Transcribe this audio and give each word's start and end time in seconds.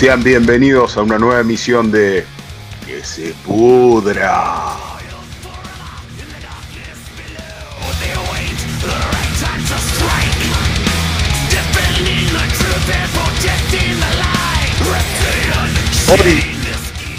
Sean 0.00 0.22
bienvenidos 0.24 0.96
a 0.96 1.02
una 1.02 1.18
nueva 1.18 1.40
emisión 1.40 1.92
de 1.92 2.24
Que 2.86 3.04
se 3.04 3.34
pudra. 3.44 4.78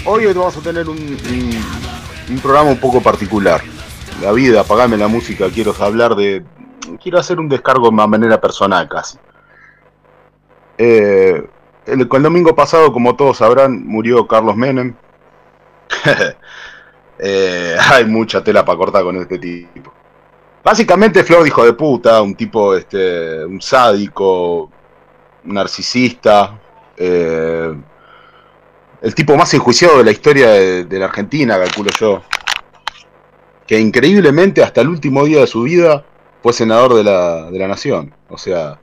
Hoy, 0.04 0.26
hoy 0.26 0.34
vamos 0.34 0.56
a 0.56 0.60
tener 0.60 0.88
un, 0.88 0.98
un- 0.98 2.32
un 2.34 2.38
programa 2.40 2.70
un 2.70 2.78
poco 2.78 3.00
particular. 3.00 3.60
La 4.20 4.32
vida, 4.32 4.60
apagame 4.60 4.96
la 4.96 5.08
música, 5.08 5.48
quiero 5.52 5.74
hablar 5.80 6.14
de... 6.14 6.42
Quiero 7.02 7.18
hacer 7.18 7.38
un 7.38 7.48
descargo 7.48 7.90
de 7.90 8.06
manera 8.06 8.40
personal 8.40 8.88
casi. 8.88 9.16
Eh, 10.78 11.48
el, 11.86 12.08
domingo 12.08 12.54
pasado, 12.54 12.92
como 12.92 13.16
todos 13.16 13.38
sabrán, 13.38 13.86
murió 13.86 14.26
Carlos 14.26 14.56
Menem. 14.56 14.94
Eh, 17.24 17.76
hay 17.78 18.04
mucha 18.04 18.42
tela 18.42 18.64
para 18.64 18.76
cortar 18.76 19.04
con 19.04 19.16
este 19.16 19.38
tipo. 19.38 19.92
Básicamente 20.64 21.22
Flor 21.22 21.46
hijo 21.46 21.64
de 21.64 21.72
puta, 21.74 22.20
un 22.20 22.34
tipo, 22.34 22.74
este, 22.74 23.44
un 23.44 23.62
sádico, 23.62 24.68
narcisista, 25.44 26.58
eh, 26.96 27.72
el 29.02 29.14
tipo 29.14 29.36
más 29.36 29.54
enjuiciado 29.54 29.98
de 29.98 30.04
la 30.04 30.10
historia 30.10 30.48
de, 30.48 30.84
de 30.84 30.98
la 30.98 31.04
Argentina, 31.04 31.58
calculo 31.58 31.90
yo. 31.96 32.22
Que 33.68 33.78
increíblemente 33.78 34.64
hasta 34.64 34.80
el 34.80 34.88
último 34.88 35.24
día 35.24 35.40
de 35.40 35.46
su 35.46 35.62
vida 35.62 36.04
fue 36.42 36.52
senador 36.52 36.94
de 36.94 37.04
la, 37.04 37.50
de 37.50 37.58
la 37.58 37.68
nación. 37.68 38.12
O 38.28 38.36
sea, 38.36 38.80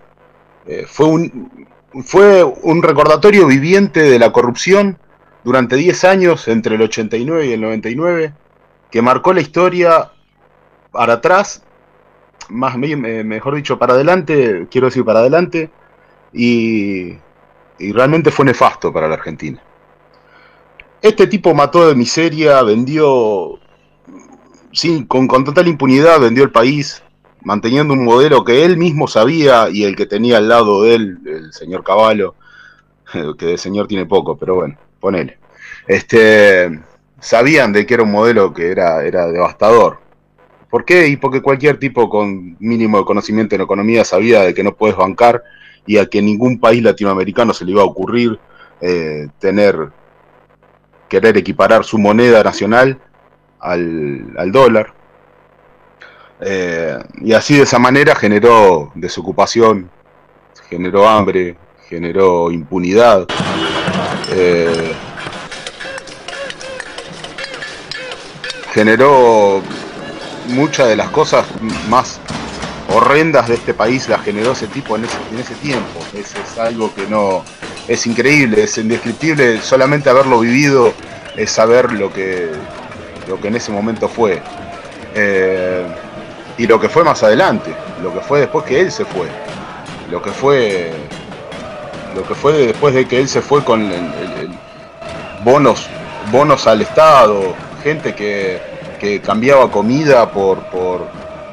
eh, 0.66 0.86
fue 0.88 1.08
un, 1.08 1.68
fue 2.04 2.44
un 2.44 2.84
recordatorio 2.84 3.48
viviente 3.48 4.02
de 4.02 4.20
la 4.20 4.32
corrupción 4.32 4.98
durante 5.44 5.76
10 5.76 6.04
años, 6.04 6.48
entre 6.48 6.76
el 6.76 6.82
89 6.82 7.48
y 7.48 7.54
el 7.54 7.62
99, 7.62 8.34
que 8.92 9.02
marcó 9.02 9.34
la 9.34 9.42
historia 9.42 10.12
para 10.92 11.14
atrás, 11.14 11.64
más 12.50 12.78
mejor 12.78 13.56
dicho, 13.56 13.78
para 13.80 13.94
adelante, 13.94 14.68
quiero 14.70 14.88
decir 14.88 15.06
para 15.06 15.20
adelante, 15.20 15.70
y, 16.34 17.18
realmente 17.80 18.32
fue 18.32 18.46
nefasto 18.46 18.92
para 18.92 19.08
la 19.08 19.16
Argentina. 19.16 19.62
Este 21.02 21.28
tipo 21.28 21.54
mató 21.54 21.88
de 21.88 21.96
miseria, 21.96 22.62
vendió, 22.64 23.60
con, 25.08 25.28
con 25.28 25.44
total 25.46 25.68
impunidad, 25.68 26.20
vendió 26.20 26.44
el 26.44 26.52
país, 26.52 27.02
manteniendo 27.42 27.94
un 27.94 28.04
modelo 28.04 28.44
que 28.44 28.66
él 28.66 28.78
mismo 28.78 29.08
sabía 29.08 29.70
y 29.72 29.84
el 29.84 29.96
que 29.96 30.06
tenía 30.06 30.38
al 30.38 30.50
lado 30.50 30.84
de 30.84 30.96
él, 30.96 31.20
el 31.26 31.54
señor 31.54 31.84
Caballo, 31.84 32.36
que 33.38 33.46
de 33.46 33.58
señor 33.58 33.88
tiene 33.88 34.06
poco, 34.06 34.38
pero 34.38 34.56
bueno, 34.56 34.78
ponele. 35.00 35.38
Este, 35.88 36.80
sabían 37.20 37.74
de 37.74 37.86
que 37.86 37.94
era 37.94 38.04
un 38.04 38.12
modelo 38.12 38.54
que 38.54 38.72
era, 38.72 39.04
era 39.04 39.28
devastador. 39.28 40.00
¿Por 40.70 40.86
qué? 40.86 41.08
Y 41.08 41.18
porque 41.18 41.42
cualquier 41.42 41.78
tipo 41.80 42.10
con 42.10 42.56
mínimo 42.60 43.00
de 43.00 43.06
conocimiento 43.06 43.56
en 43.56 43.62
economía 43.62 44.06
sabía 44.06 44.42
de 44.42 44.54
que 44.54 44.64
no 44.64 44.76
puedes 44.76 44.96
bancar 44.96 45.44
y 45.86 45.98
a 45.98 46.06
que 46.06 46.22
ningún 46.22 46.60
país 46.60 46.84
latinoamericano 46.84 47.54
se 47.54 47.66
le 47.66 47.72
iba 47.72 47.82
a 47.82 47.86
ocurrir 47.86 48.40
eh, 48.82 49.28
tener, 49.40 49.90
querer 51.08 51.38
equiparar 51.38 51.84
su 51.84 51.98
moneda 51.98 52.44
nacional 52.44 53.00
al, 53.60 54.34
al 54.38 54.52
dólar. 54.52 54.94
Eh, 56.42 56.98
y 57.22 57.34
así 57.34 57.58
de 57.58 57.64
esa 57.64 57.80
manera 57.80 58.16
generó 58.16 58.92
desocupación, 58.96 59.90
generó 60.70 61.08
hambre, 61.08 61.56
generó 61.88 62.52
impunidad. 62.52 63.26
eh, 64.32 64.94
generó 68.74 69.62
muchas 70.48 70.88
de 70.88 70.96
las 70.96 71.10
cosas 71.10 71.46
más 71.90 72.20
horrendas 72.94 73.48
de 73.48 73.56
este 73.56 73.74
país 73.74 74.08
las 74.10 74.22
generó 74.24 74.52
ese 74.52 74.68
tipo 74.68 74.96
en 74.96 75.06
ese, 75.06 75.18
en 75.32 75.40
ese 75.40 75.56
tiempo. 75.56 76.00
Es, 76.14 76.36
es 76.36 76.58
algo 76.58 76.94
que 76.94 77.08
no 77.08 77.44
es 77.88 78.06
increíble, 78.08 78.64
es 78.64 78.78
indescriptible. 78.78 79.62
Solamente 79.62 80.10
haberlo 80.10 80.40
vivido 80.40 80.94
es 81.36 81.52
saber 81.52 81.92
lo 81.92 82.12
que 82.12 82.50
lo 83.28 83.40
que 83.40 83.48
en 83.48 83.56
ese 83.56 83.72
momento 83.72 84.08
fue. 84.10 84.42
Eh, 85.16 85.86
y 86.60 86.68
lo 86.68 86.78
que 86.78 86.90
fue 86.90 87.06
más 87.06 87.24
adelante, 87.24 87.74
lo 88.04 88.14
que 88.14 88.20
fue 88.20 88.42
después 88.42 88.66
que 88.66 88.82
él 88.82 88.92
se 88.92 89.06
fue, 89.06 89.28
lo 90.12 90.22
que 90.22 90.30
fue 90.30 90.92
lo 92.14 92.24
que 92.24 92.36
fue 92.36 92.68
después 92.68 92.94
de 92.94 93.08
que 93.08 93.18
él 93.18 93.30
se 93.30 93.42
fue 93.42 93.64
con 93.64 93.82
el, 93.82 94.50
bonos 95.46 95.88
bonos 96.34 96.68
al 96.68 96.82
Estado, 96.82 97.56
gente 97.82 98.14
que, 98.14 98.60
que 99.00 99.22
cambiaba 99.22 99.72
comida 99.72 100.30
por, 100.32 100.60
por, 100.66 101.08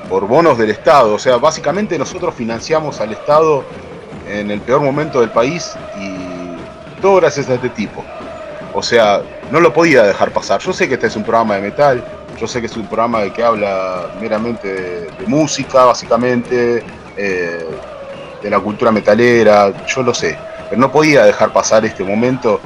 por 0.08 0.26
bonos 0.26 0.58
del 0.58 0.70
Estado. 0.70 1.14
O 1.14 1.18
sea, 1.20 1.36
básicamente 1.36 1.96
nosotros 1.98 2.34
financiamos 2.34 3.00
al 3.00 3.12
Estado 3.12 3.64
en 4.28 4.50
el 4.50 4.60
peor 4.60 4.80
momento 4.80 5.20
del 5.20 5.30
país 5.30 5.76
y 6.00 7.00
todo 7.00 7.16
gracias 7.16 7.48
a 7.48 7.54
este 7.54 7.68
tipo. 7.68 8.04
O 8.74 8.82
sea, 8.82 9.22
no 9.52 9.60
lo 9.60 9.72
podía 9.72 10.02
dejar 10.02 10.32
pasar. 10.32 10.60
Yo 10.60 10.72
sé 10.72 10.88
que 10.88 10.94
este 10.94 11.06
es 11.06 11.16
un 11.16 11.22
programa 11.22 11.54
de 11.54 11.62
metal, 11.62 12.04
yo 12.36 12.46
sé 12.46 12.60
que 12.60 12.66
es 12.66 12.76
un 12.76 12.86
programa 12.86 13.32
que 13.32 13.42
habla 13.42 14.10
meramente 14.20 14.68
de, 14.68 15.26
música, 15.26 15.84
básicamente, 15.84 16.84
eh, 17.16 17.66
de 18.42 18.50
la 18.50 18.60
cultura 18.60 18.92
metalera, 18.92 19.72
yo 19.86 20.02
lo 20.02 20.14
sé. 20.14 20.38
Pero 20.68 20.80
no 20.80 20.90
podía 20.92 21.24
dejar 21.24 21.52
pasar 21.52 21.84
este 21.84 22.04
momento 22.04 22.60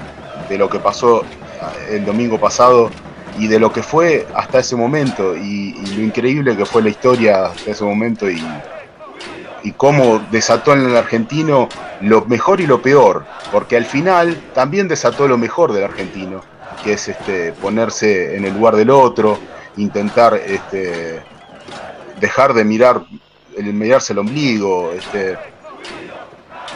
de 0.48 0.58
lo 0.58 0.68
que 0.68 0.78
pasó 0.78 1.22
el 1.88 2.04
domingo 2.04 2.38
pasado 2.38 2.90
y 3.38 3.46
de 3.46 3.58
lo 3.58 3.72
que 3.72 3.82
fue 3.82 4.26
hasta 4.34 4.58
ese 4.58 4.76
momento 4.76 5.36
y, 5.36 5.76
y 5.76 5.96
lo 5.96 6.02
increíble 6.02 6.56
que 6.56 6.64
fue 6.66 6.82
la 6.82 6.88
historia 6.88 7.46
hasta 7.46 7.70
ese 7.70 7.84
momento 7.84 8.28
y, 8.28 8.42
y 9.62 9.72
cómo 9.72 10.20
desató 10.30 10.72
en 10.72 10.86
el 10.86 10.96
argentino 10.96 11.68
lo 12.00 12.24
mejor 12.24 12.60
y 12.60 12.66
lo 12.66 12.80
peor, 12.80 13.24
porque 13.52 13.76
al 13.76 13.84
final 13.84 14.36
también 14.54 14.88
desató 14.88 15.28
lo 15.28 15.38
mejor 15.38 15.72
del 15.72 15.84
argentino, 15.84 16.42
que 16.82 16.94
es 16.94 17.08
este 17.08 17.52
ponerse 17.52 18.36
en 18.36 18.44
el 18.44 18.54
lugar 18.54 18.76
del 18.76 18.90
otro, 18.90 19.38
intentar 19.76 20.34
este 20.34 21.22
dejar 22.20 22.52
de 22.54 22.64
mirar 22.64 23.02
el 23.56 23.72
mirarse 23.72 24.12
el 24.12 24.18
ombligo, 24.18 24.92
este 24.92 25.38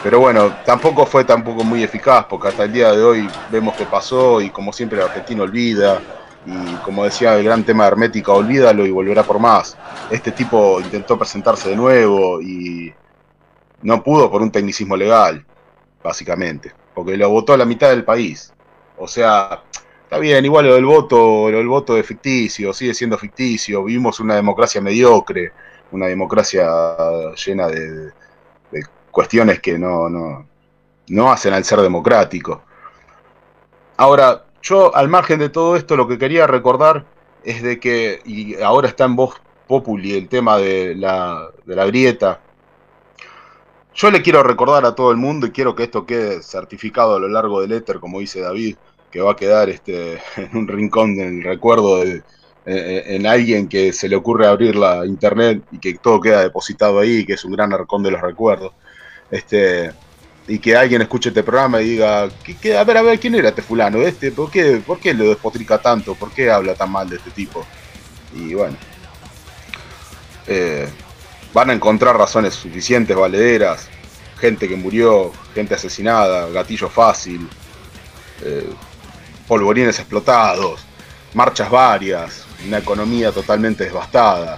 pero 0.03 0.19
bueno, 0.19 0.53
tampoco 0.65 1.05
fue 1.07 1.23
tampoco 1.23 1.63
muy 1.63 1.81
eficaz, 1.83 2.25
porque 2.25 2.49
hasta 2.49 2.65
el 2.65 2.73
día 2.73 2.91
de 2.91 3.03
hoy 3.03 3.27
vemos 3.49 3.75
que 3.75 3.85
pasó 3.85 4.39
y 4.39 4.51
como 4.51 4.71
siempre 4.71 4.99
el 4.99 5.05
argentino 5.05 5.43
olvida, 5.43 5.99
y 6.45 6.75
como 6.83 7.03
decía 7.03 7.35
el 7.35 7.43
gran 7.43 7.63
tema 7.63 7.85
de 7.85 7.87
Hermética, 7.87 8.31
olvídalo 8.31 8.85
y 8.85 8.91
volverá 8.91 9.23
por 9.23 9.39
más. 9.39 9.75
Este 10.11 10.31
tipo 10.31 10.79
intentó 10.79 11.17
presentarse 11.17 11.69
de 11.69 11.75
nuevo 11.75 12.39
y 12.39 12.93
no 13.81 14.03
pudo 14.03 14.29
por 14.29 14.43
un 14.43 14.51
tecnicismo 14.51 14.95
legal, 14.95 15.43
básicamente, 16.03 16.71
porque 16.93 17.17
lo 17.17 17.29
votó 17.29 17.57
la 17.57 17.65
mitad 17.65 17.89
del 17.89 18.03
país. 18.03 18.53
O 18.97 19.07
sea, 19.07 19.63
está 20.05 20.19
bien, 20.19 20.45
igual 20.45 20.67
lo 20.67 20.75
del 20.75 20.85
voto, 20.85 21.49
lo 21.49 21.57
del 21.57 21.67
voto 21.67 21.97
es 21.97 22.05
ficticio, 22.05 22.73
sigue 22.73 22.93
siendo 22.93 23.17
ficticio, 23.17 23.83
vivimos 23.83 24.19
una 24.19 24.35
democracia 24.35 24.79
mediocre, 24.79 25.51
una 25.91 26.05
democracia 26.05 26.67
llena 27.43 27.67
de, 27.67 28.11
de 28.71 28.85
cuestiones 29.09 29.59
que 29.59 29.79
no, 29.79 30.07
no, 30.07 30.47
no 31.07 31.31
hacen 31.31 31.53
al 31.53 31.63
ser 31.63 31.81
democrático. 31.81 32.63
Ahora, 33.97 34.45
yo 34.61 34.95
al 34.95 35.09
margen 35.09 35.39
de 35.39 35.49
todo 35.49 35.75
esto, 35.75 35.95
lo 35.95 36.07
que 36.07 36.19
quería 36.19 36.45
recordar 36.45 37.05
es 37.43 37.63
de 37.63 37.79
que, 37.79 38.21
y 38.25 38.61
ahora 38.61 38.87
está 38.87 39.05
en 39.05 39.15
voz 39.15 39.41
populi 39.67 40.15
el 40.15 40.29
tema 40.29 40.57
de 40.57 40.93
la, 40.95 41.49
de 41.65 41.75
la 41.75 41.85
grieta, 41.87 42.41
yo 43.95 44.11
le 44.11 44.21
quiero 44.21 44.43
recordar 44.43 44.85
a 44.85 44.93
todo 44.93 45.09
el 45.09 45.17
mundo 45.17 45.47
y 45.47 45.51
quiero 45.51 45.73
que 45.73 45.83
esto 45.83 46.05
quede 46.05 46.43
certificado 46.43 47.15
a 47.15 47.19
lo 47.19 47.27
largo 47.27 47.61
del 47.61 47.71
éter, 47.71 47.99
como 47.99 48.19
dice 48.19 48.41
David, 48.41 48.75
que 49.15 49.21
va 49.21 49.31
a 49.31 49.35
quedar 49.37 49.69
este, 49.69 50.19
en 50.35 50.57
un 50.57 50.67
rincón 50.67 51.15
del 51.15 51.41
recuerdo 51.41 52.03
de, 52.03 52.21
eh, 52.65 53.03
en 53.15 53.25
alguien 53.25 53.69
que 53.69 53.93
se 53.93 54.09
le 54.09 54.17
ocurre 54.17 54.45
abrir 54.45 54.75
la 54.75 55.05
internet 55.05 55.63
y 55.71 55.79
que 55.79 55.93
todo 55.93 56.19
queda 56.19 56.41
depositado 56.41 56.99
ahí, 56.99 57.25
que 57.25 57.31
es 57.31 57.45
un 57.45 57.53
gran 57.53 57.71
arcón 57.71 58.03
de 58.03 58.11
los 58.11 58.19
recuerdos. 58.19 58.73
Este, 59.31 59.93
y 60.49 60.59
que 60.59 60.75
alguien 60.75 61.01
escuche 61.01 61.29
este 61.29 61.43
programa 61.43 61.81
y 61.81 61.91
diga, 61.91 62.27
¿qué, 62.43 62.57
qué? 62.57 62.77
a 62.77 62.83
ver, 62.83 62.97
a 62.97 63.03
ver, 63.03 63.17
¿quién 63.17 63.35
era 63.35 63.49
este 63.49 63.61
fulano? 63.61 64.01
Este, 64.01 64.33
¿por 64.33 64.51
qué, 64.51 64.81
¿Por 64.85 64.99
qué 64.99 65.13
lo 65.13 65.29
despotrica 65.29 65.77
tanto? 65.77 66.13
¿Por 66.15 66.31
qué 66.31 66.51
habla 66.51 66.75
tan 66.75 66.91
mal 66.91 67.09
de 67.09 67.15
este 67.15 67.31
tipo? 67.31 67.65
Y 68.35 68.53
bueno, 68.53 68.75
eh, 70.45 70.89
van 71.53 71.69
a 71.69 71.73
encontrar 71.73 72.17
razones 72.17 72.53
suficientes, 72.53 73.15
valederas, 73.15 73.87
gente 74.37 74.67
que 74.67 74.75
murió, 74.75 75.31
gente 75.53 75.73
asesinada, 75.73 76.49
gatillo 76.49 76.89
fácil, 76.89 77.47
eh, 78.43 78.69
polvorines 79.47 79.99
explotados, 79.99 80.81
marchas 81.33 81.69
varias, 81.69 82.45
una 82.65 82.79
economía 82.79 83.31
totalmente 83.31 83.85
devastada. 83.85 84.57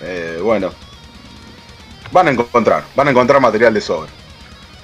Eh, 0.00 0.40
bueno, 0.42 0.72
Van 2.12 2.28
a 2.28 2.30
encontrar, 2.30 2.84
van 2.94 3.08
a 3.08 3.10
encontrar 3.10 3.40
material 3.40 3.72
de 3.72 3.80
sobra. 3.80 4.10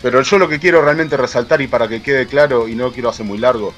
Pero 0.00 0.23
yo 0.23 0.39
lo 0.39 0.49
que 0.49 0.59
quiero 0.59 0.81
realmente 0.81 1.17
resaltar 1.17 1.61
y 1.61 1.67
para 1.67 1.87
que 1.87 2.03
quede 2.03 2.27
claro 2.27 2.67
y 2.69 2.75
no 2.75 2.91
quiero 2.91 3.11
hacer 3.11 3.27
muy 3.27 3.37
largo, 3.37 3.75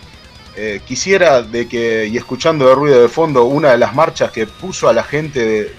eh, 0.57 0.81
quisiera 0.87 1.43
de 1.43 1.67
que, 1.67 2.07
y 2.07 2.17
escuchando 2.17 2.69
de 2.69 2.75
ruido 2.75 3.03
de 3.03 3.09
fondo, 3.09 3.45
una 3.45 3.71
de 3.71 3.79
las 3.79 3.95
marchas 3.95 4.31
que 4.31 4.47
puso 4.47 4.89
a 4.89 4.93
la 4.93 5.03
gente 5.03 5.75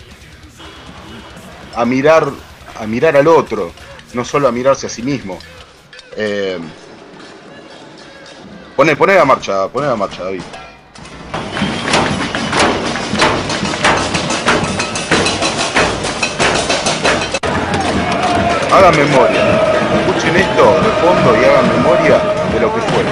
a 1.76 1.86
mirar 1.86 2.30
a 2.78 2.88
mirar 2.88 3.16
al 3.16 3.28
otro, 3.28 3.72
no 4.14 4.26
solo 4.26 4.48
a 4.48 4.52
mirarse 4.52 4.88
a 4.88 4.90
sí 4.90 5.04
mismo. 5.04 5.38
Eh, 6.18 6.58
pone, 8.82 8.96
pone 8.96 9.14
la 9.14 9.26
marcha, 9.26 9.68
pone 9.68 9.86
la 9.86 9.96
marcha, 9.96 10.24
David. 10.24 10.42
Hagan 18.74 18.98
memoria. 18.98 19.42
Escuchen 20.00 20.36
esto 20.36 20.64
de 20.82 20.90
fondo 21.00 21.40
y 21.40 21.46
hagan 21.46 21.68
memoria 21.78 22.18
de 22.52 22.60
lo 22.60 22.74
que 22.74 22.82
fue. 22.82 23.04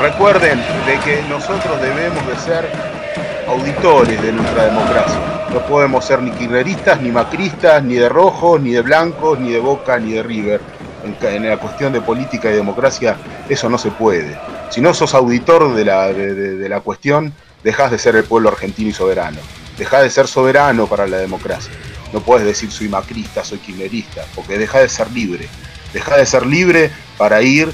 Recuerden 0.00 0.60
de 0.86 0.98
que 1.04 1.22
nosotros 1.28 1.80
debemos 1.80 2.26
de 2.26 2.36
ser 2.36 2.68
auditores 3.46 4.20
de 4.20 4.32
nuestra 4.32 4.64
democracia. 4.64 5.37
No 5.52 5.64
podemos 5.66 6.04
ser 6.04 6.20
ni 6.20 6.30
kirchneristas, 6.30 7.00
ni 7.00 7.10
macristas, 7.10 7.82
ni 7.82 7.94
de 7.94 8.08
rojos, 8.08 8.60
ni 8.60 8.72
de 8.72 8.82
blancos, 8.82 9.38
ni 9.40 9.50
de 9.50 9.58
Boca, 9.58 9.98
ni 9.98 10.12
de 10.12 10.22
River. 10.22 10.60
En, 11.22 11.48
la 11.48 11.56
cuestión 11.56 11.92
de 11.92 12.02
política 12.02 12.50
y 12.50 12.54
democracia 12.54 13.16
eso 13.48 13.70
no 13.70 13.78
se 13.78 13.90
puede. 13.90 14.38
Si 14.68 14.82
no 14.82 14.92
sos 14.92 15.14
auditor 15.14 15.74
de 15.74 15.84
la, 15.86 16.08
de, 16.08 16.68
la 16.68 16.80
cuestión, 16.80 17.32
dejás 17.64 17.90
de 17.90 17.98
ser 17.98 18.16
el 18.16 18.24
pueblo 18.24 18.50
argentino 18.50 18.90
y 18.90 18.92
soberano. 18.92 19.38
Dejás 19.78 20.02
de 20.02 20.10
ser 20.10 20.26
soberano 20.26 20.86
para 20.86 21.06
la 21.06 21.16
democracia. 21.16 21.72
No 22.12 22.20
puedes 22.20 22.46
decir 22.46 22.70
soy 22.70 22.88
macrista, 22.88 23.42
soy 23.42 23.58
kirchnerista, 23.58 24.24
porque 24.34 24.58
dejás 24.58 24.82
de 24.82 24.88
ser 24.90 25.10
libre. 25.12 25.48
Dejás 25.94 26.18
de 26.18 26.26
ser 26.26 26.44
libre 26.44 26.90
para 27.16 27.40
ir, 27.40 27.72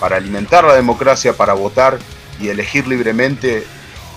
para 0.00 0.16
alimentar 0.16 0.64
la 0.64 0.74
democracia, 0.74 1.34
para 1.34 1.52
votar 1.52 1.98
y 2.40 2.48
elegir 2.48 2.88
libremente 2.88 3.64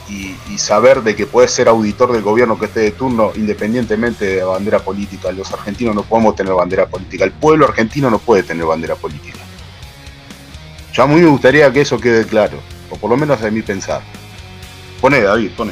y, 0.09 0.57
saber 0.57 1.03
de 1.03 1.15
que 1.15 1.25
puedes 1.25 1.51
ser 1.51 1.69
auditor 1.69 2.11
del 2.11 2.21
gobierno 2.21 2.59
que 2.59 2.65
esté 2.65 2.81
de 2.81 2.91
turno 2.91 3.31
independientemente 3.35 4.25
de 4.25 4.37
la 4.37 4.45
bandera 4.45 4.79
política. 4.79 5.31
Los 5.31 5.53
argentinos 5.53 5.95
no 5.95 6.03
podemos 6.03 6.35
tener 6.35 6.53
bandera 6.53 6.87
política. 6.87 7.23
El 7.23 7.31
pueblo 7.31 7.65
argentino 7.65 8.09
no 8.09 8.19
puede 8.19 8.43
tener 8.43 8.65
bandera 8.65 8.95
política. 8.95 9.39
Yo 10.91 11.03
a 11.03 11.07
mí 11.07 11.15
me 11.15 11.27
gustaría 11.27 11.71
que 11.71 11.81
eso 11.81 11.99
quede 11.99 12.25
claro, 12.25 12.57
o 12.89 12.97
por 12.97 13.09
lo 13.09 13.15
menos 13.15 13.39
de 13.39 13.51
mi 13.51 13.61
pensar. 13.61 14.01
Pone, 14.99 15.21
David, 15.21 15.51
pone. 15.55 15.71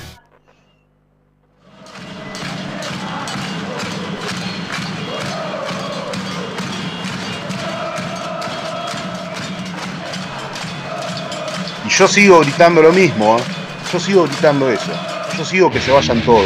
Y 11.85 11.89
yo 11.89 12.07
sigo 12.07 12.39
gritando 12.39 12.81
lo 12.81 12.93
mismo, 12.93 13.37
¿eh? 13.37 13.56
Yo 13.91 13.99
sigo 13.99 14.23
gritando 14.25 14.69
eso. 14.69 14.91
Yo 15.37 15.45
sigo 15.45 15.71
que 15.71 15.79
se 15.79 15.91
vayan 15.91 16.19
todos. 16.21 16.45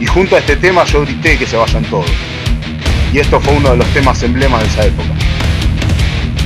Y 0.00 0.06
junto 0.06 0.36
a 0.36 0.38
este 0.38 0.56
tema 0.56 0.84
yo 0.84 1.02
grité 1.02 1.36
que 1.36 1.46
se 1.46 1.56
vayan 1.56 1.84
todos. 1.84 2.10
Y 3.12 3.18
esto 3.18 3.40
fue 3.40 3.54
uno 3.54 3.70
de 3.70 3.76
los 3.78 3.86
temas 3.88 4.22
emblemas 4.22 4.62
de 4.62 4.68
esa 4.68 4.86
época. 4.86 5.08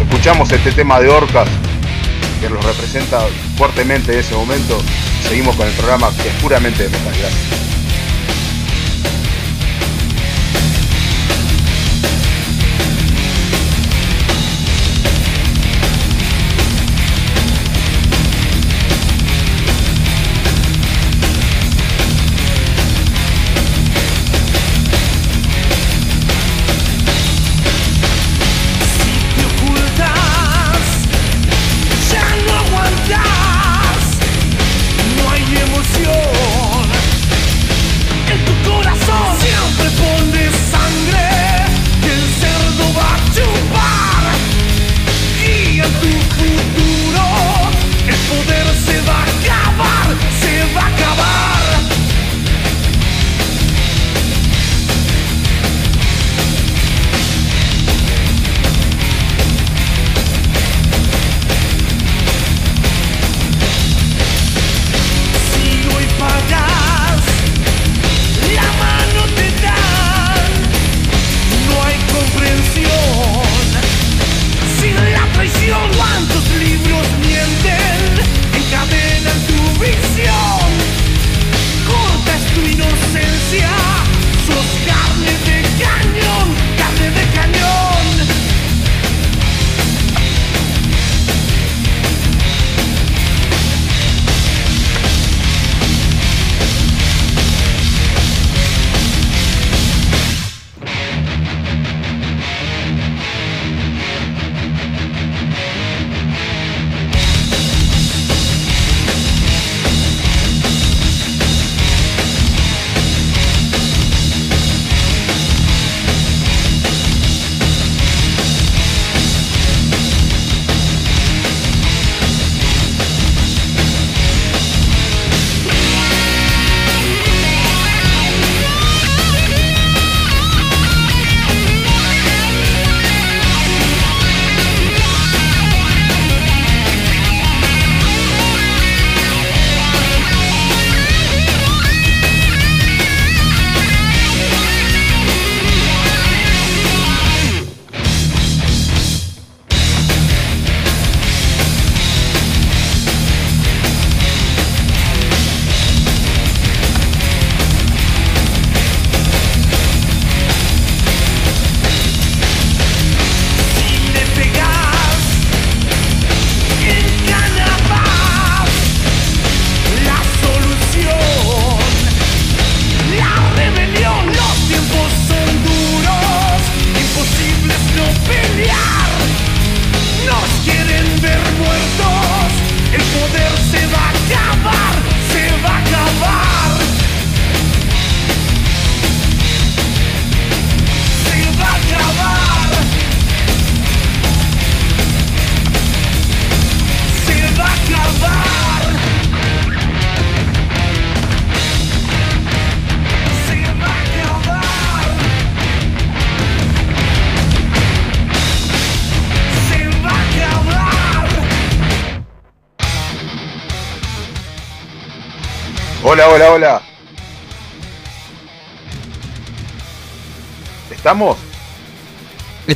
Escuchamos 0.02 0.50
este 0.50 0.72
tema 0.72 0.98
de 1.00 1.08
Orcas, 1.08 1.48
que 2.40 2.48
los 2.48 2.64
representa 2.64 3.20
fuertemente 3.56 4.12
en 4.14 4.20
ese 4.20 4.34
momento. 4.34 4.78
Seguimos 5.28 5.54
con 5.56 5.66
el 5.66 5.72
programa 5.74 6.10
que 6.22 6.28
es 6.28 6.34
puramente 6.36 6.84
de 6.84 6.88
metal. 6.88 7.14
Gracias. 7.18 7.65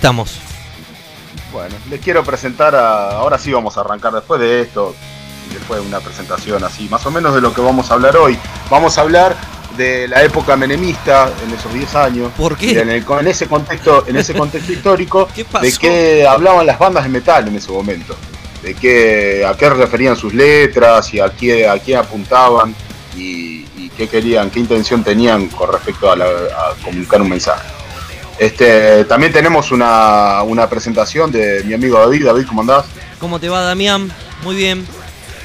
Estamos. 0.01 0.39
Bueno, 1.53 1.75
les 1.91 2.01
quiero 2.01 2.25
presentar 2.25 2.75
a... 2.75 3.11
Ahora 3.19 3.37
sí 3.37 3.53
vamos 3.53 3.77
a 3.77 3.83
arrancar 3.83 4.15
después 4.15 4.41
de 4.41 4.63
esto. 4.63 4.95
Después 5.53 5.83
de 5.83 5.87
una 5.87 6.01
presentación 6.01 6.65
así, 6.65 6.89
más 6.89 7.05
o 7.05 7.11
menos 7.11 7.35
de 7.35 7.43
lo 7.43 7.53
que 7.53 7.61
vamos 7.61 7.91
a 7.91 7.95
hablar 7.95 8.17
hoy. 8.17 8.39
Vamos 8.71 8.97
a 8.97 9.03
hablar 9.03 9.37
de 9.77 10.09
la 10.09 10.23
época 10.23 10.57
menemista 10.57 11.31
en 11.45 11.53
esos 11.53 11.75
10 11.75 11.95
años. 11.97 12.33
¿Por 12.35 12.57
qué? 12.57 12.81
En, 12.81 12.89
en, 12.89 13.27
ese 13.27 13.47
contexto, 13.47 14.07
en 14.07 14.17
ese 14.17 14.33
contexto 14.33 14.73
histórico, 14.73 15.29
¿Qué 15.35 15.45
pasó? 15.45 15.67
de 15.67 15.73
qué 15.73 16.27
hablaban 16.27 16.65
las 16.67 16.79
bandas 16.79 17.05
de 17.05 17.11
metal 17.11 17.47
en 17.49 17.57
ese 17.57 17.71
momento. 17.71 18.17
De 18.63 18.73
qué, 18.73 19.45
a 19.47 19.55
qué 19.55 19.69
referían 19.69 20.17
sus 20.17 20.33
letras 20.33 21.13
y 21.13 21.21
a 21.21 21.29
qué, 21.29 21.69
a 21.69 21.79
qué 21.79 21.95
apuntaban 21.95 22.75
y, 23.15 23.67
y 23.77 23.91
qué 23.95 24.09
querían, 24.09 24.49
qué 24.49 24.61
intención 24.61 25.05
tenían 25.05 25.49
con 25.49 25.71
respecto 25.71 26.11
a, 26.11 26.17
la, 26.17 26.25
a 26.25 26.75
comunicar 26.83 27.21
un 27.21 27.29
mensaje. 27.29 27.80
Este, 28.41 29.05
también 29.05 29.35
tenemos 29.35 29.71
una, 29.71 30.43
una, 30.45 30.67
presentación 30.67 31.31
de 31.31 31.63
mi 31.65 31.75
amigo 31.75 31.99
David. 31.99 32.25
David, 32.25 32.47
¿cómo 32.49 32.63
andás? 32.63 32.87
¿Cómo 33.19 33.39
te 33.39 33.51
va, 33.51 33.61
Damián? 33.61 34.11
Muy 34.43 34.57
bien. 34.57 34.87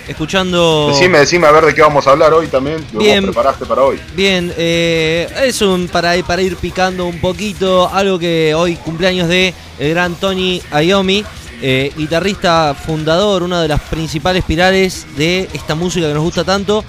Escuchando. 0.08 0.88
Decime, 0.88 1.18
decime 1.18 1.46
a 1.46 1.52
ver 1.52 1.66
de 1.66 1.76
qué 1.76 1.82
vamos 1.82 2.08
a 2.08 2.12
hablar 2.12 2.34
hoy 2.34 2.48
también. 2.48 2.86
¿Qué 2.90 2.98
bien, 2.98 3.26
preparaste 3.26 3.66
para 3.66 3.82
hoy? 3.82 4.00
Bien, 4.16 4.54
eh, 4.56 5.28
es 5.44 5.62
un 5.62 5.90
para, 5.90 6.14
para 6.26 6.42
ir 6.42 6.56
picando 6.56 7.06
un 7.06 7.20
poquito. 7.20 7.90
Algo 7.94 8.18
que 8.18 8.56
hoy 8.56 8.78
cumpleaños 8.78 9.28
de 9.28 9.54
el 9.78 9.90
gran 9.90 10.16
Tony 10.16 10.62
Iommi, 10.72 11.26
eh, 11.62 11.92
guitarrista 11.98 12.74
fundador, 12.76 13.44
una 13.44 13.62
de 13.62 13.68
las 13.68 13.82
principales 13.82 14.46
pilares 14.46 15.06
de 15.18 15.50
esta 15.52 15.76
música 15.76 16.08
que 16.08 16.14
nos 16.14 16.24
gusta 16.24 16.46
tanto. 16.46 16.86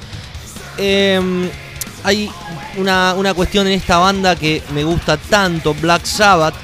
Eh, 0.79 1.51
hay 2.05 2.31
una, 2.77 3.15
una 3.15 3.35
cuestión 3.35 3.67
en 3.67 3.75
esta 3.75 3.99
banda 3.99 4.37
que 4.37 4.63
me 4.75 4.85
gusta 4.85 5.17
tanto, 5.17 5.75
Black 5.75 6.05
Sabbath, 6.05 6.55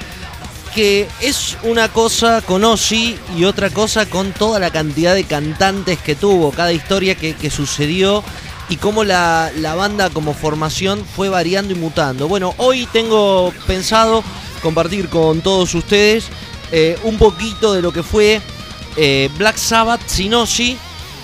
que 0.75 1.09
es 1.21 1.57
una 1.65 1.89
cosa 1.89 2.41
con 2.41 2.65
Ozzy 2.65 3.19
y 3.37 3.45
otra 3.45 3.71
cosa 3.71 4.07
con 4.07 4.33
toda 4.33 4.59
la 4.59 4.71
cantidad 4.71 5.15
de 5.15 5.25
cantantes 5.25 5.99
que 5.99 6.15
tuvo, 6.15 6.51
cada 6.51 6.73
historia 6.73 7.15
que, 7.15 7.35
que 7.35 7.51
sucedió 7.51 8.25
y 8.69 8.77
cómo 8.77 9.05
la, 9.05 9.51
la, 9.57 9.75
banda 9.75 10.09
como 10.09 10.33
formación 10.33 11.05
fue 11.05 11.29
variando 11.29 11.75
y 11.75 11.77
mutando. 11.77 12.27
Bueno, 12.27 12.55
hoy 12.57 12.89
tengo 12.93 13.53
pensado 13.67 14.25
compartir 14.63 15.09
con 15.09 15.43
todos 15.43 15.75
ustedes 15.75 16.29
eh, 16.71 16.99
un 17.03 17.19
poquito 17.19 17.75
de 17.75 17.83
lo 17.83 17.93
que 17.93 18.03
fue 18.03 18.41
eh, 18.97 19.29
Black 19.37 19.59
Sabbath 19.59 20.01
sin 20.07 20.33
Ozzy, 20.33 20.79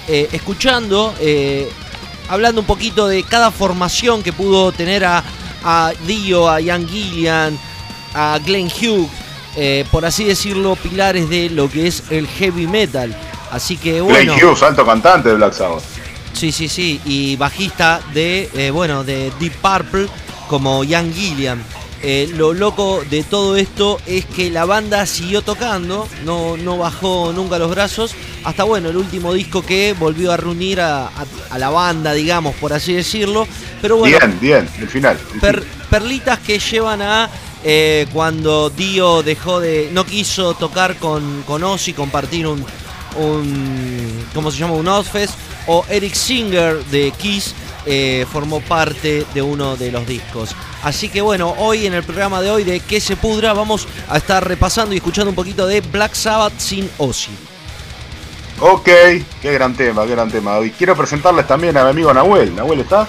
eh, 0.08 0.28
escuchando 0.32 1.14
hablando 2.28 2.60
un 2.60 2.66
poquito 2.66 3.08
de 3.08 3.22
cada 3.22 3.50
formación 3.50 4.22
que 4.22 4.32
pudo 4.32 4.72
tener 4.72 5.04
a, 5.04 5.22
a 5.64 5.92
Dio, 6.06 6.48
a 6.48 6.60
Ian 6.60 6.88
Gillian, 6.88 7.58
a 8.14 8.38
Glenn 8.44 8.68
Hughes, 8.68 9.08
eh, 9.56 9.84
por 9.90 10.04
así 10.04 10.24
decirlo, 10.24 10.76
pilares 10.76 11.28
de 11.28 11.50
lo 11.50 11.70
que 11.70 11.86
es 11.86 12.04
el 12.10 12.26
heavy 12.28 12.66
metal. 12.66 13.14
Así 13.50 13.76
que 13.76 14.00
bueno. 14.00 14.34
Glenn 14.34 14.44
Hughes, 14.44 14.62
alto 14.62 14.84
cantante 14.84 15.30
de 15.30 15.34
Black 15.36 15.54
Sabbath. 15.54 15.82
Sí, 16.32 16.52
sí, 16.52 16.68
sí, 16.68 17.00
y 17.04 17.36
bajista 17.36 18.00
de, 18.14 18.48
eh, 18.54 18.70
bueno, 18.70 19.02
de 19.02 19.32
Deep 19.40 19.54
Purple 19.54 20.06
como 20.48 20.84
Ian 20.84 21.12
Gillian. 21.12 21.62
Eh, 22.00 22.30
lo 22.36 22.52
loco 22.52 23.02
de 23.10 23.24
todo 23.24 23.56
esto 23.56 23.98
es 24.06 24.24
que 24.24 24.50
la 24.50 24.64
banda 24.64 25.04
siguió 25.04 25.42
tocando, 25.42 26.06
no, 26.24 26.56
no 26.56 26.78
bajó 26.78 27.32
nunca 27.32 27.58
los 27.58 27.70
brazos, 27.70 28.14
hasta 28.48 28.64
bueno, 28.64 28.88
el 28.88 28.96
último 28.96 29.34
disco 29.34 29.60
que 29.60 29.94
volvió 29.98 30.32
a 30.32 30.38
reunir 30.38 30.80
a, 30.80 31.08
a, 31.08 31.26
a 31.50 31.58
la 31.58 31.68
banda, 31.68 32.14
digamos, 32.14 32.54
por 32.56 32.72
así 32.72 32.94
decirlo. 32.94 33.46
Pero 33.82 33.98
bueno, 33.98 34.16
bien, 34.18 34.40
bien, 34.40 34.68
el 34.80 34.88
final. 34.88 35.18
El 35.34 35.40
per, 35.40 35.62
perlitas 35.90 36.38
que 36.38 36.58
llevan 36.58 37.02
a 37.02 37.28
eh, 37.62 38.06
cuando 38.10 38.70
Dio 38.70 39.22
dejó 39.22 39.60
de. 39.60 39.90
no 39.92 40.06
quiso 40.06 40.54
tocar 40.54 40.96
con, 40.96 41.42
con 41.42 41.62
Ozzy, 41.62 41.92
compartir 41.92 42.46
un. 42.46 42.64
un 43.18 44.24
¿Cómo 44.32 44.50
se 44.50 44.56
llama? 44.56 44.72
Un 44.72 44.88
Ozfest. 44.88 45.34
O 45.66 45.84
Eric 45.90 46.14
Singer 46.14 46.82
de 46.86 47.10
Kiss 47.18 47.54
eh, 47.84 48.24
formó 48.32 48.60
parte 48.60 49.26
de 49.34 49.42
uno 49.42 49.76
de 49.76 49.92
los 49.92 50.06
discos. 50.06 50.56
Así 50.82 51.10
que 51.10 51.20
bueno, 51.20 51.54
hoy 51.58 51.84
en 51.84 51.92
el 51.92 52.02
programa 52.02 52.40
de 52.40 52.50
hoy 52.50 52.64
de 52.64 52.80
Que 52.80 52.98
se 52.98 53.16
pudra 53.16 53.52
vamos 53.52 53.86
a 54.08 54.16
estar 54.16 54.48
repasando 54.48 54.94
y 54.94 54.96
escuchando 54.96 55.28
un 55.28 55.36
poquito 55.36 55.66
de 55.66 55.82
Black 55.82 56.14
Sabbath 56.14 56.58
sin 56.58 56.88
Ozzy. 56.96 57.47
Ok, 58.60 58.88
qué 59.40 59.52
gran 59.52 59.74
tema, 59.74 60.04
qué 60.04 60.10
gran 60.12 60.30
tema. 60.30 60.58
Y 60.60 60.70
quiero 60.70 60.96
presentarles 60.96 61.46
también 61.46 61.76
a 61.76 61.84
mi 61.84 61.90
amigo 61.90 62.12
Nahuel. 62.12 62.54
¿Nahuel 62.56 62.80
está? 62.80 63.06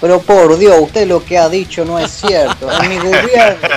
Pero 0.00 0.20
por 0.20 0.56
Dios, 0.56 0.76
usted 0.80 1.06
lo 1.06 1.22
que 1.22 1.36
ha 1.36 1.48
dicho 1.48 1.84
no 1.84 1.98
es 1.98 2.10
cierto. 2.10 2.68
En 2.72 2.88
mi 2.88 2.96
gobierno, 2.96 3.68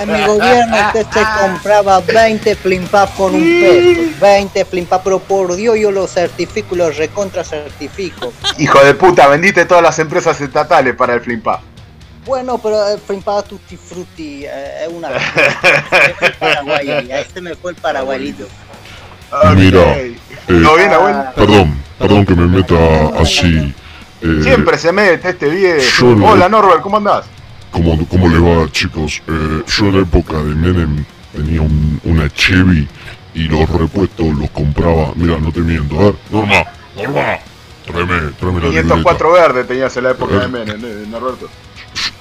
en 0.00 0.12
mi 0.12 0.26
gobierno 0.26 0.76
usted 0.86 1.06
se 1.10 1.24
compraba 1.40 2.00
20 2.00 2.54
flimpas 2.56 3.10
por 3.12 3.32
un 3.32 3.40
peso. 3.40 4.00
20 4.20 4.64
flimpas, 4.66 5.00
pero 5.02 5.18
por 5.18 5.56
Dios 5.56 5.78
yo 5.78 5.90
lo 5.90 6.06
certifico 6.06 6.74
y 6.74 6.78
lo 6.78 6.90
recontra 6.90 7.42
certifico. 7.42 8.32
Hijo 8.58 8.84
de 8.84 8.94
puta, 8.94 9.26
vendiste 9.28 9.64
todas 9.64 9.82
las 9.82 9.98
empresas 9.98 10.38
estatales 10.40 10.94
para 10.94 11.14
el 11.14 11.22
flimpa. 11.22 11.62
Bueno, 12.26 12.58
pero 12.58 12.88
el 12.88 13.00
flimpa 13.00 13.42
tutti 13.42 13.76
frutti 13.76 14.44
eh, 14.44 14.84
es 14.84 14.92
una 14.92 15.08
Paraguay, 16.38 17.08
este 17.10 17.40
me 17.40 17.54
fue 17.54 17.70
el 17.70 17.76
paraguayito. 17.76 18.46
Okay. 19.30 19.56
Mira, 19.56 19.98
eh, 19.98 20.16
¿todo 20.46 20.76
bien, 20.76 20.92
abuelo? 20.92 21.24
Perdón, 21.34 21.74
perdón 21.98 22.26
que 22.26 22.34
me 22.34 22.46
meta 22.46 22.76
así. 23.18 23.74
Eh, 24.22 24.40
Siempre 24.42 24.78
se 24.78 24.92
mete 24.92 25.30
este 25.30 25.48
viejo. 25.48 26.06
Hola 26.24 26.48
Norbert, 26.48 26.80
¿cómo 26.80 26.96
andás? 26.98 27.26
¿Cómo, 27.70 28.06
cómo 28.08 28.28
le 28.28 28.38
va 28.38 28.70
chicos? 28.70 29.22
Eh, 29.26 29.62
yo 29.66 29.86
en 29.86 29.96
la 29.96 30.02
época 30.02 30.36
de 30.38 30.54
Menem 30.54 31.04
tenía 31.34 31.60
un, 31.60 32.00
una 32.04 32.30
Chevy 32.30 32.88
y 33.34 33.48
los 33.48 33.68
repuestos 33.68 34.26
los 34.34 34.48
compraba. 34.50 35.12
Mira, 35.16 35.38
no 35.38 35.52
te 35.52 35.60
miento, 35.60 35.98
a 36.00 36.04
ver, 36.04 36.14
Norma, 36.30 36.64
Norma, 36.96 37.38
tráeme, 37.84 38.32
tráeme 38.38 38.60
la 38.60 38.68
504 38.82 39.32
verde 39.32 39.64
tenías 39.64 39.96
en 39.96 40.04
la 40.04 40.10
época 40.12 40.38
de 40.38 40.48
Menem, 40.48 40.84
eh, 40.84 41.04
Norberto. 41.08 41.48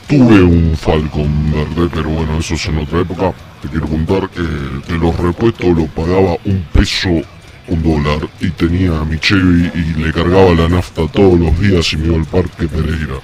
Tuve 0.08 0.44
un 0.44 0.76
Falcon 0.78 1.52
verde, 1.52 1.90
pero 1.94 2.10
bueno, 2.10 2.38
eso 2.38 2.54
es 2.54 2.66
en 2.68 2.78
otra 2.78 3.02
época. 3.02 3.34
Te 3.62 3.70
quiero 3.70 3.88
contar 3.88 4.30
que, 4.30 4.44
que 4.88 4.94
los 4.94 5.18
repuestos 5.18 5.76
los 5.76 5.90
pagaba 5.90 6.38
un 6.46 6.64
peso 6.72 7.22
un 7.68 7.82
dólar 7.82 8.30
y 8.40 8.52
tenía 8.52 9.00
a 9.00 9.06
mi 9.06 9.18
Chevy 9.20 9.72
y 9.74 10.00
le 10.00 10.14
cargaba 10.14 10.54
la 10.54 10.70
nafta 10.70 11.08
todos 11.12 11.40
los 11.40 11.60
días 11.60 11.92
y 11.94 11.98
me 11.98 12.08
iba 12.08 12.18
al 12.18 12.26
parque 12.26 12.68
Pereira. 12.68 13.20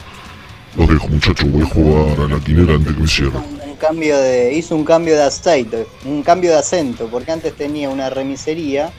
Los 0.75 0.87
dejo 0.87 1.07
muchachos, 1.09 1.51
voy 1.51 1.63
a 1.63 1.65
jugar 1.65 2.19
a 2.21 2.27
la 2.27 2.39
quinera 2.39 2.75
antes 2.75 2.95
que 2.95 3.01
me 3.01 3.07
cierre. 3.07 3.37
Un 3.37 3.75
cambio 3.75 4.17
de, 4.19 4.53
hizo 4.53 4.75
un 4.75 4.85
cambio 4.85 5.15
de 5.15 5.23
aceite, 5.23 5.87
un 6.05 6.23
cambio 6.23 6.51
de 6.51 6.57
acento, 6.57 7.07
porque 7.07 7.31
antes 7.31 7.55
tenía 7.55 7.89
una 7.89 8.09
remisería 8.09 8.91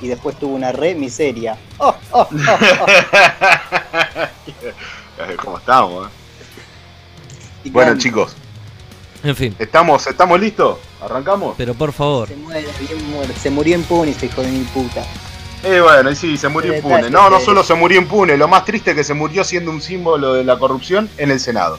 y 0.00 0.08
después 0.08 0.36
tuvo 0.38 0.54
una 0.54 0.72
remiseria. 0.72 1.56
Oh, 1.78 1.94
oh, 2.10 2.28
oh, 2.30 2.86
¿Cómo 5.42 5.58
estamos? 5.58 6.06
Eh? 6.06 6.23
Bueno 7.70 7.98
chicos, 7.98 8.36
en 9.24 9.34
fin. 9.34 9.56
¿Estamos, 9.58 10.06
¿Estamos 10.06 10.38
listos? 10.38 10.78
¿Arrancamos? 11.00 11.54
Pero 11.56 11.72
por 11.72 11.92
favor. 11.92 12.28
Se, 12.28 12.36
muere, 12.36 12.66
bien 12.78 13.10
muere. 13.10 13.34
se 13.34 13.50
murió 13.50 13.74
impune 13.74 14.10
este 14.10 14.26
hijo 14.26 14.42
de 14.42 14.50
mi 14.50 14.64
puta. 14.64 15.02
Eh, 15.62 15.80
bueno, 15.80 16.10
y 16.10 16.16
sí, 16.16 16.36
se 16.36 16.48
murió 16.48 16.76
impune. 16.76 17.08
No, 17.08 17.30
no 17.30 17.40
solo 17.40 17.64
se 17.64 17.72
murió 17.72 17.98
impune, 17.98 18.36
lo 18.36 18.48
más 18.48 18.66
triste 18.66 18.90
es 18.90 18.96
que 18.96 19.04
se 19.04 19.14
murió 19.14 19.42
siendo 19.42 19.70
un 19.70 19.80
símbolo 19.80 20.34
de 20.34 20.44
la 20.44 20.58
corrupción 20.58 21.08
en 21.16 21.30
el 21.30 21.40
Senado. 21.40 21.78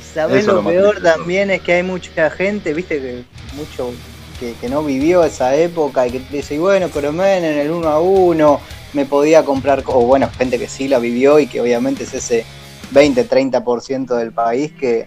Y 0.00 0.14
sabes 0.14 0.46
lo, 0.46 0.54
lo 0.54 0.64
peor 0.64 1.02
también 1.02 1.50
es 1.50 1.60
que 1.60 1.74
hay 1.74 1.82
mucha 1.82 2.30
gente, 2.30 2.72
viste, 2.72 2.98
que 2.98 3.24
mucho 3.54 3.92
que, 4.40 4.54
que, 4.54 4.70
no 4.70 4.82
vivió 4.82 5.24
esa 5.24 5.54
época 5.54 6.06
y 6.06 6.12
que 6.12 6.20
dice, 6.30 6.58
bueno, 6.58 6.88
pero 6.92 7.12
men, 7.12 7.44
en 7.44 7.58
el 7.58 7.70
uno 7.70 7.88
a 7.88 8.00
uno 8.00 8.60
me 8.94 9.04
podía 9.04 9.44
comprar, 9.44 9.82
o 9.84 10.00
bueno, 10.06 10.30
gente 10.38 10.58
que 10.58 10.68
sí 10.68 10.88
la 10.88 10.98
vivió 10.98 11.38
y 11.38 11.46
que 11.46 11.60
obviamente 11.60 12.04
es 12.04 12.14
ese 12.14 12.46
20-30% 12.92 14.16
del 14.16 14.32
país 14.32 14.72
que, 14.72 15.06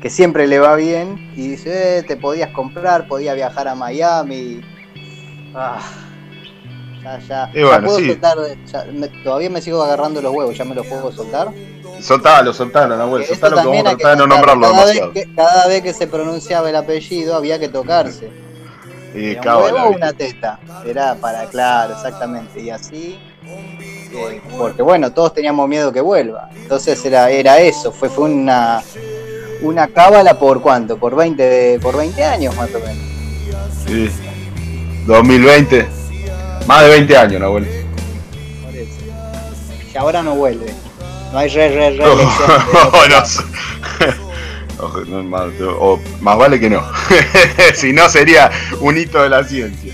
que 0.00 0.10
siempre 0.10 0.46
le 0.46 0.58
va 0.58 0.76
bien 0.76 1.32
y 1.36 1.48
dice, 1.48 1.98
eh, 1.98 2.02
te 2.02 2.16
podías 2.16 2.50
comprar, 2.50 3.08
podía 3.08 3.34
viajar 3.34 3.68
a 3.68 3.74
Miami. 3.74 4.60
Ah, 5.54 5.80
ya, 7.02 7.18
ya. 7.20 7.50
Y 7.54 7.62
bueno, 7.62 7.80
ya 7.80 7.84
puedo 7.84 7.98
sí. 7.98 8.06
soltar, 8.08 8.38
ya, 8.66 8.84
me, 8.92 9.08
todavía 9.08 9.50
me 9.50 9.60
sigo 9.62 9.82
agarrando 9.82 10.20
los 10.20 10.32
huevos, 10.34 10.56
ya 10.56 10.64
me 10.64 10.74
los 10.74 10.86
puedo 10.86 11.12
soltar. 11.12 11.52
Soltalo, 12.00 12.52
soltalo, 12.52 12.96
Nahuel, 12.96 13.22
Esto 13.22 13.34
soltalo 13.34 13.56
que 13.56 13.68
vamos 13.68 13.80
a 13.80 13.96
tratar 13.96 14.10
de 14.10 14.16
no 14.18 14.26
nombrarlo 14.26 14.62
cada 14.70 14.86
demasiado. 14.86 15.12
vez, 15.12 15.26
que, 15.26 15.34
cada 15.34 15.66
vez 15.66 15.82
que 15.82 15.94
se 15.94 16.06
pronunciaba 16.06 16.68
el 16.68 16.76
apellido 16.76 17.34
había 17.34 17.58
que 17.58 17.68
tocarse. 17.68 18.30
Y 19.14 19.30
Era 19.30 19.56
un 19.56 19.62
huevo 19.64 19.90
una 19.90 20.12
teta. 20.12 20.60
Era 20.84 21.14
para, 21.14 21.46
claro, 21.46 21.94
exactamente. 21.94 22.60
Y 22.60 22.68
así, 22.68 23.18
eh, 24.12 24.40
porque 24.56 24.82
bueno, 24.82 25.12
todos 25.12 25.34
teníamos 25.34 25.68
miedo 25.68 25.92
que 25.92 26.00
vuelva. 26.00 26.48
Entonces 26.54 27.04
era, 27.04 27.30
era 27.30 27.58
eso, 27.58 27.92
fue, 27.92 28.08
fue 28.08 28.30
una, 28.30 28.82
una 29.62 29.88
cábala 29.88 30.38
por 30.38 30.60
cuánto, 30.60 30.98
por 30.98 31.14
20, 31.14 31.78
por 31.80 31.96
20 31.96 32.24
años 32.24 32.56
más 32.56 32.70
o 32.74 32.80
menos. 32.80 33.04
Sí. 33.86 34.10
2020. 35.06 35.86
Más 36.66 36.82
de 36.82 36.88
20 36.90 37.16
años, 37.16 37.40
Nahuel. 37.40 37.64
Por 38.64 38.74
eso. 38.74 38.92
Y 39.92 39.96
ahora 39.96 40.22
no 40.22 40.34
vuelve. 40.34 40.74
No 41.32 41.38
hay 41.38 41.48
re, 41.48 41.68
re, 41.68 41.90
re 41.90 42.04
o, 45.78 46.00
más 46.20 46.38
vale 46.38 46.60
que 46.60 46.70
no. 46.70 46.82
si 47.74 47.92
no, 47.92 48.08
sería 48.08 48.50
un 48.80 48.98
hito 48.98 49.22
de 49.22 49.28
la 49.28 49.44
ciencia. 49.44 49.92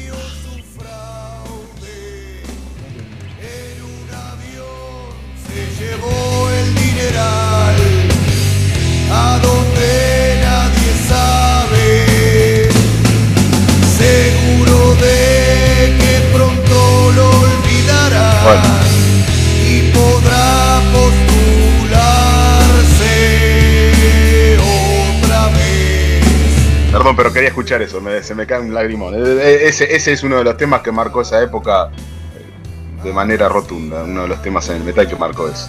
Pero 27.17 27.33
quería 27.33 27.49
escuchar 27.49 27.83
eso, 27.83 28.03
se 28.23 28.35
me 28.35 28.47
cae 28.47 28.61
un 28.61 28.75
lagrimón. 28.75 29.15
E, 29.15 29.19
e, 29.19 29.69
ese, 29.69 29.95
ese 29.95 30.13
es 30.13 30.23
uno 30.23 30.39
de 30.39 30.45
los 30.45 30.57
temas 30.57 30.83
que 30.83 30.93
marcó 30.93 31.23
esa 31.23 31.43
época 31.43 31.91
eh, 31.91 33.03
de 33.05 33.13
manera 33.13 33.49
rotunda, 33.49 34.05
uno 34.05 34.23
de 34.23 34.29
los 34.29 34.43
temas 34.43 34.69
en 34.71 34.77
el 34.77 34.85
metal 34.85 35.09
que 35.09 35.17
marcó 35.17 35.49
eso. 35.49 35.69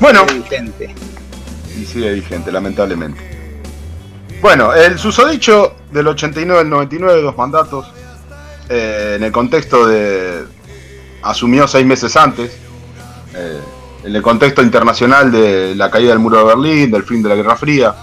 Bueno, 0.00 0.24
y 1.78 1.86
sigue 1.86 2.12
vigente, 2.12 2.50
lamentablemente. 2.52 3.38
Bueno, 4.40 4.72
el 4.72 4.98
susodicho 4.98 5.74
del 5.90 6.06
89 6.08 6.60
al 6.60 6.70
99, 6.70 7.22
dos 7.22 7.36
mandatos, 7.36 7.86
eh, 8.68 9.14
en 9.16 9.22
el 9.24 9.32
contexto 9.32 9.86
de. 9.86 10.44
asumió 11.22 11.66
seis 11.66 11.84
meses 11.86 12.16
antes, 12.16 12.52
eh, 13.34 13.60
en 14.04 14.14
el 14.14 14.22
contexto 14.22 14.62
internacional 14.62 15.32
de 15.32 15.74
la 15.74 15.90
caída 15.90 16.10
del 16.10 16.20
muro 16.20 16.38
de 16.38 16.44
Berlín, 16.44 16.90
del 16.90 17.02
fin 17.02 17.22
de 17.22 17.28
la 17.28 17.34
Guerra 17.34 17.56
Fría. 17.56 17.94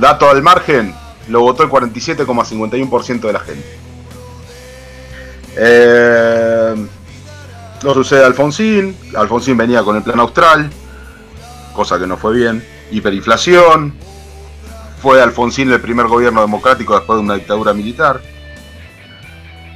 Dato 0.00 0.28
al 0.28 0.42
margen, 0.42 0.94
lo 1.28 1.40
votó 1.40 1.62
el 1.62 1.70
47,51% 1.70 3.20
de 3.20 3.32
la 3.32 3.40
gente. 3.40 3.78
Eh, 5.56 6.74
lo 7.82 7.94
sucede 7.94 8.24
Alfonsín, 8.24 8.96
Alfonsín 9.14 9.56
venía 9.56 9.82
con 9.82 9.96
el 9.96 10.02
plan 10.02 10.18
austral, 10.18 10.70
cosa 11.74 11.98
que 11.98 12.06
no 12.06 12.16
fue 12.16 12.34
bien, 12.34 12.64
hiperinflación, 12.90 13.92
fue 15.02 15.22
Alfonsín 15.22 15.70
el 15.70 15.80
primer 15.82 16.06
gobierno 16.06 16.40
democrático 16.40 16.94
después 16.94 17.18
de 17.18 17.24
una 17.24 17.34
dictadura 17.34 17.74
militar. 17.74 18.22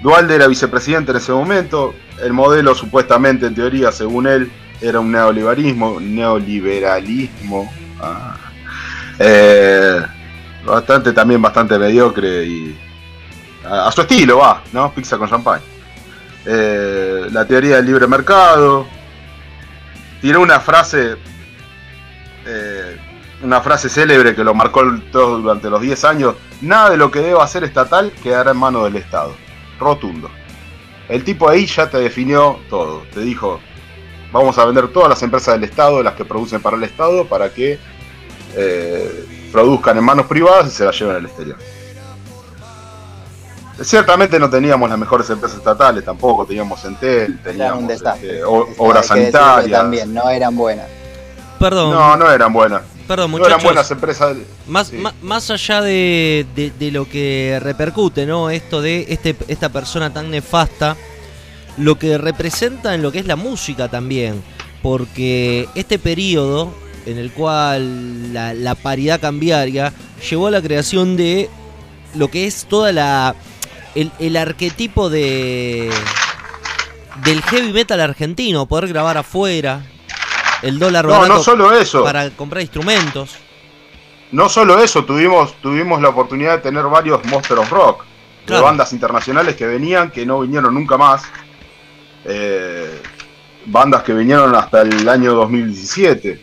Dualde 0.03 0.37
era 0.37 0.47
vicepresidente 0.47 1.11
en 1.11 1.19
ese 1.19 1.33
momento, 1.33 1.93
el 2.23 2.33
modelo 2.33 2.75
supuestamente 2.75 3.47
en 3.47 3.55
teoría, 3.55 3.93
según 3.93 4.27
él, 4.27 4.51
era 4.81 5.01
un 5.01 5.11
neoliberalismo, 5.11 5.99
neoliberalismo, 6.01 7.71
ah, 8.01 8.37
eh, 9.19 10.01
bastante 10.65 11.13
también 11.13 11.43
bastante 11.43 11.79
mediocre 11.79 12.45
y 12.45 12.79
a, 13.69 13.91
su 13.91 14.03
estilo 14.03 14.39
va, 14.39 14.63
¿no? 14.73 14.93
Pizza 14.95 15.19
con 15.19 15.29
champán. 15.29 15.61
Eh, 16.47 17.27
la 17.33 17.45
teoría 17.45 17.77
del 17.77 17.87
libre 17.87 18.07
mercado, 18.07 18.87
tiró 20.21 20.41
una 20.41 20.61
frase 20.61 21.17
eh, 22.51 22.97
una 23.43 23.61
frase 23.61 23.89
célebre 23.89 24.35
que 24.35 24.43
lo 24.43 24.55
marcó 24.55 24.83
todo 25.13 25.39
durante 25.39 25.69
los 25.71 25.81
10 25.81 26.05
años, 26.05 26.35
nada 26.63 26.91
de 26.91 26.97
lo 26.97 27.11
que 27.11 27.21
deba 27.21 27.47
ser 27.47 27.65
estatal 27.65 28.13
quedará 28.23 28.53
en 28.53 28.57
manos 28.57 28.85
del 28.85 28.97
Estado. 28.97 29.35
Rotundo. 29.79 30.31
El 31.09 31.25
tipo 31.25 31.49
ahí 31.49 31.67
ya 31.67 31.89
te 31.89 31.99
definió 31.99 32.59
todo. 32.69 33.03
Te 33.13 33.21
dijo, 33.21 33.61
vamos 34.33 34.59
a 34.59 34.65
vender 34.65 34.89
todas 34.89 35.09
las 35.09 35.23
empresas 35.23 35.55
del 35.55 35.65
Estado, 35.65 36.03
las 36.03 36.15
que 36.15 36.25
producen 36.25 36.61
para 36.61 36.77
el 36.77 36.85
Estado, 36.85 37.27
para 37.27 37.51
que 37.51 37.79
eh, 38.57 39.49
produzcan 39.53 39.99
en 39.99 40.05
manos 40.05 40.27
privadas 40.27 40.67
y 40.67 40.71
se 40.71 40.85
las 40.85 40.99
lleven 40.99 41.17
al 41.17 41.27
exterior. 41.27 41.57
Ciertamente 43.81 44.41
no 44.41 44.51
teníamos 44.51 44.91
las 44.91 44.99
mejores 44.99 45.31
empresas 45.31 45.59
estatales, 45.59 46.05
tampoco 46.05 46.45
teníamos 46.45 46.85
Entel, 46.85 47.39
teníamos 47.41 47.89
este, 47.89 48.43
obras 48.43 49.07
sanitarias. 49.07 49.81
También 49.81 50.13
no 50.13 50.29
eran 50.29 50.57
buenas. 50.57 50.98
Perdón. 51.59 51.93
No, 51.93 52.17
no 52.17 52.31
eran 52.31 52.53
buenas. 52.53 52.83
Perdón, 53.07 53.31
muchachos. 53.31 53.49
No 53.49 53.55
eran 53.55 53.65
buenas 53.65 53.91
empresas. 53.91 54.37
Más, 54.67 54.93
más, 55.23 55.51
allá 55.51 55.81
de, 55.81 56.73
lo 56.93 57.09
que 57.09 57.59
repercute, 57.63 58.27
¿no? 58.27 58.51
Esto 58.51 58.83
de 58.83 59.07
este, 59.09 59.35
esta 59.49 59.71
persona 59.71 60.13
tan 60.13 60.31
nefasta, 60.31 60.97
lo 61.79 61.99
que 61.99 62.19
representa 62.19 62.95
en 62.95 63.03
lo 63.03 63.11
que 63.11 63.21
es 63.21 63.27
la 63.27 63.37
música 63.37 63.89
también. 63.89 64.43
Porque 64.83 65.69
este 65.75 65.99
periodo 65.99 66.73
en 67.07 67.19
el 67.19 67.33
cual 67.33 68.35
la, 68.35 68.75
paridad 68.75 69.21
cambiaria 69.21 69.93
llevó 70.29 70.49
a 70.49 70.51
la 70.51 70.61
creación 70.61 71.17
de 71.17 71.49
lo 72.15 72.31
que 72.31 72.47
es 72.47 72.67
toda 72.67 72.93
la. 72.93 73.35
el, 73.95 74.13
el 74.19 74.37
arquetipo 74.37 75.09
de. 75.09 75.91
del 77.25 77.43
heavy 77.43 77.73
metal 77.73 78.01
argentino, 78.01 78.67
poder 78.67 78.89
grabar 78.89 79.17
afuera, 79.17 79.83
el 80.63 80.79
dólar 80.79 81.07
no, 81.07 81.27
no 81.27 81.43
solo 81.43 81.73
eso. 81.73 82.03
para 82.03 82.31
comprar 82.31 82.63
instrumentos. 82.63 83.37
No 84.31 84.49
solo 84.49 84.79
eso, 84.83 85.05
tuvimos, 85.05 85.55
tuvimos 85.63 86.03
la 86.03 86.11
oportunidad 86.11 86.57
de 86.57 86.59
tener 86.59 86.85
varios 86.85 87.25
Monster 87.25 87.59
of 87.59 87.71
Rock, 87.71 88.05
de 88.47 88.61
bandas 88.61 88.93
internacionales 88.93 89.57
que 89.57 89.67
venían, 89.67 90.11
que 90.11 90.27
no 90.27 90.41
vinieron 90.41 90.75
nunca 90.75 90.99
más. 90.99 91.23
Eh, 92.25 93.01
bandas 93.67 94.03
que 94.03 94.13
vinieron 94.13 94.55
hasta 94.55 94.83
el 94.83 95.09
año 95.09 95.35
2017. 95.35 96.41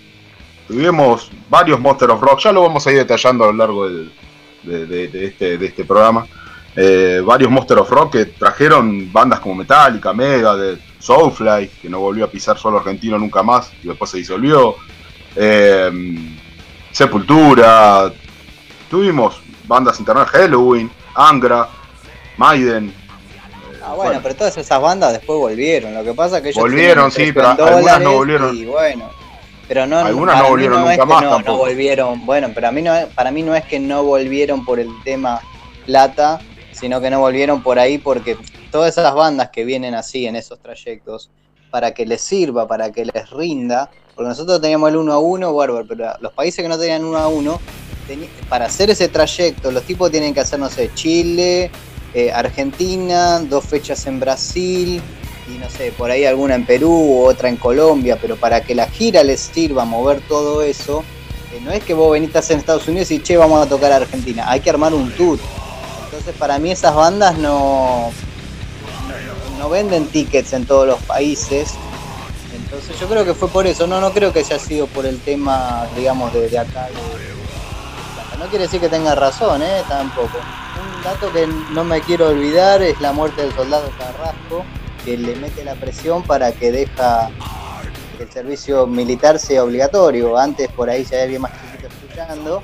Tuvimos 0.68 1.32
varios 1.50 1.80
Monster 1.80 2.10
of 2.10 2.22
Rock, 2.22 2.40
ya 2.40 2.52
lo 2.52 2.64
vamos 2.64 2.86
a 2.88 2.92
ir 2.92 2.98
detallando 2.98 3.44
a 3.44 3.48
lo 3.48 3.54
largo 3.54 3.88
de, 3.88 4.10
este, 5.28 5.58
de 5.58 5.66
este 5.66 5.86
programa. 5.86 6.26
Eh, 6.78 7.22
varios 7.24 7.50
Monster 7.50 7.78
of 7.78 7.90
Rock 7.90 8.12
que 8.12 8.26
trajeron 8.26 9.12
bandas 9.12 9.40
como 9.40 9.56
Metallica, 9.56 10.14
Mega, 10.14 10.56
de 10.56 10.78
Soulfly, 11.00 11.70
que 11.82 11.90
no 11.90 12.00
volvió 12.00 12.26
a 12.26 12.30
pisar 12.30 12.58
solo 12.58 12.80
argentino 12.80 13.18
nunca 13.18 13.44
más 13.44 13.72
y 13.82 13.88
después 13.88 14.12
se 14.12 14.18
disolvió. 14.18 14.76
Eh, 15.36 15.90
Sepultura, 16.92 18.12
tuvimos 18.90 19.42
bandas 19.68 20.00
internacionales, 20.00 20.42
Halloween, 20.50 20.92
Angra, 21.14 21.68
Maiden. 22.38 22.94
Ah, 23.84 23.94
bueno, 23.94 24.20
pero 24.24 24.36
todas 24.36 24.58
esas 24.58 24.82
bandas 24.82 25.14
después 25.14 25.38
volvieron. 25.38 25.94
Lo 25.94 26.04
que 26.04 26.14
pasa 26.14 26.38
es 26.38 26.44
que 26.44 26.50
ellos 26.50 26.62
volvieron, 26.62 27.12
sí, 27.12 27.32
pero 27.32 27.50
algunas 27.50 28.02
no 28.02 28.14
volvieron. 28.14 28.56
Y 28.56 28.66
bueno, 28.66 29.12
pero 29.68 29.86
no, 29.86 30.00
algunas 30.00 30.42
no 30.42 30.50
volvieron 30.50 30.82
nunca 30.82 31.06
más 31.06 31.24
no, 31.24 31.40
no, 31.40 31.58
volvieron. 31.58 32.26
Bueno, 32.26 32.52
pero 32.54 32.68
a 32.68 32.72
mí 32.72 32.82
no, 32.82 32.94
para 33.14 33.32
mí 33.32 33.44
no 33.44 33.56
es 33.56 33.64
que 33.66 33.80
no 33.80 34.04
volvieron 34.04 34.66
por 34.66 34.80
el 34.80 34.90
tema 35.04 35.40
plata, 35.86 36.40
sino 36.76 37.00
que 37.02 37.10
no 37.10 37.20
volvieron 37.20 37.64
por 37.64 37.80
ahí 37.80 37.98
porque 37.98 38.38
todas 38.72 38.98
esas 38.98 39.14
bandas 39.14 39.50
que 39.50 39.64
vienen 39.64 39.96
así 39.96 40.28
en 40.28 40.36
esos 40.36 40.60
trayectos, 40.60 41.30
para 41.72 41.94
que 41.94 42.06
les 42.06 42.22
sirva, 42.22 42.68
para 42.68 42.92
que 42.92 43.06
les 43.06 43.30
rinda, 43.32 43.90
porque 44.14 44.30
nosotros 44.30 44.62
teníamos 44.62 44.90
el 44.90 44.98
1 44.98 45.14
a 45.14 45.20
1, 45.20 45.54
bárbaro, 45.54 45.86
pero 45.88 46.14
los 46.22 46.32
países 46.34 46.62
que 46.62 46.70
no 46.70 46.78
tenían 46.78 47.04
1 47.04 47.18
a 47.18 47.28
1, 47.28 47.60
para 48.50 48.66
hacer 48.66 48.90
ese 48.90 49.08
trayecto, 49.08 49.72
los 49.72 49.84
tipos 49.84 50.12
tienen 50.12 50.34
que 50.34 50.40
hacer, 50.40 50.60
no 50.60 50.70
sé, 50.70 50.92
Chile, 50.94 51.72
eh, 52.14 52.32
Argentina, 52.32 53.40
dos 53.40 53.66
fechas 53.66 54.06
en 54.08 54.20
Brasil, 54.20 55.02
y 55.54 55.58
no 55.58 55.70
sé, 55.70 55.92
por 55.92 56.12
ahí 56.12 56.26
alguna 56.26 56.56
en 56.56 56.66
Perú, 56.66 57.24
otra 57.26 57.50
en 57.50 57.58
Colombia, 57.58 58.18
pero 58.22 58.36
para 58.36 58.62
que 58.62 58.74
la 58.74 58.88
gira 58.88 59.24
les 59.24 59.42
sirva 59.42 59.86
mover 59.86 60.22
todo 60.22 60.62
eso, 60.62 61.04
eh, 61.54 61.60
no 61.64 61.72
es 61.72 61.84
que 61.84 61.94
vos 61.94 62.12
venís 62.12 62.30
en 62.50 62.58
Estados 62.58 62.88
Unidos 62.88 63.12
y 63.12 63.22
che, 63.22 63.38
vamos 63.38 63.66
a 63.66 63.70
tocar 63.70 63.92
a 63.92 63.98
Argentina, 63.98 64.50
hay 64.50 64.62
que 64.62 64.70
armar 64.70 64.94
un 64.94 65.12
tour. 65.12 65.40
Entonces 66.26 66.40
para 66.40 66.58
mí 66.58 66.72
esas 66.72 66.96
bandas 66.96 67.38
no, 67.38 68.12
no, 69.60 69.70
venden 69.70 70.08
tickets 70.08 70.54
en 70.54 70.66
todos 70.66 70.88
los 70.88 71.00
países. 71.04 71.76
Entonces 72.52 73.00
yo 73.00 73.08
creo 73.08 73.24
que 73.24 73.36
fue 73.36 73.48
por 73.48 73.68
eso, 73.68 73.86
no, 73.86 74.02
no 74.02 74.10
creo 74.12 74.34
que 74.34 74.40
haya 74.40 74.58
sido 74.58 74.88
por 74.88 75.06
el 75.06 75.20
tema, 75.20 75.86
digamos, 75.96 76.34
de, 76.34 76.58
acá. 76.58 76.88
no 78.40 78.46
quiere 78.48 78.64
decir 78.64 78.82
que 78.82 78.90
tenga 78.90 79.14
razón, 79.14 79.62
¿eh? 79.62 79.84
Tampoco. 79.88 80.40
Un 80.98 81.04
dato 81.04 81.32
que 81.32 81.46
no 81.46 81.84
me 81.84 82.02
quiero 82.02 82.30
olvidar 82.30 82.82
es 82.82 83.00
la 83.02 83.12
muerte 83.12 83.44
del 83.44 83.54
soldado 83.54 83.92
Carrasco, 83.96 84.66
que 85.06 85.18
le 85.18 85.36
mete 85.36 85.64
la 85.64 85.76
presión 85.76 86.24
para 86.24 86.54
que 86.54 86.72
deja 86.72 87.30
que 88.18 88.24
el 88.24 88.32
servicio 88.32 88.88
militar 88.88 89.38
sea 89.38 89.64
obligatorio. 89.64 90.40
Antes 90.40 90.70
por 90.70 90.90
ahí 90.90 91.06
ya 91.06 91.22
había 91.22 91.40
más 91.40 91.52
chiquitos 91.52 91.94
escuchando 91.94 92.64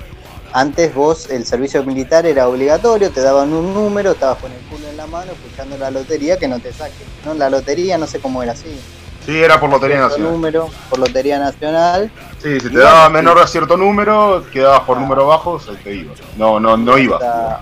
antes 0.53 0.93
vos, 0.93 1.29
el 1.29 1.45
servicio 1.45 1.83
militar 1.83 2.25
era 2.25 2.47
obligatorio, 2.47 3.11
te 3.11 3.21
daban 3.21 3.53
un 3.53 3.73
número, 3.73 4.11
estabas 4.11 4.37
con 4.39 4.51
el 4.51 4.59
culo 4.69 4.87
en 4.89 4.97
la 4.97 5.07
mano 5.07 5.31
escuchando 5.31 5.77
la 5.77 5.91
lotería 5.91 6.37
que 6.37 6.47
no 6.47 6.59
te 6.59 6.73
saque. 6.73 7.05
¿no? 7.25 7.33
La 7.33 7.49
lotería 7.49 7.97
no 7.97 8.07
sé 8.07 8.19
cómo 8.19 8.43
era 8.43 8.51
así. 8.53 8.79
Sí, 9.25 9.37
era 9.37 9.59
por 9.59 9.69
Lotería 9.69 9.99
Nacional. 9.99 10.31
número, 10.31 10.69
por 10.89 10.97
Lotería 10.97 11.37
Nacional. 11.37 12.11
Sí, 12.41 12.59
si 12.59 12.69
te 12.69 12.79
daba 12.79 13.07
menor 13.09 13.37
a 13.37 13.45
cierto 13.45 13.77
número, 13.77 14.43
quedabas 14.51 14.81
por 14.81 14.99
número 14.99 15.27
bajo, 15.27 15.59
se 15.59 15.73
te 15.75 15.93
iba. 15.93 16.13
No, 16.37 16.59
no, 16.59 16.75
no 16.75 16.97
iba. 16.97 17.61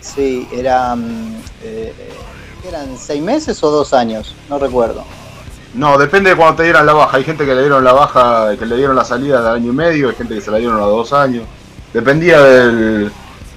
Sí, 0.00 0.48
eran, 0.52 1.40
eh, 1.62 1.94
eran 2.68 2.98
seis 2.98 3.22
meses 3.22 3.62
o 3.62 3.70
dos 3.70 3.94
años, 3.94 4.34
no 4.48 4.58
recuerdo. 4.58 5.04
No, 5.74 5.96
depende 5.96 6.30
de 6.30 6.36
cuando 6.36 6.56
te 6.56 6.62
dieran 6.64 6.86
la 6.86 6.92
baja. 6.94 7.18
Hay 7.18 7.24
gente 7.24 7.44
que 7.44 7.54
le 7.54 7.60
dieron 7.60 7.84
la 7.84 7.92
baja, 7.92 8.56
que 8.58 8.66
le 8.66 8.76
dieron 8.76 8.96
la 8.96 9.04
salida 9.04 9.42
de 9.42 9.50
año 9.50 9.72
y 9.72 9.74
medio, 9.74 10.08
hay 10.08 10.14
gente 10.16 10.34
que 10.34 10.40
se 10.40 10.50
la 10.50 10.58
dieron 10.58 10.78
a 10.78 10.86
dos 10.86 11.12
años. 11.12 11.44
Dependía 11.96 12.42
del, 12.42 13.10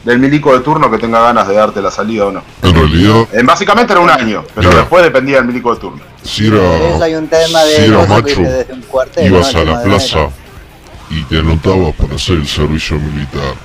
del 0.05 0.17
milico 0.19 0.53
de 0.53 0.61
turno 0.61 0.89
que 0.89 0.97
tenga 0.97 1.19
ganas 1.19 1.45
de 1.45 1.55
darte 1.55 1.81
la 1.81 1.91
salida 1.91 2.27
o 2.27 2.31
no. 2.31 2.41
En 2.63 2.73
realidad, 2.73 3.27
Eh, 3.33 3.43
básicamente 3.43 3.91
era 3.91 3.99
un 4.01 4.09
año, 4.09 4.45
pero 4.55 4.69
después 4.69 5.03
dependía 5.03 5.35
del 5.37 5.45
milico 5.47 5.75
de 5.75 5.81
turno. 5.81 6.01
si 6.23 6.47
era, 6.47 7.03
hay 7.03 7.15
un 7.15 7.27
tema 7.27 7.61
de 7.65 7.75
si 7.75 7.81
era 7.83 8.05
macho, 8.05 8.39
un 8.39 8.81
cuartel. 8.83 9.27
ibas 9.27 9.53
¿no? 9.53 9.59
a 9.59 9.63
la 9.65 9.83
plaza 9.83 10.29
y 11.09 11.21
te 11.23 11.39
anotabas 11.39 11.93
para 11.95 12.15
hacer 12.15 12.37
el 12.37 12.47
servicio 12.47 12.97
militar. 12.97 13.55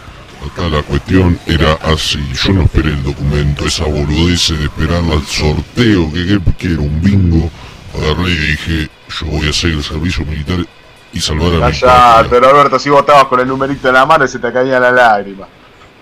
Acá 0.45 0.69
la 0.69 0.83
cuestión 0.83 1.39
era 1.47 1.75
así, 1.85 2.19
yo 2.43 2.53
no 2.53 2.63
esperé 2.63 2.89
el 2.89 3.03
documento, 3.05 3.65
esa 3.67 3.85
boludez 3.85 4.49
de 4.59 4.65
esperar 4.65 5.03
al 5.05 5.25
sorteo, 5.25 6.13
que, 6.13 6.27
que, 6.27 6.41
que 6.59 6.67
era 6.73 6.81
un 6.83 7.01
bingo, 7.01 7.49
agarré 7.97 8.33
y 8.33 8.37
dije, 8.37 8.89
yo 9.21 9.27
voy 9.27 9.47
a 9.47 9.51
hacer 9.51 9.71
el 9.71 9.85
servicio 9.85 10.25
militar 10.27 10.67
y 11.15 11.21
salvar 11.21 11.47
a 11.49 11.51
mi 11.55 11.61
Callate, 11.61 11.81
patria. 11.87 12.31
pero 12.31 12.49
Alberto, 12.51 12.79
si 12.79 12.91
vos 12.91 13.01
estabas 13.01 13.25
con 13.25 13.41
el 13.41 13.47
numerito 13.49 13.89
en 13.89 13.95
la 13.95 14.05
mano 14.07 14.25
y 14.25 14.29
se 14.29 14.39
te 14.39 14.53
caía 14.53 14.79
la 14.81 14.91
lágrima. 14.91 15.47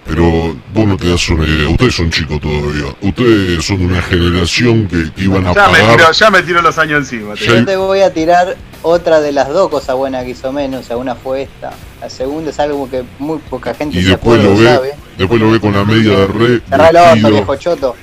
Pero 0.05 0.57
vos 0.75 0.85
no 0.87 0.97
te 0.97 1.09
das 1.09 1.29
una 1.29 1.45
idea, 1.47 1.69
ustedes 1.69 1.95
son 1.95 2.11
chicos 2.11 2.41
todavía, 2.41 2.93
ustedes 3.03 3.65
son 3.65 3.79
de 3.79 3.85
una 3.87 4.03
generación 4.03 4.89
que, 4.89 5.13
que 5.13 5.23
iban 5.25 5.47
a 5.47 5.55
Ya 5.55 5.69
me, 5.69 5.79
tiró, 5.79 6.11
ya 6.13 6.31
me 6.31 6.43
tiró 6.43 6.61
los 6.63 6.77
años 6.79 6.99
encima. 6.99 7.35
te 7.35 7.47
Ya- 7.47 7.55
Yo 7.55 7.65
te 7.65 7.77
voy 7.77 8.01
a 8.01 8.13
tirar 8.13 8.57
otra 8.83 9.21
de 9.21 9.31
las 9.31 9.49
dos 9.51 9.69
cosas 9.71 9.95
buenas 9.95 10.25
que 10.25 10.31
hizo 10.31 10.53
menos. 10.53 10.81
O 10.81 10.83
sea, 10.85 10.97
una 10.97 11.15
fue 11.15 11.43
esta. 11.43 11.71
La 12.01 12.11
segunda 12.11 12.51
es 12.51 12.59
algo 12.59 12.91
que 12.91 13.05
muy 13.21 13.39
poca 13.39 13.75
gente 13.75 13.97
Y 13.97 14.03
se 14.03 14.09
después 14.09 14.41
acuerda 14.41 14.57
lo 14.57 14.61
ve, 14.61 14.75
sabe. 14.75 14.95
después 15.19 15.41
lo 15.41 15.51
ve 15.53 15.61
con 15.61 15.73
la 15.73 15.85
media 15.85 16.19
de 16.19 16.27
re, 16.27 16.49
vestido, 16.69 17.31
viejo 17.31 17.57
choto. 17.57 17.95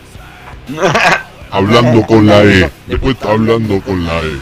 hablando 1.51 2.01
con 2.05 2.25
la 2.25 2.43
E, 2.43 2.69
después 2.87 3.15
está 3.15 3.31
hablando 3.31 3.81
con 3.81 4.05
la 4.05 4.19
E. 4.19 4.37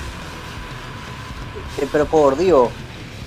Eh, 1.81 1.87
pero 1.91 2.05
por 2.05 2.37
Dios, 2.37 2.69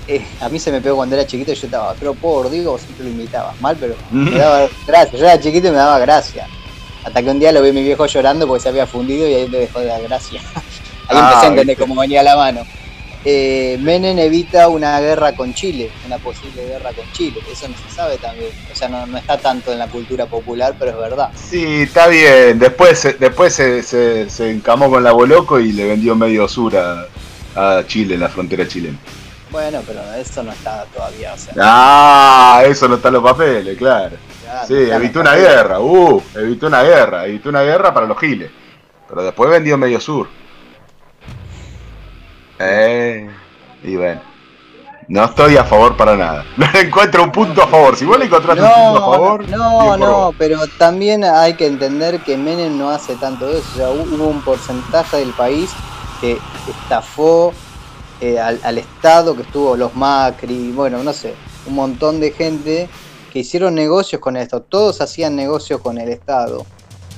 eh, 0.08 0.24
a 0.40 0.48
mí 0.48 0.58
se 0.58 0.72
me 0.72 0.80
pegó 0.80 0.96
cuando 0.96 1.14
era 1.16 1.26
chiquito 1.26 1.52
y 1.52 1.54
yo 1.54 1.66
estaba, 1.66 1.94
pero 1.98 2.14
por 2.14 2.50
Dios, 2.50 2.80
siempre 2.80 3.04
lo 3.06 3.10
imitabas 3.12 3.60
mal, 3.60 3.76
pero 3.78 3.94
me 4.10 4.38
daba 4.38 4.68
gracia. 4.86 5.18
Yo 5.18 5.24
era 5.24 5.40
chiquito 5.40 5.68
y 5.68 5.70
me 5.70 5.76
daba 5.76 5.98
gracia. 5.98 6.46
Hasta 7.04 7.22
que 7.22 7.30
un 7.30 7.38
día 7.40 7.50
lo 7.52 7.62
vi 7.62 7.70
a 7.70 7.72
mi 7.72 7.82
viejo 7.82 8.04
llorando 8.06 8.46
porque 8.46 8.62
se 8.62 8.68
había 8.68 8.86
fundido 8.86 9.26
y 9.28 9.34
ahí 9.34 9.48
me 9.48 9.58
dejó 9.58 9.80
de 9.80 9.86
dar 9.86 10.02
gracia. 10.02 10.40
ahí 11.08 11.16
Ah, 11.16 11.28
empecé 11.28 11.46
a 11.46 11.48
entender 11.48 11.66
viste. 11.76 11.82
cómo 11.82 12.00
venía 12.00 12.22
la 12.22 12.36
mano. 12.36 12.62
Eh, 13.22 13.76
Menem 13.82 14.18
evita 14.18 14.68
una 14.68 14.98
guerra 14.98 15.34
con 15.36 15.52
Chile, 15.52 15.90
una 16.06 16.16
posible 16.18 16.64
guerra 16.64 16.90
con 16.92 17.04
Chile. 17.12 17.38
Eso 17.52 17.68
no 17.68 17.74
se 17.76 17.94
sabe 17.94 18.16
también. 18.16 18.50
O 18.72 18.74
sea, 18.74 18.88
no, 18.88 19.06
no 19.06 19.18
está 19.18 19.36
tanto 19.38 19.72
en 19.72 19.78
la 19.78 19.88
cultura 19.88 20.24
popular, 20.26 20.74
pero 20.78 20.92
es 20.92 20.96
verdad. 20.96 21.30
Sí, 21.34 21.82
está 21.82 22.06
bien. 22.08 22.58
Después, 22.58 22.98
se- 22.98 23.12
después 23.14 23.54
se, 23.54 23.82
se, 23.82 24.28
se 24.30 24.50
encamó 24.50 24.88
con 24.90 25.04
la 25.04 25.12
Boloco 25.12 25.60
y 25.60 25.72
le 25.72 25.86
vendió 25.86 26.14
medio 26.16 26.48
sur 26.48 26.74
a, 26.78 27.06
a 27.56 27.82
Chile, 27.86 28.14
en 28.14 28.20
la 28.20 28.28
frontera 28.28 28.66
chilena. 28.66 28.98
Bueno, 29.50 29.80
pero 29.86 30.00
eso 30.14 30.42
no 30.44 30.52
está 30.52 30.84
todavía. 30.94 31.32
O 31.34 31.38
sea, 31.38 31.52
Ah, 31.60 32.62
eso 32.66 32.86
no 32.88 32.94
está 32.96 33.08
en 33.08 33.14
los 33.14 33.22
papeles, 33.24 33.76
claro. 33.76 34.16
Sí, 34.66 34.74
en 34.74 34.92
evitó 34.92 35.20
una 35.20 35.30
papeles. 35.30 35.48
guerra, 35.54 35.80
uh, 35.80 36.22
evitó 36.36 36.66
una 36.68 36.82
guerra, 36.82 37.26
evitó 37.26 37.48
una 37.48 37.62
guerra 37.62 37.92
para 37.92 38.06
los 38.06 38.18
giles. 38.18 38.50
Pero 39.08 39.22
después 39.24 39.50
vendió 39.50 39.76
medio 39.76 40.00
sur. 40.00 40.28
Eh, 42.58 43.28
y 43.82 43.96
bueno. 43.96 44.20
No 45.08 45.24
estoy 45.24 45.56
a 45.56 45.64
favor 45.64 45.96
para 45.96 46.14
nada. 46.16 46.44
No 46.56 46.66
encuentro 46.78 47.24
un 47.24 47.32
punto 47.32 47.62
a 47.62 47.66
favor. 47.66 47.96
Si 47.96 48.04
vos 48.04 48.16
le 48.18 48.26
encontraste 48.26 48.62
un 48.62 48.68
punto 48.70 48.96
a 48.98 49.00
favor, 49.12 49.48
no, 49.48 49.96
no, 49.96 50.32
pero 50.38 50.60
también 50.78 51.24
hay 51.24 51.54
que 51.54 51.66
entender 51.66 52.20
que 52.20 52.36
Menem 52.36 52.78
no 52.78 52.90
hace 52.90 53.16
tanto 53.16 53.48
eso. 53.48 53.64
O 53.72 53.76
sea, 53.76 53.88
hu- 53.90 54.08
hubo 54.14 54.28
un 54.28 54.40
porcentaje 54.42 55.16
del 55.16 55.30
país 55.32 55.70
que 56.20 56.38
estafó 56.68 57.52
eh, 58.20 58.38
al, 58.38 58.60
al 58.62 58.78
Estado, 58.78 59.34
que 59.34 59.42
estuvo 59.42 59.76
los 59.76 59.94
Macri, 59.94 60.72
bueno, 60.72 61.02
no 61.02 61.12
sé, 61.12 61.34
un 61.66 61.74
montón 61.74 62.20
de 62.20 62.32
gente 62.32 62.88
que 63.32 63.38
hicieron 63.38 63.74
negocios 63.74 64.20
con 64.20 64.36
esto. 64.36 64.60
Todos 64.60 65.00
hacían 65.00 65.36
negocios 65.36 65.80
con 65.80 65.98
el 65.98 66.10
Estado. 66.10 66.66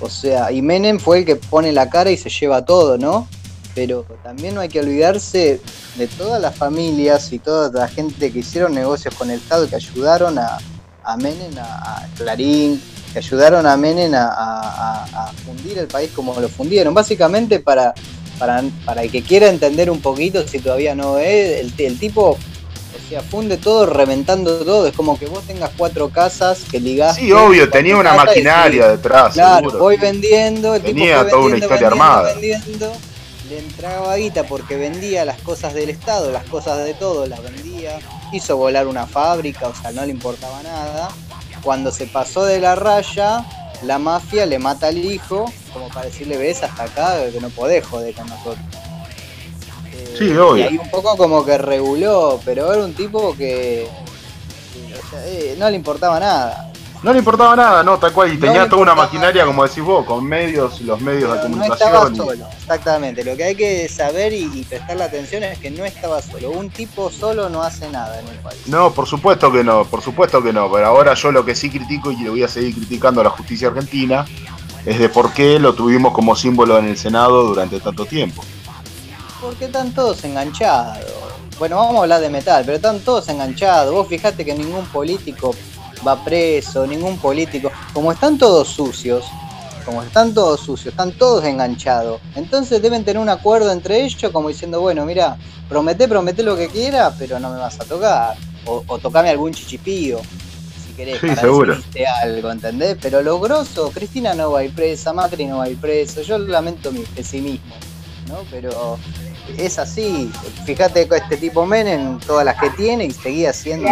O 0.01 0.09
sea, 0.09 0.53
y 0.53 0.63
Menem 0.63 0.99
fue 0.99 1.21
el 1.21 1.25
que 1.25 1.37
pone 1.37 1.73
la 1.73 1.89
cara 1.89 2.11
y 2.11 2.17
se 2.17 2.29
lleva 2.29 2.65
todo, 2.65 2.99
¿no? 2.99 3.29
Pero 3.75 4.05
también 4.23 4.55
no 4.55 4.61
hay 4.61 4.69
que 4.69 4.81
olvidarse 4.81 5.61
de 5.97 6.07
todas 6.07 6.41
las 6.41 6.55
familias 6.55 7.33
y 7.33 7.39
toda 7.39 7.71
la 7.73 7.89
gente 7.89 8.33
que 8.33 8.41
hicieron 8.41 8.75
negocios 8.75 9.15
con 9.15 9.31
el 9.31 9.39
Estado, 9.39 9.69
que 9.69 9.77
ayudaron 9.77 10.39
a, 10.39 10.59
a 11.03 11.17
Menem, 11.17 11.53
a, 11.59 12.07
Clarín, 12.17 12.83
que 13.13 13.19
ayudaron 13.19 13.67
a 13.67 13.77
Menem 13.77 14.13
a 14.15 15.33
fundir 15.47 15.79
el 15.79 15.87
país 15.87 16.11
como 16.15 16.39
lo 16.39 16.49
fundieron. 16.49 16.93
Básicamente 16.93 17.61
para, 17.61 17.95
para, 18.43 18.65
para 18.85 19.03
el 19.05 19.11
que 19.13 19.23
quiera 19.23 19.49
entender 19.49 19.89
un 19.89 20.01
poquito, 20.01 20.47
si 20.49 20.59
todavía 20.59 20.97
no 20.97 21.17
es, 21.19 21.61
el, 21.61 21.73
el 21.79 21.97
tipo, 21.97 22.31
o 22.31 23.09
sea, 23.09 23.21
funde 23.23 23.57
todo 23.57 23.87
reventando 23.87 24.65
todo. 24.65 24.89
Es 24.89 24.95
como 24.95 25.17
que 25.17 25.27
vos 25.27 25.45
tengas 25.45 25.71
cuatro 25.77 26.09
casas 26.09 26.65
que 26.69 26.81
ligás. 26.81 27.15
Sí, 27.19 27.31
obvio, 27.31 27.71
tenía 27.71 27.97
una 27.97 28.15
y 28.15 28.17
maquinaria 28.17 28.89
detrás. 28.89 29.35
Claro, 29.35 29.69
seguro. 29.69 29.79
voy 29.85 29.97
vendiendo, 29.97 30.75
el 30.75 30.83
Tenía 30.83 31.19
tipo 31.19 31.31
toda 31.31 31.43
una 31.45 31.55
historia 31.57 31.89
vendiendo, 31.89 32.05
armada. 32.05 32.33
vendiendo, 32.33 32.93
le 33.49 33.59
entraba 33.61 34.17
guita 34.17 34.43
porque 34.43 34.77
vendía 34.77 35.25
las 35.25 35.41
cosas 35.43 35.73
del 35.73 35.91
Estado, 35.91 36.33
las 36.33 36.45
cosas 36.47 36.85
de 36.85 36.95
todo, 36.95 37.27
las 37.27 37.41
vendía, 37.45 38.01
hizo 38.33 38.57
volar 38.57 38.89
una 38.89 39.07
fábrica, 39.07 39.69
o 39.69 39.75
sea, 39.81 39.93
no 39.93 40.05
le 40.05 40.11
importaba 40.11 40.61
nada. 40.65 41.11
Cuando 41.63 41.93
se 41.93 42.07
pasó 42.09 42.45
de 42.45 42.59
la 42.59 42.75
raya, 42.75 43.47
la 43.85 44.01
mafia 44.01 44.47
le 44.47 44.59
mata 44.59 44.89
al 44.89 44.99
hijo, 44.99 45.45
como 45.73 45.89
para 45.89 46.07
decirle, 46.07 46.37
ves 46.37 46.63
hasta 46.63 46.85
acá, 46.85 47.31
que 47.33 47.41
no 47.41 47.49
podés 47.51 47.87
joder 47.87 48.15
con 48.15 48.27
nosotros. 48.29 48.59
Eh, 49.93 50.15
Sí, 50.19 50.37
obvio. 50.37 50.57
Y 50.57 50.63
ahí 50.63 50.79
un 50.79 50.91
poco 50.91 51.17
como 51.17 51.45
que 51.45 51.59
reguló, 51.59 52.41
pero 52.45 52.73
era 52.73 52.85
un 52.85 52.95
tipo 52.95 53.35
que, 53.37 53.87
que, 54.73 54.95
o 54.95 55.11
sea, 55.11 55.27
eh, 55.27 55.57
no 55.59 55.69
le 55.71 55.77
importaba 55.77 56.19
nada. 56.21 56.69
No 57.03 57.13
le 57.13 57.19
importaba 57.19 57.57
nada, 57.57 57.83
no, 57.83 57.99
tal 57.99 58.13
cual. 58.13 58.33
Y 58.33 58.39
tenía 58.39 58.69
toda 58.69 58.81
una 58.83 58.95
maquinaria, 58.95 59.43
nada. 59.43 59.47
como 59.47 59.67
decís 59.67 59.83
vos, 59.83 60.07
con 60.07 60.25
medios, 60.25 60.81
los 60.83 61.01
medios 61.01 61.33
de 61.33 61.39
Pero 61.41 61.49
no 61.57 61.65
estaba 61.65 61.99
comunicación. 62.05 62.37
solo, 62.39 62.47
exactamente. 62.57 63.25
Lo 63.25 63.37
que 63.37 63.43
hay 63.43 63.57
que 63.57 63.89
saber 63.89 64.33
y, 64.33 64.45
y 64.55 64.63
prestarle 64.63 65.03
atención 65.03 65.43
es 65.43 65.59
que 65.59 65.73
no 65.73 65.85
estaba 65.85 66.23
solo. 66.23 66.53
Un 66.53 66.71
tipo 66.71 67.11
solo 67.11 67.49
no 67.49 67.61
hace 67.63 67.91
nada 67.91 68.21
en 68.21 68.29
el 68.29 68.37
país. 68.37 68.61
No, 68.67 68.93
por 68.93 69.09
supuesto 69.09 69.51
que 69.51 69.65
no, 69.65 69.85
por 69.85 70.01
supuesto 70.01 70.41
que 70.45 70.53
no. 70.53 70.71
Pero 70.71 70.87
ahora 70.87 71.15
yo 71.15 71.33
lo 71.33 71.45
que 71.45 71.57
sí 71.57 71.71
critico 71.71 72.13
y 72.13 72.19
le 72.19 72.31
voy 72.31 72.45
a 72.45 72.49
seguir 72.49 72.73
criticando 72.77 73.21
a 73.21 73.25
la 73.25 73.31
justicia 73.31 73.67
argentina 73.67 74.25
es 74.85 74.99
de 74.99 75.09
por 75.09 75.33
qué 75.33 75.59
lo 75.59 75.75
tuvimos 75.75 76.13
como 76.13 76.35
símbolo 76.35 76.79
en 76.79 76.87
el 76.87 76.97
Senado 76.97 77.45
durante 77.45 77.81
tanto 77.81 78.05
tiempo. 78.05 78.43
Porque 79.41 79.67
están 79.67 79.93
todos 79.93 80.23
enganchados. 80.25 81.05
Bueno, 81.59 81.77
vamos 81.77 81.97
a 81.97 82.01
hablar 82.01 82.21
de 82.21 82.31
metal, 82.31 82.63
pero 82.65 82.77
están 82.77 83.01
todos 83.01 83.29
enganchados. 83.29 83.93
Vos 83.93 84.09
fijate 84.09 84.45
que 84.45 84.55
ningún 84.55 84.85
político 84.87 85.55
va 86.07 86.23
preso, 86.25 86.87
ningún 86.87 87.19
político. 87.19 87.71
Como 87.93 88.11
están 88.11 88.39
todos 88.39 88.69
sucios, 88.69 89.25
como 89.85 90.03
están 90.03 90.35
todos 90.35 90.61
sucios, 90.61 90.93
están 90.93 91.13
todos 91.13 91.45
enganchados. 91.45 92.21
Entonces 92.35 92.83
deben 92.83 93.05
tener 93.05 93.21
un 93.21 93.29
acuerdo 93.29 93.71
entre 93.71 94.05
ellos, 94.05 94.33
como 94.33 94.49
diciendo, 94.49 94.81
bueno, 94.81 95.05
mira, 95.05 95.37
promete, 95.69 96.09
promete 96.09 96.43
lo 96.43 96.57
que 96.57 96.69
quiera, 96.69 97.15
pero 97.19 97.39
no 97.39 97.51
me 97.51 97.59
vas 97.59 97.79
a 97.81 97.85
tocar. 97.85 98.37
O, 98.65 98.83
o 98.87 98.99
tocame 98.99 99.29
algún 99.29 99.53
chichipío, 99.53 100.21
si 100.93 100.97
querés, 100.97 101.21
Sí, 101.21 101.27
para 101.29 101.41
seguro. 101.41 101.77
decirte 101.77 102.07
algo, 102.07 102.51
¿entendés? 102.51 102.97
Pero 103.01 103.23
lo 103.23 103.41
grosso, 103.41 103.91
Cristina 103.93 104.35
no 104.35 104.53
va 104.53 104.61
a 104.61 104.65
ir 104.65 104.75
presa, 104.75 105.13
Macri 105.13 105.47
no 105.47 105.59
va 105.59 105.65
a 105.65 105.69
ir 105.69 105.79
preso. 105.79 106.23
Yo 106.23 106.39
lamento 106.39 106.93
mi 106.93 107.01
pesimismo, 107.01 107.75
¿no? 108.29 108.39
Pero 108.51 108.99
es 109.57 109.79
así. 109.79 110.31
Fíjate 110.65 111.09
con 111.09 111.19
este 111.19 111.37
tipo 111.37 111.67
Menem, 111.67 112.19
todas 112.21 112.45
las 112.45 112.57
que 112.61 112.71
tiene 112.71 113.05
y 113.07 113.11
seguía 113.11 113.53
siendo. 113.53 113.89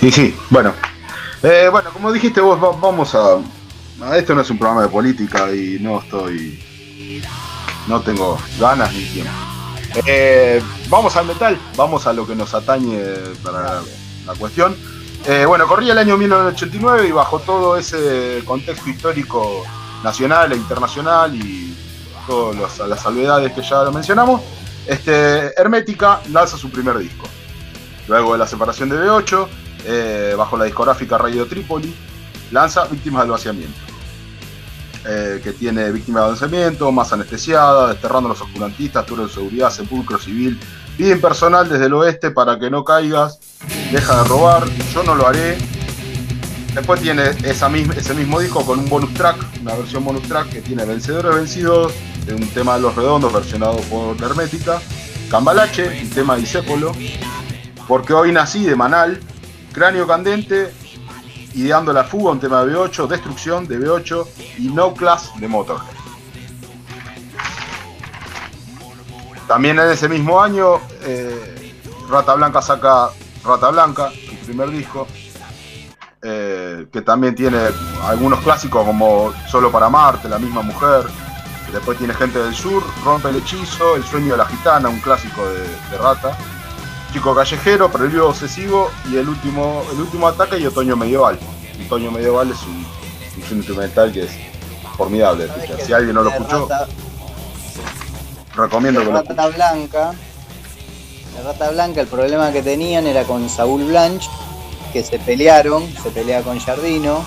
Y 0.00 0.10
sí, 0.10 0.34
bueno. 0.50 0.72
Eh, 1.42 1.68
bueno, 1.70 1.90
como 1.92 2.12
dijiste 2.12 2.40
vos, 2.40 2.62
va- 2.62 2.72
vamos 2.72 3.14
a, 3.14 3.34
a- 4.02 4.16
Esto 4.16 4.34
no 4.34 4.40
es 4.40 4.50
un 4.50 4.58
programa 4.58 4.82
de 4.82 4.88
política 4.88 5.52
y 5.54 5.78
no 5.80 6.00
estoy. 6.00 6.62
No 7.86 8.00
tengo 8.00 8.38
ganas 8.58 8.92
ni 8.94 9.04
tiempo. 9.04 9.30
Eh, 10.06 10.60
vamos 10.88 11.16
al 11.16 11.26
metal, 11.26 11.58
vamos 11.76 12.06
a 12.06 12.12
lo 12.12 12.26
que 12.26 12.34
nos 12.34 12.54
atañe 12.54 13.00
para 13.42 13.80
la, 14.26 14.34
cuestión. 14.34 14.76
Eh, 15.26 15.44
bueno, 15.46 15.66
corría 15.66 15.92
el 15.92 15.98
año 15.98 16.16
1989 16.16 17.08
y 17.08 17.12
bajo 17.12 17.38
todo 17.38 17.76
ese 17.76 18.42
contexto 18.44 18.90
histórico 18.90 19.62
nacional 20.02 20.52
e 20.52 20.56
internacional 20.56 21.34
y 21.34 21.74
todas 22.26 22.78
las, 22.78 23.00
salvedades 23.00 23.52
que 23.52 23.62
ya 23.62 23.84
mencionamos, 23.90 24.42
este, 24.86 25.58
Hermética 25.58 26.20
lanza 26.30 26.56
su 26.56 26.70
primer 26.70 26.98
disco. 26.98 27.26
Luego 28.08 28.32
de 28.32 28.38
la 28.38 28.46
separación 28.46 28.88
de 28.88 28.96
B8, 28.96 29.48
eh, 29.86 30.34
bajo 30.36 30.56
la 30.56 30.64
discográfica 30.64 31.16
Radio 31.16 31.46
Trípoli, 31.46 31.94
lanza 32.50 32.84
Víctimas 32.86 33.22
del 33.22 33.30
Vaciamiento. 33.30 33.78
Eh, 35.06 35.40
que 35.42 35.52
tiene 35.52 35.90
Víctimas 35.90 36.24
del 36.24 36.32
Vaciamiento, 36.32 36.90
Más 36.92 37.12
Anestesiada, 37.12 37.88
Desterrando 37.88 38.28
a 38.28 38.32
los 38.32 38.40
Oscurantistas, 38.40 39.06
Tour 39.06 39.26
de 39.26 39.32
Seguridad, 39.32 39.70
Sepulcro 39.70 40.18
Civil, 40.18 40.58
Bien 40.96 41.20
Personal 41.20 41.68
desde 41.68 41.86
el 41.86 41.94
Oeste 41.94 42.30
para 42.30 42.58
que 42.58 42.70
no 42.70 42.84
caigas, 42.84 43.38
Deja 43.92 44.22
de 44.22 44.28
robar, 44.28 44.64
Yo 44.92 45.02
no 45.02 45.14
lo 45.14 45.26
haré, 45.26 45.58
Después 46.74 47.00
tiene 47.00 47.30
ese 47.44 48.14
mismo 48.14 48.40
disco 48.40 48.66
con 48.66 48.80
un 48.80 48.88
bonus 48.88 49.14
track, 49.14 49.36
una 49.60 49.74
versión 49.74 50.04
bonus 50.04 50.26
track 50.26 50.48
que 50.50 50.60
tiene 50.60 50.84
Vencedores 50.84 51.36
Vencidos, 51.36 51.92
de 52.26 52.34
un 52.34 52.48
tema 52.48 52.74
de 52.74 52.80
Los 52.80 52.96
Redondos 52.96 53.32
versionado 53.32 53.76
por 53.82 54.20
Hermética, 54.20 54.80
Cambalache, 55.30 56.02
un 56.02 56.10
tema 56.10 56.34
de 56.34 56.40
Disépolo, 56.40 56.92
Porque 57.86 58.12
hoy 58.12 58.32
nací 58.32 58.64
de 58.64 58.74
Manal, 58.74 59.20
Cráneo 59.72 60.04
Candente, 60.08 60.72
Ideando 61.54 61.92
la 61.92 62.04
Fuga, 62.04 62.32
un 62.32 62.40
tema 62.40 62.64
de 62.64 62.74
B8, 62.74 63.06
Destrucción 63.06 63.66
de 63.66 63.78
B8 63.78 64.26
y 64.58 64.68
No 64.68 64.92
Class 64.94 65.30
de 65.38 65.48
Motorhead. 65.48 65.94
También 69.46 69.78
en 69.78 69.90
ese 69.90 70.08
mismo 70.08 70.40
año, 70.40 70.80
eh, 71.02 71.74
Rata 72.08 72.34
Blanca 72.34 72.62
saca 72.62 73.10
Rata 73.44 73.70
Blanca, 73.70 74.10
su 74.10 74.46
primer 74.46 74.70
disco, 74.70 75.06
eh, 76.22 76.86
que 76.90 77.02
también 77.02 77.34
tiene 77.34 77.58
algunos 78.04 78.40
clásicos 78.40 78.86
como 78.86 79.32
Solo 79.46 79.70
para 79.70 79.90
Marte, 79.90 80.28
La 80.28 80.38
misma 80.38 80.62
mujer. 80.62 81.04
Después 81.70 81.98
tiene 81.98 82.14
Gente 82.14 82.38
del 82.38 82.54
Sur, 82.54 82.82
Rompe 83.04 83.28
el 83.28 83.36
Hechizo, 83.36 83.96
El 83.96 84.04
Sueño 84.04 84.32
de 84.32 84.38
la 84.38 84.46
Gitana, 84.46 84.88
un 84.88 85.00
clásico 85.00 85.42
de, 85.44 85.98
Rata. 85.98 86.36
Chico 87.14 87.32
Callejero, 87.32 87.92
Prelio 87.92 88.28
Obsesivo 88.28 88.90
y 89.08 89.16
el 89.16 89.28
último, 89.28 89.84
el 89.92 90.00
último 90.00 90.26
ataque 90.26 90.58
y 90.58 90.66
Otoño 90.66 90.96
Medieval. 90.96 91.38
Otoño 91.86 92.10
Medieval 92.10 92.50
es 92.50 92.60
un, 92.64 93.56
instrumental 93.56 94.12
que 94.12 94.24
es 94.24 94.32
formidable. 94.96 95.48
Si 95.86 95.92
alguien 95.92 96.12
no 96.12 96.24
lo 96.24 96.30
escuchó, 96.30 96.68
recomiendo 98.56 98.98
que 98.98 99.06
lo 99.06 99.22
Rata 99.22 99.46
Blanca. 99.46 100.12
La 101.36 101.42
Rata 101.52 101.70
Blanca, 101.70 102.00
el 102.00 102.08
problema 102.08 102.50
que 102.50 102.62
tenían 102.64 103.06
era 103.06 103.22
con 103.22 103.48
Saúl 103.48 103.84
Blanche, 103.84 104.28
que 104.92 105.04
se 105.04 105.20
pelearon, 105.20 105.88
se 106.02 106.10
pelea 106.10 106.42
con 106.42 106.58
Jardino, 106.58 107.24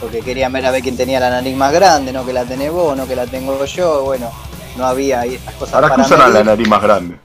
porque 0.00 0.22
querían 0.22 0.50
ver 0.50 0.64
a 0.64 0.70
ver 0.70 0.80
quién 0.80 0.96
tenía 0.96 1.20
la 1.20 1.28
nariz 1.28 1.54
más 1.54 1.74
grande, 1.74 2.10
no 2.10 2.24
que 2.24 2.32
la 2.32 2.46
tenés 2.46 2.72
vos, 2.72 2.96
no 2.96 3.06
que 3.06 3.16
la 3.16 3.26
tengo 3.26 3.62
yo, 3.66 4.04
bueno, 4.04 4.30
no 4.78 4.86
había 4.86 5.20
ahí 5.20 5.34
estas 5.34 5.54
cosas. 5.56 5.74
¿Para 5.74 5.94
qué 5.94 6.00
usarán 6.00 6.32
la 6.32 6.42
nariz 6.42 6.66
más 6.66 6.82
grande? 6.82 7.18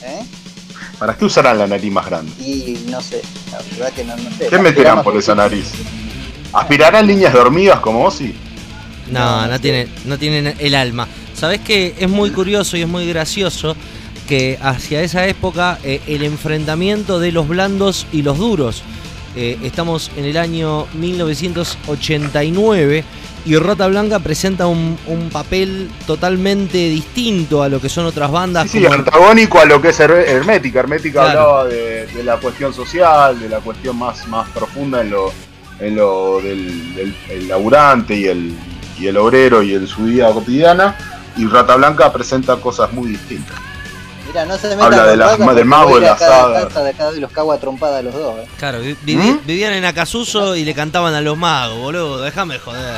¿Eh? 0.00 0.24
¿Para 0.98 1.16
qué 1.16 1.24
usarán 1.24 1.58
la 1.58 1.66
nariz 1.66 1.92
más 1.92 2.06
grande? 2.06 2.32
Y 2.40 2.86
no 2.90 3.00
sé, 3.00 3.22
la 3.50 3.58
verdad 3.58 3.92
que 3.92 4.04
no, 4.04 4.16
no 4.16 4.30
sé. 4.36 4.46
¿Qué 4.48 4.58
meterán 4.58 5.02
por 5.02 5.16
esa 5.16 5.34
nariz? 5.34 5.72
¿Aspirarán 6.52 7.06
líneas 7.06 7.32
de 7.32 7.40
hormigas 7.40 7.80
como 7.80 8.04
Ozzy? 8.04 8.34
No, 9.10 9.46
no, 9.46 9.60
tiene, 9.60 9.88
no 10.04 10.18
tienen 10.18 10.54
el 10.58 10.74
alma. 10.74 11.08
Sabes 11.34 11.60
que 11.60 11.94
es 11.98 12.08
muy 12.08 12.30
curioso 12.30 12.76
y 12.76 12.82
es 12.82 12.88
muy 12.88 13.08
gracioso 13.08 13.76
que 14.28 14.58
hacia 14.62 15.02
esa 15.02 15.26
época 15.26 15.78
eh, 15.82 16.00
el 16.06 16.22
enfrentamiento 16.22 17.18
de 17.18 17.32
los 17.32 17.48
blandos 17.48 18.06
y 18.12 18.22
los 18.22 18.38
duros. 18.38 18.82
Eh, 19.36 19.58
estamos 19.62 20.12
en 20.16 20.26
el 20.26 20.36
año 20.36 20.86
1989 20.94 23.04
y 23.44 23.56
Rata 23.56 23.86
Blanca 23.88 24.18
presenta 24.20 24.66
un, 24.66 24.98
papel 25.32 25.90
totalmente 26.06 26.78
distinto 26.78 27.62
a 27.62 27.68
lo 27.68 27.80
que 27.80 27.88
son 27.88 28.06
otras 28.06 28.30
bandas. 28.30 28.70
Sí, 28.70 28.86
antagónico 28.86 29.60
a 29.60 29.64
lo 29.64 29.80
que 29.82 29.88
es 29.88 30.00
Hermética. 30.00 30.80
Hermética 30.80 31.28
hablaba 31.28 31.64
de, 31.66 32.08
la 32.24 32.38
cuestión 32.38 32.72
social, 32.72 33.38
de 33.38 33.48
la 33.48 33.60
cuestión 33.60 33.98
más, 33.98 34.26
más 34.28 34.48
profunda 34.50 35.00
en 35.00 35.10
lo, 35.10 35.32
en 35.78 35.96
lo 35.96 36.40
del, 36.40 37.14
laburante 37.48 38.16
y 38.16 38.26
el, 38.26 38.54
y 38.98 39.06
el 39.06 39.16
obrero 39.16 39.62
y 39.62 39.74
en 39.74 39.86
su 39.86 40.04
vida 40.04 40.32
cotidiana. 40.32 40.96
Y 41.36 41.46
Rata 41.46 41.76
Blanca 41.76 42.12
presenta 42.12 42.56
cosas 42.56 42.92
muy 42.92 43.08
distintas 43.08 43.64
no 44.44 44.58
se 44.58 44.72
Habla 44.72 45.06
de 45.06 45.16
la, 45.16 45.36
del 45.36 45.64
mago 45.64 46.00
de 46.00 46.06
la. 46.06 46.14
De 47.12 47.20
los 47.20 47.30
cago 47.30 47.52
a 47.52 47.58
trompada 47.58 48.02
los 48.02 48.14
dos. 48.14 48.40
Eh. 48.40 48.48
Claro, 48.58 48.80
¿Mm? 48.80 49.46
vivían 49.46 49.72
en 49.74 49.84
Acasuso 49.84 50.56
y 50.56 50.64
le 50.64 50.74
cantaban 50.74 51.14
a 51.14 51.20
los 51.20 51.36
magos, 51.36 51.78
boludo. 51.78 52.20
Déjame 52.20 52.58
joder. 52.58 52.96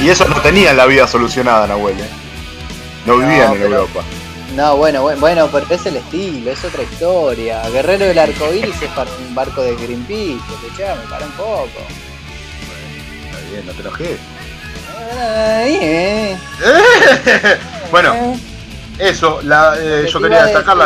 Y 0.00 0.08
eso 0.08 0.28
no 0.28 0.40
tenían 0.40 0.76
la 0.76 0.86
vida 0.86 1.06
solucionada, 1.06 1.66
Nahuel. 1.66 1.98
¿eh? 1.98 2.08
No 3.06 3.18
vivían 3.18 3.54
en 3.54 3.62
Europa. 3.62 4.02
No, 4.54 4.76
bueno, 4.76 5.02
bueno, 5.18 5.48
pero 5.50 5.66
es 5.70 5.86
el 5.86 5.96
estilo, 5.96 6.50
es 6.50 6.64
otra 6.64 6.82
historia. 6.82 7.68
Guerrero 7.70 8.04
del 8.04 8.18
Arco 8.18 8.52
Iris 8.52 8.80
es 8.82 8.90
para 8.90 9.10
un 9.10 9.34
barco 9.34 9.62
de 9.62 9.74
Greenpeace, 9.74 10.38
escuchame, 10.54 11.02
para 11.10 11.26
un 11.26 11.32
poco. 11.32 11.80
Está 13.24 13.50
bien, 13.50 13.66
no 13.66 13.72
te 13.72 13.80
enojé. 13.80 14.16
Eh. 15.16 16.36
bueno, 17.90 18.36
eso, 18.98 19.40
eh, 19.42 20.08
yo 20.10 20.20
quería 20.20 20.44
destacar 20.44 20.76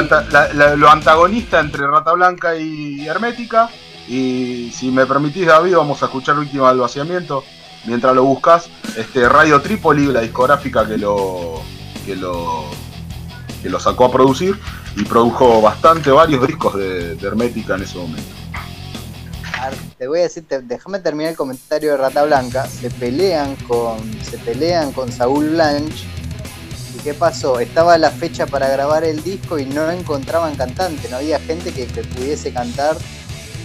lo 0.77 0.91
antagonista 0.91 1.61
entre 1.61 1.87
Rata 1.87 2.13
Blanca 2.13 2.57
y 2.57 3.07
Hermética. 3.07 3.69
Y 4.09 4.73
si 4.75 4.91
me 4.91 5.05
permitís, 5.05 5.47
David, 5.47 5.77
vamos 5.77 6.03
a 6.03 6.07
escuchar 6.07 6.35
el 6.37 6.41
último 6.41 6.67
del 6.69 6.79
vaciamiento. 6.79 7.45
Mientras 7.85 8.15
lo 8.15 8.25
buscas, 8.25 8.69
este 8.97 9.29
Radio 9.29 9.61
Trípoli, 9.63 10.07
la 10.07 10.21
discográfica 10.21 10.87
que 10.87 10.99
lo, 10.99 11.63
que 12.05 12.17
lo, 12.17 12.65
que 13.63 13.69
lo 13.69 13.81
sacó 13.81 14.07
a 14.07 14.13
producir 14.13 14.59
y 14.97 15.05
produjo 15.05 15.63
bastante, 15.63 16.11
varios 16.11 16.47
discos 16.47 16.77
de, 16.77 17.17
Hermética 17.21 17.77
en 17.77 17.83
ese 17.83 17.99
momento. 17.99 18.35
Te 19.99 20.07
voy 20.07 20.21
a 20.21 20.23
decir, 20.23 20.45
déjame 20.47 21.01
terminar 21.01 21.33
el 21.33 21.37
comentario 21.37 21.91
de 21.91 21.97
Rata 21.97 22.25
Blanca. 22.25 22.67
Se 22.67 22.91
pelean 22.91 23.57
con, 23.57 23.99
se 24.23 24.39
pelean 24.39 24.93
con 24.93 25.11
Saúl 25.11 25.51
Blanche 25.51 26.07
qué 27.03 27.15
pasó? 27.15 27.61
Estaba 27.61 27.97
la 27.99 28.11
fecha 28.11 28.47
para 28.47 28.69
grabar 28.69 29.05
el 29.05 29.23
disco 29.23 29.59
y 29.59 29.65
no 29.65 29.91
encontraban 29.91 30.55
cantante, 30.57 31.09
no 31.09 31.17
había 31.17 31.39
gente 31.41 31.73
que, 31.73 31.87
pudiese 31.87 32.53
cantar 32.53 32.97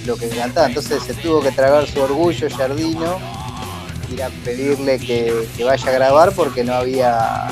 lo 0.06 0.16
que 0.16 0.30
cantaba. 0.30 0.68
Entonces 0.68 1.04
se 1.04 1.14
tuvo 1.14 1.42
que 1.42 1.52
tragar 1.52 1.88
su 1.88 2.00
orgullo 2.02 2.48
Jardino, 2.50 3.20
ir 4.14 4.24
a 4.24 4.30
pedirle 4.30 5.00
que, 5.00 5.34
vaya 5.64 5.90
a 5.90 5.92
grabar 5.92 6.32
porque 6.34 6.64
no 6.64 6.74
había 6.74 7.48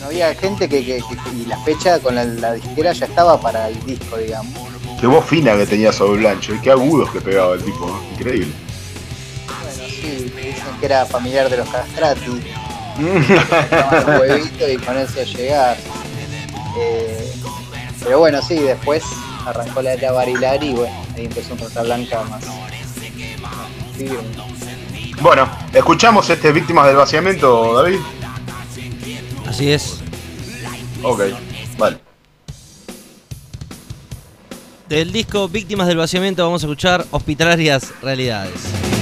no 0.00 0.06
había 0.06 0.34
gente 0.34 0.68
que, 0.68 0.80
y 0.80 1.46
la 1.46 1.58
fecha 1.58 1.98
con 1.98 2.14
la, 2.14 2.52
disquera 2.54 2.92
ya 2.92 3.06
estaba 3.06 3.40
para 3.40 3.68
el 3.68 3.86
disco, 3.86 4.18
digamos. 4.18 4.52
Qué 5.00 5.06
voz 5.06 5.24
fina 5.24 5.56
que 5.56 5.66
tenía 5.66 5.92
sobre 5.92 6.20
Blancho, 6.20 6.54
y 6.54 6.60
qué 6.60 6.70
agudos 6.70 7.10
que 7.10 7.20
pegaba 7.20 7.54
el 7.54 7.62
tipo, 7.64 8.00
increíble. 8.12 8.52
Bueno, 9.46 9.88
sí, 9.88 10.30
dicen 10.36 10.78
que 10.78 10.86
era 10.86 11.06
familiar 11.06 11.48
de 11.48 11.56
los 11.58 11.68
castrati 11.68 12.42
un 12.98 14.20
huevito 14.20 14.70
y 14.70 14.76
con 14.76 14.96
eso 14.98 15.22
llegar. 15.24 15.76
Eh, 16.78 17.32
pero 18.02 18.18
bueno, 18.18 18.40
sí, 18.42 18.56
después 18.56 19.02
arrancó 19.46 19.82
la 19.82 19.94
era 19.94 20.12
Barilar 20.12 20.62
y 20.62 20.74
bueno, 20.74 20.94
ahí 21.16 21.24
empezó 21.24 21.54
un 21.54 21.60
Rata 21.60 21.82
Blanca 21.82 22.22
más. 22.24 22.44
Bueno, 25.20 25.48
escuchamos 25.72 26.28
este 26.28 26.52
Víctimas 26.52 26.86
del 26.86 26.96
Vaciamiento, 26.96 27.74
David. 27.74 27.98
Así 29.46 29.70
es. 29.70 30.00
Ok, 31.02 31.22
vale. 31.78 31.98
Del 34.88 35.12
disco 35.12 35.48
Víctimas 35.48 35.86
del 35.86 35.96
Vaciamiento 35.96 36.44
vamos 36.44 36.62
a 36.62 36.66
escuchar 36.66 37.06
Hospitalarias 37.10 37.92
Realidades. 38.02 38.93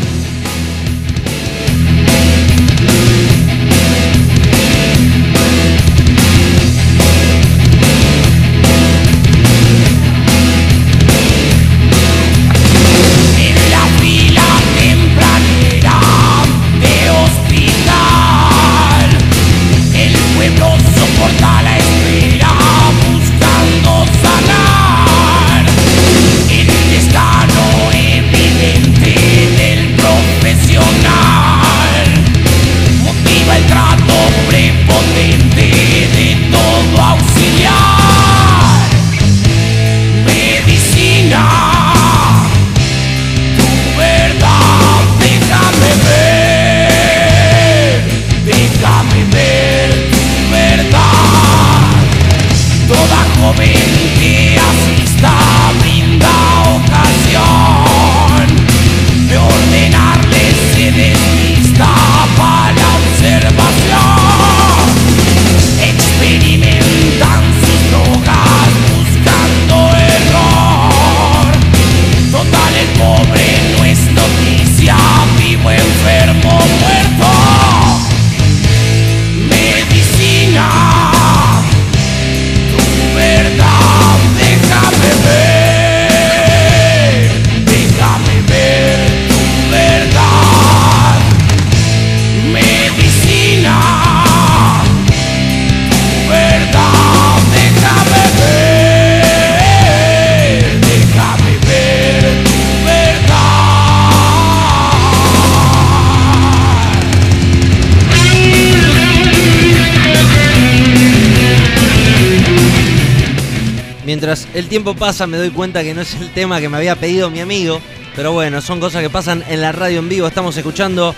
Tiempo 114.73 114.95
pasa 114.95 115.27
me 115.27 115.37
doy 115.37 115.51
cuenta 115.51 115.83
que 115.83 115.93
no 115.93 116.01
es 116.01 116.15
el 116.15 116.31
tema 116.31 116.59
que 116.59 116.71
me 116.71 116.79
había 116.79 116.97
pedido 116.97 117.29
mi 117.29 117.41
amigo. 117.41 117.79
Pero 118.17 118.33
bueno, 118.33 118.63
son 118.63 118.81
cosas 118.81 119.03
que 119.03 119.11
pasan 119.11 119.45
en 119.47 119.61
la 119.61 119.71
radio 119.71 119.99
en 119.99 120.09
vivo. 120.09 120.27
Estamos 120.27 120.57
escuchando 120.57 121.15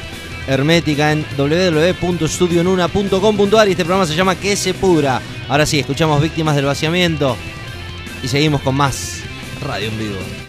Hermética 0.48 1.12
en 1.12 1.24
www.studionuna.com.ar 1.36 3.68
y 3.68 3.70
este 3.70 3.84
programa 3.84 4.08
se 4.08 4.16
llama 4.16 4.34
Que 4.34 4.56
se 4.56 4.74
pudra. 4.74 5.22
Ahora 5.48 5.66
sí, 5.66 5.78
escuchamos 5.78 6.20
Víctimas 6.20 6.56
del 6.56 6.64
Vaciamiento 6.64 7.36
y 8.24 8.28
seguimos 8.28 8.60
con 8.60 8.74
más 8.74 9.20
radio 9.62 9.86
en 9.86 9.98
vivo. 10.00 10.43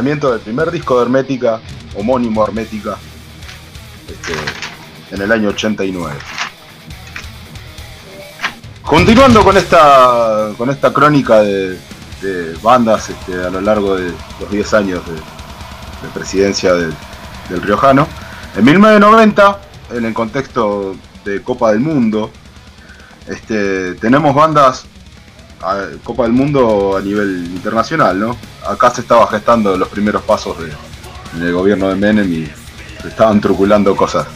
Víctima 0.00 0.32
del 0.32 0.40
primer 0.40 0.70
disco 0.70 0.96
de 0.96 1.02
Hermética, 1.02 1.60
homónimo 1.94 2.42
Hermética, 2.44 2.96
este, 4.08 4.32
en 5.14 5.20
el 5.20 5.30
año 5.30 5.50
89. 5.50 6.14
Continuando 8.82 9.44
con 9.44 9.56
esta, 9.56 10.50
con 10.56 10.70
esta 10.70 10.92
crónica 10.92 11.40
de, 11.42 11.78
bandas 12.62 13.10
este, 13.10 13.34
a 13.44 13.50
lo 13.50 13.60
largo 13.60 13.96
de 13.96 14.12
los 14.40 14.50
10 14.50 14.74
años 14.74 15.06
de, 15.06 15.14
de 15.14 16.08
presidencia 16.14 16.72
del 16.74 16.94
Riojano, 17.62 18.06
en 18.56 18.64
1990, 18.64 19.60
en 19.94 20.04
el 20.04 20.14
contexto 20.14 20.96
de 21.24 21.42
Copa 21.42 21.70
del 21.72 21.80
Mundo, 21.80 22.30
este, 23.26 23.94
tenemos 23.94 24.34
bandas 24.34 24.86
Copa 26.02 26.24
del 26.24 26.32
Mundo 26.32 26.96
a 26.96 27.00
nivel 27.00 27.46
internacional, 27.46 28.18
¿no? 28.18 28.36
Acá 28.66 28.90
se 28.90 29.02
estaba 29.02 29.26
gestando 29.28 29.76
los 29.76 29.88
primeros 29.88 30.22
pasos 30.22 30.58
de, 30.58 30.72
en 31.36 31.42
el 31.42 31.52
gobierno 31.52 31.88
de 31.88 31.94
Menem 31.94 32.32
y 32.32 32.46
se 33.00 33.08
estaban 33.08 33.40
truculando 33.40 33.94
cosas 33.96 34.26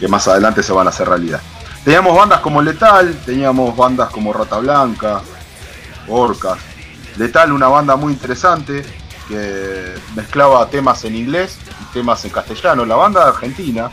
que 0.00 0.08
más 0.08 0.26
adelante 0.26 0.62
se 0.62 0.72
van 0.72 0.86
a 0.86 0.90
hacer 0.90 1.08
realidad. 1.08 1.40
Teníamos 1.84 2.16
bandas 2.16 2.40
como 2.40 2.60
Letal, 2.60 3.14
teníamos 3.24 3.76
bandas 3.76 4.10
como 4.10 4.32
Rata 4.32 4.58
Blanca, 4.58 5.20
Orcas. 6.08 6.58
Letal, 7.16 7.52
una 7.52 7.68
banda 7.68 7.94
muy 7.96 8.12
interesante 8.12 8.84
que 9.28 9.94
mezclaba 10.16 10.68
temas 10.68 11.04
en 11.04 11.14
inglés 11.14 11.58
y 11.80 11.92
temas 11.92 12.24
en 12.24 12.30
castellano. 12.30 12.84
La 12.84 12.96
banda 12.96 13.28
argentina 13.28 13.90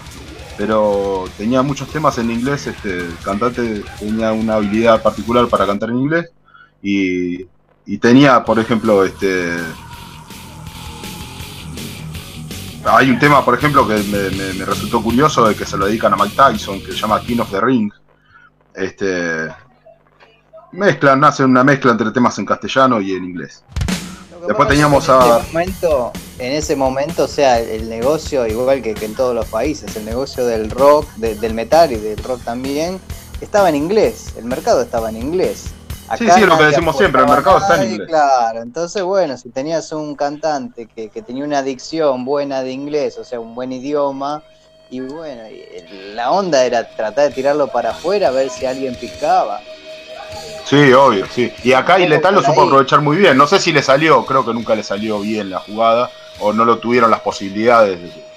pero 0.57 1.23
tenía 1.37 1.61
muchos 1.61 1.89
temas 1.89 2.17
en 2.17 2.29
inglés, 2.29 2.67
este 2.67 2.99
el 2.99 3.17
cantante 3.23 3.81
tenía 3.97 4.33
una 4.33 4.55
habilidad 4.55 5.01
particular 5.01 5.47
para 5.47 5.65
cantar 5.65 5.89
en 5.89 5.99
inglés 5.99 6.31
y, 6.81 7.45
y 7.85 7.97
tenía, 7.97 8.43
por 8.43 8.59
ejemplo, 8.59 9.03
este 9.05 9.55
hay 12.85 13.09
un 13.11 13.19
tema, 13.19 13.43
por 13.43 13.55
ejemplo, 13.55 13.87
que 13.87 13.95
me, 13.95 14.29
me- 14.31 14.53
me 14.53 14.65
resultó 14.65 15.03
curioso 15.03 15.45
de 15.47 15.55
que 15.55 15.65
se 15.65 15.77
lo 15.77 15.85
dedican 15.85 16.13
a 16.13 16.15
Mike 16.15 16.35
Tyson, 16.35 16.79
que 16.79 16.87
se 16.93 16.97
llama 16.97 17.21
King 17.21 17.39
of 17.39 17.51
the 17.51 17.59
Ring. 17.61 17.91
Este 18.73 19.47
mezclan, 20.71 21.23
hacen 21.23 21.47
una 21.47 21.63
mezcla 21.63 21.91
entre 21.91 22.11
temas 22.11 22.37
en 22.39 22.45
castellano 22.45 23.01
y 23.01 23.13
en 23.13 23.25
inglés. 23.25 23.63
Después 24.47 24.69
teníamos 24.69 25.05
que 25.05 25.11
en 25.11 25.17
a- 25.21 25.37
ese 25.37 25.51
momento, 25.51 26.11
en 26.39 26.51
ese 26.53 26.75
momento, 26.77 27.23
o 27.25 27.27
sea, 27.27 27.59
el 27.59 27.89
negocio, 27.89 28.47
igual 28.47 28.81
que, 28.81 28.93
que 28.93 29.05
en 29.05 29.13
todos 29.15 29.35
los 29.35 29.45
países, 29.47 29.93
el 29.97 30.05
negocio 30.05 30.45
del 30.45 30.69
rock, 30.69 31.05
de- 31.17 31.35
del 31.35 31.53
metal 31.53 31.91
y 31.91 31.95
del 31.97 32.17
rock 32.23 32.41
también, 32.43 32.99
estaba 33.41 33.67
en 33.69 33.75
inglés. 33.75 34.33
El 34.37 34.45
mercado 34.45 34.81
estaba 34.81 35.09
en 35.09 35.17
inglés. 35.17 35.71
Sí, 36.17 36.29
sí, 36.29 36.41
lo 36.41 36.57
que 36.57 36.63
decimos 36.65 36.97
siempre, 36.97 37.21
el 37.21 37.27
mercado 37.27 37.57
está 37.59 37.81
en 37.83 37.91
inglés. 37.91 38.07
Claro, 38.09 38.61
entonces, 38.61 39.03
bueno, 39.03 39.37
si 39.37 39.49
tenías 39.49 39.91
un 39.91 40.15
cantante 40.15 40.87
que, 40.87 41.09
que 41.09 41.21
tenía 41.21 41.43
una 41.43 41.61
dicción 41.61 42.25
buena 42.25 42.61
de 42.63 42.71
inglés, 42.71 43.17
o 43.17 43.23
sea, 43.23 43.39
un 43.39 43.53
buen 43.55 43.71
idioma, 43.71 44.41
y 44.89 45.01
bueno, 45.01 45.47
y 45.49 45.61
el- 45.77 46.15
la 46.15 46.31
onda 46.31 46.63
era 46.65 46.89
tratar 46.89 47.29
de 47.29 47.35
tirarlo 47.35 47.67
para 47.67 47.91
afuera 47.91 48.29
a 48.29 48.31
ver 48.31 48.49
si 48.49 48.65
alguien 48.65 48.95
picaba. 48.95 49.61
Sí, 50.65 50.91
obvio, 50.93 51.25
sí. 51.33 51.51
Y 51.63 51.73
acá 51.73 51.93
poco 51.95 52.05
Iletal 52.05 52.35
lo 52.35 52.41
supo 52.43 52.61
ahí. 52.61 52.67
aprovechar 52.67 53.01
muy 53.01 53.17
bien. 53.17 53.37
No 53.37 53.47
sé 53.47 53.59
si 53.59 53.71
le 53.71 53.81
salió, 53.81 54.23
creo 54.25 54.45
que 54.45 54.53
nunca 54.53 54.75
le 54.75 54.83
salió 54.83 55.19
bien 55.19 55.49
la 55.49 55.59
jugada, 55.59 56.11
o 56.39 56.53
no 56.53 56.65
lo 56.65 56.77
tuvieron 56.77 57.09
las 57.09 57.21
posibilidades, 57.21 57.99
de- 57.99 58.07
de- 58.07 58.13
de- 58.13 58.28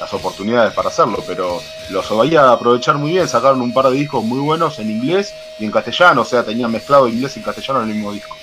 las 0.00 0.12
oportunidades 0.12 0.72
para 0.74 0.88
hacerlo, 0.88 1.22
pero 1.26 1.62
lo 1.90 2.02
sabía 2.02 2.50
aprovechar 2.52 2.96
muy 2.98 3.12
bien. 3.12 3.28
Sacaron 3.28 3.60
un 3.62 3.72
par 3.72 3.86
de 3.88 3.96
discos 3.96 4.22
muy 4.24 4.38
buenos 4.40 4.78
en 4.78 4.90
inglés 4.90 5.32
y 5.58 5.64
en 5.64 5.70
castellano, 5.70 6.22
o 6.22 6.24
sea, 6.24 6.44
tenían 6.44 6.70
mezclado 6.70 7.08
inglés 7.08 7.36
y 7.36 7.40
castellano 7.40 7.82
en 7.82 7.88
el 7.90 7.94
mismo 7.96 8.12
disco. 8.12 8.36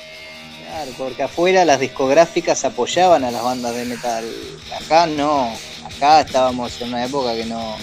Claro, 0.66 0.91
porque 0.97 1.24
afuera 1.24 1.64
las 1.66 1.80
discográficas 1.80 2.66
apoyaban 2.66 3.24
a 3.24 3.30
las 3.32 3.43
bandas 3.43 3.76
de 3.76 3.86
metal. 3.86 4.26
Acá 4.84 5.06
no. 5.06 5.54
Acá 5.86 6.22
estábamos 6.22 6.82
en 6.82 6.88
una 6.89 7.06
época 7.06 7.36
que 7.36 7.45
no. 7.45 7.78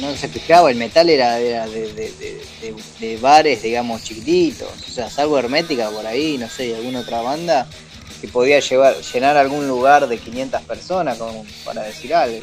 no, 0.00 0.14
se 0.16 0.26
escuchaba, 0.26 0.70
el 0.70 0.76
metal 0.76 1.10
era, 1.10 1.34
de, 1.36 1.66
de- 1.66 1.92
de- 1.92 2.74
de- 3.00 3.16
bares, 3.18 3.62
digamos, 3.62 4.02
chiquititos. 4.04 4.68
O 4.88 4.90
sea, 4.90 5.10
salvo 5.10 5.38
Hermética 5.38 5.90
por 5.90 6.06
ahí, 6.06 6.38
no 6.38 6.48
sé, 6.48 6.74
alguna 6.74 7.00
otra 7.00 7.20
banda 7.20 7.66
que 8.20 8.28
podía 8.28 8.60
llevar, 8.60 8.94
llenar 8.96 9.36
algún 9.36 9.68
lugar 9.68 10.08
de 10.08 10.18
500 10.18 10.62
personas, 10.62 11.18
como 11.18 11.44
para 11.64 11.82
decir 11.82 12.14
algo. 12.14 12.38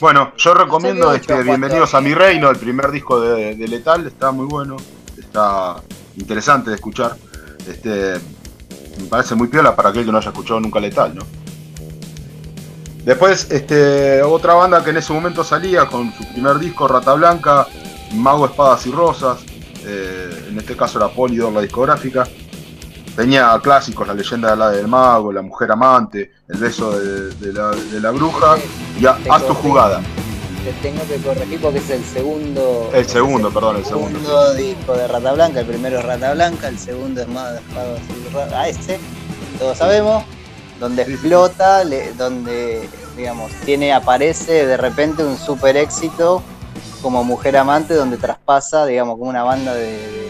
Bueno, 0.00 0.32
yo 0.36 0.54
recomiendo 0.54 1.12
este, 1.14 1.42
Bienvenidos 1.42 1.94
a 1.94 2.00
mi 2.00 2.14
reino, 2.14 2.50
el 2.50 2.56
primer 2.56 2.90
disco 2.90 3.20
de, 3.20 3.54
de 3.54 3.68
Letal, 3.68 4.06
está 4.06 4.32
muy 4.32 4.46
bueno, 4.46 4.76
está 5.16 5.76
interesante 6.16 6.70
de 6.70 6.76
escuchar. 6.76 7.16
Este, 7.68 8.14
me 9.00 9.06
parece 9.08 9.34
muy 9.34 9.48
piola 9.48 9.74
para 9.74 9.90
aquel 9.90 10.04
que 10.04 10.12
no 10.12 10.18
haya 10.18 10.30
escuchado 10.30 10.60
nunca 10.60 10.80
Letal, 10.80 11.14
¿no? 11.14 11.22
Después, 13.04 13.50
este, 13.50 14.22
otra 14.22 14.54
banda 14.54 14.82
que 14.82 14.90
en 14.90 14.96
ese 14.96 15.12
momento 15.12 15.44
salía 15.44 15.86
con 15.86 16.12
su 16.12 16.26
primer 16.32 16.58
disco, 16.58 16.88
Rata 16.88 17.12
Blanca, 17.14 17.66
Mago, 18.14 18.46
Espadas 18.46 18.86
y 18.86 18.90
Rosas, 18.90 19.40
eh, 19.84 20.46
en 20.48 20.58
este 20.58 20.74
caso 20.74 20.98
era 20.98 21.08
Polydor, 21.08 21.52
la 21.52 21.60
discográfica. 21.60 22.26
Tenía 23.16 23.58
clásicos, 23.62 24.06
La 24.06 24.14
leyenda 24.14 24.50
de 24.50 24.56
la 24.56 24.70
del 24.70 24.88
mago, 24.88 25.32
La 25.32 25.42
mujer 25.42 25.70
amante, 25.70 26.32
El 26.48 26.58
beso 26.58 26.98
de, 26.98 27.30
de 27.36 27.52
la, 27.52 27.70
de 27.70 28.00
la 28.00 28.10
bruja 28.10 28.56
y 28.98 29.06
a- 29.06 29.18
Haz 29.30 29.46
tu 29.46 29.54
jugada. 29.54 30.00
Te 30.64 30.72
tengo 30.88 31.06
que 31.06 31.16
corregir 31.18 31.60
porque 31.60 31.78
es 31.78 31.90
el 31.90 32.02
segundo. 32.04 32.90
El 32.94 33.06
segundo, 33.06 33.50
perdón, 33.52 33.76
el 33.76 33.84
segundo. 33.84 34.54
disco 34.54 34.94
de 34.94 35.06
Rata 35.06 35.32
Blanca. 35.34 35.60
El 35.60 35.66
primero 35.66 35.98
es 35.98 36.04
Rata 36.04 36.32
Blanca, 36.32 36.68
el 36.68 36.78
segundo 36.78 37.20
es 37.20 37.28
más 37.28 37.52
Ra- 38.32 38.60
a 38.60 38.68
este, 38.68 38.98
todos 39.58 39.76
sabemos, 39.76 40.24
donde 40.80 41.02
explota, 41.02 41.84
le- 41.84 42.14
donde, 42.14 42.88
digamos, 43.14 43.52
tiene, 43.66 43.92
aparece 43.92 44.64
de 44.66 44.76
repente 44.78 45.22
un 45.22 45.36
super 45.36 45.76
éxito 45.76 46.42
como 47.02 47.22
Mujer 47.24 47.58
Amante, 47.58 47.92
donde 47.94 48.16
traspasa, 48.16 48.86
digamos, 48.86 49.18
como 49.18 49.28
una 49.28 49.42
banda 49.42 49.74
de, 49.74 49.82
de- 49.98 50.23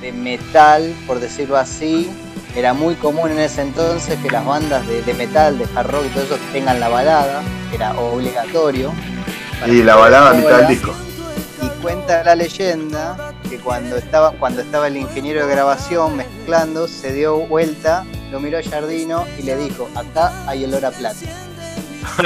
de 0.00 0.12
metal, 0.12 0.94
por 1.06 1.20
decirlo 1.20 1.56
así. 1.56 2.10
Era 2.54 2.72
muy 2.72 2.94
común 2.94 3.32
en 3.32 3.40
ese 3.40 3.62
entonces 3.62 4.18
que 4.20 4.30
las 4.30 4.44
bandas 4.44 4.86
de, 4.86 5.02
de 5.02 5.14
metal, 5.14 5.58
de 5.58 5.66
hard 5.74 5.90
rock 5.90 6.04
y 6.06 6.08
todo 6.08 6.24
eso 6.24 6.38
tengan 6.52 6.80
la 6.80 6.88
balada, 6.88 7.42
era 7.72 7.92
obligatorio. 7.98 8.92
Y 9.66 9.82
la 9.82 9.96
balada 9.96 10.32
mitad 10.32 10.58
del 10.58 10.68
disco. 10.68 10.92
Y 11.62 11.68
cuenta 11.82 12.24
la 12.24 12.34
leyenda 12.34 13.34
que 13.48 13.58
cuando 13.58 13.96
estaba, 13.96 14.32
cuando 14.32 14.62
estaba 14.62 14.88
el 14.88 14.96
ingeniero 14.96 15.46
de 15.46 15.52
grabación 15.52 16.16
mezclando, 16.16 16.88
se 16.88 17.12
dio 17.12 17.38
vuelta, 17.38 18.04
lo 18.30 18.40
miró 18.40 18.58
a 18.58 18.62
Jardino 18.62 19.24
y 19.38 19.42
le 19.42 19.56
dijo, 19.56 19.88
acá 19.94 20.32
hay 20.46 20.64
olor 20.64 20.84
a 20.84 20.90
plata. 20.90 21.16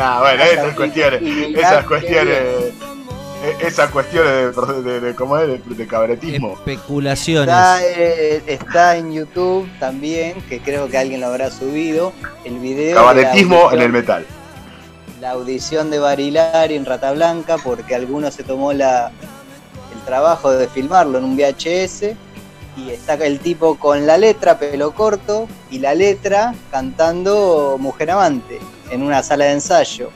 Ah, 0.00 0.20
bueno, 0.20 0.42
esas 0.44 0.74
cuestiones, 0.74 1.22
esas 1.56 1.84
cuestiones, 1.84 2.72
esas 3.60 3.90
cuestiones 3.90 4.54
de, 4.56 4.82
de, 4.82 5.00
de- 5.00 5.14
¿cómo 5.14 5.38
es? 5.38 5.46
De, 5.48 5.74
de 5.74 5.86
cabretismo. 5.86 6.52
Especulaciones. 6.54 7.48
Está, 7.54 7.78
eh, 7.84 8.42
está 8.46 8.96
en 8.96 9.12
YouTube 9.12 9.68
también, 9.78 10.40
que 10.48 10.60
creo 10.60 10.88
que 10.88 10.98
alguien 10.98 11.20
lo 11.20 11.28
habrá 11.28 11.50
subido, 11.50 12.12
el 12.44 12.58
video. 12.58 12.96
Cabaretismo 12.96 13.56
en 13.56 13.62
audición- 13.62 13.82
el 13.82 13.92
metal. 13.92 14.26
la 15.20 15.30
audición 15.32 15.90
de 15.90 15.98
Barilari 15.98 16.74
en 16.76 16.84
Rata 16.84 17.12
Blanca 17.12 17.56
porque 17.62 17.94
alguno 17.94 18.30
se 18.30 18.42
tomó 18.44 18.72
la, 18.72 19.10
el 19.92 20.00
trabajo 20.04 20.50
de 20.52 20.68
filmarlo 20.68 21.18
en 21.18 21.24
un 21.24 21.36
VHS 21.36 22.14
y 22.76 22.90
está 22.90 23.14
el 23.14 23.40
tipo 23.40 23.76
con 23.76 24.06
la 24.06 24.16
letra, 24.16 24.56
pelo 24.58 24.92
corto, 24.92 25.48
y 25.70 25.80
la 25.80 25.94
letra 25.94 26.54
cantando 26.70 27.76
Mujer 27.80 28.12
Amante 28.12 28.60
en 28.90 29.02
una 29.02 29.22
sala 29.22 29.46
de 29.46 29.52
ensayo. 29.54 30.10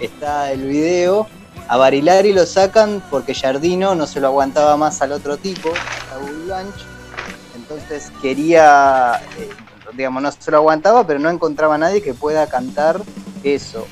Está 0.00 0.50
el 0.50 0.62
video, 0.66 1.28
a 1.68 1.76
Barilari 1.76 2.32
lo 2.32 2.46
sacan 2.46 3.02
porque 3.10 3.34
Jardino 3.34 3.94
no 3.94 4.06
se 4.06 4.20
lo 4.20 4.28
aguantaba 4.28 4.76
más 4.76 5.00
al 5.02 5.12
otro 5.12 5.36
tipo, 5.36 5.70
a 5.70 6.10
Saúl 6.10 6.44
Blanch, 6.44 6.74
entonces 7.54 8.10
quería, 8.20 9.20
eh, 9.38 9.48
digamos, 9.96 10.22
no 10.22 10.32
se 10.32 10.50
lo 10.50 10.58
aguantaba, 10.58 11.06
pero 11.06 11.18
no 11.18 11.30
encontraba 11.30 11.76
a 11.76 11.78
nadie 11.78 12.02
que 12.02 12.14
pueda 12.14 12.46
cantar 12.48 13.00
eso. 13.44 13.86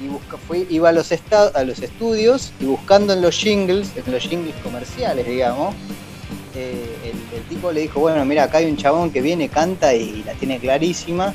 Y 0.00 0.06
busca, 0.06 0.36
fue, 0.36 0.66
iba 0.70 0.90
a 0.90 0.92
los, 0.92 1.10
a 1.12 1.64
los 1.64 1.80
estudios 1.80 2.52
y 2.60 2.66
buscando 2.66 3.12
en 3.12 3.20
los 3.20 3.34
jingles, 3.34 3.90
en 3.96 4.12
los 4.12 4.22
jingles 4.22 4.54
comerciales, 4.62 5.26
digamos, 5.26 5.74
eh, 6.54 7.12
el 7.34 7.42
tipo 7.44 7.72
le 7.72 7.82
dijo, 7.82 8.00
bueno, 8.00 8.24
mira, 8.24 8.44
acá 8.44 8.58
hay 8.58 8.70
un 8.70 8.76
chabón 8.76 9.10
que 9.10 9.20
viene, 9.20 9.48
canta 9.48 9.94
y 9.94 10.22
la 10.24 10.34
tiene 10.34 10.58
clarísima, 10.58 11.34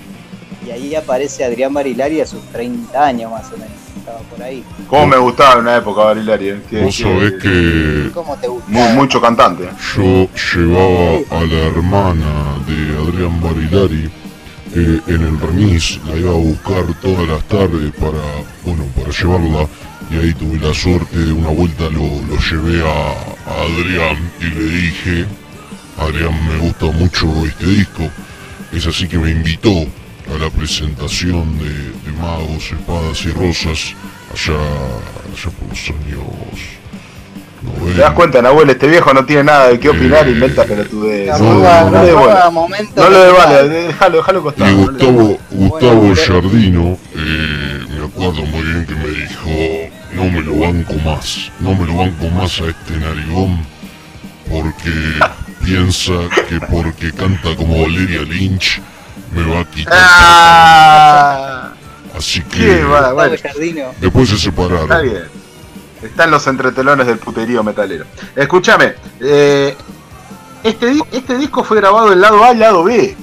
y 0.66 0.72
ahí 0.72 0.96
aparece 0.96 1.44
Adrián 1.44 1.74
Barilari 1.74 2.22
a 2.22 2.26
sus 2.28 2.42
30 2.52 3.06
años 3.06 3.32
más 3.32 3.46
o 3.52 3.58
menos, 3.58 3.74
estaba 3.98 4.20
por 4.20 4.42
ahí. 4.44 4.64
Como 4.88 5.08
me 5.08 5.18
gustaba 5.18 5.54
en 5.54 5.60
una 5.60 5.78
época 5.78 6.04
Barilari, 6.04 6.50
eh, 6.50 6.62
que, 6.70 6.82
Vos 6.82 6.96
sabés 6.98 7.34
que 7.42 8.10
¿Cómo 8.14 8.36
te 8.38 8.48
gusta? 8.48 8.70
mu- 8.72 8.90
mucho 8.90 9.22
cantante. 9.22 9.64
eh. 9.64 9.70
yo 9.96 10.28
llevaba 10.56 11.20
a 11.32 11.44
la 11.46 11.60
hermana 11.68 12.58
de 12.68 12.98
Adrián 12.98 13.42
Barilari 13.42 14.10
eh, 14.76 15.00
en 15.08 15.22
el 15.22 15.40
remis, 15.40 16.00
la 16.08 16.16
iba 16.18 16.32
a 16.32 16.36
buscar 16.36 16.84
todas 17.02 17.28
las 17.28 17.44
tardes 17.48 17.92
para, 18.00 18.24
bueno, 18.64 18.86
para 18.96 19.10
llevarla 19.12 19.68
y 20.12 20.16
ahí 20.18 20.34
tuve 20.34 20.60
la 20.60 20.74
suerte 20.74 21.18
de 21.18 21.32
una 21.32 21.50
vuelta 21.50 21.84
lo, 21.86 22.00
lo 22.28 22.38
llevé 22.40 22.82
a, 22.88 23.12
a 23.52 23.62
Adrián 23.64 24.18
y 24.40 24.46
le 24.46 24.64
dije, 24.66 25.26
Adrián 26.00 26.34
me 26.48 26.58
gusta 26.58 26.86
mucho 26.88 27.28
este 27.46 27.66
disco, 27.68 28.04
es 28.72 28.86
así 28.88 29.08
que 29.08 29.18
me 29.20 29.30
invitó 29.32 29.86
a 30.34 30.38
la 30.38 30.50
presentación 30.50 31.58
de, 31.60 31.70
de 31.70 32.18
Magos, 32.20 32.72
Espadas 32.72 33.26
y 33.26 33.30
Rosas 33.32 33.94
allá, 34.34 34.54
allá 34.54 35.52
por 35.60 35.70
los 35.70 35.90
años 35.90 36.24
90. 37.64 37.96
¿Te 37.96 38.02
das 38.02 38.12
cuenta, 38.14 38.42
Nahuel? 38.42 38.70
Este 38.70 38.88
viejo 38.88 39.14
no 39.14 39.26
tiene 39.26 39.44
nada 39.46 39.70
de 39.70 39.80
qué 39.80 39.90
opinar, 39.90 40.28
Eh, 40.28 40.32
inventa 40.32 40.66
pelotudez. 40.66 41.28
La 41.28 41.38
No, 41.38 41.54
roba- 41.54 41.84
no, 41.84 41.92
la 41.92 42.04
le 42.04 42.12
No 42.12 42.20
lo 42.20 42.30
de 42.30 42.52
musicales. 42.52 43.34
vale, 43.38 43.70
déjalo, 43.70 44.18
déjalo 44.18 44.44
costado. 44.44 44.70
Y 44.72 44.76
no 44.76 44.86
Gustavo. 44.92 45.38
Gustavo 45.52 46.14
Jardino, 46.16 46.98
eh, 47.16 47.80
me 47.90 48.06
acuerdo 48.06 48.46
muy 48.46 48.62
bien 48.64 48.86
que 48.86 48.96
me 48.96 49.08
dijo, 49.08 49.50
no 50.14 50.26
me 50.26 50.42
lo 50.42 50.56
banco 50.60 50.94
más, 51.06 51.52
no 51.60 51.74
me 51.76 51.86
lo 51.88 51.96
banco 51.96 52.28
más 52.30 52.60
a 52.62 52.66
este 52.66 52.98
narigón, 53.00 53.60
porque 54.50 54.92
piensa 55.66 56.14
que 56.50 56.60
porque 56.60 57.12
canta 57.14 57.56
como 57.56 57.82
Valeria 57.82 58.22
Lynch, 58.24 58.82
me 59.34 59.54
va 59.54 59.60
a 59.62 59.66
quitar. 59.66 59.94
¡Ah! 60.02 61.70
Así 62.18 62.42
que 62.44 62.60
¿Qué 62.60 62.84
va? 62.84 62.98
Gustavo 63.12 63.16
Bueno, 63.16 63.36
Jardino. 63.42 63.84
después 64.00 64.30
se 64.30 64.36
está 64.36 64.52
separaron. 64.52 65.04
bien. 65.04 65.24
Están 66.04 66.32
los 66.32 66.46
entretelones 66.48 67.08
del 67.08 67.18
puterío 67.18 67.64
metalero. 67.64 68.06
Escúchame, 68.36 68.94
eh, 69.22 69.76
este, 70.64 70.94
este 71.12 71.38
disco 71.38 71.64
fue 71.64 71.78
grabado 71.78 72.10
del 72.10 72.22
lado 72.22 72.44
A 72.44 72.52
y 72.54 72.58
lado 72.58 72.84
B. 72.84 73.16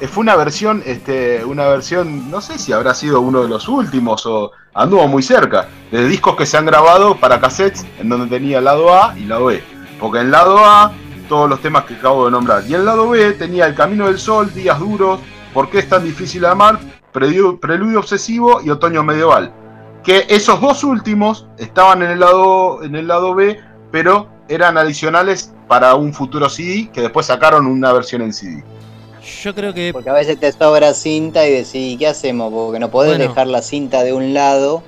eh, 0.00 0.08
fue 0.08 0.22
una 0.22 0.36
versión, 0.36 0.82
este, 0.84 1.42
una 1.44 1.66
versión, 1.68 2.30
no 2.30 2.40
sé 2.40 2.58
si 2.58 2.72
habrá 2.72 2.94
sido 2.94 3.20
uno 3.20 3.42
de 3.42 3.48
los 3.48 3.66
últimos 3.68 4.26
o 4.26 4.52
anduvo 4.74 5.08
muy 5.08 5.22
cerca, 5.22 5.68
de 5.90 6.06
discos 6.06 6.36
que 6.36 6.44
se 6.46 6.56
han 6.58 6.66
grabado 6.66 7.16
para 7.16 7.40
cassettes 7.40 7.84
en 7.98 8.08
donde 8.10 8.26
tenía 8.26 8.58
el 8.58 8.64
lado 8.64 8.92
A 8.94 9.16
y 9.18 9.24
lado 9.24 9.46
B. 9.46 9.62
Porque 10.00 10.18
en 10.18 10.26
el 10.26 10.32
lado 10.32 10.58
A, 10.64 10.92
todos 11.32 11.48
los 11.48 11.62
temas 11.62 11.84
que 11.84 11.94
acabo 11.94 12.26
de 12.26 12.30
nombrar. 12.30 12.62
Y 12.68 12.74
en 12.74 12.80
el 12.80 12.84
lado 12.84 13.08
B 13.08 13.32
tenía 13.32 13.64
El 13.64 13.74
Camino 13.74 14.04
del 14.04 14.18
Sol, 14.18 14.52
Días 14.52 14.78
Duros, 14.78 15.18
¿Por 15.54 15.70
qué 15.70 15.78
es 15.78 15.88
tan 15.88 16.04
difícil 16.04 16.44
amar? 16.44 16.78
Preludio, 17.10 17.58
Preludio 17.58 18.00
Obsesivo 18.00 18.60
y 18.62 18.68
Otoño 18.68 19.02
Medieval. 19.02 19.50
Que 20.04 20.26
esos 20.28 20.60
dos 20.60 20.84
últimos 20.84 21.46
estaban 21.56 22.02
en 22.02 22.10
el 22.10 22.20
lado, 22.20 22.82
en 22.82 22.96
el 22.96 23.08
lado 23.08 23.34
B, 23.34 23.58
pero 23.90 24.28
eran 24.46 24.76
adicionales 24.76 25.54
para 25.68 25.94
un 25.94 26.12
futuro 26.12 26.50
CD 26.50 26.90
que 26.92 27.00
después 27.00 27.24
sacaron 27.24 27.66
una 27.66 27.94
versión 27.94 28.20
en 28.20 28.34
CD. 28.34 28.62
Yo 29.42 29.54
creo 29.54 29.72
que 29.72 29.90
Porque 29.94 30.10
a 30.10 30.14
veces 30.14 30.38
te 30.38 30.52
sobra 30.52 30.92
cinta 30.92 31.46
y 31.46 31.52
decís, 31.52 31.98
¿qué 31.98 32.08
hacemos? 32.08 32.52
Porque 32.52 32.78
no 32.78 32.90
podés 32.90 33.12
Bueno. 33.16 33.30
dejar 33.30 33.46
la 33.46 33.62
cinta 33.62 34.04
de 34.04 34.12
un 34.12 34.34
lado 34.34 34.82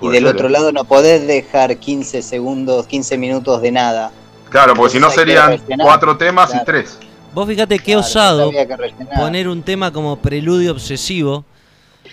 y 0.00 0.10
del 0.10 0.26
ser, 0.26 0.34
otro 0.36 0.46
¿eh? 0.46 0.50
lado 0.50 0.70
no 0.70 0.84
podés 0.84 1.26
dejar 1.26 1.76
15 1.76 2.22
segundos, 2.22 2.86
15 2.86 3.18
minutos 3.18 3.60
de 3.62 3.72
nada. 3.72 4.12
Claro, 4.52 4.74
porque 4.74 4.92
si 4.92 4.98
no 5.00 5.10
serían 5.10 5.60
cuatro 5.80 6.16
temas 6.16 6.54
y 6.54 6.64
tres. 6.64 6.98
vos 7.34 7.48
fíjate 7.48 7.78
qué 7.78 7.84
Claro, 7.92 8.00
osado 8.00 8.50
que 8.50 8.66
poner 9.16 9.48
un 9.48 9.62
tema 9.62 9.92
como 9.92 10.16
preludio 10.16 10.72
obsesivo, 10.72 11.44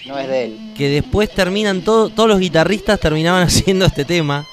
No 0.08 0.18
es 0.18 0.28
de 0.28 0.46
él. 0.46 0.74
que 0.78 0.90
después 0.90 1.30
terminan 1.34 1.82
todo, 1.84 2.10
todos 2.10 2.30
los 2.30 2.40
guitarristas 2.40 3.00
terminaban 3.00 3.44
haciendo 3.48 3.86
este 3.86 4.06
tema, 4.06 4.46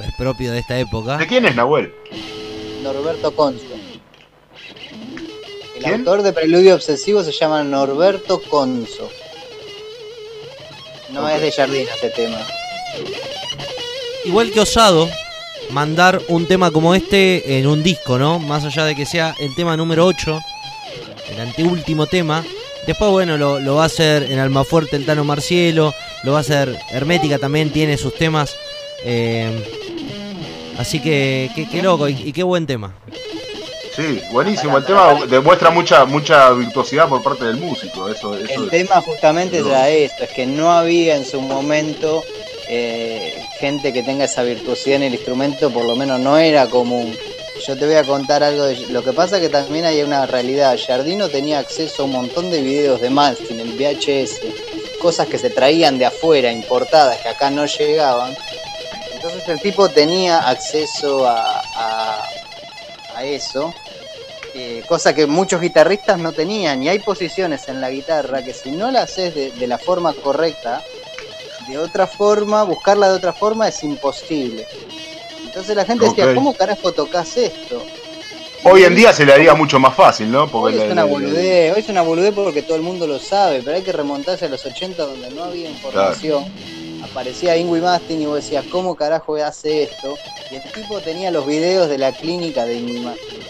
es 0.00 0.14
propio 0.16 0.52
de 0.52 0.58
esta 0.60 0.78
época. 0.78 1.16
¿De 1.16 1.26
quién 1.26 1.44
es 1.46 1.56
Nahuel? 1.56 1.92
Norberto 2.82 3.34
Conso. 3.34 3.64
El 5.76 5.82
¿Quién? 5.82 6.00
autor 6.00 6.22
de 6.22 6.32
Preludio 6.34 6.74
Obsesivo 6.74 7.22
se 7.22 7.32
llama 7.32 7.62
Norberto 7.64 8.40
Conso. 8.42 9.10
No 11.10 11.26
es 11.28 11.40
de 11.40 11.50
Jardín 11.52 11.86
este 11.94 12.10
tema. 12.10 12.38
Igual 14.26 14.50
que 14.52 14.60
osado 14.60 15.08
mandar 15.72 16.20
un 16.28 16.46
tema 16.46 16.70
como 16.70 16.94
este 16.94 17.58
en 17.58 17.66
un 17.66 17.82
disco, 17.82 18.18
¿no? 18.18 18.38
Más 18.38 18.64
allá 18.64 18.84
de 18.84 18.94
que 18.94 19.06
sea 19.06 19.34
el 19.40 19.54
tema 19.54 19.76
número 19.76 20.06
8, 20.06 20.40
el 21.32 21.40
anteúltimo 21.40 22.06
tema. 22.06 22.44
Después, 22.86 23.10
bueno, 23.10 23.36
lo, 23.36 23.60
lo 23.60 23.76
va 23.76 23.82
a 23.84 23.86
hacer 23.86 24.24
en 24.24 24.38
Almafuerte 24.38 24.96
el 24.96 25.04
Tano 25.06 25.22
Marcielo, 25.24 25.94
lo 26.24 26.32
va 26.32 26.38
a 26.38 26.40
hacer 26.40 26.78
Hermética 26.90 27.38
también, 27.38 27.70
tiene 27.70 27.96
sus 27.98 28.14
temas. 28.14 28.54
eh, 29.04 29.50
así 30.78 31.00
que, 31.00 31.50
qué, 31.54 31.68
qué 31.68 31.82
loco 31.82 32.08
y, 32.08 32.14
y 32.24 32.32
qué 32.32 32.42
buen 32.42 32.66
tema. 32.66 32.94
Sí, 33.94 34.20
buenísimo. 34.32 34.78
El 34.78 34.84
tema 34.86 35.14
demuestra 35.28 35.68
mucha 35.70 36.04
mucha 36.06 36.50
virtuosidad 36.52 37.08
por 37.08 37.22
parte 37.22 37.44
del 37.44 37.56
músico. 37.56 38.08
Eso, 38.08 38.34
eso 38.34 38.54
El 38.54 38.64
es- 38.64 38.70
tema 38.70 39.00
justamente 39.02 39.58
era 39.58 39.88
esto, 39.90 40.24
es 40.24 40.30
que 40.30 40.46
no 40.46 40.72
había 40.72 41.16
en 41.16 41.24
su 41.26 41.40
momento 41.40 42.22
eh, 42.72 43.48
gente 43.52 43.92
que 43.92 44.02
tenga 44.04 44.24
esa 44.26 44.42
virtuosidad 44.44 44.96
en 44.96 45.02
el 45.04 45.14
instrumento, 45.14 45.72
por 45.72 45.86
lo 45.86 45.96
menos 45.96 46.20
no 46.20 46.38
era 46.38 46.70
común. 46.70 47.20
Yo 47.56 47.76
te 47.78 47.86
voy 47.86 47.96
a 47.96 48.06
contar 48.06 48.42
algo 48.42 48.64
de 48.64 48.86
lo 48.88 49.02
que 49.04 49.12
pasa 49.12 49.40
que 49.40 49.50
también 49.50 49.84
hay 49.84 50.02
una 50.02 50.26
realidad. 50.26 50.78
Jardino 50.84 51.30
tenía 51.30 51.58
acceso 51.58 52.02
a 52.02 52.06
un 52.06 52.12
montón 52.12 52.50
de 52.50 52.62
videos 52.62 53.00
de 53.00 53.10
Malstin 53.10 53.60
en 53.60 53.76
VHS, 53.76 54.56
cosas 54.98 55.28
que 55.28 55.38
se 55.38 55.50
traían 55.50 55.98
de 55.98 56.06
afuera, 56.06 56.52
importadas, 56.52 57.20
que 57.20 57.28
acá 57.28 57.50
no 57.50 57.66
llegaban. 57.66 58.38
Entonces 59.10 59.46
el 59.48 59.60
tipo 59.60 59.92
tenía 59.92 60.48
acceso 60.48 61.26
a, 61.26 61.60
a- 61.74 63.24
eso, 63.24 63.78
eh, 64.52 64.84
cosa 64.86 65.14
que 65.14 65.26
muchos 65.26 65.60
guitarristas 65.60 66.18
no 66.18 66.34
tenían. 66.34 66.82
Y 66.82 66.88
hay 66.88 67.00
posiciones 67.00 67.68
en 67.68 67.80
la 67.80 67.90
guitarra 67.90 68.42
que 68.44 68.54
si 68.54 68.72
no 68.72 68.90
la 68.90 69.02
haces 69.02 69.34
de 69.34 69.66
la 69.66 69.78
forma 69.78 70.14
correcta, 70.20 70.86
de 71.70 71.78
otra 71.78 72.06
forma, 72.06 72.62
buscarla 72.64 73.08
de 73.10 73.16
otra 73.16 73.32
forma 73.32 73.68
es 73.68 73.82
imposible. 73.82 74.66
Entonces 75.44 75.74
la 75.74 75.84
gente 75.84 76.04
decía, 76.06 76.26
Ok. 76.26 76.34
¿cómo 76.34 76.54
carajo 76.54 76.92
tocas 76.92 77.36
esto? 77.36 77.82
Hoy 78.62 78.84
en 78.84 78.94
día 78.94 79.12
se 79.12 79.24
le 79.24 79.32
haría 79.32 79.54
mucho 79.54 79.80
más 79.80 79.94
fácil, 79.94 80.30
¿no? 80.30 80.44
Hoy 80.52 80.78
es 80.78 80.92
una 80.92 81.04
boludez, 81.04 81.74
hoy 81.74 81.80
es 81.80 81.88
una 81.88 82.02
boludez 82.02 82.34
porque 82.34 82.62
todo 82.62 82.76
el 82.76 82.82
mundo 82.82 83.06
lo 83.06 83.18
sabe, 83.18 83.62
pero 83.62 83.76
hay 83.76 83.82
que 83.82 83.92
remontarse 83.92 84.44
a 84.44 84.48
los 84.48 84.64
80 84.64 85.02
donde 85.02 85.30
no 85.30 85.44
había 85.44 85.70
información. 85.70 86.44
Aparecía 87.02 87.56
Ingui 87.56 87.80
Mastin 87.80 88.20
y 88.20 88.26
vos 88.26 88.36
decías, 88.36 88.66
¿cómo 88.70 88.94
carajo 88.94 89.36
hace 89.36 89.84
esto? 89.84 90.14
Y 90.50 90.56
el 90.56 90.62
tipo 90.72 91.00
tenía 91.00 91.30
los 91.30 91.46
videos 91.46 91.88
de 91.88 91.96
la 91.96 92.12
clínica 92.12 92.66
de 92.66 92.76
Ingui 92.76 93.00
Mastin. 93.00 93.40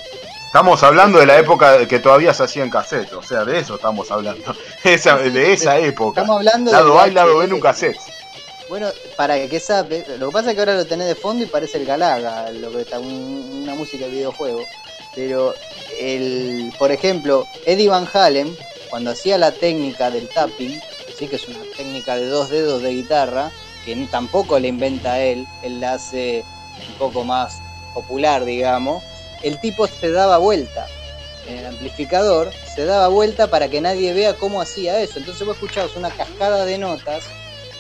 Estamos 0.51 0.83
hablando 0.83 1.21
de 1.21 1.27
la 1.27 1.39
época 1.39 1.79
de 1.79 1.87
que 1.87 2.01
todavía 2.01 2.35
se 2.35 2.43
hacía 2.43 2.65
en 2.65 2.71
cassette, 2.71 3.13
o 3.13 3.23
sea, 3.23 3.45
de 3.45 3.61
eso 3.61 3.77
estamos 3.77 4.11
hablando. 4.11 4.53
Esa, 4.83 5.17
de 5.17 5.53
esa 5.53 5.79
época. 5.79 6.23
Estamos 6.23 6.39
hablando 6.39 6.73
Lado 6.73 6.91
del 6.91 6.99
A 6.99 7.07
y 7.07 7.11
lado 7.13 7.39
B 7.39 7.45
en 7.45 7.53
un 7.53 7.61
cassette. 7.61 8.01
Bueno, 8.69 8.89
para 9.17 9.47
que 9.49 9.61
sabe, 9.61 10.05
lo 10.19 10.27
que 10.27 10.33
pasa 10.33 10.49
es 10.51 10.55
que 10.57 10.61
ahora 10.63 10.75
lo 10.75 10.87
tenés 10.89 11.07
de 11.07 11.15
fondo 11.15 11.45
y 11.45 11.47
parece 11.47 11.79
el 11.79 11.87
Galaga, 11.87 12.51
lo 12.51 12.73
que 12.73 12.81
está 12.83 12.99
un- 12.99 13.61
una 13.63 13.77
música 13.77 14.07
de 14.07 14.11
videojuego. 14.11 14.67
Pero 15.15 15.55
el, 16.01 16.73
por 16.77 16.91
ejemplo, 16.91 17.47
Eddie 17.65 17.89
Van 17.89 18.09
Halen, 18.13 18.57
cuando 18.89 19.13
hacía 19.13 19.39
la 19.39 19.53
técnica 19.53 20.11
del 20.11 20.29
tapping, 20.33 20.81
sí 21.13 21.29
que 21.29 21.37
es 21.37 21.47
una 21.47 21.65
técnica 21.77 22.17
de 22.17 22.27
dos 22.27 22.51
dedos 22.51 22.83
de 22.83 22.91
guitarra, 22.91 23.53
que 23.85 23.95
tampoco 24.11 24.59
la 24.59 24.67
inventa 24.67 25.21
él, 25.21 25.47
él 25.63 25.79
la 25.79 25.93
hace 25.95 26.45
un 26.89 26.95
poco 26.97 27.23
más 27.25 27.59
popular, 27.93 28.45
digamos, 28.45 29.05
el 29.43 29.61
tipo 29.61 29.87
se 29.87 30.11
daba 30.11 30.39
vuelta 30.39 30.87
en 31.47 31.57
el 31.59 31.67
amplificador, 31.67 32.53
se 32.75 32.85
daba 32.85 33.09
vuelta 33.09 33.49
para 33.49 33.69
que 33.69 33.81
nadie 33.81 34.13
vea 34.13 34.35
cómo 34.35 34.61
hacía 34.61 35.01
eso. 35.01 35.19
Entonces 35.19 35.47
vos 35.47 35.57
escuchabas 35.57 35.97
una 35.97 36.11
cascada 36.11 36.65
de 36.65 36.79
notas 36.79 37.25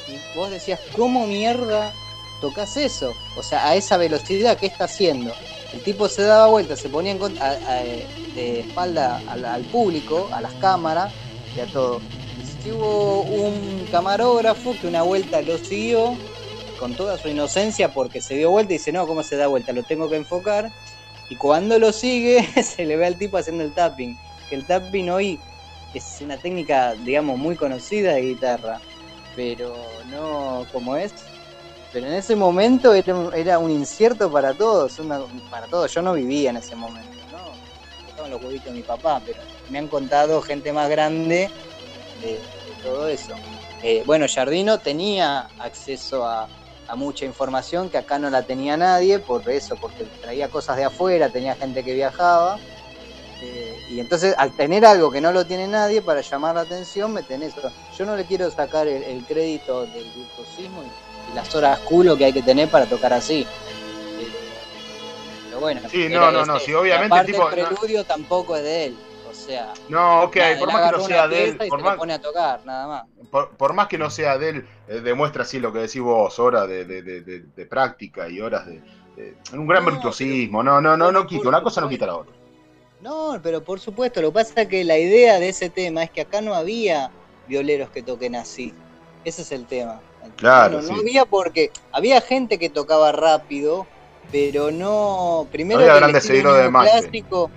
y 0.08 0.18
vos 0.36 0.50
decías, 0.50 0.80
¿cómo 0.92 1.26
mierda 1.26 1.92
tocas 2.40 2.76
eso? 2.76 3.14
O 3.36 3.42
sea, 3.42 3.68
a 3.68 3.74
esa 3.76 3.96
velocidad, 3.96 4.58
¿qué 4.58 4.66
está 4.66 4.84
haciendo? 4.84 5.36
El 5.72 5.82
tipo 5.82 6.08
se 6.08 6.22
daba 6.22 6.46
vuelta, 6.48 6.74
se 6.76 6.88
ponía 6.88 7.12
en 7.12 7.20
a- 7.40 7.82
de 8.34 8.60
espalda 8.60 9.22
al, 9.26 9.44
al 9.44 9.64
público, 9.64 10.30
a 10.32 10.40
las 10.40 10.54
cámaras 10.54 11.12
y 11.54 11.60
a 11.60 11.66
todo. 11.66 12.02
Y 12.64 12.70
hubo 12.70 13.22
un 13.24 13.86
camarógrafo 13.88 14.78
que 14.80 14.86
una 14.86 15.02
vuelta 15.02 15.42
lo 15.42 15.58
siguió 15.58 16.16
con 16.78 16.96
toda 16.96 17.18
su 17.18 17.28
inocencia 17.28 17.92
porque 17.92 18.20
se 18.22 18.34
dio 18.36 18.50
vuelta 18.50 18.72
y 18.72 18.78
dice, 18.78 18.92
no, 18.92 19.06
¿cómo 19.06 19.22
se 19.22 19.36
da 19.36 19.48
vuelta? 19.48 19.72
Lo 19.72 19.82
tengo 19.82 20.08
que 20.08 20.16
enfocar. 20.16 20.70
Y 21.30 21.36
cuando 21.36 21.78
lo 21.78 21.92
sigue, 21.92 22.42
se 22.62 22.84
le 22.84 22.96
ve 22.96 23.06
al 23.06 23.16
tipo 23.16 23.38
haciendo 23.38 23.64
el 23.64 23.72
tapping. 23.72 24.18
Que 24.50 24.56
el 24.56 24.66
tapping 24.66 25.08
hoy 25.08 25.40
es 25.94 26.18
una 26.20 26.36
técnica, 26.36 26.94
digamos, 26.94 27.38
muy 27.38 27.56
conocida 27.56 28.12
de 28.12 28.22
guitarra 28.22 28.80
pero 29.36 29.74
no 30.10 30.66
como 30.72 30.96
es. 30.96 31.12
Pero 31.92 32.06
en 32.06 32.12
ese 32.12 32.36
momento 32.36 32.94
era 32.94 33.58
un, 33.58 33.70
incierto 33.70 34.30
para 34.30 34.54
todos, 34.54 35.00
para 35.50 35.66
todos. 35.66 35.92
Yo 35.92 36.02
no 36.02 36.12
vivía 36.12 36.50
en 36.50 36.58
ese 36.58 36.76
momento, 36.76 37.10
¿no? 37.32 37.38
Estaban 38.08 38.30
los 38.30 38.42
huevitos 38.42 38.66
de 38.66 38.72
mi 38.72 38.82
papá, 38.82 39.20
pero 39.24 39.40
me 39.70 39.78
han 39.78 39.88
contado 39.88 40.40
gente 40.40 40.72
más 40.72 40.88
grande 40.88 41.50
de, 42.20 42.28
de 42.28 42.82
todo 42.82 43.08
eso. 43.08 43.34
Eh, 43.82 44.04
bueno, 44.06 44.26
Jardino 44.32 44.78
tenía 44.78 45.48
acceso 45.58 46.24
a, 46.24 46.48
a 46.90 46.96
mucha 46.96 47.24
información 47.24 47.88
que 47.88 47.98
acá 47.98 48.18
no 48.18 48.30
la 48.30 48.42
tenía 48.42 48.76
nadie, 48.76 49.20
por 49.20 49.48
eso, 49.48 49.76
porque 49.76 50.04
traía 50.20 50.48
cosas 50.48 50.76
de 50.76 50.84
afuera, 50.84 51.28
tenía 51.28 51.54
gente 51.54 51.84
que 51.84 51.94
viajaba. 51.94 52.58
Eh, 53.42 53.78
y 53.90 54.00
entonces, 54.00 54.34
al 54.36 54.56
tener 54.56 54.84
algo 54.84 55.10
que 55.10 55.20
no 55.20 55.30
lo 55.30 55.46
tiene 55.46 55.68
nadie, 55.68 56.02
para 56.02 56.20
llamar 56.20 56.56
la 56.56 56.62
atención, 56.62 57.12
me 57.12 57.22
tenés. 57.22 57.54
Yo 57.96 58.04
no 58.04 58.16
le 58.16 58.24
quiero 58.24 58.50
sacar 58.50 58.88
el, 58.88 59.04
el 59.04 59.24
crédito 59.24 59.86
del 59.86 60.04
virtuosismo 60.04 60.82
y, 60.82 61.30
y 61.30 61.34
las 61.34 61.54
horas 61.54 61.78
culo 61.80 62.16
que 62.16 62.24
hay 62.24 62.32
que 62.32 62.42
tener 62.42 62.68
para 62.68 62.86
tocar 62.86 63.12
así. 63.12 63.42
Eh, 63.42 64.28
pero 65.46 65.60
bueno. 65.60 65.80
Sí, 65.88 66.08
no, 66.08 66.32
no, 66.32 66.44
no, 66.44 66.56
ese. 66.56 66.66
sí, 66.66 66.74
obviamente, 66.74 67.14
aparte, 67.14 67.32
tipo, 67.32 67.48
el 67.50 67.66
preludio 67.66 68.04
tampoco 68.04 68.56
es 68.56 68.64
de 68.64 68.84
él. 68.86 68.98
Sea, 69.50 69.72
No, 69.88 70.22
ok, 70.22 70.36
nada, 70.36 70.58
por 70.60 70.72
más 70.72 70.90
que 70.90 70.96
no 70.96 71.04
sea 71.04 71.28
de 71.28 71.44
él, 71.44 71.58
por 71.68 71.82
más, 71.82 71.96
pone 71.96 72.12
a 72.12 72.20
tocar, 72.20 72.64
nada 72.64 72.86
más. 72.86 73.04
por, 73.30 73.50
por 73.56 73.72
más 73.72 73.88
que 73.88 73.98
no 73.98 74.08
sea 74.10 74.38
de 74.38 74.48
él, 74.50 74.68
eh, 74.88 75.00
demuestra 75.00 75.42
así 75.42 75.58
lo 75.58 75.72
que 75.72 75.80
decís 75.80 76.00
vos, 76.00 76.38
horas 76.38 76.68
de, 76.68 76.84
de- 76.84 77.02
de- 77.02 77.66
práctica 77.66 78.28
y 78.28 78.40
horas 78.40 78.66
de, 78.66 78.80
un 79.52 79.66
gran 79.66 79.84
No, 79.84 79.90
virtuosismo. 79.90 80.62
No, 80.62 80.80
no, 80.80 80.96
no, 80.96 81.10
no 81.10 81.20
por 81.20 81.28
quita, 81.28 81.48
una 81.48 81.62
cosa 81.62 81.80
no 81.80 81.88
quita 81.88 82.06
la 82.06 82.16
otra. 82.16 82.32
No, 83.00 83.40
pero 83.42 83.62
por 83.62 83.80
supuesto, 83.80 84.20
lo 84.22 84.28
que 84.28 84.34
pasa 84.34 84.62
es 84.62 84.68
que 84.68 84.84
la 84.84 84.98
idea 84.98 85.40
de 85.40 85.48
ese 85.48 85.68
tema 85.70 86.02
es 86.04 86.10
que 86.10 86.20
acá 86.20 86.40
no 86.40 86.54
había 86.54 87.10
violeros 87.48 87.90
que 87.90 88.02
toquen 88.02 88.36
así. 88.36 88.72
Ese 89.24 89.42
es 89.42 89.52
el 89.52 89.66
tema. 89.66 90.00
Claro, 90.36 90.80
No, 90.82 90.94
había 90.96 91.24
porque 91.24 91.70
había 91.92 92.20
gente 92.20 92.58
que 92.58 92.68
tocaba 92.68 93.10
rápido, 93.12 93.86
pero 94.30 94.70
no. 94.70 95.46
Primero 95.50 95.80
había 95.80 95.92
que 95.92 95.96
el 95.98 96.02
grandes 96.04 96.24
estilo 96.24 96.54
seguidores 96.54 96.72
de 96.72 97.00
clásico. 97.00 97.50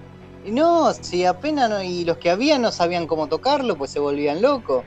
Y 0.46 0.52
No, 0.52 0.94
si 0.94 1.26
apenas 1.26 1.70
no, 1.70 1.82
y 1.82 2.04
los 2.06 2.18
que 2.18 2.30
había 2.30 2.58
no 2.60 2.72
sabían 2.72 3.08
cómo 3.08 3.28
tocarlo, 3.28 3.78
pues 3.78 3.92
se 3.92 4.00
volvían 4.00 4.42
locos. 4.42 4.84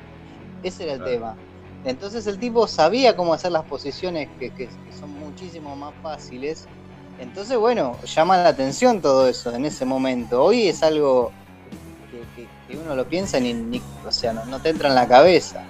Ese 0.63 0.85
era 0.85 0.93
el 0.95 0.99
Claro. 0.99 1.13
tema. 1.13 1.37
Entonces 1.85 2.27
el 2.27 2.39
tipo 2.39 2.67
sabía 2.67 3.15
cómo 3.17 3.33
hacer 3.35 3.53
las 3.53 3.65
posiciones 3.65 4.29
que, 4.39 4.51
que- 4.51 4.67
que 4.69 4.93
son 4.99 5.11
muchísimo 5.21 5.77
más 5.77 5.95
fáciles. 6.03 6.67
Entonces, 7.19 7.57
bueno, 7.57 7.97
llama 8.05 8.37
la 8.39 8.49
atención 8.49 9.01
todo 9.01 9.29
eso 9.29 9.55
en 9.55 9.65
ese 9.65 9.85
momento. 9.85 10.43
Hoy 10.45 10.69
es 10.69 10.83
algo 10.83 11.31
que, 12.35 12.43
que- 12.73 12.77
uno 12.79 12.95
lo 12.97 13.07
piensa 13.07 13.39
ni, 13.41 13.55
ni- 13.55 13.81
o 14.07 14.11
sea, 14.11 14.33
no, 14.33 14.45
no 14.47 14.61
te 14.61 14.71
entra 14.71 14.89
en 14.89 14.95
la 14.97 15.07
cabeza. 15.07 15.65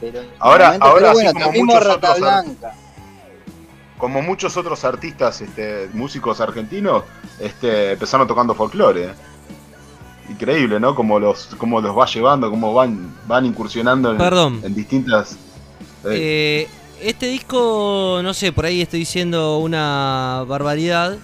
Pero, 0.00 0.20
Ahora- 0.40 0.76
ahora, 0.80 0.94
pero 0.94 1.06
así 1.10 1.14
bueno, 1.14 1.32
como 1.32 1.64
muchos 1.64 1.86
Rata 1.86 1.94
otros 2.12 2.18
Blanca. 2.18 2.74
Como 3.98 4.22
muchos 4.22 4.56
otros 4.56 4.84
artistas, 4.84 5.40
este, 5.40 5.88
músicos 5.92 6.40
argentinos, 6.40 7.04
este, 7.38 7.92
empezaron 7.92 8.26
tocando 8.26 8.54
folclore. 8.54 9.04
¿eh? 9.04 9.14
Increíble, 10.30 10.80
¿no? 10.80 10.94
Como 10.94 11.18
los, 11.20 11.54
cómo 11.58 11.80
los 11.80 11.96
va 11.96 12.06
llevando, 12.06 12.50
cómo 12.50 12.72
van, 12.74 13.14
van 13.26 13.46
incursionando 13.46 14.10
en, 14.10 14.18
Perdón. 14.18 14.60
en 14.64 14.74
distintas. 14.74 15.36
eh, 16.04 16.66
Eh, 16.66 16.68
este 17.02 17.26
disco, 17.26 18.20
no 18.22 18.32
sé, 18.34 18.52
por 18.52 18.64
ahí 18.66 18.80
estoy 18.82 19.00
diciendo 19.00 19.58
una 19.58 20.44
barbaridad, 20.48 21.18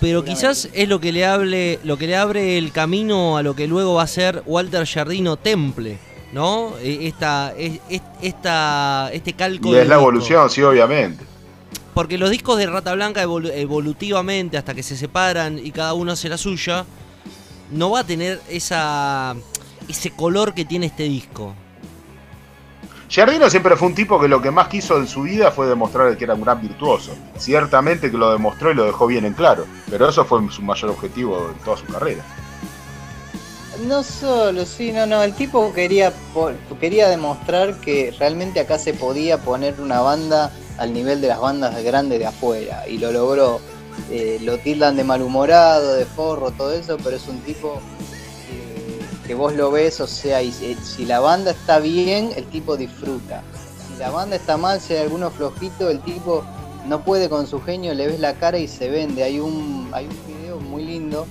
pero 0.00 0.24
quizás 0.24 0.68
es 0.74 0.88
lo 0.88 1.00
que 1.00 1.12
le 1.12 1.24
hable, 1.24 1.78
lo 1.84 1.96
que 1.96 2.06
le 2.08 2.16
abre 2.16 2.58
el 2.58 2.72
camino 2.72 3.36
a 3.36 3.42
lo 3.42 3.54
que 3.54 3.66
luego 3.68 3.94
va 3.94 4.02
a 4.02 4.06
ser 4.06 4.42
Walter 4.46 4.84
Jardino 4.86 5.36
Temple, 5.36 5.98
¿no? 6.32 6.72
Eh, 6.80 6.98
Esta, 7.06 7.54
es- 7.56 7.80
es- 7.88 8.02
esta, 8.20 9.10
este 9.12 9.32
calco. 9.34 9.68
y 9.68 9.76
es 9.76 9.86
la 9.88 9.94
disco. 9.96 10.00
evolución, 10.00 10.50
sí, 10.50 10.62
obviamente. 10.62 11.24
Porque 11.96 12.18
los 12.18 12.28
discos 12.28 12.58
de 12.58 12.66
Rata 12.66 12.92
Blanca 12.94 13.24
evolu- 13.24 13.50
evolutivamente, 13.54 14.58
hasta 14.58 14.74
que 14.74 14.82
se 14.82 14.98
separan 14.98 15.58
y 15.58 15.70
cada 15.70 15.94
uno 15.94 16.12
hace 16.12 16.28
la 16.28 16.36
suya, 16.36 16.84
no 17.70 17.92
va 17.92 18.00
a 18.00 18.04
tener 18.04 18.38
esa 18.50 19.34
ese 19.88 20.10
color 20.10 20.52
que 20.52 20.66
tiene 20.66 20.86
este 20.86 21.04
disco. 21.04 21.54
Giardino 23.08 23.48
siempre 23.48 23.76
fue 23.76 23.88
un 23.88 23.94
tipo 23.94 24.20
que 24.20 24.28
lo 24.28 24.42
que 24.42 24.50
más 24.50 24.68
quiso 24.68 24.98
en 24.98 25.08
su 25.08 25.22
vida 25.22 25.50
fue 25.50 25.68
demostrar 25.68 26.14
que 26.18 26.24
era 26.24 26.34
un 26.34 26.42
gran 26.42 26.60
virtuoso. 26.60 27.16
Ciertamente 27.38 28.10
que 28.10 28.18
lo 28.18 28.30
demostró 28.30 28.72
y 28.72 28.74
lo 28.74 28.84
dejó 28.84 29.06
bien 29.06 29.24
en 29.24 29.32
claro, 29.32 29.64
pero 29.88 30.06
eso 30.10 30.22
fue 30.26 30.40
su 30.50 30.60
mayor 30.60 30.90
objetivo 30.90 31.48
en 31.50 31.64
toda 31.64 31.78
su 31.78 31.86
carrera. 31.86 32.22
No 33.88 34.02
solo, 34.02 34.66
sí, 34.66 34.92
no, 34.92 35.06
no, 35.06 35.22
el 35.22 35.34
tipo 35.34 35.72
quería, 35.72 36.12
quería 36.78 37.08
demostrar 37.08 37.80
que 37.80 38.14
realmente 38.18 38.60
acá 38.60 38.78
se 38.78 38.92
podía 38.92 39.38
poner 39.38 39.80
una 39.80 40.00
banda 40.00 40.52
al 40.78 40.92
nivel 40.92 41.20
de 41.20 41.28
las 41.28 41.40
bandas 41.40 41.82
grandes 41.82 42.18
de 42.18 42.26
afuera, 42.26 42.86
y 42.88 42.98
lo 42.98 43.12
logró. 43.12 43.60
Eh, 44.10 44.38
lo 44.42 44.58
tildan 44.58 44.96
de 44.96 45.04
malhumorado, 45.04 45.94
de 45.94 46.04
forro, 46.04 46.50
todo 46.50 46.72
eso, 46.72 46.98
pero 47.02 47.16
es 47.16 47.26
un 47.28 47.40
tipo 47.40 47.80
que, 48.46 49.26
que 49.26 49.34
vos 49.34 49.54
lo 49.54 49.70
ves, 49.70 50.00
o 50.00 50.06
sea, 50.06 50.42
y 50.42 50.52
si, 50.52 50.74
si 50.74 51.06
la 51.06 51.20
banda 51.20 51.52
está 51.52 51.78
bien, 51.78 52.30
el 52.36 52.44
tipo 52.46 52.76
disfruta. 52.76 53.42
Si 53.88 53.98
la 53.98 54.10
banda 54.10 54.36
está 54.36 54.58
mal, 54.58 54.80
si 54.82 54.92
hay 54.92 55.00
alguno 55.00 55.30
flojito, 55.30 55.88
el 55.88 56.00
tipo 56.00 56.44
no 56.86 57.02
puede 57.04 57.28
con 57.28 57.46
su 57.46 57.60
genio, 57.62 57.94
le 57.94 58.06
ves 58.06 58.20
la 58.20 58.34
cara 58.34 58.58
y 58.58 58.68
se 58.68 58.88
vende. 58.88 59.22
Hay 59.22 59.40
un, 59.40 59.90
hay 59.92 60.06
un 60.06 60.16
video 60.26 60.60
muy 60.60 60.84
lindo 60.84 61.26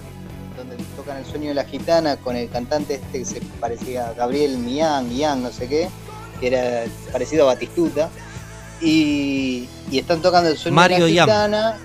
donde 0.57 0.77
tocan 0.95 1.17
el 1.17 1.25
sueño 1.25 1.49
de 1.49 1.53
la 1.53 1.65
gitana 1.65 2.17
con 2.17 2.35
el 2.35 2.49
cantante 2.49 2.95
este 2.95 3.19
que 3.19 3.25
se 3.25 3.41
parecía 3.59 4.09
a 4.09 4.13
Gabriel 4.13 4.57
Mian, 4.57 5.07
Mian, 5.09 5.43
no 5.43 5.51
sé 5.51 5.67
qué, 5.67 5.89
que 6.39 6.47
era 6.47 6.85
parecido 7.11 7.43
a 7.43 7.53
Batistuta. 7.53 8.09
Y, 8.81 9.67
y 9.91 9.99
están 9.99 10.21
tocando 10.21 10.49
el 10.49 10.57
sueño 10.57 10.75
Mario 10.75 11.05
de 11.05 11.11
la 11.11 11.21
gitana. 11.23 11.77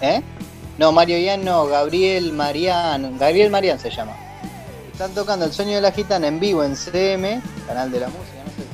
¿Eh? 0.00 0.22
No, 0.78 0.92
Mario 0.92 1.18
Ian 1.18 1.44
no, 1.44 1.66
Gabriel 1.66 2.32
Marian, 2.32 3.18
Gabriel 3.18 3.50
Marian 3.50 3.78
se 3.78 3.90
llama. 3.90 4.14
Están 4.92 5.12
tocando 5.12 5.44
el 5.46 5.52
sueño 5.52 5.74
de 5.76 5.80
la 5.80 5.92
gitana 5.92 6.26
en 6.26 6.38
vivo 6.40 6.64
en 6.64 6.74
CM, 6.76 7.40
canal 7.66 7.90
de 7.90 8.00
la 8.00 8.08
música, 8.08 8.42
no 8.44 8.50
sé 8.50 8.66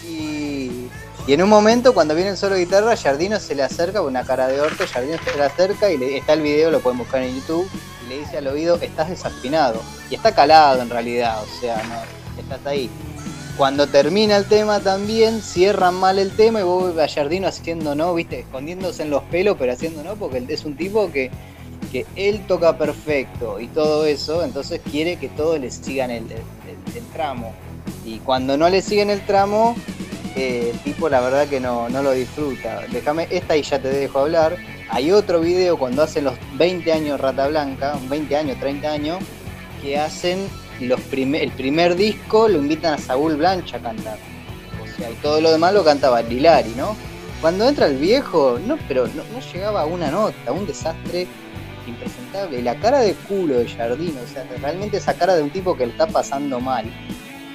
si 0.00 0.06
sigue. 0.06 0.22
Y, 0.22 0.90
y 1.26 1.32
en 1.34 1.42
un 1.42 1.48
momento, 1.48 1.92
cuando 1.94 2.14
viene 2.14 2.30
el 2.30 2.36
solo 2.36 2.54
de 2.54 2.60
guitarra, 2.64 2.96
Jardino 2.96 3.38
se 3.38 3.54
le 3.54 3.62
acerca 3.62 3.98
con 4.00 4.08
una 4.08 4.24
cara 4.24 4.48
de 4.48 4.60
orto, 4.60 4.84
Jardino 4.90 5.16
se 5.24 5.36
le 5.36 5.44
acerca 5.44 5.90
y 5.90 5.98
le- 5.98 6.16
está 6.18 6.32
el 6.34 6.42
video, 6.42 6.70
lo 6.70 6.80
pueden 6.80 6.98
buscar 6.98 7.22
en 7.22 7.34
YouTube, 7.34 7.68
y 8.04 8.08
le 8.08 8.18
dice 8.20 8.38
al 8.38 8.46
oído, 8.48 8.76
estás 8.80 9.08
desafinado. 9.10 9.82
Y 10.10 10.14
está 10.14 10.34
calado 10.34 10.82
en 10.82 10.90
realidad, 10.90 11.42
o 11.42 11.60
sea, 11.60 11.76
no, 11.84 12.40
estás 12.42 12.64
ahí. 12.66 12.88
Cuando 13.58 13.88
termina 13.88 14.36
el 14.36 14.44
tema 14.44 14.78
también, 14.78 15.42
cierran 15.42 15.94
mal 15.94 16.20
el 16.20 16.30
tema 16.30 16.60
y 16.60 16.62
vos 16.62 16.94
Jardino 17.12 17.48
haciendo 17.48 17.96
no, 17.96 18.14
viste, 18.14 18.38
escondiéndose 18.38 19.02
en 19.02 19.10
los 19.10 19.24
pelos, 19.24 19.56
pero 19.58 19.72
haciendo 19.72 20.04
no, 20.04 20.14
porque 20.14 20.44
es 20.48 20.64
un 20.64 20.76
tipo 20.76 21.10
que, 21.10 21.32
que 21.90 22.06
él 22.14 22.46
toca 22.46 22.78
perfecto 22.78 23.58
y 23.58 23.66
todo 23.66 24.06
eso, 24.06 24.44
entonces 24.44 24.80
quiere 24.88 25.16
que 25.16 25.28
todos 25.28 25.58
le 25.58 25.72
sigan 25.72 26.12
el 26.12 26.24
tramo. 27.12 27.52
Y 28.04 28.20
cuando 28.20 28.56
no 28.56 28.68
le 28.68 28.80
siguen 28.80 29.10
el 29.10 29.26
tramo, 29.26 29.74
eh, 30.36 30.70
el 30.72 30.78
tipo 30.78 31.08
la 31.08 31.20
verdad 31.20 31.48
que 31.48 31.58
no, 31.58 31.88
no 31.88 32.00
lo 32.00 32.12
disfruta. 32.12 32.82
Déjame, 32.92 33.26
esta 33.28 33.56
y 33.56 33.62
ya 33.62 33.80
te 33.80 33.88
dejo 33.88 34.20
hablar. 34.20 34.56
Hay 34.88 35.10
otro 35.10 35.40
video 35.40 35.76
cuando 35.76 36.04
hacen 36.04 36.24
los 36.24 36.34
20 36.56 36.92
años 36.92 37.20
Rata 37.20 37.48
Blanca, 37.48 37.98
20 38.08 38.36
años, 38.36 38.60
30 38.60 38.88
años, 38.88 39.18
que 39.82 39.98
hacen 39.98 40.46
los 40.80 41.00
primer, 41.02 41.42
el 41.42 41.50
primer 41.52 41.94
disco, 41.96 42.48
lo 42.48 42.58
invitan 42.58 42.94
a 42.94 42.98
Saúl 42.98 43.36
Blancha 43.36 43.76
a 43.78 43.80
cantar. 43.80 44.18
O 44.82 44.96
sea, 44.98 45.10
y 45.10 45.14
todo 45.14 45.40
lo 45.40 45.50
demás 45.50 45.72
lo 45.74 45.84
cantaba 45.84 46.22
Lilari, 46.22 46.72
¿no? 46.76 46.96
Cuando 47.40 47.68
entra 47.68 47.86
el 47.86 47.96
viejo, 47.98 48.58
no, 48.66 48.76
pero 48.88 49.06
no, 49.08 49.22
no 49.32 49.40
llegaba 49.52 49.82
a 49.82 49.86
una 49.86 50.10
nota, 50.10 50.52
un 50.52 50.66
desastre 50.66 51.26
impresentable. 51.86 52.62
La 52.62 52.74
cara 52.76 53.00
de 53.00 53.14
culo 53.14 53.58
de 53.58 53.68
Jardino, 53.68 54.20
o 54.22 54.26
sea, 54.32 54.44
realmente 54.60 54.96
esa 54.98 55.14
cara 55.14 55.34
de 55.36 55.42
un 55.42 55.50
tipo 55.50 55.76
que 55.76 55.86
le 55.86 55.92
está 55.92 56.06
pasando 56.06 56.60
mal. 56.60 56.84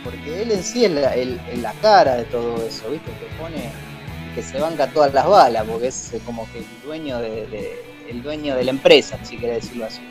Porque 0.03 0.41
él 0.41 0.51
en 0.51 0.63
sí 0.63 0.86
es 0.86 0.91
la, 0.91 1.13
el- 1.15 1.39
la 1.61 1.71
cara 1.82 2.15
de 2.15 2.24
todo 2.26 2.55
eso, 2.65 2.89
¿viste? 2.89 3.11
Que 3.11 3.26
pone 3.41 3.69
que 4.36 4.41
se 4.41 4.59
banca 4.59 4.88
todas 4.88 5.13
las 5.13 5.28
balas, 5.28 5.63
porque 5.69 5.88
es 5.88 6.11
como 6.26 6.49
que 6.51 6.59
el 6.59 6.65
dueño 6.84 7.19
de, 7.19 7.45
de- 7.47 7.84
el 8.09 8.21
dueño 8.24 8.55
de 8.55 8.63
la 8.65 8.71
empresa, 8.71 9.17
si 9.24 9.38
querés 9.38 9.63
decirlo 9.63 9.86
así. 9.86 10.01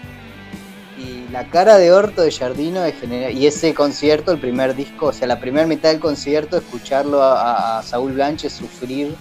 Y 0.98 1.26
la 1.32 1.48
cara 1.48 1.78
de 1.78 1.90
orto 1.90 2.22
de 2.22 2.30
Jardino 2.30 2.84
es 2.84 2.98
general, 3.00 3.32
y 3.32 3.46
ese 3.46 3.72
concierto, 3.72 4.30
el 4.30 4.38
primer 4.38 4.74
disco, 4.76 5.06
o 5.06 5.12
sea, 5.12 5.26
la 5.26 5.40
primera 5.40 5.66
mitad 5.66 5.90
del 5.90 6.00
concierto, 6.00 6.56
escucharlo 6.56 7.22
a, 7.22 7.82
Saúl 7.82 8.12
Blanche 8.12 8.50
sufrir, 8.50 9.14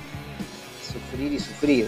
sufrir 0.84 1.32
y 1.34 1.40
sufrir. 1.40 1.88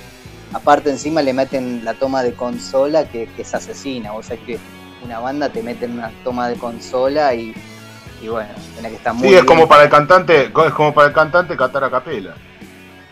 Aparte 0.54 0.90
encima 0.90 1.22
le 1.22 1.34
meten 1.34 1.84
la 1.84 1.96
toma 1.96 2.24
de 2.24 2.34
consola 2.34 3.10
que, 3.10 3.28
que 3.36 3.42
es 3.42 3.54
asesina, 3.54 4.14
o 4.14 4.24
sea 4.24 4.38
que 4.38 4.58
una 5.04 5.20
banda 5.20 5.50
te 5.50 5.62
mete 5.62 5.86
en 5.86 5.94
una 5.94 6.12
toma 6.24 6.48
de 6.48 6.56
consola 6.56 7.34
y, 7.34 7.54
y 8.22 8.28
bueno, 8.30 8.50
tiene 8.74 8.90
que 8.90 8.96
estar 8.96 9.14
muy 9.14 9.28
Sí, 9.28 9.34
es 9.34 9.42
bien. 9.42 9.46
como 9.46 9.68
para 9.68 9.84
el 9.84 9.90
cantante, 9.90 10.44
es 10.46 10.74
como 10.74 10.94
para 10.94 11.08
el 11.08 11.14
cantante 11.14 11.58
cantar 11.58 11.84
a 11.84 11.90
capela. 11.92 12.36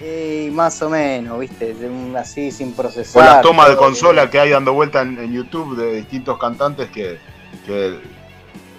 Eh, 0.03 0.49
más 0.51 0.81
o 0.81 0.89
menos, 0.89 1.39
viste, 1.39 1.75
así 2.17 2.51
sin 2.51 2.71
O 2.71 2.75
procesar. 2.75 3.23
las 3.23 3.41
tomas 3.41 3.69
de 3.69 3.75
consola 3.77 4.29
que 4.31 4.39
hay 4.39 4.49
dando 4.49 4.73
vuelta 4.73 5.01
en, 5.03 5.19
en 5.19 5.31
YouTube 5.31 5.75
de 5.77 5.97
distintos 5.97 6.39
cantantes 6.39 6.89
que, 6.89 7.19
que 7.65 7.99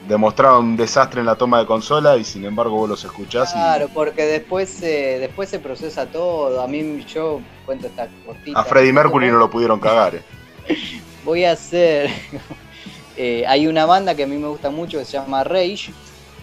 demostraron 0.09 0.65
un 0.65 0.77
desastre 0.77 1.21
en 1.21 1.27
la 1.27 1.37
toma 1.37 1.61
de 1.61 1.67
consola 1.67 2.17
y 2.17 2.25
sin 2.25 2.45
embargo 2.45 2.77
vos 2.77 2.89
los 2.89 3.05
escuchás 3.05 3.51
y 3.51 3.53
Claro, 3.53 3.89
porque 3.95 4.25
después 4.25 4.69
se, 4.69 5.21
después 5.21 5.49
se 5.49 5.61
procesa 5.61 6.07
todo. 6.07 6.61
A 6.61 6.67
mí, 6.67 7.05
yo 7.07 7.41
cuento 7.65 7.87
esta 7.87 8.09
cortita. 8.27 8.59
a 8.59 8.65
Freddie 8.65 8.93
Mercury 8.93 9.31
no 9.31 9.39
lo 9.39 9.49
pudieron 9.49 9.79
cagar. 9.79 10.17
eh. 10.17 10.23
Voy 11.25 11.45
a 11.45 11.53
hacer. 11.53 12.11
eh, 13.17 13.45
hay 13.47 13.69
una 13.69 13.87
banda 13.87 14.17
que 14.17 14.25
a 14.25 14.27
mí 14.27 14.37
me 14.39 14.49
gusta 14.49 14.71
mucho 14.71 14.99
que 14.99 15.05
se 15.05 15.13
llama 15.13 15.45
Rage. 15.45 15.93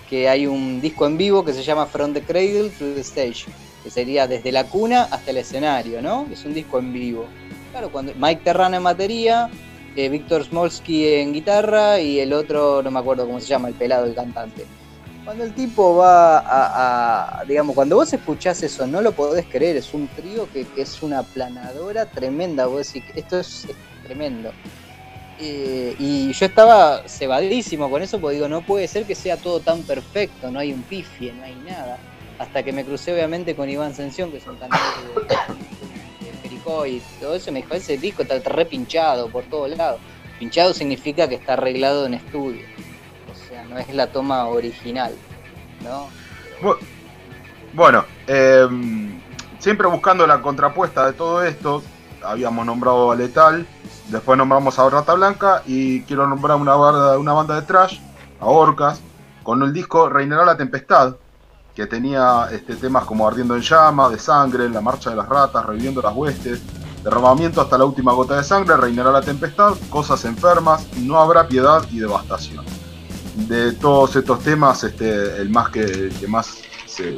Que 0.10 0.30
hay 0.30 0.48
un 0.48 0.80
disco 0.80 1.06
en 1.06 1.18
vivo 1.18 1.44
que 1.44 1.52
se 1.54 1.64
llama 1.64 1.86
From 1.86 2.14
the 2.14 2.22
Cradle 2.22 2.70
to 2.70 2.86
the 2.96 3.02
Stage. 3.02 3.46
Que 3.84 3.90
sería 3.90 4.28
desde 4.28 4.52
la 4.52 4.66
cuna 4.66 5.04
hasta 5.10 5.32
el 5.32 5.38
escenario, 5.38 6.02
¿no? 6.02 6.28
Es 6.32 6.44
un 6.46 6.54
disco 6.54 6.80
en 6.80 6.92
vivo. 6.92 7.28
Claro, 7.72 7.90
cuando 7.92 8.14
Mike 8.16 8.42
Terrana 8.44 8.78
en 8.78 8.84
batería, 8.84 9.50
eh, 9.96 10.10
Víctor 10.10 10.44
Smolsky 10.44 11.08
en 11.14 11.34
guitarra 11.34 12.00
y 12.00 12.20
el 12.20 12.34
otro, 12.34 12.82
no 12.84 12.92
me 12.92 13.00
acuerdo 13.00 13.26
cómo 13.26 13.40
se 13.40 13.48
llama, 13.48 13.68
el 13.70 13.74
pelado, 13.76 14.06
el 14.06 14.16
cantante. 14.16 14.66
Cuando 15.24 15.44
el 15.44 15.54
tipo 15.54 15.96
va 15.98 16.40
a, 16.40 17.40
a- 17.42 17.46
digamos, 17.46 17.76
cuando 17.76 17.96
vos 17.96 18.12
escuchás 18.12 18.64
eso, 18.64 18.88
no 18.88 19.02
lo 19.02 19.12
podés 19.12 19.46
creer, 19.46 19.78
es 19.78 19.94
un 19.94 20.08
trío 20.08 20.50
que, 20.52 20.66
es 20.76 21.02
una 21.04 21.22
planadora 21.24 22.06
tremenda, 22.08 22.66
vos 22.66 22.92
decís, 22.92 23.04
esto 23.16 23.40
es, 23.40 23.66
es 23.66 23.76
tremendo. 24.06 24.52
Eh, 25.42 25.96
y 26.00 26.34
yo 26.34 26.46
estaba 26.48 27.04
cebadísimo 27.08 27.90
con 27.90 28.02
eso, 28.02 28.20
porque 28.20 28.36
digo, 28.36 28.50
no 28.50 28.62
puede 28.62 28.88
ser 28.88 29.06
que 29.06 29.16
sea 29.16 29.38
todo 29.38 29.60
tan 29.60 29.84
perfecto, 29.84 30.50
no 30.52 30.60
hay 30.60 30.74
un 30.74 30.82
pifie, 30.82 31.32
no 31.34 31.44
hay 31.46 31.56
nada. 31.66 31.98
Hasta 32.40 32.64
que 32.64 32.72
me 32.72 32.86
crucé 32.86 33.14
obviamente 33.14 33.56
con 33.56 33.70
Iván 33.70 33.94
Sensión, 33.94 34.32
que 34.32 34.38
es 34.38 34.48
un 34.48 34.56
cantante 34.56 34.78
de, 35.30 36.32
de 36.32 36.88
y 36.88 37.02
todo 37.20 37.36
eso, 37.36 37.52
me 37.52 37.62
dijo, 37.62 37.74
ese 37.74 37.98
disco 37.98 38.22
está 38.24 38.40
re 38.40 38.66
pinchado 38.66 39.30
por 39.30 39.44
todos 39.44 39.70
lados. 39.76 40.00
Pinchado 40.40 40.74
significa 40.74 41.28
que 41.28 41.36
está 41.36 41.54
arreglado 41.54 42.06
en 42.06 42.14
estudio. 42.16 42.62
O 43.32 43.36
sea, 43.36 43.64
no 43.66 43.78
es 43.78 43.94
la 43.94 44.08
toma 44.08 44.46
original, 44.48 45.14
¿no? 45.84 46.08
Bu- 46.62 46.78
Bueno, 47.74 48.06
eh, 48.28 48.68
siempre 49.60 49.88
buscando 49.88 50.26
la 50.26 50.42
contrapuesta 50.42 51.06
de 51.08 51.14
todo 51.14 51.44
esto, 51.44 51.84
habíamos 52.24 52.66
nombrado 52.66 53.12
a 53.12 53.16
Letal, 53.16 53.66
después 54.10 54.38
nombramos 54.38 54.80
a 54.80 54.90
Rata 54.90 55.14
Blanca 55.14 55.62
y 55.66 56.02
quiero 56.04 56.28
nombrar 56.28 56.58
una 56.58 56.76
banda, 56.76 57.18
una 57.18 57.34
banda 57.34 57.56
de 57.60 57.68
trash, 57.68 58.00
a 58.40 58.46
Orcas, 58.46 59.02
con 59.44 59.62
el 59.64 59.74
disco 59.74 60.08
Reinará 60.10 60.46
la 60.46 60.58
Tempestad, 60.58 61.16
que 61.80 61.88
tenía 61.88 62.50
este, 62.52 62.76
temas 62.76 63.06
como 63.06 63.26
Ardiendo 63.26 63.56
en 63.56 63.62
Llama, 63.62 64.10
De 64.10 64.20
Sangre, 64.20 64.70
La 64.70 64.82
Marcha 64.82 65.12
de 65.12 65.16
las 65.16 65.30
Ratas, 65.30 65.66
Reviviendo 65.66 66.02
las 66.02 66.14
Huestes, 66.14 66.60
Derramamiento 67.06 67.62
hasta 67.62 67.78
la 67.78 67.86
última 67.86 68.12
gota 68.12 68.36
de 68.36 68.44
sangre, 68.44 68.76
Reinará 68.76 69.14
la 69.14 69.22
Tempestad, 69.22 69.76
Cosas 69.90 70.26
Enfermas, 70.26 70.86
No 70.98 71.18
habrá 71.18 71.48
piedad 71.48 71.82
y 71.90 72.00
devastación. 72.00 72.66
de 73.48 73.72
todos 73.72 74.14
estos 74.18 74.40
temas, 74.44 74.84
este, 74.84 75.38
el 75.38 75.50
más 75.50 75.70
que, 75.70 76.12
más 76.28 76.58
se, 76.86 77.16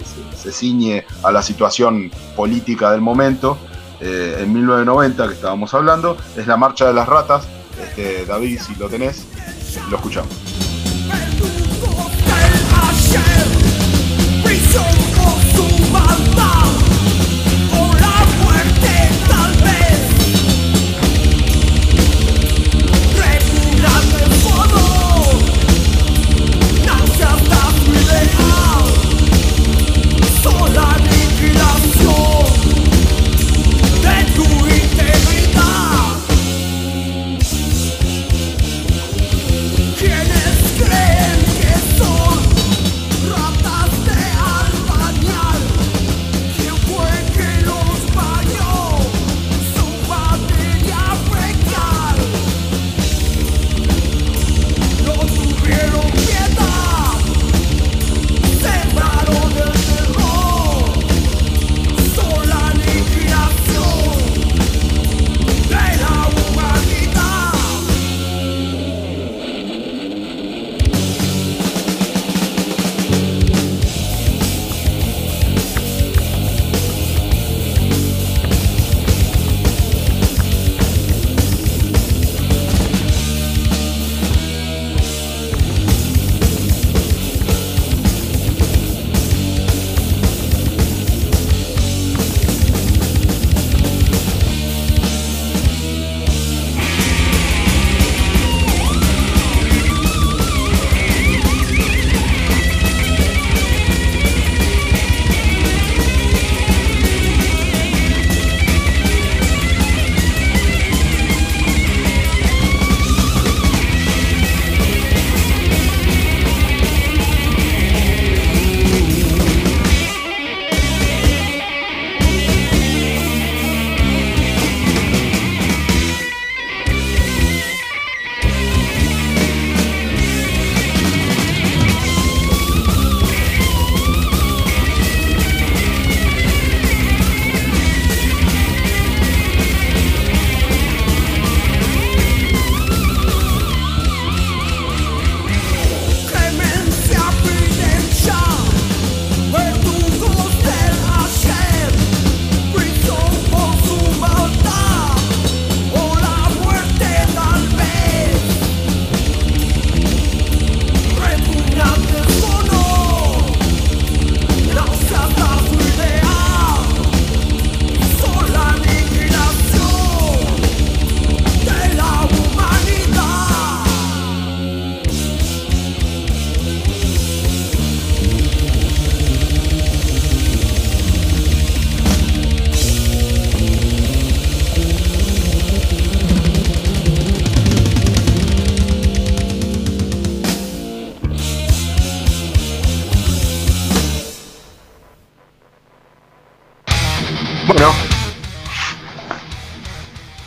ciñe 0.51 1.03
a 1.23 1.31
la 1.31 1.41
situación 1.41 2.11
política 2.35 2.91
del 2.91 3.01
momento, 3.01 3.57
eh, 3.99 4.41
en 4.41 4.53
1990 4.53 5.27
que 5.27 5.33
estábamos 5.33 5.73
hablando, 5.73 6.17
es 6.37 6.45
la 6.45 6.57
Marcha 6.57 6.85
de 6.85 6.93
las 6.93 7.07
Ratas. 7.09 7.47
Este, 7.81 8.27
David, 8.27 8.59
si 8.59 8.75
lo 8.75 8.87
tenés, 8.87 9.25
lo 9.89 9.97
escuchamos. 9.97 10.29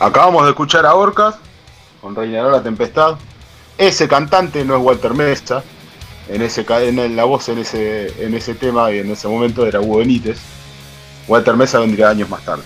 Acabamos 0.05 0.43
de 0.43 0.49
escuchar 0.51 0.85
a 0.85 0.95
Orcas 0.95 1.35
con 2.01 2.15
Reinará 2.15 2.49
la 2.49 2.61
Tempestad. 2.63 3.15
Ese 3.77 4.07
cantante 4.07 4.63
no 4.63 4.75
es 4.77 4.81
Walter 4.83 5.13
Mesa. 5.13 5.63
En, 6.27 6.41
ese, 6.41 6.65
en 6.69 7.15
la 7.15 7.23
voz 7.25 7.49
en 7.49 7.59
ese, 7.59 8.07
en 8.23 8.33
ese 8.33 8.55
tema 8.55 8.91
y 8.91 8.99
en 8.99 9.11
ese 9.11 9.27
momento 9.27 9.65
era 9.65 9.79
Hugo 9.79 9.97
Benítez. 9.97 10.39
Walter 11.27 11.55
Mesa 11.55 11.79
vendría 11.79 12.09
años 12.09 12.29
más 12.29 12.43
tarde. 12.43 12.63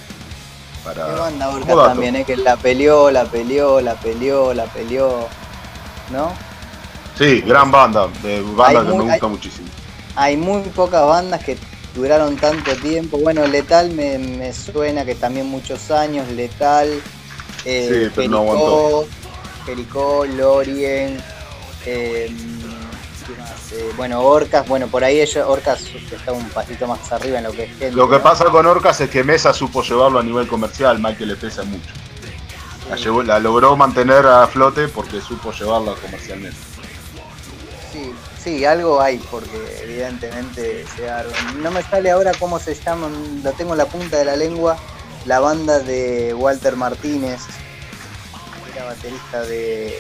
Para, 0.84 1.06
Qué 1.06 1.12
banda 1.12 1.50
Orcas 1.50 1.76
también, 1.76 2.16
¿eh? 2.16 2.24
Que 2.26 2.38
la 2.38 2.56
peleó, 2.56 3.12
la 3.12 3.26
peleó, 3.26 3.82
la 3.82 3.96
peleó, 3.96 4.54
la 4.54 4.66
peleó. 4.66 5.28
¿No? 6.12 6.32
Sí, 7.18 7.42
gran 7.42 7.70
banda. 7.72 8.08
De 8.24 8.42
banda 8.42 8.80
Hay 8.82 8.86
que 8.88 8.94
muy- 8.94 9.06
me 9.06 9.12
gusta 9.12 9.26
hay- 9.26 9.32
muchísimo. 9.32 9.68
Hay 10.16 10.38
muy 10.38 10.62
pocas 10.64 11.06
bandas 11.06 11.44
que 11.44 11.58
duraron 11.96 12.36
tanto 12.38 12.76
tiempo. 12.78 13.18
Bueno, 13.20 13.46
Letal 13.48 13.92
me, 13.92 14.18
me 14.18 14.54
suena 14.54 15.06
que 15.06 15.16
también 15.16 15.48
muchos 15.48 15.92
años, 15.92 16.28
Letal, 16.30 17.02
eh, 17.66 18.06
Sí, 18.08 18.12
pero 18.16 18.30
no 18.30 18.38
aguantó. 18.40 19.08
Jericó, 19.66 20.26
Lorien, 20.26 21.22
eh, 21.86 22.32
¿qué 23.28 23.42
más? 23.42 23.72
Eh, 23.74 23.92
bueno, 23.98 24.22
Orcas, 24.22 24.68
bueno, 24.68 24.88
por 24.88 25.04
ahí 25.04 25.20
ellos, 25.22 25.46
Orcas 25.48 25.82
está 26.12 26.32
un 26.32 26.48
pasito 26.50 26.88
más 26.88 27.12
arriba 27.12 27.38
en 27.38 27.44
lo 27.46 27.52
que 27.52 27.64
es 27.66 27.70
gente. 27.72 27.92
Lo 27.92 28.10
que 28.10 28.18
¿no? 28.18 28.24
pasa 28.24 28.46
con 28.46 28.66
Orcas 28.66 29.00
es 29.02 29.10
que 29.10 29.24
Mesa 29.24 29.54
supo 29.54 29.84
llevarlo 29.84 30.20
a 30.20 30.24
nivel 30.24 30.48
comercial, 30.48 30.98
mal 31.00 31.16
que 31.18 31.26
le 31.26 31.36
pesa 31.36 31.64
mucho. 31.64 31.90
La, 32.90 32.96
llevó- 32.96 33.22
la 33.24 33.38
logró 33.40 33.76
mantener 33.76 34.26
a 34.26 34.48
flote 34.48 34.88
porque 34.88 35.22
supo 35.22 35.52
llevarla 35.52 35.94
comercialmente. 36.02 36.58
Sí, 37.92 38.12
sí, 38.44 38.66
algo 38.66 39.00
hay, 39.02 39.18
porque 39.30 39.82
evidentemente 39.84 40.86
llegaron. 40.98 41.32
No 41.62 41.70
me 41.70 41.84
sale 41.84 42.10
ahora 42.10 42.32
cómo 42.40 42.58
se 42.60 42.74
llaman, 42.74 43.42
lo 43.44 43.52
tengo 43.52 43.74
en 43.74 43.78
la 43.80 43.86
punta 43.86 44.18
de 44.18 44.26
la 44.26 44.36
lengua, 44.36 44.78
la 45.30 45.40
banda 45.40 45.78
de 45.78 46.34
Walter 46.34 46.76
Martínez, 46.76 47.42
era 48.74 48.86
baterista 48.86 49.42
de 49.44 49.94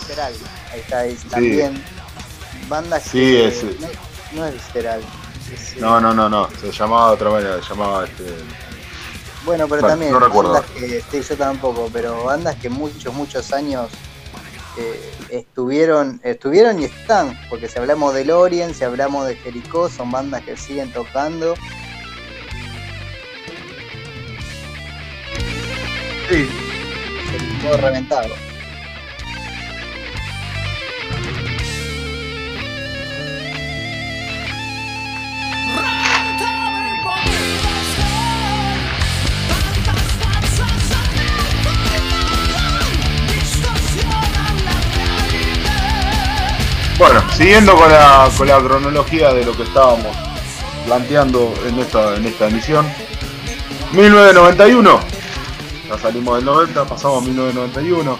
Visceral, 0.00 0.34
ahí 0.72 0.80
está, 0.80 0.98
ahí 0.98 1.16
también. 1.30 1.84
Bandas 2.68 3.04
Sí, 3.04 3.10
que 3.10 3.76
no, 4.32 4.40
no 4.40 4.46
es 4.46 4.54
Visceral. 4.54 5.02
es, 5.52 5.74
eh, 5.74 5.76
No, 5.78 6.00
no, 6.00 6.12
no, 6.12 6.28
no. 6.28 6.48
Se 6.60 6.72
llamaba 6.72 7.10
de 7.10 7.14
otra 7.14 7.30
manera. 7.30 7.62
Se 7.62 7.68
llamaba 7.68 8.06
este. 8.06 8.24
Bueno, 9.44 9.68
pero 9.68 9.86
también 9.86 10.10
no 10.10 10.18
recuerdo. 10.18 10.54
bandas 10.54 10.70
que, 10.72 11.04
sí, 11.12 11.22
yo 11.22 11.36
tampoco, 11.36 11.88
pero 11.92 12.24
bandas 12.24 12.56
que 12.56 12.68
muchos, 12.68 13.14
muchos 13.14 13.52
años 13.52 13.88
eh, 14.76 15.14
estuvieron, 15.30 16.20
estuvieron 16.24 16.80
y 16.80 16.86
están, 16.86 17.38
porque 17.48 17.68
si 17.68 17.78
hablamos 17.78 18.12
de 18.14 18.24
Lorien, 18.24 18.74
si 18.74 18.82
hablamos 18.82 19.28
de 19.28 19.36
Jericó, 19.36 19.88
son 19.88 20.10
bandas 20.10 20.42
que 20.42 20.56
siguen 20.56 20.92
tocando. 20.92 21.54
Sí. 26.34 26.48
Todo 27.62 27.76
reventado. 27.76 28.34
Bueno, 46.98 47.22
siguiendo 47.32 47.76
con 47.76 47.88
la, 47.88 48.28
con 48.36 48.48
la 48.48 48.58
cronología 48.58 49.32
de 49.32 49.44
lo 49.44 49.56
que 49.56 49.62
estábamos 49.62 50.16
planteando 50.84 51.54
en 51.68 51.78
esta, 51.78 52.16
en 52.16 52.26
esta 52.26 52.48
emisión, 52.48 52.84
1991 53.92 55.14
ya 55.94 56.00
salimos 56.00 56.36
del 56.36 56.44
90, 56.44 56.84
pasamos 56.86 57.22
a 57.22 57.26
1991. 57.26 58.18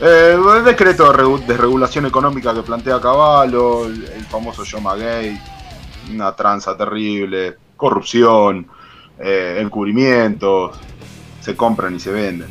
Eh, 0.00 0.36
el 0.56 0.64
decreto 0.64 1.10
de 1.10 1.18
regu- 1.18 1.44
de 1.46 1.56
regulación 1.56 2.04
económica 2.06 2.52
que 2.52 2.62
plantea 2.62 3.00
Caballo, 3.00 3.86
el, 3.86 4.26
famoso 4.30 4.62
Yoma 4.64 4.94
Gay, 4.94 5.40
una 6.12 6.36
tranza 6.36 6.76
terrible, 6.76 7.56
corrupción, 7.76 8.66
eh, 9.18 9.58
encubrimientos, 9.60 10.76
se 11.40 11.56
compran 11.56 11.94
y 11.96 12.00
se 12.00 12.12
venden. 12.12 12.48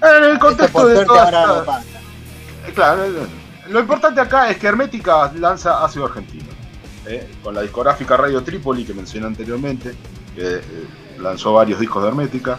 En 0.00 0.24
el 0.24 0.38
contexto 0.38 0.86
de 0.86 1.04
toda 1.04 1.24
esta- 1.24 1.46
no 1.46 1.64
pasa. 1.64 1.82
eh, 2.66 2.72
Claro, 2.74 3.02
lo 3.68 3.80
importante 3.80 4.20
acá 4.22 4.48
es 4.50 4.56
que 4.56 4.66
Hermética 4.68 5.30
lanza 5.36 5.84
ácido 5.84 6.06
argentino. 6.06 6.44
eh, 7.06 7.34
con 7.42 7.54
la 7.54 7.60
discográfica 7.60 8.16
Radio 8.16 8.42
Trípoli 8.42 8.82
que 8.86 8.94
mencioné 8.94 9.26
anteriormente, 9.26 9.94
que 10.34 10.62
lanzó 11.18 11.52
varios 11.52 11.78
discos 11.78 12.02
de 12.02 12.08
Hermética. 12.08 12.58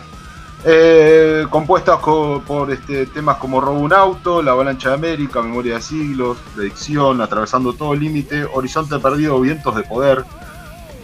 Eh, 0.65 1.45
compuestas 1.49 1.99
co- 1.99 2.41
por 2.45 2.71
este, 2.71 3.05
temas 3.07 3.37
como 3.37 3.61
Robo 3.61 3.79
un 3.79 3.93
auto, 3.93 4.41
La 4.41 4.51
avalancha 4.51 4.89
de 4.89 4.95
América, 4.95 5.41
Memoria 5.41 5.75
de 5.75 5.81
siglos, 5.81 6.37
Predicción, 6.55 7.21
Atravesando 7.21 7.73
todo 7.73 7.93
límite, 7.93 8.45
Horizonte 8.51 8.97
perdido, 8.99 9.39
Vientos 9.39 9.75
de 9.75 9.83
poder, 9.83 10.23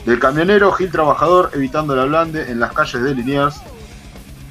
del 0.06 0.20
camionero, 0.20 0.72
Gil 0.72 0.92
Trabajador, 0.92 1.52
Evitando 1.54 1.96
la 1.96 2.06
Blande, 2.06 2.50
en 2.52 2.60
las 2.60 2.74
calles 2.74 3.04
de 3.04 3.14
Liniers, 3.14 3.62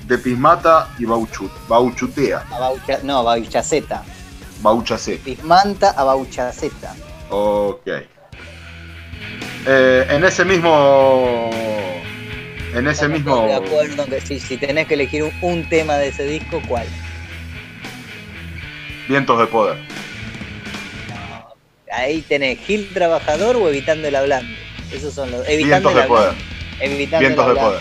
de 0.07 0.17
Pismata 0.19 0.89
y 0.99 1.05
Bauchut, 1.07 1.51
Bauchutea, 1.69 2.45
Baucha- 2.51 3.01
no, 3.03 3.25
Bauchaceta. 3.25 4.03
Bauchacé. 4.63 5.17
Pismanta 5.25 5.91
a 5.91 6.05
Bauchaceta. 6.05 6.95
Ok. 7.31 7.87
Eh, 9.67 10.07
en 10.11 10.25
ese 10.25 10.45
mismo. 10.45 11.51
En 12.75 12.87
ese 12.87 13.07
Estamos 13.07 13.19
mismo. 13.19 13.47
De 13.47 13.55
acuerdo 13.55 14.07
que 14.07 14.21
si, 14.21 14.39
si 14.39 14.57
tenés 14.57 14.87
que 14.87 14.95
elegir 14.95 15.25
un, 15.25 15.33
un 15.43 15.69
tema 15.69 15.97
de 15.97 16.09
ese 16.09 16.25
disco, 16.25 16.63
¿cuál? 16.69 16.87
Vientos 19.09 19.39
de 19.39 19.47
poder. 19.47 19.77
Ahí 21.93 22.23
tenés 22.23 22.61
Gil 22.61 22.89
Trabajador 22.95 23.57
o 23.57 23.69
Evitando 23.69 24.07
el 24.07 24.15
Hablando. 24.15 24.55
Esos 24.93 25.13
son 25.13 25.31
los. 25.33 25.49
Evitando 25.49 25.91
Vientos 25.91 25.93
el 25.93 25.99
de 26.03 26.07
poder. 26.07 26.29
Hablando. 26.29 26.45
Evitando 26.81 27.27
Vientos 27.27 27.49
el 27.49 27.55
de 27.55 27.61
poder. 27.61 27.81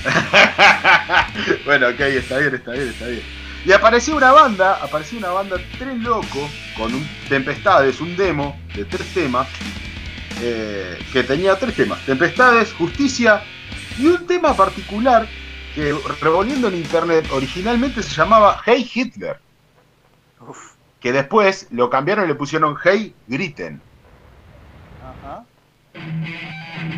bueno, 1.66 1.88
ok, 1.88 2.00
está 2.00 2.38
bien, 2.38 2.54
está 2.54 2.72
bien, 2.72 2.88
está 2.88 3.06
bien. 3.06 3.22
Y 3.66 3.72
apareció 3.72 4.16
una 4.16 4.32
banda, 4.32 4.78
apareció 4.82 5.18
una 5.18 5.28
banda 5.30 5.56
tres 5.78 5.98
loco 5.98 6.48
con 6.78 6.94
un 6.94 7.06
Tempestades, 7.28 8.00
un 8.00 8.16
demo 8.16 8.58
de 8.74 8.86
tres 8.86 9.06
temas, 9.12 9.46
eh, 10.40 10.98
que 11.12 11.22
tenía 11.24 11.56
tres 11.56 11.74
temas, 11.74 12.00
Tempestades, 12.06 12.72
Justicia 12.72 13.42
y 14.00 14.06
un 14.06 14.26
tema 14.26 14.56
particular 14.56 15.28
que 15.74 15.94
revolviendo 16.20 16.68
en 16.68 16.76
internet 16.76 17.26
originalmente 17.32 18.02
se 18.02 18.14
llamaba 18.14 18.60
Hey 18.64 18.90
Hitler, 18.92 19.38
Uf. 20.40 20.72
que 21.00 21.12
después 21.12 21.68
lo 21.70 21.90
cambiaron 21.90 22.24
y 22.24 22.28
le 22.28 22.34
pusieron 22.34 22.76
Hey 22.82 23.14
Griten. 23.28 23.80
Ajá. 25.22 25.44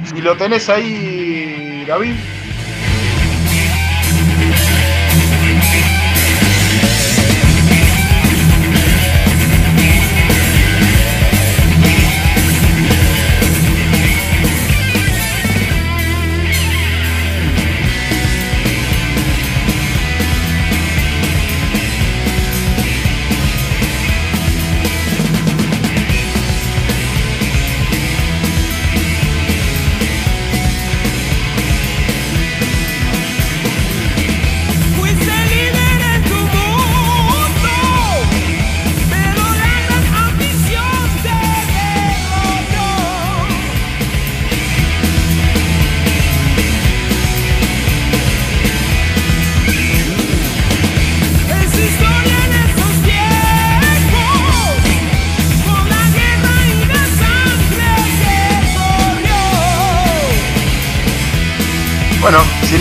Si 0.05 0.21
lo 0.21 0.37
tenés 0.37 0.69
ahí, 0.69 1.85
David. 1.87 2.15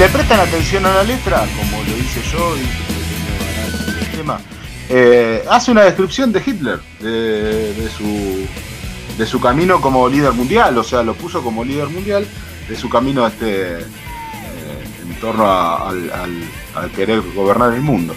Le 0.01 0.09
prestan 0.09 0.39
atención 0.39 0.83
a 0.87 0.93
la 0.95 1.03
letra, 1.03 1.45
como 1.57 1.83
lo 1.83 1.95
hice 1.97 2.21
yo 2.33 2.55
y 2.57 4.01
el 4.03 4.17
tema, 4.17 4.39
eh, 4.89 5.43
hace 5.49 5.69
una 5.71 5.83
descripción 5.83 6.31
de 6.31 6.41
Hitler, 6.45 6.79
de, 6.99 7.73
de 7.75 7.89
su, 7.89 8.47
de 9.17 9.25
su 9.27 9.39
camino 9.39 9.79
como 9.79 10.09
líder 10.09 10.31
mundial, 10.33 10.75
o 10.77 10.83
sea, 10.83 11.03
lo 11.03 11.13
puso 11.13 11.43
como 11.43 11.63
líder 11.63 11.87
mundial 11.89 12.25
de 12.67 12.75
su 12.75 12.89
camino 12.89 13.27
este, 13.27 13.81
eh, 13.81 13.85
en 15.07 15.13
torno 15.19 15.45
a- 15.45 15.89
al, 15.89 16.11
al- 16.11 16.43
al 16.83 16.91
querer 16.91 17.21
gobernar 17.35 17.73
el 17.73 17.81
mundo. 17.81 18.15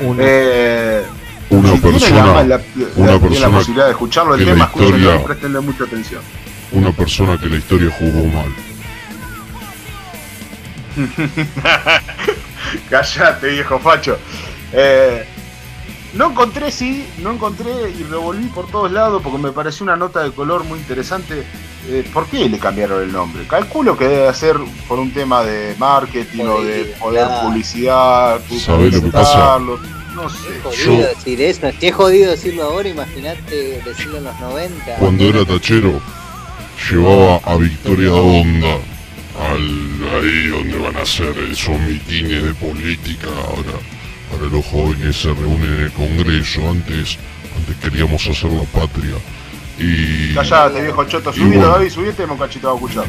Una- 0.00 0.22
Eh, 0.24 1.02
Una 1.50 1.72
si 1.72 1.78
persona- 1.78 2.26
la, 2.26 2.44
la- 2.44 2.56
una 2.56 2.62
tienen 2.94 3.12
la 3.12 3.18
persona 3.20 3.50
posibilidad 3.50 3.84
de 3.86 3.90
escucharlo 3.92 4.34
el 4.36 4.44
tema, 4.44 4.64
escúchenlo, 4.66 5.24
prestenle 5.24 5.60
mucha 5.60 5.84
atención. 5.84 6.22
Una 6.72 6.92
persona 6.92 7.36
que 7.38 7.46
la 7.48 7.56
historia 7.56 7.90
jugó 7.98 8.26
mal. 8.28 8.46
Cállate, 12.90 13.48
viejo 13.48 13.78
facho. 13.78 14.18
Eh, 14.72 15.24
no 16.14 16.30
encontré, 16.30 16.70
sí, 16.70 17.06
no 17.18 17.32
encontré 17.32 17.70
y 17.90 18.02
revolví 18.04 18.46
por 18.46 18.70
todos 18.70 18.90
lados 18.90 19.20
porque 19.22 19.38
me 19.38 19.52
pareció 19.52 19.84
una 19.84 19.96
nota 19.96 20.22
de 20.22 20.30
color 20.32 20.64
muy 20.64 20.78
interesante. 20.78 21.44
Eh, 21.88 22.08
¿Por 22.12 22.26
qué 22.26 22.48
le 22.48 22.58
cambiaron 22.58 23.02
el 23.02 23.12
nombre? 23.12 23.46
Calculo 23.46 23.96
que 23.96 24.08
debe 24.08 24.34
ser 24.34 24.56
por 24.88 24.98
un 24.98 25.12
tema 25.12 25.44
de 25.44 25.74
marketing 25.78 26.44
o 26.44 26.62
de 26.62 26.84
poder 26.98 27.28
publicidad, 27.42 28.40
¿Sabés 28.58 28.94
lo 28.94 29.02
que 29.02 29.08
pasa? 29.08 29.58
No 29.58 30.30
sé. 30.30 30.36
Es 30.56 30.62
jodido 30.62 31.02
Yo- 31.02 31.08
decir 31.08 31.42
eso. 31.42 31.66
Es 31.80 31.94
jodido 31.94 32.30
decirlo 32.30 32.62
ahora, 32.64 32.88
imagínate 32.88 33.82
decirlo 33.84 34.18
en 34.18 34.24
los 34.24 34.40
90. 34.40 34.96
Cuando 34.98 35.24
era 35.24 35.44
tachero, 35.44 36.00
llevaba 36.90 37.40
a 37.44 37.56
Victoria 37.56 38.08
Donda 38.08 38.78
al 39.38 39.60
ahí 40.14 40.48
donde 40.48 40.78
van 40.78 40.96
a 40.96 41.02
hacer 41.02 41.36
esos 41.50 41.78
mitines 41.80 42.42
de 42.42 42.54
política. 42.54 43.28
Ahora, 43.28 43.78
ahora 44.32 44.46
los 44.50 44.64
jóvenes 44.66 45.16
se 45.16 45.28
reúnen 45.28 45.74
en 45.74 45.80
el 45.82 45.92
Congreso. 45.92 46.68
Antes, 46.68 47.18
antes 47.56 47.76
queríamos 47.82 48.26
hacer 48.26 48.50
la 48.50 48.64
patria. 48.64 49.16
Y 49.78 50.34
Callate, 50.34 50.82
viejo 50.82 51.04
choto. 51.04 51.32
Subilo, 51.32 51.48
bueno. 51.48 51.68
David, 51.68 51.90
subite, 51.90 52.24
un 52.24 52.38
cachito 52.38 52.70
a 52.70 52.74
escuchar. 52.74 53.04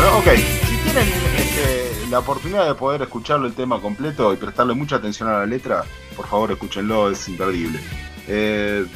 Bueno, 0.00 0.18
ok. 0.18 0.28
Si 0.68 0.76
tienen 0.82 1.08
este, 1.36 2.06
la 2.10 2.20
oportunidad 2.20 2.66
de 2.66 2.74
poder 2.74 3.02
escucharlo 3.02 3.46
el 3.46 3.52
tema 3.52 3.80
completo 3.82 4.32
y 4.32 4.36
prestarle 4.36 4.72
mucha 4.74 4.96
atención 4.96 5.28
a 5.28 5.32
la 5.40 5.46
letra, 5.46 5.84
por 6.16 6.26
favor 6.26 6.50
escúchenlo, 6.52 7.10
es 7.10 7.28
imperdible. 7.28 7.78
Eh, 8.26 8.86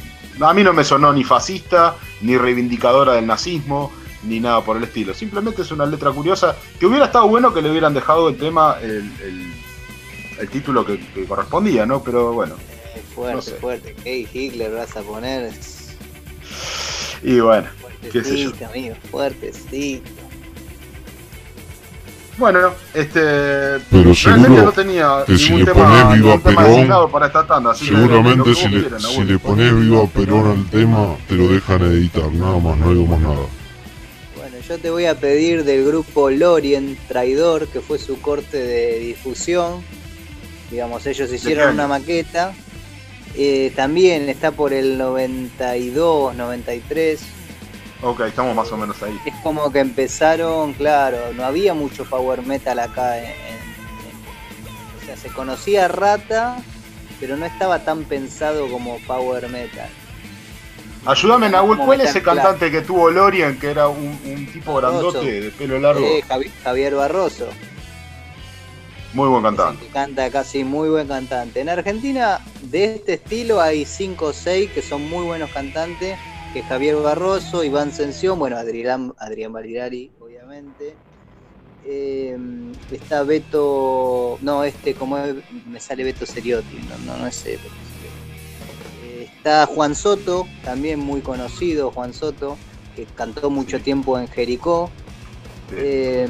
a 0.41 0.53
mí 0.53 0.63
no 0.63 0.73
me 0.73 0.83
sonó 0.83 1.13
ni 1.13 1.23
fascista, 1.23 1.95
ni 2.21 2.37
reivindicadora 2.37 3.13
del 3.13 3.27
nazismo, 3.27 3.91
ni 4.23 4.39
nada 4.39 4.61
por 4.61 4.77
el 4.77 4.83
estilo. 4.83 5.13
Simplemente 5.13 5.61
es 5.61 5.71
una 5.71 5.85
letra 5.85 6.09
curiosa 6.11 6.55
que 6.79 6.87
hubiera 6.87 7.05
estado 7.05 7.27
bueno 7.27 7.53
que 7.53 7.61
le 7.61 7.69
hubieran 7.69 7.93
dejado 7.93 8.29
el 8.29 8.37
tema, 8.37 8.77
el, 8.81 9.11
el- 9.23 9.53
el 10.39 10.49
título 10.49 10.85
que, 10.85 10.99
que 11.13 11.25
correspondía, 11.25 11.85
¿no? 11.85 12.01
Pero 12.03 12.33
bueno. 12.33 12.55
Eh, 12.95 13.01
Fuerte, 13.13 13.35
No 13.35 13.41
sé. 13.41 13.51
fuerte. 13.55 13.95
¿Qué 14.03 14.27
Hitler 14.33 14.73
vas 14.73 14.97
a 14.97 15.01
poner? 15.01 15.53
Y 17.23 17.39
bueno, 17.39 17.67
qué 18.11 18.21
sé 18.23 18.37
yo. 18.43 18.51
Amigo. 18.67 18.95
Fuertecito. 19.11 20.09
Bueno, 22.37 22.73
este. 22.93 23.79
Pero 23.89 24.13
seguro 24.13 24.63
no 24.63 24.71
tenía 24.71 25.23
que 25.25 25.37
si 25.37 25.51
ningún 25.51 25.59
le 25.59 25.65
tema, 25.73 25.85
ponés 25.85 26.21
Viva 26.21 26.39
Perón, 26.39 26.65
designado 26.65 27.09
para 27.09 27.27
esta 27.27 27.47
tanda. 27.47 27.71
así 27.71 27.85
Seguramente 27.85 28.43
que 28.43 28.55
si 28.55 28.67
le, 28.67 28.99
si 28.99 29.23
le 29.23 29.39
pones 29.39 29.75
viva 29.75 30.07
Perón 30.07 30.47
al 30.51 30.69
tema, 30.69 31.15
te 31.27 31.35
lo 31.35 31.47
dejan 31.47 31.81
editar, 31.83 32.31
nada 32.33 32.59
más, 32.59 32.77
no 32.77 32.91
digo 32.91 33.05
más 33.05 33.19
nada. 33.21 33.45
Bueno, 34.35 34.57
yo 34.67 34.77
te 34.77 34.89
voy 34.89 35.05
a 35.05 35.17
pedir 35.17 35.63
del 35.63 35.85
grupo 35.85 36.29
Lorien 36.29 36.97
Traidor, 37.07 37.67
que 37.67 37.79
fue 37.79 37.99
su 37.99 38.19
corte 38.19 38.57
de 38.57 38.99
difusión. 38.99 39.81
Digamos, 40.69 41.05
ellos 41.05 41.31
hicieron 41.31 41.73
una 41.73 41.87
maqueta. 41.87 42.53
Eh, 43.37 43.71
también 43.75 44.27
está 44.27 44.51
por 44.51 44.73
el 44.73 44.97
92, 44.97 46.35
93. 46.35 47.21
Ok, 48.01 48.21
estamos 48.21 48.55
más 48.55 48.71
o 48.71 48.77
menos 48.77 49.01
ahí. 49.01 49.19
Es 49.25 49.33
como 49.41 49.71
que 49.71 49.79
empezaron, 49.79 50.73
claro, 50.73 51.17
no 51.33 51.43
había 51.45 51.73
mucho 51.73 52.05
power 52.05 52.41
metal 52.45 52.79
acá. 52.79 53.17
En, 53.17 53.25
en- 53.25 53.31
en- 53.31 55.01
o 55.01 55.05
sea, 55.05 55.17
se 55.17 55.29
conocía 55.29 55.87
Rata, 55.87 56.57
pero 57.19 57.37
no 57.37 57.45
estaba 57.45 57.79
tan 57.83 58.03
pensado 58.03 58.67
como 58.69 58.99
power 59.07 59.49
metal. 59.49 59.89
Ayúdame, 61.05 61.49
Nahuel, 61.49 61.79
¿cuál 61.79 62.01
es 62.01 62.09
ese 62.09 62.23
cantante 62.23 62.71
que 62.71 62.81
tuvo 62.81 63.11
Lorien, 63.11 63.59
que 63.59 63.69
era 63.69 63.87
un, 63.87 64.19
un 64.25 64.47
tipo 64.51 64.73
Barroso. 64.73 65.11
grandote, 65.11 65.41
de 65.41 65.51
pelo 65.51 65.79
largo? 65.79 66.03
Eh, 66.05 66.23
Javi- 66.27 66.51
Javier 66.63 66.95
Barroso. 66.95 67.47
Muy 69.13 69.29
buen 69.29 69.43
cantante. 69.43 69.87
canta 69.93 70.29
casi 70.29 70.63
muy 70.65 70.89
buen 70.89 71.07
cantante. 71.07 71.61
En 71.61 71.69
Argentina, 71.69 72.39
de 72.63 72.95
este 72.95 73.13
estilo, 73.13 73.61
hay 73.61 73.85
5 73.85 74.25
o 74.25 74.33
6 74.33 74.71
que 74.71 74.81
son 74.81 75.07
muy 75.09 75.23
buenos 75.25 75.49
cantantes, 75.51 76.17
que 76.55 76.63
Javier 76.63 76.95
Barroso, 76.95 77.65
Iván 77.65 77.91
Sención, 77.91 78.39
bueno, 78.39 78.55
Adrián, 78.55 79.13
Adrián 79.19 79.51
obviamente. 80.21 80.95
Eh, 81.83 82.37
está 82.89 83.23
Beto, 83.23 84.37
no, 84.41 84.63
este, 84.63 84.93
como 84.93 85.17
es- 85.17 85.35
me 85.67 85.81
sale 85.81 86.05
Beto 86.05 86.25
Seriotti, 86.25 86.77
no, 86.77 86.97
no, 86.99 87.17
no 87.17 87.27
es 87.27 87.43
Beto 87.43 87.59
Seriotti. 87.67 89.03
Eh, 89.03 89.29
está 89.35 89.65
Juan 89.65 89.95
Soto, 89.95 90.47
también 90.63 90.97
muy 91.01 91.19
conocido, 91.19 91.91
Juan 91.91 92.13
Soto, 92.13 92.57
que 92.95 93.05
cantó 93.05 93.49
mucho 93.49 93.81
tiempo 93.81 94.17
en 94.17 94.29
Jericó. 94.29 94.89
Eh, 95.73 96.25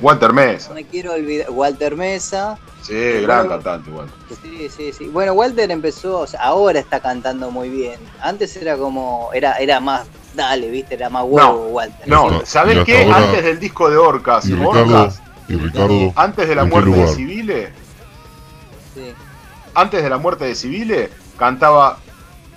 Walter 0.00 0.32
Mesa. 0.32 0.68
no 0.70 0.74
me 0.74 0.84
quiero 0.84 1.12
olvidar, 1.14 1.50
Walter 1.50 1.96
Mesa, 1.96 2.58
Sí, 2.82 2.94
gran 3.22 3.48
Bueno. 3.48 3.48
cantante, 3.62 3.90
Walter. 3.90 4.14
Sí, 4.42 4.68
sí, 4.68 4.92
sí. 4.92 5.08
Bueno, 5.08 5.32
Walter 5.32 5.68
empezó, 5.72 6.20
o 6.20 6.26
sea, 6.26 6.40
ahora 6.40 6.78
está 6.78 7.00
cantando 7.00 7.50
muy 7.50 7.68
bien. 7.68 7.98
Antes 8.20 8.56
era 8.56 8.76
como, 8.76 9.30
era, 9.34 9.54
era 9.54 9.80
más, 9.80 10.06
dale, 10.34 10.70
viste, 10.70 10.94
era 10.94 11.10
más 11.10 11.24
huevo 11.24 11.38
No, 11.40 11.52
Walter. 11.72 12.06
No, 12.08 12.42
Y 12.42 12.46
¿sabés 12.46 12.84
qué? 12.84 13.02
ahora- 13.04 13.16
Antes 13.16 13.42
del 13.44 13.58
disco 13.58 13.90
de 13.90 13.96
Orcas, 13.96 14.46
Y 14.46 14.54
Ricardo, 14.54 14.80
Orcas, 15.02 15.20
y 15.48 15.54
Ricardo, 15.56 16.12
antes 16.14 16.48
de 16.48 16.54
la 16.54 16.62
¿en 16.62 16.68
qué 16.70 16.74
muerte 16.80 16.90
de? 17.00 17.08
Civile, 17.08 17.72
Sí. 18.94 19.12
antes 19.74 20.02
de 20.02 20.10
la 20.10 20.18
muerte 20.18 20.44
de 20.44 20.54
Civile, 20.54 21.10
cantaba 21.36 21.98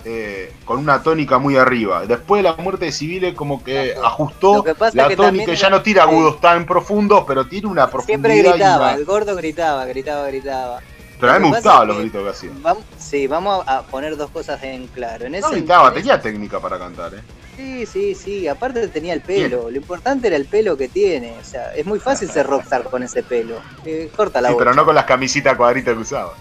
eh, 0.04 0.52
con 0.64 0.78
una 0.78 1.02
tónica 1.02 1.38
muy 1.38 1.56
arriba. 1.56 2.06
Después 2.06 2.42
de 2.42 2.48
la 2.50 2.56
muerte 2.56 2.86
de 2.86 2.92
Civile, 2.92 3.34
como 3.34 3.62
que 3.62 3.94
ajustó 4.02 4.62
que 4.64 4.74
la 4.94 5.08
que 5.08 5.16
tónica 5.16 5.52
ya 5.54 5.70
no 5.70 5.82
tira 5.82 6.04
agudos 6.04 6.40
tan 6.40 6.64
profundos, 6.66 7.24
pero 7.26 7.46
tiene 7.46 7.66
una 7.68 7.88
Siempre 7.88 8.16
profundidad. 8.32 8.44
y 8.44 8.48
gritaba, 8.58 8.88
una- 8.88 8.94
el 8.94 9.04
gordo 9.04 9.36
gritaba, 9.36 9.84
gritaba, 9.86 10.26
gritaba. 10.28 10.78
Pero 11.20 11.32
a 11.32 11.38
mí 11.38 11.48
me 11.50 11.54
gustaban 11.54 11.88
los 11.88 11.98
gritos 11.98 12.22
que 12.22 12.28
hacía. 12.30 12.50
Vamos, 12.62 12.82
sí, 12.98 13.26
vamos 13.26 13.62
a 13.68 13.82
poner 13.82 14.16
dos 14.16 14.30
cosas 14.30 14.62
en 14.62 14.86
claro. 14.86 15.26
En 15.26 15.32
No 15.32 15.38
ese, 15.38 15.50
gritaba, 15.50 15.88
en 15.88 15.92
ese- 15.92 16.00
tenía 16.00 16.20
técnica 16.22 16.60
para 16.60 16.78
cantar, 16.78 17.12
¿eh? 17.14 17.18
Sí, 17.56 17.84
sí, 17.84 18.14
sí. 18.14 18.48
Aparte 18.48 18.88
tenía 18.88 19.12
el 19.12 19.20
pelo. 19.20 19.68
Lo 19.70 19.76
importante 19.76 20.28
era 20.28 20.36
el 20.36 20.46
pelo 20.46 20.78
que 20.78 20.88
tiene. 20.88 21.34
O 21.38 21.44
sea, 21.44 21.74
es 21.74 21.84
muy 21.84 21.98
fácil 22.00 22.30
ser 22.30 22.46
rockstar 22.46 22.84
con 22.84 23.02
ese 23.02 23.22
pelo. 23.22 23.56
Eh, 23.84 24.10
corta 24.16 24.40
la 24.40 24.48
Sí, 24.48 24.54
bocha. 24.54 24.64
pero 24.64 24.74
no 24.74 24.86
con 24.86 24.94
las 24.94 25.04
camisitas 25.04 25.56
cuadritas 25.58 25.92
que 25.92 26.00
usaba. 26.00 26.32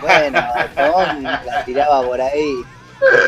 Bueno, 0.00 0.40
la 1.44 1.64
tiraba 1.64 2.02
por 2.06 2.20
ahí. 2.20 2.54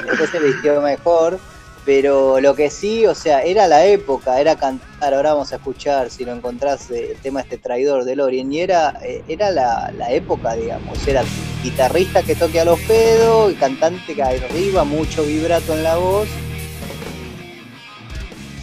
Después 0.07 0.31
se 0.31 0.39
vistió 0.39 0.81
mejor. 0.81 1.39
Pero 1.85 2.41
lo 2.41 2.57
que 2.57 2.69
sí, 2.69 3.07
o 3.07 3.15
sea, 3.15 3.43
era 3.43 3.69
la 3.69 3.87
época, 3.87 4.41
era 4.41 4.57
cantar. 4.57 5.15
Ahora 5.15 5.35
vamos 5.35 5.53
a 5.53 5.57
escuchar 5.57 6.11
si 6.11 6.25
lo 6.25 6.33
encontrás 6.33 6.91
eh, 6.91 7.13
el 7.13 7.19
tema 7.19 7.43
este 7.43 7.59
traidor 7.59 8.05
de 8.05 8.17
Lorien. 8.17 8.53
Y 8.53 8.59
era, 8.61 8.99
eh, 9.05 9.23
era 9.29 9.53
la, 9.53 9.93
la 9.97 10.11
época, 10.11 10.55
digamos. 10.55 11.07
Era 11.07 11.23
guitarrista 11.63 12.25
que 12.25 12.35
toque 12.35 12.59
a 12.59 12.65
los 12.65 12.81
pedos 12.81 13.53
y 13.53 13.55
cantante 13.55 14.17
que 14.17 14.23
arriba, 14.23 14.83
mucho 14.83 15.23
vibrato 15.23 15.75
en 15.75 15.85
la 15.85 15.97
voz. 15.97 16.27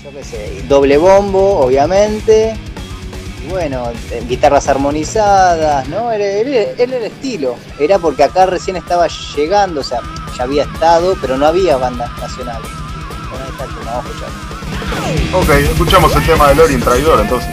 Yo 0.03 0.11
qué 0.11 0.23
sé, 0.25 0.63
doble 0.67 0.97
bombo, 0.97 1.59
obviamente. 1.59 2.55
Bueno, 3.49 3.91
eh, 4.11 4.23
guitarras 4.27 4.67
armonizadas, 4.67 5.87
¿no? 5.89 6.11
Era, 6.11 6.25
era- 6.25 6.71
el 6.83 6.93
estilo. 6.93 7.55
Era 7.79 7.99
porque 7.99 8.23
acá 8.23 8.45
recién 8.45 8.75
estaba 8.77 9.07
llegando, 9.35 9.81
o 9.81 9.83
sea, 9.83 9.99
ya 10.37 10.43
había 10.43 10.63
estado, 10.63 11.15
pero 11.21 11.37
no 11.37 11.45
había 11.45 11.77
bandas 11.77 12.09
nacionales. 12.19 12.69
Bueno. 13.29 13.43
Ok, 15.37 15.49
escuchamos 15.49 16.15
el 16.15 16.25
tema 16.25 16.49
de 16.49 16.55
Lorien 16.55 16.81
Traidor, 16.81 17.19
entonces. 17.21 17.49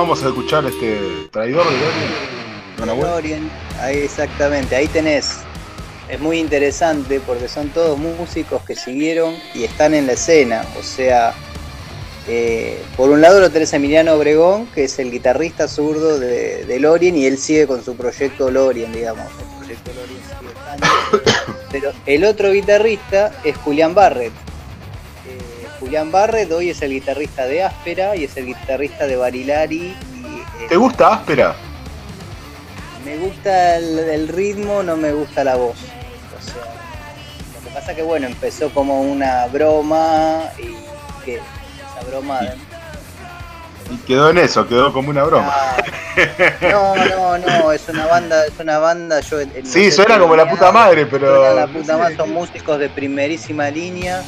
Vamos 0.00 0.22
a 0.22 0.28
escuchar 0.28 0.64
este 0.64 1.28
traidor 1.30 1.66
de. 1.66 2.86
Lorien, 2.86 3.50
ahí 3.80 3.98
exactamente, 3.98 4.74
ahí 4.74 4.88
tenés. 4.88 5.40
Es 6.08 6.18
muy 6.18 6.38
interesante 6.38 7.20
porque 7.20 7.48
son 7.48 7.68
todos 7.68 7.98
músicos 7.98 8.62
que 8.62 8.74
siguieron 8.74 9.34
y 9.54 9.64
están 9.64 9.92
en 9.92 10.06
la 10.06 10.14
escena. 10.14 10.64
O 10.78 10.82
sea, 10.82 11.34
eh, 12.26 12.82
por 12.96 13.10
un 13.10 13.20
lado 13.20 13.40
lo 13.40 13.50
tenés 13.50 13.74
a 13.74 13.76
Emiliano 13.76 14.14
Obregón, 14.14 14.66
que 14.74 14.84
es 14.84 14.98
el 14.98 15.10
guitarrista 15.10 15.68
zurdo 15.68 16.18
de, 16.18 16.64
de 16.64 16.80
Lorien, 16.80 17.16
y 17.18 17.26
él 17.26 17.36
sigue 17.36 17.66
con 17.66 17.84
su 17.84 17.94
proyecto 17.94 18.50
Lorien, 18.50 18.92
digamos. 18.92 19.26
El 19.38 19.58
proyecto 19.58 19.90
Lorien 19.92 20.20
sigue. 20.26 21.50
Pero 21.70 21.92
el 22.06 22.24
otro 22.24 22.50
guitarrista 22.52 23.32
es 23.44 23.54
Julián 23.58 23.94
Barret. 23.94 24.32
Julián 26.00 26.12
Barret 26.12 26.50
hoy 26.52 26.70
es 26.70 26.80
el 26.80 26.92
guitarrista 26.92 27.44
de 27.44 27.62
Áspera 27.62 28.16
y 28.16 28.24
es 28.24 28.34
el 28.38 28.46
guitarrista 28.46 29.06
de 29.06 29.16
Barilari. 29.16 29.76
Y, 29.76 29.92
eh, 30.62 30.66
¿Te 30.70 30.76
gusta 30.76 31.12
Áspera? 31.12 31.54
me 33.04 33.18
gusta 33.18 33.76
el, 33.76 33.98
el 33.98 34.28
ritmo, 34.28 34.82
no 34.82 34.96
me 34.96 35.12
gusta 35.12 35.44
la 35.44 35.56
voz. 35.56 35.76
O 35.76 36.42
sea, 36.42 36.54
lo 37.54 37.68
que 37.68 37.74
pasa 37.74 37.94
que 37.94 38.02
bueno, 38.02 38.26
empezó 38.28 38.70
como 38.70 39.02
una 39.02 39.46
broma 39.48 40.44
y 40.58 40.74
que 41.24 41.34
esa 41.36 42.08
broma. 42.08 42.40
Y 43.90 43.96
quedó 44.06 44.30
en 44.30 44.38
eso, 44.38 44.66
quedó 44.66 44.92
como 44.94 45.10
una 45.10 45.24
broma. 45.24 45.52
Ah, 45.54 45.76
No, 46.62 46.96
no, 46.96 47.38
no, 47.38 47.72
es 47.72 47.86
una 47.90 48.06
banda, 48.06 48.46
es 48.46 48.58
una 48.58 48.78
banda, 48.78 49.20
yo 49.20 49.38
Sí, 49.64 49.90
suena 49.90 50.18
como 50.18 50.34
la 50.34 50.48
puta 50.48 50.72
madre, 50.72 51.04
pero. 51.06 51.36
suena 51.36 51.54
la 51.54 51.66
puta 51.66 51.96
madre, 51.98 52.16
son 52.16 52.32
músicos 52.32 52.78
de 52.78 52.88
primerísima 52.88 53.68
línea, 53.70 54.22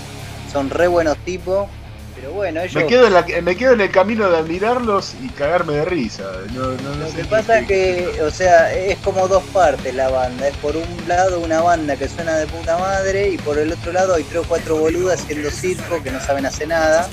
son 0.53 0.71
re 0.71 0.87
buenos 0.89 1.17
tipos, 1.19 1.69
pero 2.15 2.33
bueno, 2.33 2.61
ellos 2.61 2.75
Me 2.75 2.87
quedo, 2.87 3.07
en 3.07 3.15
la- 3.15 3.27
me 3.43 3.57
quedo 3.57 3.73
en 3.73 3.81
el 3.81 3.91
camino 3.91 4.29
de 4.31 4.37
admirarlos 4.37 5.15
y 5.23 5.29
cagarme 5.31 5.73
de 5.75 5.85
risa. 5.87 6.25
No, 6.53 6.67
no, 6.67 6.95
no 6.97 7.07
Lo 7.09 7.15
que 7.15 7.25
pasa 7.25 7.61
es 7.61 7.67
que, 7.67 8.21
o 8.23 8.31
sea, 8.31 8.73
es 8.75 8.99
como 8.99 9.27
dos 9.29 9.43
partes 9.45 9.95
la 9.95 10.09
banda. 10.11 10.47
Es 10.49 10.57
por 10.59 10.77
un 10.77 10.87
lado 11.09 11.41
una 11.41 11.63
banda 11.63 11.97
que 11.97 12.09
suena 12.09 12.37
de 12.37 12.47
puta 12.47 12.77
madre 12.79 13.31
y 13.31 13.39
por 13.39 13.59
el 13.59 13.73
otro 13.73 13.93
lado 13.93 14.15
hay 14.15 14.25
tres 14.25 14.43
o 14.43 14.45
cuatro 14.45 14.77
boludas 14.77 15.21
haciendo 15.23 15.51
circo 15.51 16.03
que 16.03 16.11
no 16.11 16.21
saben 16.21 16.45
hacer 16.47 16.69
nada, 16.69 17.09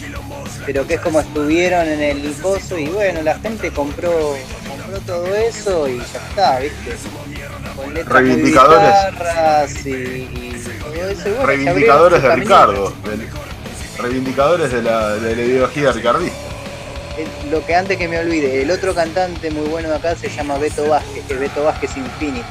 pero 0.65 0.85
que 0.85 0.95
es 0.95 0.99
como 1.01 1.21
estuvieron 1.21 1.87
en 1.87 2.01
el 2.01 2.31
pozo 2.33 2.77
y 2.77 2.87
bueno, 2.89 3.21
la 3.21 3.39
gente 3.39 3.71
compró, 3.71 4.35
compró 4.67 4.99
todo 5.07 5.33
eso 5.33 5.87
y 5.87 5.97
ya 5.99 6.27
está, 6.29 6.59
¿viste? 6.59 6.95
Con 7.75 7.93
letras 7.93 8.21
muy 8.21 8.29
Reivindicadores. 8.31 8.89
bizarras 8.89 9.85
y, 9.85 10.48
Reivindicadores 11.45 12.21
de 12.23 12.35
Ricardo. 12.35 12.93
del- 13.09 13.27
reivindicadores 13.97 14.71
de 14.71 14.81
la, 14.81 15.09
de 15.15 15.35
la 15.35 15.41
ideología 15.41 15.91
ricardista. 15.91 16.37
El- 17.17 17.51
lo 17.51 17.65
que 17.65 17.75
antes 17.75 17.97
que 17.97 18.07
me 18.07 18.17
olvide, 18.19 18.61
el 18.61 18.71
otro 18.71 18.95
cantante 18.95 19.51
muy 19.51 19.67
bueno 19.67 19.89
de 19.89 19.95
acá 19.95 20.15
se 20.15 20.29
llama 20.29 20.57
Beto 20.57 20.87
Vázquez, 20.87 21.25
que 21.27 21.33
es 21.33 21.39
Beto 21.39 21.63
Vázquez 21.63 21.97
Infinity. 21.97 22.43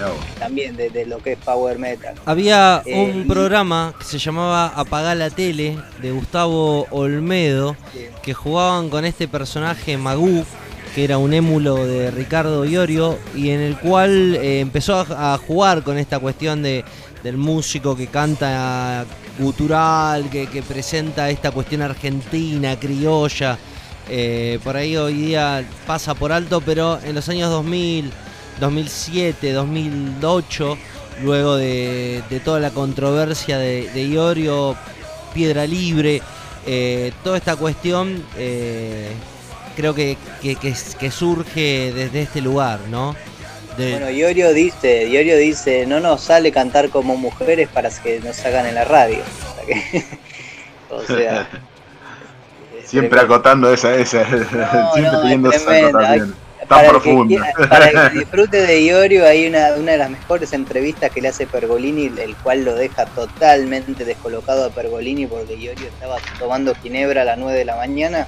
Vos. 0.00 0.12
también 0.38 0.76
de, 0.78 0.88
de 0.88 1.04
lo 1.04 1.18
que 1.18 1.32
es 1.32 1.38
power 1.38 1.78
metal. 1.78 2.14
Había 2.24 2.82
Eh, 2.86 2.98
un 2.98 3.26
programa 3.28 3.92
que 3.98 4.04
se 4.06 4.18
llamaba 4.18 4.72
Apagá 4.74 5.14
la 5.14 5.28
tele 5.28 5.76
de 6.00 6.10
Gustavo 6.10 6.86
Olmedo 6.90 7.76
que 8.22 8.32
jugaban 8.32 8.88
con 8.88 9.04
este 9.04 9.28
personaje 9.28 9.98
Magú 9.98 10.46
que 10.94 11.04
era 11.04 11.18
un 11.18 11.32
émulo 11.32 11.86
de 11.86 12.10
Ricardo 12.10 12.64
Iorio 12.64 13.18
y 13.34 13.50
en 13.50 13.60
el 13.60 13.78
cual 13.78 14.34
eh, 14.36 14.60
empezó 14.60 15.06
a, 15.08 15.38
jugar 15.38 15.82
con 15.82 15.98
esta 15.98 16.18
cuestión 16.18 16.62
de, 16.62 16.84
del 17.22 17.36
músico 17.36 17.96
que 17.96 18.08
canta 18.08 19.04
gutural, 19.38 20.28
que, 20.30 20.62
presenta 20.66 21.30
esta 21.30 21.50
cuestión 21.52 21.82
argentina, 21.82 22.78
criolla. 22.78 23.58
Eh, 24.08 24.58
por 24.64 24.76
ahí 24.76 24.96
hoy 24.96 25.14
día 25.14 25.64
pasa 25.86 26.14
por 26.14 26.32
alto, 26.32 26.60
pero 26.60 26.98
en 27.04 27.14
los 27.14 27.28
años 27.28 27.50
2000, 27.50 28.10
2007, 28.58 29.52
2008, 29.52 30.78
luego 31.22 31.56
de, 31.56 32.22
toda 32.44 32.58
la 32.58 32.70
controversia 32.70 33.58
de, 33.58 34.04
Iorio, 34.04 34.74
Piedra 35.32 35.66
Libre, 35.66 36.20
eh, 36.66 37.12
toda 37.22 37.36
esta 37.36 37.54
cuestión 37.54 38.24
creo 39.76 39.94
que, 39.94 40.16
que- 40.42 40.56
que- 40.56 40.74
que 40.98 41.10
surge 41.10 41.92
desde 41.94 42.22
este 42.22 42.40
lugar, 42.40 42.80
¿no? 42.90 43.14
De- 43.76 43.92
Bueno, 43.92 44.10
Iorio 44.10 44.52
dice, 44.52 45.08
Iorio 45.08 45.36
dice, 45.36 45.86
no 45.86 46.00
nos 46.00 46.22
sale 46.22 46.50
cantar 46.52 46.88
como 46.90 47.16
mujeres 47.16 47.68
para 47.68 47.88
que 47.90 48.20
nos 48.20 48.44
hagan 48.44 48.66
en 48.66 48.74
la 48.74 48.84
radio. 48.84 49.18
O 50.92 51.02
sea, 51.02 51.06
que- 51.08 51.14
o 51.14 51.16
sea, 51.18 51.40
es 52.78 52.88
Siempre 52.90 53.10
tremendo. 53.10 53.34
acotando 53.34 53.72
esa, 53.72 53.94
esa 53.94 54.24
No, 54.28 54.92
siempre 55.24 55.36
no, 55.38 55.50
es 55.50 55.62
esa. 55.62 55.90
Tan 55.92 56.34
para 56.68 56.82
el 56.82 56.86
que 56.86 56.90
profundo. 57.00 57.36
quiera- 57.36 57.68
para 57.68 57.86
el 57.88 58.10
que 58.12 58.18
disfrute 58.20 58.56
de 58.66 58.82
Iorio 58.84 59.26
hay 59.26 59.46
una, 59.48 59.74
una 59.76 59.92
de 59.92 59.98
las 59.98 60.10
mejores 60.10 60.52
entrevistas 60.52 61.10
que 61.10 61.20
le 61.20 61.28
hace 61.28 61.46
Pergolini, 61.46 62.06
el 62.18 62.36
cual 62.36 62.64
lo 62.64 62.74
deja 62.74 63.06
totalmente 63.06 64.04
descolocado 64.04 64.64
a 64.66 64.70
Pergolini 64.70 65.26
porque 65.26 65.54
Iorio 65.56 65.86
estaba 65.88 66.16
tomando 66.38 66.74
ginebra 66.76 67.22
a 67.22 67.24
las 67.24 67.38
9 67.38 67.58
de 67.58 67.64
la 67.64 67.76
mañana. 67.76 68.26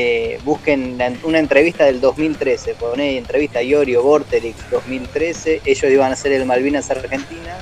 Eh, 0.00 0.38
busquen 0.44 0.96
una 1.24 1.40
entrevista 1.40 1.84
del 1.84 2.00
2013, 2.00 2.76
poné 2.76 3.18
entrevista 3.18 3.60
Iorio 3.60 4.00
Vorterix 4.00 4.54
2013, 4.70 5.62
ellos 5.64 5.90
iban 5.90 6.10
a 6.10 6.12
hacer 6.12 6.30
el 6.30 6.46
Malvinas 6.46 6.88
Argentina 6.88 7.58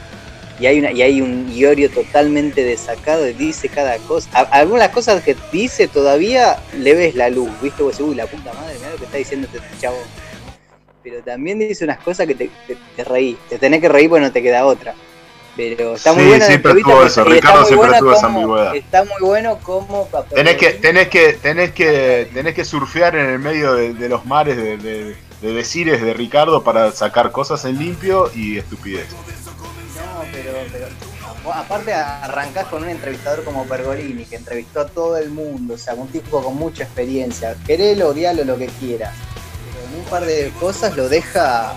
y 0.61 0.67
hay 0.67 0.81
una 0.81 0.93
y 0.93 1.01
hay 1.01 1.23
un 1.23 1.51
Iorio 1.51 1.91
totalmente 1.91 2.63
desacado 2.63 3.27
y 3.27 3.33
dice 3.33 3.71
cada 3.71 3.97
cosa. 4.01 4.41
Algunas 4.51 4.91
cosas 4.91 5.23
que 5.23 5.35
dice 5.51 5.89
todavía 5.89 6.59
le 6.79 6.93
ves 6.93 7.15
la 7.15 7.31
luz, 7.31 7.49
¿viste? 7.63 7.83
Vos 7.83 7.93
decís, 7.93 8.07
uy, 8.07 8.15
la 8.17 8.27
puta 8.27 8.53
madre, 8.53 8.75
mira 8.81 8.91
lo 8.91 8.99
que 8.99 9.05
está 9.07 9.17
diciendo 9.17 9.49
este 9.51 9.81
chavo. 9.81 9.97
Pero 11.03 11.23
también 11.23 11.59
dice 11.59 11.85
unas 11.85 12.01
cosas 12.01 12.27
que 12.27 12.35
te, 12.35 12.51
te, 12.67 12.77
te 12.97 13.05
reís, 13.05 13.39
te 13.49 13.57
tenés 13.57 13.81
que 13.81 13.89
reír 13.89 14.11
porque 14.11 14.27
no 14.27 14.33
te 14.33 14.43
queda 14.43 14.67
otra. 14.67 14.95
Pero 15.57 15.95
está 15.95 16.13
muy 16.13 16.25
Sí, 16.25 16.39
la 16.39 16.47
siempre 16.47 16.75
tuvo 16.75 17.03
eso, 17.03 17.25
Ricardo 17.25 17.65
siempre 17.65 17.99
tuvo 17.99 18.13
esa 18.13 18.27
ambigüedad. 18.27 18.77
Está 18.77 19.05
muy 19.05 19.21
bueno 19.21 19.59
como 19.63 20.09
Tenés 20.35 20.57
que, 20.57 20.71
tenés 20.73 21.09
que, 21.09 21.33
tenés 21.33 21.73
que, 21.73 22.29
tenés 22.33 22.55
que 22.55 22.65
surfear 22.65 23.17
en 23.17 23.31
el 23.31 23.39
medio 23.39 23.75
de, 23.75 23.95
de 23.95 24.09
los 24.09 24.27
mares 24.27 24.57
de, 24.57 24.77
de, 24.77 25.17
de 25.41 25.53
decires 25.53 26.03
de 26.03 26.13
Ricardo 26.13 26.63
para 26.63 26.93
sacar 26.93 27.33
cosas 27.33 27.65
en 27.65 27.79
limpio 27.79 28.31
y 28.35 28.59
estupidez. 28.59 29.07
No, 29.11 30.23
pero, 30.31 30.53
pero 30.71 30.87
bueno, 31.43 31.61
aparte 31.61 31.95
arrancás 31.95 32.67
con 32.67 32.83
un 32.83 32.91
entrevistador 32.91 33.45
como 33.45 33.65
Pergolini, 33.67 34.25
que 34.25 34.37
entrevistó 34.37 34.81
a 34.81 34.87
todo 34.89 35.17
el 35.17 35.31
mundo, 35.31 35.75
o 35.75 35.79
sea, 35.79 35.95
un 35.95 36.09
tipo 36.09 36.43
con 36.43 36.57
mucha 36.57 36.85
experiencia. 36.85 37.57
Querelo, 37.67 38.09
odialo, 38.09 38.45
lo 38.45 38.59
que 38.59 38.67
quiera. 38.67 39.13
Pero 39.73 39.89
en 39.89 40.01
un 40.01 40.05
par 40.07 40.27
de 40.27 40.53
cosas 40.59 40.97
lo 40.97 41.09
deja 41.09 41.73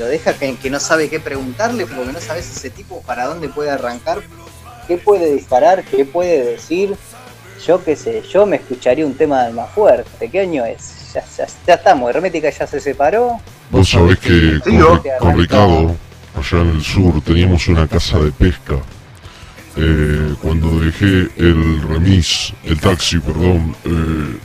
lo 0.00 0.06
deja 0.06 0.32
que, 0.32 0.56
que 0.56 0.70
no 0.70 0.80
sabe 0.80 1.10
qué 1.10 1.20
preguntarle, 1.20 1.86
porque 1.86 2.12
no 2.12 2.20
sabes 2.20 2.50
ese 2.50 2.70
tipo 2.70 3.02
para 3.02 3.26
dónde 3.26 3.50
puede 3.50 3.70
arrancar, 3.70 4.22
qué 4.88 4.96
puede 4.96 5.34
disparar, 5.34 5.84
qué 5.84 6.04
puede 6.06 6.52
decir. 6.52 6.96
Yo 7.66 7.84
qué 7.84 7.94
sé, 7.94 8.22
yo 8.22 8.46
me 8.46 8.56
escucharía 8.56 9.04
un 9.04 9.14
tema 9.14 9.44
del 9.44 9.52
más 9.52 9.70
fuerte. 9.70 10.30
¿Qué 10.30 10.40
año 10.40 10.64
es? 10.64 11.12
Ya, 11.12 11.22
ya, 11.36 11.46
ya 11.66 11.74
estamos, 11.74 12.08
Hermética 12.08 12.48
ya 12.48 12.66
se 12.66 12.80
separó. 12.80 13.38
Vos 13.70 13.90
sabés 13.90 14.18
que 14.18 14.58
Sí, 14.64 14.78
con, 15.18 15.38
Ricardo, 15.38 15.94
allá 16.34 16.62
en 16.62 16.70
el 16.70 16.82
sur, 16.82 17.22
teníamos 17.22 17.68
una 17.68 17.86
casa 17.86 18.18
de 18.20 18.32
pesca. 18.32 18.76
Eh, 19.76 20.34
cuando 20.40 20.80
dejé 20.80 21.28
el 21.36 21.82
remis, 21.82 22.54
el 22.64 22.80
taxi, 22.80 23.18
perdón, 23.18 23.76
eh, 23.84 24.38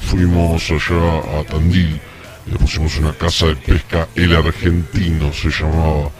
fuimos 0.00 0.68
allá 0.68 1.38
a 1.38 1.44
Tandil, 1.44 2.00
le 2.46 2.58
pusimos 2.58 2.96
una 2.98 3.12
casa 3.12 3.46
de 3.46 3.56
pesca, 3.56 4.06
el 4.14 4.34
argentino 4.36 5.32
se 5.32 5.50
llamaba, 5.50 6.10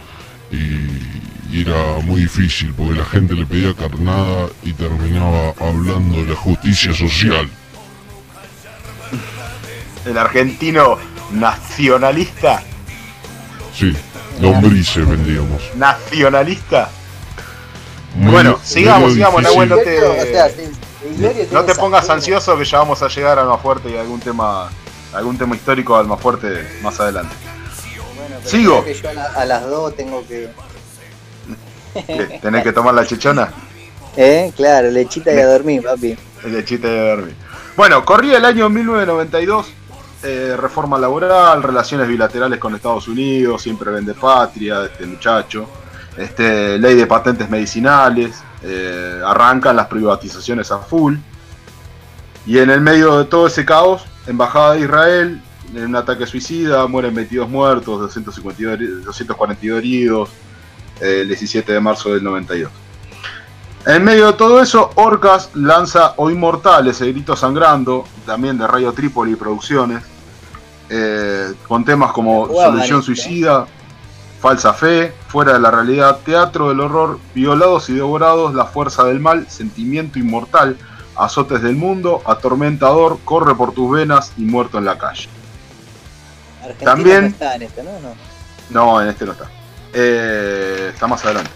y, 0.51 1.55
y 1.55 1.61
era 1.65 1.99
muy 2.03 2.21
difícil 2.21 2.73
porque 2.73 2.95
la 2.99 3.05
gente 3.05 3.33
le 3.33 3.45
pedía 3.45 3.73
carnada 3.73 4.47
y 4.63 4.73
terminaba 4.73 5.53
hablando 5.59 6.17
de 6.23 6.25
la 6.31 6.35
justicia 6.35 6.93
social. 6.93 7.49
El 10.05 10.17
argentino 10.17 10.97
nacionalista, 11.31 12.61
Sí, 13.77 13.95
lombrices 14.41 15.07
vendíamos. 15.07 15.61
nacionalista. 15.75 16.89
Muy- 18.15 18.31
Bueno, 18.31 18.59
sigamos, 18.63 19.13
sigamos. 19.13 19.43
Nahuel, 19.43 19.69
no 19.69 19.77
te- 19.77 20.01
O 20.03 20.23
sea, 20.23 20.47
No 21.51 21.63
te 21.63 21.75
pongas 21.75 22.09
ansioso 22.09 22.57
que 22.57 22.65
ya 22.65 22.79
vamos 22.79 23.01
a 23.01 23.07
llegar 23.07 23.37
al 23.39 23.47
más 23.47 23.61
fuerte 23.61 23.89
y 23.91 23.97
algún 23.97 24.19
tema, 24.19 24.69
algún 25.13 25.37
tema 25.37 25.55
histórico 25.55 25.95
al 25.95 26.07
más 26.07 26.19
fuerte 26.19 26.79
más 26.81 26.99
adelante. 26.99 27.35
Bueno, 28.15 28.35
pero 28.39 28.49
Sigo. 28.49 28.83
creo 28.83 28.95
que 28.95 29.01
yo 29.01 29.09
a, 29.09 29.13
la- 29.13 29.25
a 29.25 29.45
las 29.45 29.65
dos 29.65 29.95
tengo 29.95 30.25
que. 30.27 30.49
¿Qué? 31.93 32.39
¿Tenés 32.41 32.63
que 32.63 32.73
tomar 32.73 32.93
la 32.93 33.05
chichona? 33.05 33.51
¿Eh? 34.17 34.51
Claro, 34.55 34.89
lechita 34.89 35.33
y 35.33 35.39
a 35.39 35.47
dormir, 35.47 35.83
papi. 35.83 36.17
El 36.43 36.53
de 36.53 36.65
chiste 36.65 36.87
de 36.87 37.09
dormir. 37.09 37.35
Bueno, 37.75 38.03
corría 38.05 38.37
el 38.37 38.45
año 38.45 38.69
1992, 38.69 39.67
eh, 40.23 40.55
reforma 40.59 40.97
laboral, 40.97 41.61
relaciones 41.61 42.07
bilaterales 42.07 42.59
con 42.59 42.73
Estados 42.75 43.07
Unidos, 43.07 43.61
siempre 43.61 43.91
vende 43.91 44.13
patria, 44.15 44.85
este 44.85 45.05
muchacho, 45.05 45.69
este, 46.17 46.79
ley 46.79 46.95
de 46.95 47.05
patentes 47.05 47.47
medicinales, 47.49 48.35
eh, 48.63 49.21
arrancan 49.23 49.75
las 49.75 49.85
privatizaciones 49.87 50.71
a 50.71 50.79
full. 50.79 51.15
Y 52.47 52.57
en 52.59 52.69
el 52.71 52.81
medio 52.81 53.19
de 53.19 53.25
todo 53.25 53.45
ese 53.47 53.65
caos, 53.65 54.03
Embajada 54.27 54.73
de 54.73 54.81
Israel, 54.81 55.41
en 55.73 55.85
un 55.85 55.95
ataque 55.95 56.25
suicida, 56.25 56.85
mueren 56.87 57.13
22 57.15 57.49
muertos, 57.49 57.99
252, 57.99 58.73
heri- 58.79 59.03
242 59.03 59.77
heridos, 59.79 60.29
eh, 61.01 61.19
el 61.21 61.27
17 61.27 61.71
de 61.73 61.79
marzo 61.79 62.13
del 62.13 62.23
92. 62.23 62.71
En 63.85 64.03
medio 64.03 64.27
de 64.27 64.33
todo 64.33 64.61
eso, 64.61 64.91
Orcas 64.95 65.49
lanza 65.53 66.13
O 66.17 66.29
Inmortales, 66.29 66.99
El 67.01 67.13
Grito 67.13 67.35
Sangrando, 67.35 68.05
también 68.25 68.57
de 68.57 68.67
Radio 68.67 68.91
Trípoli 68.91 69.35
Producciones, 69.35 70.03
eh, 70.89 71.53
con 71.67 71.85
temas 71.85 72.11
como 72.11 72.47
Solución. 72.47 73.03
Suicida, 73.03 73.65
Falsa 74.41 74.73
Fe, 74.73 75.13
Fuera 75.27 75.53
de 75.53 75.59
la 75.59 75.71
Realidad, 75.71 76.19
Teatro 76.25 76.69
del 76.69 76.79
Horror, 76.81 77.19
Violados 77.33 77.89
y 77.89 77.93
Devorados, 77.93 78.53
La 78.53 78.65
Fuerza 78.65 79.03
del 79.05 79.19
Mal, 79.19 79.47
Sentimiento 79.49 80.19
Inmortal, 80.19 80.77
Azotes 81.17 81.61
del 81.61 81.75
Mundo, 81.75 82.21
Atormentador, 82.25 83.19
Corre 83.25 83.55
por 83.55 83.73
tus 83.73 83.91
venas 83.91 84.31
y 84.37 84.41
Muerto 84.43 84.77
en 84.77 84.85
la 84.85 84.97
calle. 84.97 85.27
Argentina 86.61 86.91
También- 86.91 87.21
no 87.21 87.27
está 87.27 87.55
en 87.55 87.61
esto, 87.63 87.83
¿no? 87.83 87.91
No. 87.99 88.15
No, 88.69 89.01
en 89.01 89.07
este 89.09 89.25
no 89.25 89.31
está. 89.31 89.49
Eh, 89.93 90.91
está 90.93 91.07
más 91.07 91.23
adelante. 91.25 91.49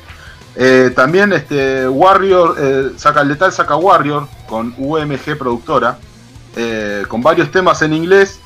Eh, 0.55 0.91
también 0.95 1.31
este 1.33 1.87
Warrior, 1.87 2.55
eh, 2.59 2.91
saca 2.97 3.23
Letal 3.23 3.51
saca 3.53 3.75
Warrior 3.75 4.27
con 4.47 4.73
UMG 4.77 5.37
productora, 5.37 5.97
con 7.07 7.21
varios 7.21 7.49
temas 7.51 7.81
en 7.81 7.93
inglés. 7.93 8.39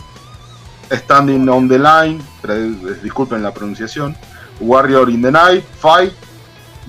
Standing 0.91 1.49
on 1.49 1.67
the 1.67 1.79
Line, 1.79 2.21
disculpen 3.01 3.41
la 3.41 3.51
pronunciación. 3.51 4.15
Warrior 4.59 5.09
in 5.09 5.21
the 5.23 5.31
Night, 5.31 5.63
Fight, 5.79 6.13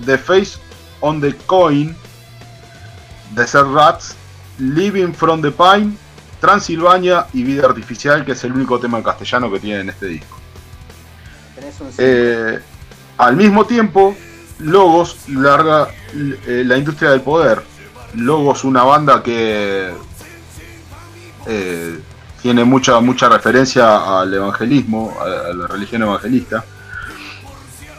The 0.05 0.17
Face 0.19 0.59
on 1.01 1.19
the 1.19 1.35
Coin, 1.47 1.95
Desert 3.31 3.67
Rats, 3.73 4.15
Living 4.59 5.13
from 5.13 5.41
the 5.41 5.51
Pine, 5.51 5.95
Transilvania 6.39 7.27
y 7.33 7.43
Vida 7.43 7.65
Artificial, 7.65 8.23
que 8.23 8.33
es 8.33 8.43
el 8.43 8.53
único 8.53 8.79
tema 8.79 8.97
en 8.97 9.03
castellano 9.03 9.51
que 9.51 9.59
tiene 9.59 9.81
en 9.81 9.89
este 9.89 10.07
disco. 10.07 10.37
Eh, 11.97 12.59
al 13.17 13.35
mismo 13.35 13.65
tiempo, 13.65 14.15
Logos 14.59 15.29
larga 15.29 15.89
eh, 16.13 16.63
la 16.65 16.77
industria 16.77 17.11
del 17.11 17.21
poder. 17.21 17.61
Logos, 18.15 18.63
una 18.63 18.83
banda 18.83 19.21
que 19.21 19.91
eh, 21.45 21.99
tiene 22.41 22.63
mucha 22.63 22.99
mucha 22.99 23.29
referencia 23.29 24.19
al 24.21 24.33
evangelismo, 24.33 25.15
a, 25.19 25.51
a 25.51 25.53
la 25.53 25.67
religión 25.67 26.03
evangelista, 26.03 26.63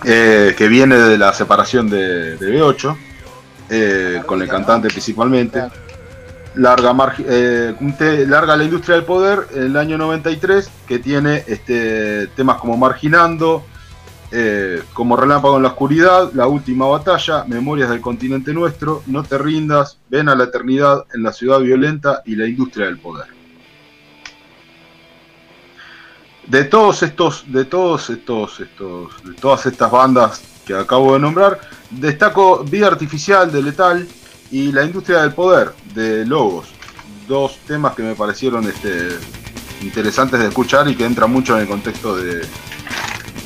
que 0.02 0.68
viene 0.68 0.96
de 0.96 1.18
la 1.18 1.32
separación 1.32 1.90
de, 1.90 2.36
de 2.36 2.60
B8, 2.60 2.96
eh, 3.70 4.22
con 4.24 4.40
el 4.42 4.48
cantante 4.48 4.88
principalmente. 4.88 5.62
Larga, 6.54 7.14
eh, 7.18 7.74
larga 8.26 8.56
la 8.56 8.64
industria 8.64 8.96
del 8.96 9.04
poder 9.04 9.46
en 9.54 9.62
el 9.64 9.76
año 9.76 9.98
93, 9.98 10.68
que 10.86 10.98
tiene 10.98 11.44
este, 11.46 12.26
temas 12.28 12.56
como 12.56 12.76
Marginando, 12.76 13.64
eh, 14.32 14.82
como 14.92 15.16
Relámpago 15.16 15.56
en 15.56 15.62
la 15.62 15.68
Oscuridad, 15.68 16.32
La 16.32 16.46
Última 16.46 16.86
Batalla, 16.86 17.44
Memorias 17.44 17.90
del 17.90 18.00
Continente 18.00 18.52
Nuestro, 18.52 19.02
No 19.06 19.22
te 19.22 19.38
rindas, 19.38 19.98
Ven 20.08 20.28
a 20.28 20.34
la 20.34 20.44
Eternidad 20.44 21.04
en 21.14 21.22
la 21.22 21.32
Ciudad 21.32 21.60
Violenta 21.60 22.22
y 22.24 22.36
La 22.36 22.46
Industria 22.46 22.86
del 22.86 22.98
Poder. 22.98 23.26
De 26.46 26.64
todos 26.64 27.02
estos, 27.02 27.44
de 27.46 27.66
todos 27.66 28.08
estos, 28.10 28.60
estos, 28.60 29.22
de 29.22 29.34
todas 29.34 29.66
estas 29.66 29.90
bandas 29.90 30.42
que 30.68 30.74
acabo 30.74 31.14
de 31.14 31.20
nombrar, 31.20 31.58
destaco 31.88 32.62
Vida 32.62 32.88
Artificial 32.88 33.50
de 33.50 33.62
Letal 33.62 34.06
y 34.50 34.70
La 34.70 34.84
Industria 34.84 35.22
del 35.22 35.32
Poder 35.32 35.72
de 35.94 36.26
Logos. 36.26 36.68
Dos 37.26 37.58
temas 37.66 37.94
que 37.94 38.02
me 38.02 38.14
parecieron 38.14 38.68
este, 38.68 39.08
interesantes 39.80 40.38
de 40.38 40.48
escuchar 40.48 40.86
y 40.88 40.94
que 40.94 41.06
entran 41.06 41.32
mucho 41.32 41.56
en 41.56 41.62
el 41.62 41.68
contexto 41.68 42.16
de, 42.16 42.46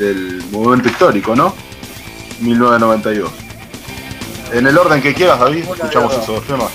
del 0.00 0.42
movimiento 0.50 0.88
histórico, 0.88 1.36
¿no? 1.36 1.54
1992. 2.40 3.30
En 4.54 4.66
el 4.66 4.76
orden 4.76 5.00
que 5.00 5.14
quieras, 5.14 5.38
David, 5.38 5.62
escuchamos 5.62 6.12
esos 6.12 6.26
dos 6.26 6.44
temas. 6.44 6.70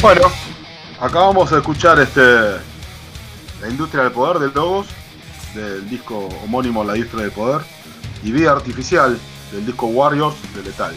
Bueno, 0.00 0.22
acabamos 1.00 1.50
de 1.50 1.56
escuchar 1.56 1.98
este 1.98 2.20
La 3.60 3.68
industria 3.68 4.04
del 4.04 4.12
poder 4.12 4.38
de 4.38 4.54
Lobos, 4.54 4.86
del 5.54 5.90
disco 5.90 6.28
homónimo 6.44 6.84
La 6.84 6.96
industria 6.96 7.24
del 7.24 7.32
poder, 7.32 7.62
y 8.22 8.30
Vida 8.30 8.52
Artificial, 8.52 9.18
del 9.50 9.66
disco 9.66 9.86
Warriors 9.86 10.36
de 10.54 10.62
Letal. 10.62 10.94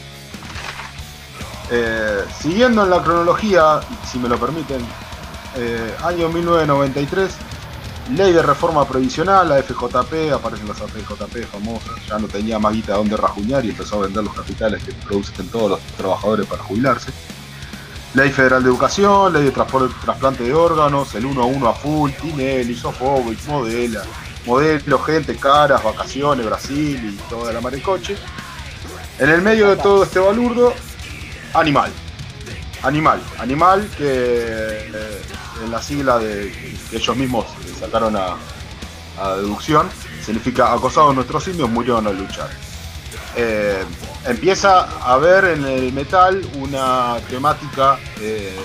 Eh, 1.71 2.25
siguiendo 2.39 2.83
en 2.83 2.91
la 2.91 3.01
cronología, 3.01 3.79
si 4.09 4.19
me 4.19 4.29
lo 4.29 4.37
permiten, 4.37 4.85
eh, 5.55 5.95
año 6.03 6.29
1993, 6.29 7.31
ley 8.15 8.33
de 8.33 8.43
reforma 8.43 8.87
previsional, 8.87 9.49
la 9.49 9.63
FJP, 9.63 10.31
aparecen 10.31 10.67
las 10.67 10.77
FJP 10.77 11.47
famosas, 11.51 12.05
ya 12.07 12.19
no 12.19 12.27
tenía 12.27 12.59
más 12.59 12.73
guita 12.73 12.93
donde 12.93 13.17
rajuñar 13.17 13.65
y 13.65 13.69
empezó 13.69 13.95
a 13.95 14.05
vender 14.05 14.23
los 14.23 14.35
capitales 14.35 14.83
que 14.83 14.93
producen 14.93 15.47
todos 15.47 15.71
los 15.71 15.79
trabajadores 15.97 16.45
para 16.45 16.61
jubilarse. 16.61 17.10
Ley 18.21 18.29
Federal 18.29 18.61
de 18.61 18.69
Educación, 18.69 19.33
Ley 19.33 19.45
de 19.45 19.51
trasplante 19.51 20.43
de 20.43 20.53
órganos, 20.53 21.15
el 21.15 21.25
1 21.25 21.41
a 21.41 21.45
1 21.45 21.67
a 21.67 21.73
full, 21.73 22.11
Tinelli, 22.11 22.75
Sofovich, 22.75 23.47
Modela, 23.47 24.03
Modelo, 24.45 24.99
gente, 24.99 25.35
caras, 25.37 25.83
vacaciones, 25.83 26.45
Brasil 26.45 26.99
y 27.03 27.29
toda 27.31 27.51
la 27.51 27.61
maricoche. 27.61 28.15
En 29.17 29.27
el 29.27 29.41
medio 29.41 29.71
de 29.71 29.77
todo 29.77 30.03
este 30.03 30.19
balurdo, 30.19 30.71
Animal. 31.55 31.91
Animal, 32.83 33.23
Animal 33.39 33.89
que 33.97 34.05
eh, 34.05 35.21
en 35.63 35.71
la 35.71 35.81
sigla 35.81 36.19
de 36.19 36.51
que 36.91 36.97
ellos 36.97 37.17
mismos 37.17 37.47
sacaron 37.79 38.15
a, 38.15 38.35
a 39.19 39.35
deducción, 39.37 39.89
significa 40.23 40.71
acosados 40.71 41.15
nuestros 41.15 41.47
indios 41.47 41.71
murieron 41.71 42.05
al 42.05 42.19
luchar. 42.19 42.51
Eh, 43.35 43.83
empieza 44.25 44.81
a 44.81 45.13
haber 45.13 45.45
en 45.45 45.65
el 45.65 45.93
metal 45.93 46.45
una 46.55 47.15
temática 47.29 47.97
eh, 48.19 48.55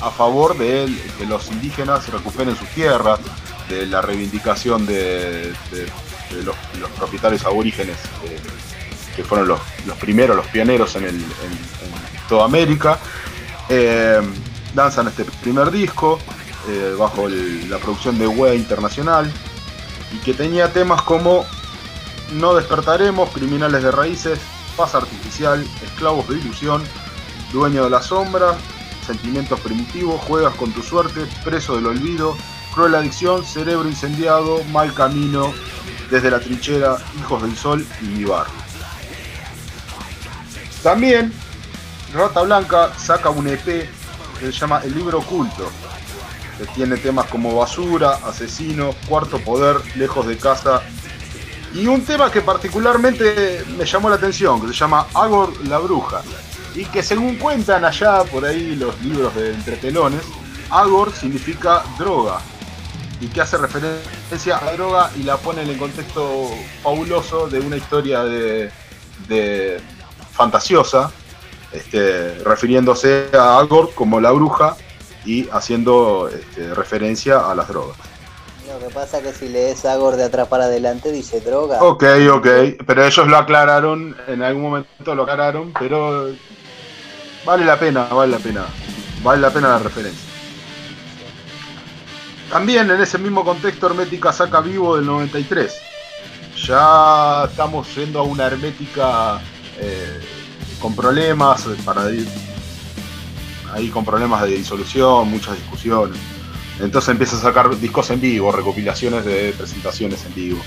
a 0.00 0.10
favor 0.10 0.56
de 0.56 0.86
que 1.18 1.26
los 1.26 1.48
indígenas 1.48 2.08
recuperen 2.08 2.56
sus 2.56 2.68
tierras, 2.68 3.18
de 3.68 3.84
la 3.86 4.00
reivindicación 4.00 4.86
de, 4.86 5.52
los, 6.44 6.54
propietarios 6.96 7.44
aborígenes, 7.44 7.96
eh, 8.24 8.38
que 9.16 9.24
fueron 9.24 9.48
los, 9.48 9.60
los 9.86 9.96
primeros, 9.98 10.36
los 10.36 10.46
pioneros 10.46 10.94
en, 10.96 11.04
el- 11.04 11.24
toda 12.28 12.44
América. 12.44 12.98
Lanzan 14.74 15.08
este 15.08 15.24
primer 15.24 15.70
disco 15.70 16.18
bajo 16.98 17.28
la 17.28 17.78
producción 17.78 18.18
de 18.18 18.26
WE 18.26 18.54
Internacional 18.56 19.32
y 20.12 20.18
que 20.18 20.34
tenía 20.34 20.72
temas 20.72 21.02
como 21.02 21.44
No 22.32 22.54
despertaremos, 22.54 23.30
Criminales 23.30 23.82
de 23.82 23.90
Raíces, 23.92 24.38
Paz 24.76 24.94
Artificial, 24.94 25.64
Esclavos 25.84 26.28
de 26.28 26.36
Ilusión, 26.38 26.82
Dueño 27.52 27.84
de 27.84 27.90
la 27.90 28.02
Sombra, 28.02 28.56
Sentimientos 29.06 29.60
Primitivos, 29.60 30.20
Juegas 30.22 30.54
con 30.56 30.72
tu 30.72 30.82
Suerte, 30.82 31.26
Preso 31.44 31.76
del 31.76 31.86
Olvido, 31.86 32.36
Cruel 32.74 32.96
Adicción, 32.96 33.44
Cerebro 33.44 33.88
Incendiado, 33.88 34.62
Mal 34.64 34.92
Camino, 34.92 35.52
Desde 36.10 36.30
la 36.30 36.40
Trinchera, 36.40 36.98
Hijos 37.18 37.42
del 37.42 37.56
Sol 37.56 37.86
y 38.02 38.04
Mi 38.06 38.24
Barrio. 38.24 38.54
También 40.82 41.32
Rata 42.12 42.42
Blanca 42.42 42.92
saca 42.98 43.30
un 43.30 43.46
EP 43.46 43.64
que 43.64 43.88
se 44.40 44.52
llama 44.52 44.80
El 44.84 44.94
Libro 44.94 45.18
Oculto, 45.18 45.70
que 46.58 46.66
tiene 46.66 46.96
temas 46.96 47.26
como 47.26 47.56
Basura, 47.56 48.18
Asesino, 48.24 48.94
Cuarto 49.08 49.38
Poder, 49.38 49.76
Lejos 49.96 50.26
de 50.26 50.36
Casa 50.36 50.82
y 51.74 51.86
un 51.86 52.04
tema 52.04 52.30
que 52.30 52.40
particularmente 52.40 53.64
me 53.76 53.84
llamó 53.84 54.08
la 54.08 54.16
atención, 54.16 54.60
que 54.60 54.68
se 54.68 54.74
llama 54.74 55.06
Agor 55.14 55.52
la 55.66 55.78
Bruja, 55.78 56.22
y 56.74 56.84
que 56.86 57.02
según 57.02 57.36
cuentan 57.36 57.84
allá 57.84 58.24
por 58.24 58.44
ahí 58.44 58.76
los 58.76 59.00
libros 59.02 59.34
de 59.34 59.54
entretelones, 59.54 60.22
Agor 60.70 61.12
significa 61.12 61.82
droga, 61.98 62.38
y 63.20 63.28
que 63.28 63.40
hace 63.40 63.56
referencia 63.56 64.58
a 64.58 64.72
droga 64.72 65.10
y 65.16 65.22
la 65.22 65.36
pone 65.38 65.62
en 65.62 65.70
el 65.70 65.78
contexto 65.78 66.50
fabuloso 66.82 67.48
de 67.48 67.60
una 67.60 67.76
historia 67.76 68.24
de, 68.24 68.70
de 69.28 69.80
fantasiosa, 70.32 71.10
este, 71.72 72.38
refiriéndose 72.44 73.28
a 73.32 73.58
Agor 73.58 73.94
como 73.94 74.20
la 74.20 74.30
bruja 74.32 74.76
y 75.24 75.48
haciendo 75.50 76.28
este, 76.28 76.74
referencia 76.74 77.50
a 77.50 77.54
las 77.54 77.68
drogas. 77.68 77.96
Lo 78.78 78.88
que 78.88 78.92
pasa 78.92 79.18
es 79.18 79.24
que 79.24 79.32
si 79.32 79.48
lees 79.48 79.86
Agor 79.86 80.16
de 80.16 80.24
atrás 80.24 80.48
para 80.48 80.64
adelante 80.64 81.10
dice 81.10 81.40
droga. 81.40 81.82
Ok, 81.82 82.04
ok, 82.30 82.46
pero 82.86 83.06
ellos 83.06 83.26
lo 83.26 83.38
aclararon, 83.38 84.14
en 84.28 84.42
algún 84.42 84.64
momento 84.64 85.14
lo 85.14 85.22
aclararon, 85.22 85.72
pero 85.78 86.28
vale 87.46 87.64
la 87.64 87.78
pena, 87.78 88.04
vale 88.04 88.32
la 88.32 88.38
pena, 88.38 88.66
vale 89.22 89.40
la 89.40 89.50
pena 89.50 89.68
la 89.70 89.78
referencia. 89.78 90.28
También 92.50 92.90
en 92.90 93.00
ese 93.00 93.16
mismo 93.16 93.46
contexto 93.46 93.86
Hermética 93.86 94.30
saca 94.30 94.60
Vivo 94.60 94.96
del 94.96 95.06
93. 95.06 95.74
Ya 96.66 97.44
estamos 97.48 97.94
yendo 97.94 98.20
a 98.20 98.24
una 98.24 98.46
Hermética 98.46 99.40
eh, 99.78 100.20
con 100.80 100.94
problemas 100.94 101.66
para 101.82 102.02
ahí 103.72 103.88
con 103.88 104.04
problemas 104.04 104.42
de 104.42 104.48
disolución, 104.48 105.30
muchas 105.30 105.56
discusiones. 105.56 106.35
Entonces 106.80 107.08
empieza 107.10 107.36
a 107.36 107.40
sacar 107.40 107.78
discos 107.78 108.10
en 108.10 108.20
vivo, 108.20 108.52
recopilaciones 108.52 109.24
de 109.24 109.54
presentaciones 109.56 110.24
en 110.26 110.34
vivo. 110.34 110.60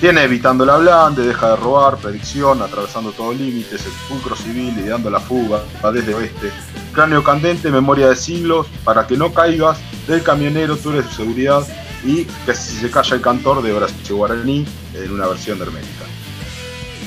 Tiene 0.00 0.24
Evitando 0.24 0.66
la 0.66 0.78
Blande, 0.78 1.24
Deja 1.24 1.50
de 1.50 1.56
Robar, 1.56 1.96
Predicción, 1.96 2.60
Atravesando 2.60 3.12
todo 3.12 3.32
límites, 3.32 3.86
El 3.86 3.92
Pulcro 4.08 4.34
Civil, 4.34 4.76
Ideando 4.76 5.10
la 5.10 5.20
Fuga, 5.20 5.62
Va 5.84 5.92
desde 5.92 6.14
Oeste, 6.14 6.50
Cráneo 6.92 7.22
Candente, 7.22 7.70
Memoria 7.70 8.08
de 8.08 8.16
Siglos, 8.16 8.66
Para 8.84 9.06
que 9.06 9.16
no 9.16 9.32
caigas, 9.32 9.78
Del 10.08 10.22
Camionero, 10.22 10.76
Tú 10.76 10.90
eres 10.90 11.06
su 11.06 11.16
seguridad 11.22 11.64
y 12.04 12.24
Que 12.24 12.54
si 12.54 12.78
se 12.78 12.90
calla 12.90 13.14
el 13.14 13.22
cantor 13.22 13.62
de 13.62 13.72
Horacio 13.72 14.16
Guaraní 14.16 14.66
en 14.94 15.12
una 15.12 15.28
versión 15.28 15.58
de 15.58 15.66
Hermética. 15.66 16.04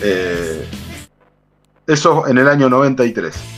Eh, 0.02 0.66
eso 1.88 2.28
en 2.28 2.38
el 2.38 2.48
año 2.48 2.70
93. 2.70 3.55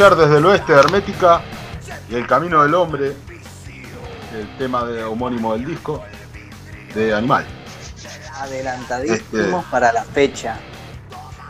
Escuchar 0.00 0.16
desde 0.16 0.38
el 0.38 0.46
oeste 0.46 0.72
de 0.72 0.78
Hermética 0.78 1.42
y 2.08 2.14
El 2.14 2.26
Camino 2.26 2.62
del 2.62 2.74
Hombre, 2.74 3.12
el 4.34 4.56
tema 4.56 4.82
de, 4.86 5.04
homónimo 5.04 5.52
del 5.52 5.66
disco, 5.66 6.02
de 6.94 7.12
Animal. 7.14 7.44
Adelantadísimos 8.34 9.20
Este- 9.20 9.70
para 9.70 9.92
la 9.92 10.02
fecha. 10.04 10.56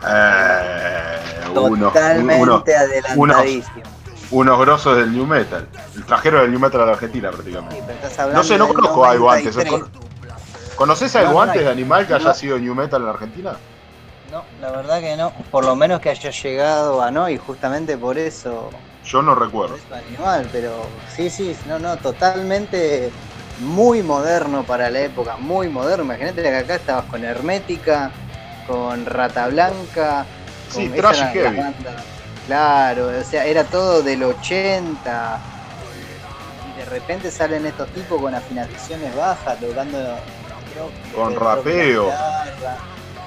Eh, 0.05 1.19
unos, 1.55 1.93
Totalmente 1.93 2.41
unos, 2.43 2.63
unos, 2.63 2.75
adelantadísimos. 2.75 3.87
unos 4.31 4.59
grosos 4.59 4.97
del 4.97 5.13
New 5.13 5.25
Metal. 5.25 5.69
El 5.95 6.05
trajero 6.05 6.41
del 6.41 6.51
New 6.51 6.59
Metal 6.59 6.81
a 6.81 6.85
la 6.87 6.91
Argentina 6.91 7.31
prácticamente. 7.31 7.77
Sí, 8.09 8.21
No 8.33 8.43
sé, 8.43 8.57
no 8.57 8.67
conozco 8.67 9.05
algo 9.05 9.31
antes. 9.31 9.55
93. 9.55 9.89
¿Conoces 10.75 11.13
No, 11.13 11.19
algo 11.21 11.33
no, 11.35 11.41
antes 11.43 11.63
de 11.63 11.71
Animal 11.71 12.05
que 12.05 12.15
haya 12.15 12.33
sido 12.33 12.59
New 12.59 12.75
Metal 12.75 12.99
en 12.99 13.05
la 13.05 13.13
Argentina? 13.13 13.53
La 14.61 14.69
verdad 14.71 14.99
que 15.01 15.17
no. 15.17 15.31
Por 15.49 15.65
lo 15.65 15.75
menos 15.75 15.99
que 15.99 16.09
haya 16.09 16.29
llegado 16.29 17.01
a 17.01 17.09
no, 17.11 17.27
y 17.29 17.37
justamente 17.37 17.97
por 17.97 18.17
eso, 18.17 18.69
Yo 19.03 19.21
no 19.21 19.33
por 19.33 19.43
recuerdo. 19.43 19.75
eso 19.75 19.95
animal, 19.95 20.47
pero 20.51 20.85
sí, 21.15 21.29
sí, 21.29 21.55
no, 21.67 21.79
no, 21.79 21.97
totalmente 21.97 23.09
muy 23.61 24.03
moderno 24.03 24.63
para 24.63 24.89
la 24.89 25.01
época, 25.01 25.35
muy 25.37 25.67
moderno. 25.67 26.03
Imagínate 26.03 26.43
que 26.43 26.55
acá 26.55 26.75
estabas 26.75 27.05
con 27.05 27.23
Hermética, 27.23 28.11
con 28.67 29.05
Rata 29.05 29.47
Blanca, 29.47 30.25
con 30.71 30.83
Sí, 30.83 30.89
trash 30.89 31.21
heavy. 31.33 31.61
Claro, 32.45 33.07
o 33.19 33.23
sea, 33.23 33.45
era 33.45 33.63
todo 33.63 34.01
del 34.03 34.23
80. 34.23 35.39
Y 36.75 36.79
de 36.79 36.85
repente 36.85 37.31
salen 37.31 37.65
estos 37.65 37.87
tipos 37.89 38.19
con 38.21 38.33
afinaciones 38.35 39.15
bajas, 39.15 39.59
tocando 39.59 39.97
creo, 40.71 40.89
Con 41.15 41.35
rapeo. 41.35 42.05
guitarra, 42.05 42.77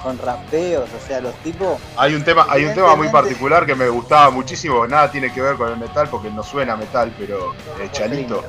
Con 0.05 0.19
rapeos, 0.19 0.87
o 0.93 0.99
sea, 0.99 1.19
los 1.19 1.33
tipos 1.37 1.81
Hay 1.97 2.13
un 2.13 2.23
tema, 2.23 2.45
hay 2.47 2.63
un 2.63 2.75
tema 2.75 2.95
muy 2.95 3.09
particular 3.09 3.65
que 3.65 3.73
me 3.73 3.89
gustaba 3.89 4.29
muchísimo, 4.29 4.85
nada 4.85 5.09
tiene 5.09 5.33
que 5.33 5.41
ver 5.41 5.57
con 5.57 5.67
el 5.67 5.77
metal 5.77 6.07
porque 6.11 6.29
no 6.29 6.43
suena 6.43 6.75
metal, 6.75 7.11
pero 7.17 7.55
eh, 7.79 7.89
Chalito. 7.91 8.43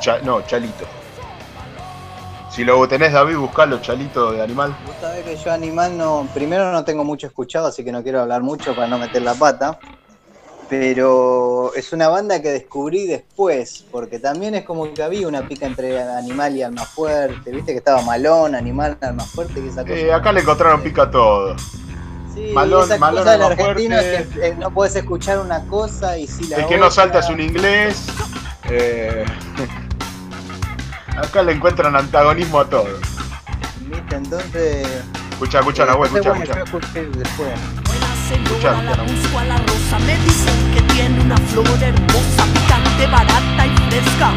Cha- 0.00 0.18
no, 0.22 0.42
Chalito. 0.42 0.84
Si 2.48 2.64
lo 2.64 2.88
tenés 2.88 3.12
David, 3.12 3.36
buscalo, 3.36 3.80
Chalito 3.80 4.32
de 4.32 4.42
Animal. 4.42 4.76
Vos 4.84 4.96
sabés 5.00 5.24
que 5.24 5.36
yo 5.36 5.52
Animal 5.52 5.96
no, 5.96 6.28
primero 6.34 6.72
no 6.72 6.84
tengo 6.84 7.04
mucho 7.04 7.28
escuchado, 7.28 7.68
así 7.68 7.84
que 7.84 7.92
no 7.92 8.02
quiero 8.02 8.20
hablar 8.20 8.42
mucho 8.42 8.74
para 8.74 8.88
no 8.88 8.98
meter 8.98 9.22
la 9.22 9.36
pata. 9.36 9.78
Pero 10.72 11.74
es 11.74 11.92
una 11.92 12.08
banda 12.08 12.40
que 12.40 12.50
descubrí 12.50 13.06
después, 13.06 13.84
porque 13.92 14.18
también 14.18 14.54
es 14.54 14.64
como 14.64 14.94
que 14.94 15.02
había 15.02 15.28
una 15.28 15.46
pica 15.46 15.66
entre 15.66 16.00
Animal 16.00 16.56
y 16.56 16.62
Alma 16.62 16.86
Fuerte. 16.86 17.50
Viste 17.50 17.72
que 17.72 17.78
estaba 17.78 18.00
Malón, 18.00 18.54
Animal, 18.54 18.96
Alma 19.02 19.22
Fuerte, 19.22 19.60
que 19.60 19.68
esa 19.68 19.82
cosa. 19.82 19.92
Eh, 19.94 20.10
acá 20.14 20.32
le 20.32 20.40
encontraron 20.40 20.80
pica 20.80 21.10
todo. 21.10 21.54
Sí, 22.34 22.52
Malón- 22.54 22.84
esa 22.86 22.96
Malón, 22.96 23.22
cosa 23.22 23.54
Fuerte. 23.54 23.84
es 24.20 24.26
que 24.28 24.46
eh, 24.46 24.54
no 24.58 24.70
puedes 24.70 24.96
escuchar 24.96 25.40
una 25.40 25.60
cosa 25.66 26.16
y 26.16 26.26
si 26.26 26.44
la 26.48 26.56
El 26.56 26.66
que 26.66 26.78
no 26.78 26.86
otra. 26.86 27.02
salta 27.02 27.18
es 27.18 27.28
un 27.28 27.40
inglés. 27.40 28.06
Eh, 28.70 29.26
acá 31.18 31.42
le 31.42 31.52
encuentran 31.52 31.94
antagonismo 31.94 32.60
a 32.60 32.64
todo. 32.70 32.86
¿Viste? 33.90 34.16
Entonces. 34.16 34.88
Escucha, 35.32 35.58
escucha, 35.58 35.82
eh, 35.82 35.86
Nahuel, 35.88 36.16
entonces, 36.16 36.48
escucha, 36.48 36.62
escucha. 36.64 37.18
después. 37.18 38.01
Señora, 38.32 38.82
la 38.82 39.02
busco 39.02 39.38
a 39.38 39.44
la 39.44 39.58
rosa. 39.58 39.98
Me 40.06 40.16
dicen 40.18 40.56
que 40.72 40.80
tiene 40.94 41.20
una 41.20 41.36
flor 41.36 41.66
hermosa, 41.82 42.42
picante, 42.54 43.06
barata 43.06 43.66
y 43.66 43.76
fresca. 43.90 44.32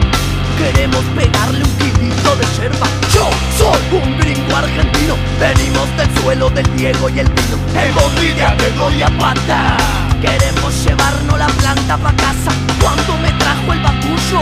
Queremos 0.57 1.03
pegarle 1.15 1.63
un 1.63 1.71
kilito 1.77 2.35
de 2.35 2.45
yerba. 2.57 2.87
Yo 3.13 3.29
soy 3.57 3.99
un 3.99 4.19
gringo 4.19 4.55
argentino. 4.55 5.15
Venimos 5.39 5.87
del 5.97 6.21
suelo 6.21 6.49
del 6.49 6.75
Diego 6.75 7.09
y 7.09 7.19
el 7.19 7.27
vino. 7.29 7.57
Hemos 7.73 8.13
lidia 8.21 8.55
de 8.55 8.71
Gloria 8.71 9.09
Pata. 9.17 9.77
Queremos 10.21 10.73
llevarnos 10.85 11.37
la 11.37 11.47
planta 11.47 11.97
pa' 11.97 12.13
casa. 12.13 12.51
Cuando 12.81 13.17
me 13.17 13.31
trajo 13.33 13.73
el 13.73 13.79
bacullo, 13.79 14.41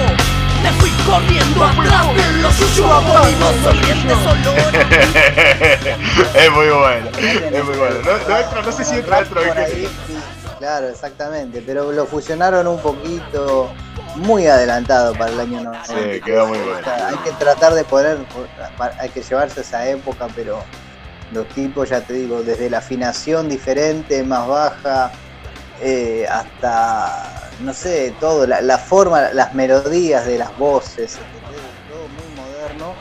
me 0.64 0.72
fui 0.73 0.90
corriendo 1.06 1.65
atrás 1.65 2.15
de 2.15 2.31
los 2.41 2.56
sonrientes 3.64 4.18
olores. 4.26 4.65
es 6.35 6.52
muy 6.52 6.69
bueno, 6.69 7.10
es 7.18 7.65
muy 7.65 7.76
bueno. 7.76 7.95
No, 8.03 8.18
no 8.30 8.61
no 8.61 8.72
sé 8.72 8.85
si 8.85 8.95
entra 8.95 9.26
sí, 9.26 9.88
Claro, 10.60 10.88
exactamente, 10.88 11.61
pero 11.65 11.91
lo 11.91 12.06
fusionaron 12.06 12.68
un 12.68 12.80
poquito 12.80 13.69
muy 14.15 14.48
adelantado 14.48 15.14
para 15.14 15.31
el 15.31 15.40
año 15.41 15.61
90. 15.61 15.85
Sí, 15.85 16.22
quedó 16.23 16.48
muy 16.48 16.57
bueno. 16.57 16.80
O 16.80 16.84
sea, 16.84 17.07
hay 17.10 17.18
que 17.18 17.31
tratar 17.31 17.73
de 17.73 17.84
poder, 17.84 18.19
hay 18.99 19.10
que 19.10 19.22
llevarse 19.22 19.60
a 19.60 19.64
esa 19.64 19.88
época, 19.88 20.27
pero 20.34 20.64
los 21.34 21.48
tipos, 21.49 21.90
ya 21.90 21.99
te 22.02 22.14
digo, 22.14 22.44
desde 22.44 22.69
la 22.69 22.77
afinación 22.77 23.49
diferente, 23.49 24.23
más 24.23 24.48
baja, 24.48 25.11
eh, 25.86 26.26
hasta, 26.30 27.50
no 27.60 27.74
sé, 27.74 28.14
todo, 28.20 28.48
la, 28.48 28.62
la 28.62 28.78
forma, 28.78 29.30
las 29.34 29.54
melodías 29.54 30.26
de 30.26 30.38
las 30.38 30.58
voces, 30.58 31.18
todo 31.90 32.08
muy 32.08 32.36
moderno. 32.42 32.94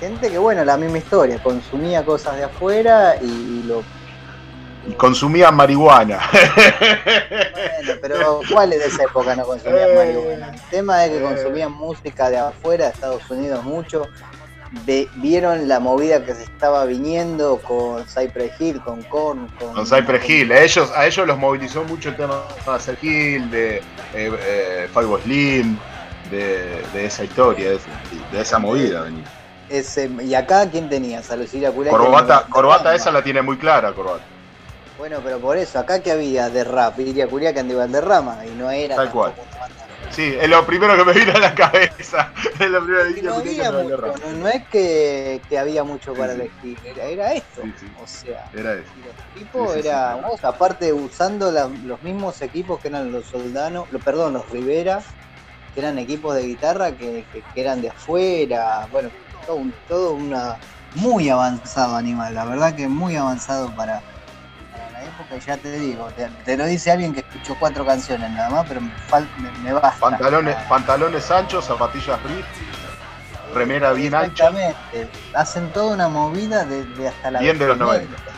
Gente 0.00 0.30
que, 0.30 0.38
bueno, 0.38 0.64
la 0.64 0.76
misma 0.76 0.98
historia, 0.98 1.42
consumía 1.42 2.04
cosas 2.04 2.36
de 2.36 2.44
afuera 2.44 3.16
y, 3.20 3.26
y 3.26 3.62
lo 3.66 3.82
Y 4.88 4.92
consumían 4.94 5.54
marihuana. 5.54 6.18
Bueno, 7.52 7.98
pero 8.00 8.40
¿cuáles 8.50 8.78
de 8.80 8.86
esa 8.86 9.02
época 9.04 9.36
no 9.36 9.44
consumían 9.44 9.90
Eh. 9.90 9.94
marihuana? 9.94 10.50
El 10.54 10.60
tema 10.70 11.04
es 11.04 11.10
que 11.10 11.18
Eh. 11.18 11.22
consumían 11.22 11.72
música 11.72 12.30
de 12.30 12.38
afuera, 12.38 12.86
de 12.86 12.92
Estados 12.92 13.30
Unidos 13.30 13.62
mucho. 13.62 14.08
Vieron 15.16 15.66
la 15.66 15.80
movida 15.80 16.24
que 16.24 16.32
se 16.32 16.44
estaba 16.44 16.84
viniendo 16.84 17.58
con 17.58 18.04
Cypress 18.06 18.52
Hill, 18.60 18.80
con 18.82 19.02
Korn, 19.02 19.48
con, 19.58 19.74
Con 19.74 19.84
Cypress 19.86 20.28
Hill. 20.28 20.52
A 20.52 20.62
ellos, 20.62 20.92
a 20.94 21.06
ellos 21.06 21.26
los 21.26 21.38
movilizó 21.38 21.82
mucho 21.84 22.10
el 22.10 22.16
tema 22.16 22.42
de 22.66 22.78
Cypress 22.78 23.02
Hill, 23.02 23.50
de 23.50 23.76
eh, 23.78 23.82
eh, 24.14 24.88
Slim, 25.24 25.76
de, 26.30 26.82
de 26.92 27.04
esa 27.04 27.24
historia, 27.24 27.70
de, 27.70 27.80
de 28.30 28.40
esa 28.40 28.58
movida. 28.60 29.02
venía. 29.02 29.24
Ese, 29.68 30.10
y 30.22 30.34
acá, 30.34 30.68
¿quién 30.70 30.88
tenías? 30.88 31.30
A 31.30 31.36
Lucila. 31.36 31.70
Corbata, 31.72 32.46
corbata 32.48 32.94
esa 32.94 33.10
la 33.10 33.22
tiene 33.22 33.42
muy 33.42 33.56
clara, 33.56 33.92
Corbata. 33.92 34.24
Bueno, 34.98 35.20
pero 35.24 35.38
por 35.38 35.56
eso, 35.56 35.78
acá 35.78 36.00
que 36.00 36.12
había 36.12 36.50
de 36.50 36.62
rap, 36.62 36.98
Iria 37.00 37.26
Curia 37.26 37.54
que 37.54 37.60
andaba 37.60 37.86
de 37.86 38.00
rama, 38.00 38.38
y 38.44 38.50
no 38.50 38.70
era 38.70 38.96
Tal 38.96 39.10
cual. 39.10 39.32
Sí, 40.10 40.34
es 40.40 40.48
lo 40.48 40.66
primero 40.66 40.96
que 40.96 41.04
me 41.04 41.12
vino 41.12 41.32
a 41.34 41.38
la 41.38 41.54
cabeza. 41.54 42.32
Es 42.58 42.68
lo 42.68 42.84
primero 42.84 43.14
que 43.14 43.22
no 43.22 43.34
había 43.36 43.70
mucho, 43.72 44.14
no, 44.18 44.32
no 44.38 44.48
es 44.48 44.66
que, 44.68 45.40
que 45.48 45.58
había 45.58 45.84
mucho 45.84 46.14
para 46.14 46.34
Sí, 46.34 46.40
elegir, 46.40 46.78
era, 46.84 47.04
era 47.04 47.32
esto. 47.32 47.62
Sí, 47.62 47.74
sí. 47.78 47.92
O 47.96 48.06
sea, 48.06 48.50
Era 48.52 48.74
eso. 48.74 48.92
y 48.96 49.02
los 49.02 49.72
sí. 49.72 49.78
era, 49.78 50.16
vos, 50.16 50.44
aparte 50.44 50.92
usando 50.92 51.50
la- 51.52 51.70
los 51.84 52.02
mismos 52.02 52.40
equipos 52.42 52.80
que 52.80 52.88
eran 52.88 53.10
los 53.12 53.28
Soldano, 53.28 53.86
lo- 53.90 54.00
perdón, 54.00 54.32
los 54.34 54.50
Rivera, 54.50 55.02
que 55.72 55.80
eran 55.80 55.98
equipos 55.98 56.34
de 56.34 56.42
guitarra 56.42 56.96
que, 56.96 57.26
que- 57.30 57.42
que 57.42 57.60
eran 57.60 57.80
de 57.80 57.90
afuera, 57.90 58.86
bueno, 58.90 59.10
todo, 59.46 59.56
un- 59.56 59.74
todo 59.86 60.14
una 60.14 60.58
muy 60.94 61.28
avanzado 61.28 61.94
animal, 61.96 62.34
la 62.34 62.44
verdad 62.44 62.74
que 62.74 62.88
muy 62.88 63.16
avanzado 63.16 63.74
para, 63.76 64.02
y 65.36 65.40
ya 65.40 65.56
te 65.56 65.72
digo, 65.78 66.06
te, 66.16 66.28
te 66.44 66.56
lo 66.56 66.66
dice 66.66 66.90
alguien 66.90 67.12
que 67.12 67.20
escuchó 67.20 67.56
cuatro 67.58 67.84
canciones 67.86 68.30
nada 68.30 68.50
más, 68.50 68.66
pero 68.68 68.80
me, 68.80 68.90
fal- 69.10 69.28
me, 69.38 69.50
me 69.60 69.72
basta. 69.72 69.98
Pantalones, 69.98 70.56
pantalones 70.68 71.30
anchos, 71.30 71.64
zapatillas 71.64 72.22
riff, 72.24 72.46
remera 73.54 73.92
bien 73.92 74.14
ancha. 74.14 74.48
Exactamente. 74.48 75.08
Hacen 75.34 75.70
toda 75.72 75.94
una 75.94 76.08
movida 76.08 76.64
desde 76.64 77.08
hasta 77.08 77.30
la 77.30 77.40
Bien 77.40 77.58
de 77.58 77.66
los 77.66 77.78
vestimenta. 77.78 78.29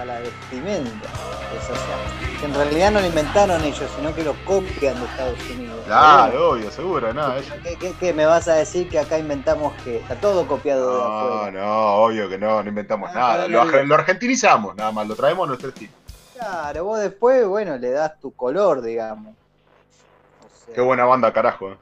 Hasta 0.00 0.14
la 0.14 0.20
vestimenta. 0.20 1.08
Es, 1.54 1.68
o 1.68 1.74
sea, 1.74 2.38
que 2.40 2.46
en 2.46 2.54
realidad 2.54 2.90
no 2.90 3.00
lo 3.00 3.06
inventaron 3.06 3.62
ellos, 3.62 3.90
sino 3.96 4.14
que 4.14 4.22
lo 4.24 4.34
copian 4.46 4.98
de 4.98 5.04
Estados 5.04 5.38
Unidos. 5.50 5.82
Claro, 5.84 6.50
obvio, 6.52 6.70
seguro, 6.70 7.12
no, 7.12 7.34
ellos- 7.36 7.52
¿Qué, 7.62 7.76
qué- 7.76 7.92
qué 8.00 8.14
me 8.14 8.24
vas 8.24 8.48
a 8.48 8.54
decir 8.54 8.88
que 8.88 8.98
acá 8.98 9.18
inventamos 9.18 9.74
que 9.84 9.98
está 9.98 10.14
todo 10.18 10.46
copiado 10.46 10.90
de 10.96 11.02
No, 11.02 11.18
afuera? 11.18 11.50
no, 11.60 11.94
obvio 12.04 12.28
que 12.30 12.38
no, 12.38 12.62
no 12.62 12.68
inventamos 12.70 13.10
Ah, 13.12 13.14
nada. 13.18 13.48
Lo, 13.48 13.62
no- 13.62 13.70
arge- 13.70 13.84
lo 13.84 13.94
argentinizamos, 13.94 14.74
nada 14.74 14.90
más, 14.90 15.06
lo 15.06 15.14
traemos 15.14 15.44
a 15.44 15.48
nuestro 15.48 15.68
estilo. 15.68 15.92
Claro, 16.34 16.84
vos 16.84 16.98
después, 17.00 17.46
bueno, 17.46 17.76
le 17.76 17.90
das 17.90 18.18
tu 18.20 18.32
color, 18.32 18.80
digamos. 18.80 19.34
O 19.34 20.64
sea, 20.64 20.74
Qué 20.76 20.80
buena 20.80 21.04
banda, 21.04 21.30
carajo. 21.30 21.72
eh. 21.72 21.76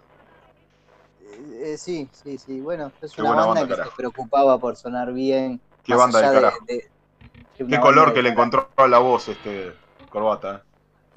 eh, 1.63 1.77
sí, 1.79 2.09
sí, 2.11 2.37
sí. 2.37 2.61
Bueno, 2.61 2.91
es 3.01 3.13
Qué 3.13 3.23
una 3.23 3.31
banda, 3.45 3.61
banda, 3.61 3.77
que 3.77 3.83
se 3.85 3.97
preocupaba 3.97 4.59
por 4.59 4.75
sonar 4.75 5.13
bien. 5.13 5.61
Qué 5.85 5.95
más 5.95 6.13
banda 6.13 6.31
allá 6.31 6.51
de- 6.67 6.75
de 6.75 6.91
Qué 7.67 7.81
color 7.81 8.13
que 8.15 8.23
le 8.23 8.31
encontró 8.31 8.69
a 8.77 8.87
la 8.87 8.99
voz 8.99 9.29
este 9.29 9.73
corbata. 10.11 10.57
eh. 10.57 10.69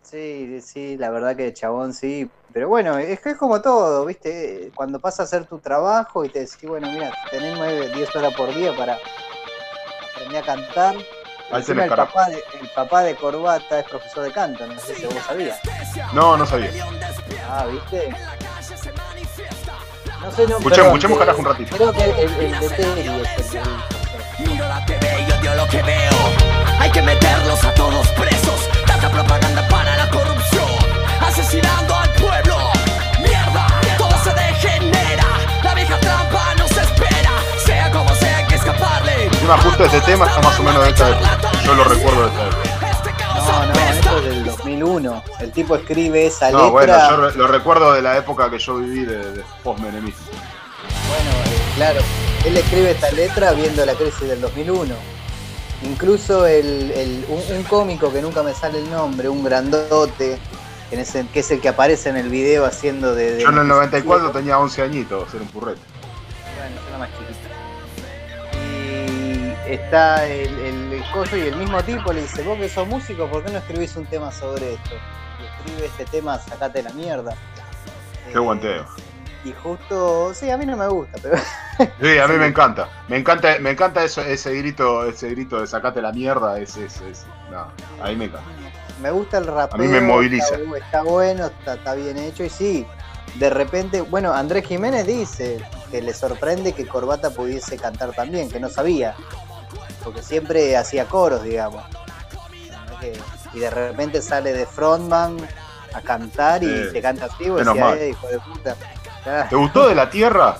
Sí, 0.01 0.59
sí, 0.61 0.97
la 0.97 1.09
verdad 1.09 1.35
que 1.35 1.53
chabón 1.53 1.93
sí. 1.93 2.30
Pero 2.51 2.68
bueno, 2.68 2.97
es 2.97 3.22
que 3.22 3.30
es 3.31 3.38
como 3.38 3.61
todo, 3.61 4.05
¿viste? 4.05 4.72
Cuando 4.76 4.99
pasa 4.99 5.23
a 5.23 5.26
hacer 5.26 5.45
tu 5.45 5.59
trabajo 5.59 6.26
y 6.26 6.30
te 6.30 6.39
decís, 6.39 6.57
bueno, 6.68 6.89
mira, 6.91 7.13
tenés 7.30 7.57
9, 7.57 7.91
10 7.95 8.15
horas 8.18 8.34
por 8.34 8.53
día 8.53 8.76
para 8.76 8.97
aprender 10.13 10.43
a 10.43 10.45
cantar. 10.45 10.95
Ahí 11.51 11.63
tenés 11.63 11.85
el 11.85 11.95
papá, 11.95 12.30
de, 12.30 12.43
el 12.61 12.69
papá 12.76 13.03
de 13.03 13.15
Corbata 13.15 13.80
es 13.80 13.85
profesor 13.89 14.23
de 14.23 14.31
canto, 14.31 14.65
no 14.68 14.80
sé 14.80 14.95
si 14.95 15.05
vos 15.05 15.15
sabías. 15.26 15.59
No, 16.13 16.35
no 16.38 16.45
sabía. 16.45 16.72
Ah, 17.49 17.65
¿viste? 17.68 18.09
No 20.22 20.31
sé, 20.31 20.47
no, 20.47 20.57
Escuchemos, 20.57 20.88
escuchemos 20.88 21.18
carajo 21.19 21.39
un 21.39 21.45
ratito. 21.45 21.76
Creo 21.76 21.91
que 21.93 22.03
el, 22.03 22.11
el, 22.19 22.53
el 22.53 22.59
de 22.59 22.69
Terry 22.69 23.01
es 23.01 23.07
el 23.07 23.23
que 23.35 23.43
Miro 24.61 24.67
la 24.69 24.85
TV 24.85 25.25
y 25.27 25.31
odio 25.31 25.55
lo 25.55 25.67
que 25.67 25.81
veo. 25.81 26.11
Hay 26.79 26.91
que 26.91 27.01
meterlos 27.01 27.63
a 27.63 27.73
todos 27.73 28.07
presos. 28.09 28.69
Tanta 28.85 29.09
propaganda 29.09 29.67
para 29.67 29.95
la 29.97 30.07
corrupción. 30.09 30.69
Asesinando 31.19 31.95
al 31.95 32.09
pueblo. 32.11 32.57
Mierda, 33.19 33.65
todo 33.97 34.11
se 34.23 34.31
degenera. 34.33 35.25
La 35.63 35.73
vieja 35.73 35.97
trampa 35.99 36.53
nos 36.59 36.69
espera. 36.71 37.31
Sea 37.65 37.89
como 37.91 38.13
sea, 38.15 38.38
hay 38.38 38.45
que 38.45 38.55
escaparle. 38.55 39.25
Encima 39.25 39.57
justo 39.57 39.85
este 39.85 40.01
tema 40.01 40.27
está 40.27 40.41
más 40.41 40.59
o 40.59 40.63
menos 40.63 40.83
de 40.83 40.89
esta 40.89 41.09
época. 41.09 41.51
Yo 41.65 41.73
lo 41.75 41.83
recuerdo 41.85 42.21
de 42.21 42.27
esta 42.27 42.45
época. 42.47 42.61
No, 43.35 43.65
no, 43.65 43.73
esto 43.73 44.17
es 44.19 44.23
del 44.25 44.45
2001. 44.45 45.23
El 45.39 45.51
tipo 45.51 45.75
escribe 45.75 46.27
esa 46.27 46.51
No, 46.51 46.69
bueno, 46.69 46.93
letra. 46.93 47.09
yo 47.09 47.17
re- 47.17 47.33
lo 47.35 47.47
recuerdo 47.47 47.93
de 47.93 48.01
la 48.03 48.17
época 48.17 48.49
que 48.51 48.59
yo 48.59 48.75
viví 48.75 49.05
de, 49.05 49.17
de 49.31 49.43
post-menemismo. 49.63 50.27
Bueno, 51.09 51.50
claro, 51.76 52.02
él 52.45 52.57
escribe 52.57 52.91
esta 52.91 53.11
letra 53.11 53.52
viendo 53.53 53.85
la 53.85 53.93
crisis 53.95 54.27
del 54.27 54.41
2001. 54.41 54.93
Incluso 55.84 56.45
el, 56.45 56.91
el- 56.91 57.26
un, 57.27 57.56
un 57.57 57.64
cómico 57.64 58.11
que 58.11 58.22
nunca 58.22 58.43
me 58.43 58.53
sale 58.53 58.80
el 58.80 58.89
nombre, 58.91 59.30
un 59.30 59.43
grandote, 59.43 60.38
que, 60.89 60.95
en 60.95 61.02
ese- 61.02 61.26
que 61.34 61.39
es 61.39 61.49
el 61.52 61.60
que 61.60 61.69
aparece 61.69 62.10
en 62.10 62.18
el 62.18 62.30
video 62.30 62.65
haciendo 62.65 63.15
de... 63.15 63.34
de 63.35 63.41
Yo 63.43 63.49
en 63.49 63.57
el 63.57 63.68
94 63.68 64.31
tenía 64.31 64.60
11 64.60 64.81
añitos, 64.84 65.34
era 65.34 65.41
un 65.43 65.49
purrete. 65.49 65.81
Bueno, 66.60 66.76
era 66.88 66.98
más 66.99 67.10
chiquito. 67.11 67.31
Y 68.60 69.72
está 69.73 70.27
el, 70.27 70.53
el, 70.60 70.93
el 70.93 71.03
coso 71.11 71.35
y 71.38 71.41
el 71.41 71.56
mismo 71.56 71.81
tipo 71.84 72.14
le 72.14 72.22
dice, 72.22 72.43
vos 72.43 72.57
que 72.60 72.69
sos 72.69 72.88
músico, 72.88 73.27
¿por 73.27 73.43
qué 73.43 73.52
no 73.52 73.57
escribís 73.57 73.95
un 73.95 74.06
tema 74.06 74.31
sobre 74.31 74.73
esto? 74.73 74.91
Y 75.41 75.45
escribe 75.72 75.88
este 75.88 76.06
tema, 76.06 76.38
sacate 76.39 76.84
la 76.84 76.91
mierda. 76.91 77.34
Qué 78.31 78.38
buen 78.39 78.60
tema. 78.60 78.85
Y 79.43 79.53
justo, 79.53 80.34
sí, 80.35 80.51
a 80.51 80.57
mí 80.57 80.65
no 80.68 80.77
me 80.77 80.88
gusta, 80.88 81.18
pero 81.22 81.35
Sí, 82.01 82.18
a 82.19 82.27
mí 82.27 82.35
me 82.38 82.45
encanta. 82.47 82.88
Me 83.07 83.18
encanta, 83.18 83.57
me 83.59 83.72
encanta 83.72 84.03
eso, 84.03 84.22
ese 84.22 84.53
grito, 84.53 85.05
ese 85.07 85.30
grito 85.30 85.59
de 85.59 85.65
sacate 85.68 85.99
la 86.01 86.11
mierda, 86.11 86.59
ese, 86.59 86.85
ese, 86.85 87.09
ese. 87.09 87.26
No, 87.49 87.68
a 88.03 88.07
mí 88.09 88.15
me 88.15 88.26
encanta. 88.26 88.45
me 89.01 89.09
gusta 89.09 89.39
el 89.39 89.47
rapeo. 89.47 89.76
A 89.76 89.77
mí 89.84 89.88
me 89.88 89.99
moviliza. 90.01 90.55
Está, 90.55 90.69
bu- 90.69 90.77
está 90.77 91.01
bueno, 91.01 91.45
está, 91.47 91.73
está 91.73 91.93
bien 91.95 92.18
hecho 92.19 92.43
y 92.43 92.49
sí. 92.49 92.85
De 93.35 93.49
repente, 93.49 94.01
bueno, 94.01 94.31
Andrés 94.34 94.65
Jiménez 94.68 95.07
dice 95.07 95.59
que 95.89 96.01
le 96.01 96.13
sorprende 96.13 96.73
que 96.73 96.85
Corbata 96.88 97.31
pudiese 97.31 97.77
cantar 97.77 98.11
también, 98.13 98.49
que 98.51 98.59
no 98.59 98.69
sabía. 98.69 99.15
Porque 100.03 100.22
siempre 100.22 100.76
hacía 100.77 101.05
coros, 101.05 101.41
digamos. 101.43 101.84
Y 103.53 103.59
de 103.59 103.69
repente 103.69 104.22
sale 104.22 104.53
de 104.53 104.65
frontman 104.65 105.38
a 105.93 106.01
cantar 106.01 106.63
y 106.63 106.68
Sí. 106.68 106.89
te 106.93 107.01
canta 107.01 107.26
así, 107.26 107.45
decías, 107.49 107.76
mal. 107.76 107.97
"Eh, 107.97 108.09
hijo 108.09 108.27
de 108.27 108.39
puta. 108.39 108.76
Ah, 109.26 109.45
¿Te 109.49 109.56
gustó 109.56 109.88
de 109.88 109.95
la 109.95 110.10
tierra? 110.10 110.57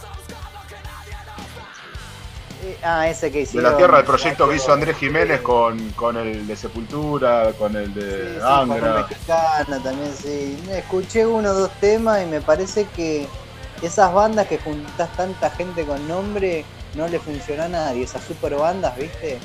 eh, 2.64 2.78
ah, 2.84 3.08
ese 3.08 3.32
que 3.32 3.40
De 3.40 3.44
hicieron. 3.44 3.72
la 3.72 3.78
tierra, 3.78 4.00
el 4.00 4.06
proyecto 4.06 4.48
que 4.48 4.56
hizo 4.58 4.72
Andrés 4.72 4.98
Jiménez 4.98 5.42
con, 5.42 5.90
con 5.92 6.16
el 6.18 6.46
de 6.46 6.56
Sepultura, 6.56 7.54
con 7.58 7.76
el 7.76 7.88
Sí, 7.88 8.00
de 8.00 8.36
sí, 8.36 8.40
Angra. 8.48 9.08
mexicano 9.08 9.82
también, 9.82 10.14
sí. 10.16 10.64
Escuché 10.70 11.26
uno 11.26 11.50
o 11.50 11.54
dos 11.54 11.72
temas 11.80 12.22
y 12.22 12.26
me 12.28 12.40
parece 12.42 12.86
que 12.96 13.28
esas 13.82 14.14
bandas 14.14 14.46
que 14.48 14.60
juntás 14.60 15.10
tanta 15.18 15.50
gente 15.50 15.86
con 15.86 16.08
nombre 16.08 16.64
no 16.94 17.08
le 17.08 17.20
funciona 17.20 17.66
a 17.66 17.70
nadie. 17.70 18.04
Esas 18.04 18.24
super 18.24 18.54
bandas, 18.56 18.96
¿viste? 18.96 19.40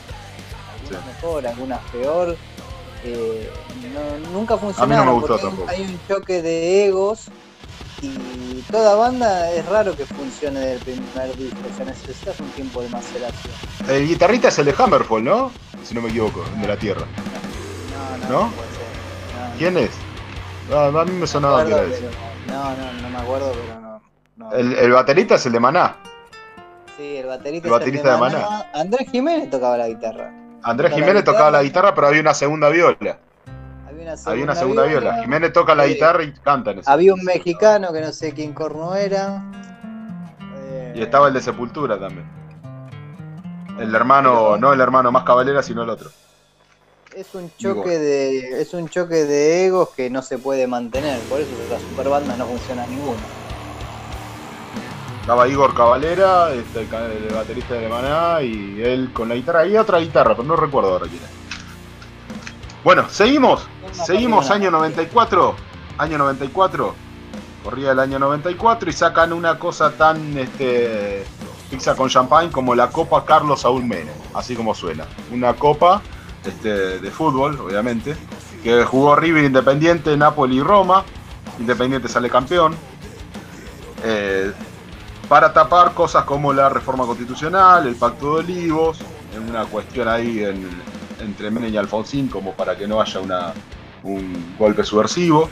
Algunas 0.83 1.03
Sí. 1.05 1.09
mejor, 1.23 1.47
algunas 1.47 1.81
peor. 1.91 2.37
Eh, 3.05 3.51
no- 3.95 4.31
nunca 4.33 4.59
funcionaron. 4.59 5.07
me 5.07 5.13
gustó 5.13 5.29
porque 5.39 5.43
hay 5.43 5.47
un- 5.47 5.51
tampoco. 5.57 5.71
Hay 5.71 5.83
un 5.83 6.01
choque 6.07 6.43
de 6.43 6.87
egos 6.87 7.21
y 8.03 8.65
toda 8.71 8.95
banda 8.95 9.51
es 9.53 9.65
raro 9.67 9.97
que 9.97 10.05
funcione 10.07 10.61
del 10.61 10.79
primer 10.81 11.37
disco. 11.37 11.59
O 11.73 11.77
sea, 11.77 11.85
necesitas 11.87 12.39
un 12.41 12.49
tiempo 12.51 12.83
de 12.83 12.89
maceración. 12.89 13.55
El 13.89 14.07
guitarrista 14.09 14.49
es 14.49 14.59
el 14.59 14.67
de 14.67 14.75
Hammerfall, 14.79 15.25
¿no? 15.25 15.51
Si 15.83 15.95
no 15.95 16.03
me 16.03 16.09
equivoco, 16.09 16.45
el 16.55 16.61
de 16.63 16.69
la 16.69 16.77
tierra. 16.77 17.07
No, 17.07 18.29
no, 18.29 18.33
¿No? 18.41 18.47
no 18.47 18.53
puede 18.53 18.69
ser. 18.71 19.51
No, 19.51 19.59
¿Quién 19.59 19.77
es? 19.79 19.91
No, 20.71 20.79
a 21.01 21.05
mí 21.05 21.13
me 21.13 21.21
no 21.21 21.27
sonaba 21.27 21.65
que 21.65 21.73
era 21.73 21.83
pero- 21.83 22.11
no, 22.49 22.77
no, 22.77 22.93
no 23.03 23.09
me 23.11 23.19
acuerdo, 23.19 23.53
pero 23.53 23.81
no. 23.81 24.03
no. 24.37 24.53
El, 24.53 24.73
el 24.75 24.93
baterista 24.93 25.37
es 25.37 25.47
el 25.47 25.53
de 25.53 25.61
Maná. 25.61 25.97
Sí, 26.97 27.17
el 27.17 27.27
baterista, 27.27 27.69
el 27.69 27.75
es 27.75 27.79
baterista 27.81 28.13
de 28.15 28.19
Maná. 28.19 28.71
Andrés 28.75 29.11
Jiménez 29.11 29.51
tocaba 29.51 29.77
la 29.77 29.89
guitarra. 29.89 30.33
Andrés 30.63 30.93
Jiménez 30.95 31.23
tocaba 31.25 31.51
la 31.51 31.63
guitarra, 31.63 31.95
pero 31.95 32.09
había 32.09 32.21
una 32.21 32.35
segunda 32.35 32.69
viola. 32.69 33.19
Había 34.07 34.13
una 34.13 34.17
segunda, 34.17 34.31
Había 34.31 34.45
una 34.45 34.55
segunda 34.55 34.83
viola. 34.85 35.23
Jiménez 35.23 35.53
toca 35.53 35.75
la 35.75 35.87
Eh, 35.87 35.95
guitarra 35.95 36.23
y 36.23 36.33
canta 36.33 36.71
en 36.71 36.79
ese. 36.79 36.91
Había 36.91 37.15
un 37.15 37.25
mexicano 37.25 37.93
que 37.93 38.01
no 38.01 38.13
sé 38.13 38.33
quién 38.33 38.53
corno 38.53 38.95
era. 38.95 39.43
Eh, 40.69 40.95
Y 40.97 41.03
estaba 41.03 41.29
el 41.29 41.35
de 41.35 41.41
Sepultura 41.41 41.99
también. 41.99 42.27
El 43.81 43.95
hermano, 43.95 44.57
no 44.57 44.73
el 44.73 44.81
hermano 44.81 45.13
más 45.13 45.25
cabalera, 45.25 45.63
sino 45.63 45.83
el 45.83 45.91
otro. 45.91 46.11
Es 47.15 47.35
un 47.35 47.51
choque 47.57 47.99
de. 47.99 48.61
Es 48.61 48.75
un 48.75 48.89
choque 48.89 49.25
de 49.25 49.67
egos 49.67 49.91
que 49.97 50.09
no 50.11 50.23
se 50.23 50.39
puede 50.39 50.67
mantener. 50.67 51.19
Por 51.23 51.41
eso 51.41 51.51
las 51.71 51.81
superbandas 51.83 52.37
no 52.39 52.47
funciona 52.47 52.87
ninguna. 52.87 53.19
Estaba 55.21 55.49
Igor 55.49 55.75
Cavalera, 55.75 56.53
este, 56.53 56.83
el 56.83 57.35
baterista 57.35 57.75
de 57.75 57.89
Maná, 57.89 58.43
y 58.43 58.81
él 58.81 59.11
con 59.13 59.29
la 59.29 59.35
guitarra. 59.35 59.67
Y 59.67 59.77
otra 59.77 59.99
guitarra, 59.99 60.37
pero 60.37 60.47
no 60.47 60.55
recuerdo 60.57 60.93
ahora 60.93 61.07
quién 61.09 61.23
es. 61.23 61.31
Bueno, 62.85 63.09
seguimos. 63.09 63.67
Seguimos 64.05 64.51
año 64.51 64.71
94. 64.71 65.55
Año 65.99 66.19
94. 66.19 66.95
Corría 67.65 67.93
el 67.93 67.99
año 67.99 68.19
94 68.19 68.91
y 68.91 68.93
sacan 68.93 69.33
una 69.33 69.59
cosa 69.59 69.91
tan 69.93 70.37
este, 70.39 71.25
pizza 71.71 71.97
con 71.97 72.09
champagne 72.09 72.51
como 72.53 72.75
la 72.75 72.89
Copa 72.91 73.25
Carlos 73.25 73.63
Saúl 73.63 73.85
Menem. 73.85 74.15
Así 74.35 74.55
como 74.55 74.75
suena. 74.75 75.05
Una 75.33 75.55
copa 75.55 76.01
este, 76.45 76.99
de 77.01 77.11
fútbol, 77.11 77.59
obviamente. 77.61 78.17
Que 78.63 78.85
jugó 78.85 79.17
River 79.17 79.45
Independiente, 79.45 80.17
Napoli 80.17 80.59
y 80.59 80.63
Roma. 80.63 81.05
Independiente 81.59 82.09
sale 82.09 82.29
campeón. 82.31 82.77
Eh, 84.05 84.53
para 85.29 85.53
tapar 85.53 85.93
cosas 85.93 86.25
como 86.25 86.53
la 86.53 86.69
reforma 86.69 87.05
constitucional, 87.05 87.87
el 87.89 87.97
pacto 87.97 88.35
de 88.35 88.41
olivos, 88.41 88.99
en 89.35 89.49
una 89.51 89.65
cuestión 89.65 90.07
ahí 90.07 90.45
en- 90.45 90.69
entre 91.19 91.51
Menem 91.51 91.75
y 91.75 91.77
Alfonsín, 91.77 92.29
como 92.29 92.53
para 92.53 92.77
que 92.77 92.87
no 92.87 93.01
haya 93.01 93.19
una, 93.21 93.53
un 94.03 94.55
golpe 94.59 94.85
subversivo. 94.85 95.49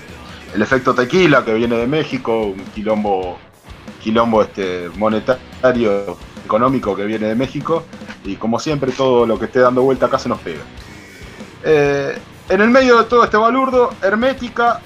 El 0.55 0.63
efecto 0.63 0.95
tequila 0.95 1.45
que 1.45 1.55
viene 1.55 1.77
de 1.77 1.87
México, 1.87 2.47
un 2.47 2.65
quilombo, 2.75 3.39
quilombo 4.03 4.43
este, 4.43 4.89
monetario, 4.97 6.17
económico 6.45 6.95
que 6.95 7.05
viene 7.05 7.27
de 7.27 7.35
México, 7.35 7.85
y 8.25 8.37
como 8.37 8.59
siempre 8.59 8.93
todo 8.93 9.27
lo 9.27 9.39
que 9.39 9.47
esté 9.47 9.61
dando 9.61 9.83
vuelta 9.83 10.07
acá 10.07 10.19
se 10.19 10.29
nos 10.29 10.41
pega. 10.41 10.63
Eh, 11.65 12.17
en 12.49 12.61
el 12.61 12.71
medio 12.71 12.99
de 12.99 13.05
todo 13.05 13.25
este 13.25 13.37
balurdo, 13.37 13.91
Hermética 14.03 14.81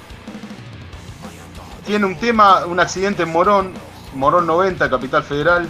tiene 1.85 2.07
un 2.07 2.17
tema, 2.17 2.67
un 2.67 2.79
accidente 2.81 3.25
en 3.25 3.33
Morón, 3.33 3.73
Morón 4.15 4.47
90, 4.47 4.89
Capital 4.89 5.23
Federal, 5.25 5.69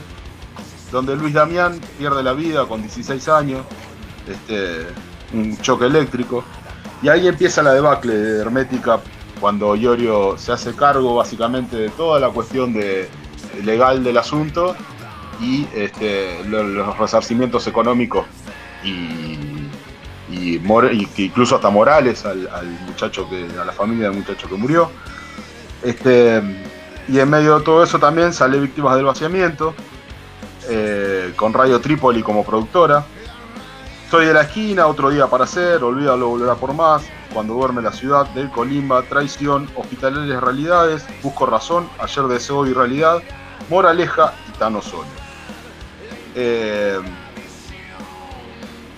donde 0.92 1.16
Luis 1.16 1.34
Damián 1.34 1.80
pierde 1.98 2.22
la 2.22 2.32
vida 2.32 2.66
con 2.66 2.82
16 2.82 3.28
años, 3.28 3.62
este, 4.26 4.86
un 5.32 5.56
choque 5.58 5.86
eléctrico, 5.86 6.44
y 7.02 7.08
ahí 7.08 7.26
empieza 7.28 7.62
la 7.62 7.72
debacle 7.72 8.14
de 8.14 8.40
Hermética 8.40 9.00
cuando 9.40 9.76
Iorio 9.76 10.36
se 10.36 10.52
hace 10.52 10.74
cargo 10.74 11.14
básicamente 11.14 11.76
de 11.76 11.90
toda 11.90 12.18
la 12.18 12.28
cuestión 12.30 12.72
de, 12.72 13.08
legal 13.62 14.02
del 14.02 14.18
asunto 14.18 14.74
y 15.40 15.66
este, 15.74 16.42
lo- 16.44 16.64
los 16.64 16.98
resarcimientos 16.98 17.66
económicos 17.68 18.26
y, 18.84 19.38
incluso 21.16 21.56
hasta 21.56 21.70
morales 21.70 22.24
al, 22.24 22.48
al 22.52 22.66
muchacho 22.86 23.28
que, 23.28 23.46
a 23.60 23.64
la 23.64 23.72
familia 23.72 24.08
del 24.10 24.18
muchacho 24.18 24.48
que 24.48 24.54
murió. 24.56 24.90
Este, 25.82 26.42
y 27.08 27.18
en 27.18 27.30
medio 27.30 27.58
de 27.58 27.64
todo 27.64 27.82
eso 27.82 27.98
también 27.98 28.32
sale 28.32 28.58
Víctimas 28.58 28.96
del 28.96 29.04
Vaciamiento, 29.04 29.74
eh, 30.68 31.32
con 31.36 31.52
Radio 31.54 31.80
Trípoli 31.80 32.22
como 32.22 32.44
productora. 32.44 33.04
Soy 34.10 34.24
de 34.24 34.32
la 34.32 34.40
esquina, 34.40 34.86
otro 34.86 35.10
día 35.10 35.26
para 35.26 35.44
hacer, 35.44 35.84
olvídalo, 35.84 36.30
volverá 36.30 36.54
por 36.54 36.72
más. 36.72 37.06
Cuando 37.30 37.52
duerme 37.52 37.82
la 37.82 37.92
ciudad, 37.92 38.26
del 38.30 38.50
Colimba, 38.50 39.02
traición, 39.02 39.68
hospitalarias 39.74 40.42
realidades, 40.42 41.06
busco 41.22 41.44
razón, 41.44 41.90
ayer 41.98 42.24
deseo 42.24 42.66
y 42.66 42.72
realidad, 42.72 43.22
moraleja 43.68 44.32
y 44.46 44.52
Tano 44.52 44.80
solo. 44.80 45.04
Eh, 46.34 46.98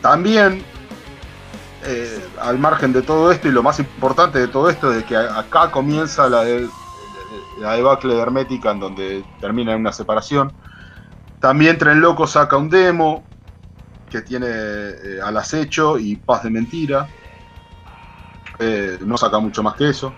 también, 0.01 0.65
eh, 1.83 2.29
al 2.41 2.61
margen 2.61 2.93
de 2.93 3.03
todo 3.03 3.33
esto, 3.33 3.49
y 3.49 3.51
lo 3.51 3.65
más 3.65 3.81
importante 3.81 4.39
de 4.39 4.47
todo 4.47 4.71
esto 4.71 4.93
es 4.93 4.99
de 4.99 5.05
que 5.05 5.17
acá 5.17 5.73
comienza 5.73 6.29
la, 6.29 6.45
de- 6.45 6.71
la 7.59 7.75
debacle 7.75 8.15
de 8.15 8.21
Hermética, 8.21 8.71
en 8.71 8.79
donde 8.79 9.25
termina 9.41 9.75
una 9.75 9.91
separación. 9.93 10.53
También 11.41 11.79
Tren 11.79 12.01
Loco 12.01 12.29
saca 12.29 12.57
un 12.57 12.71
demo 12.71 13.30
que 14.11 14.23
tiene 14.23 14.47
eh, 14.49 15.21
al 15.25 15.37
acecho 15.37 15.99
y 15.99 16.17
paz 16.17 16.43
de 16.43 16.51
mentira. 16.51 17.09
Eh, 18.59 18.99
no 19.01 19.17
saca 19.17 19.39
mucho 19.39 19.63
más 19.63 19.75
que 19.75 19.89
eso. 19.89 20.13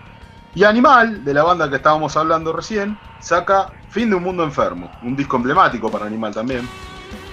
Y 0.55 0.63
Animal, 0.65 1.23
de 1.23 1.33
la 1.33 1.43
banda 1.43 1.69
que 1.69 1.77
estábamos 1.77 2.15
hablando 2.17 2.51
recién, 2.51 2.97
saca 3.19 3.69
Fin 3.89 4.09
de 4.09 4.15
un 4.15 4.23
Mundo 4.23 4.43
Enfermo, 4.43 4.91
un 5.03 5.15
disco 5.15 5.37
emblemático 5.37 5.89
para 5.89 6.05
Animal 6.05 6.33
también. 6.33 6.67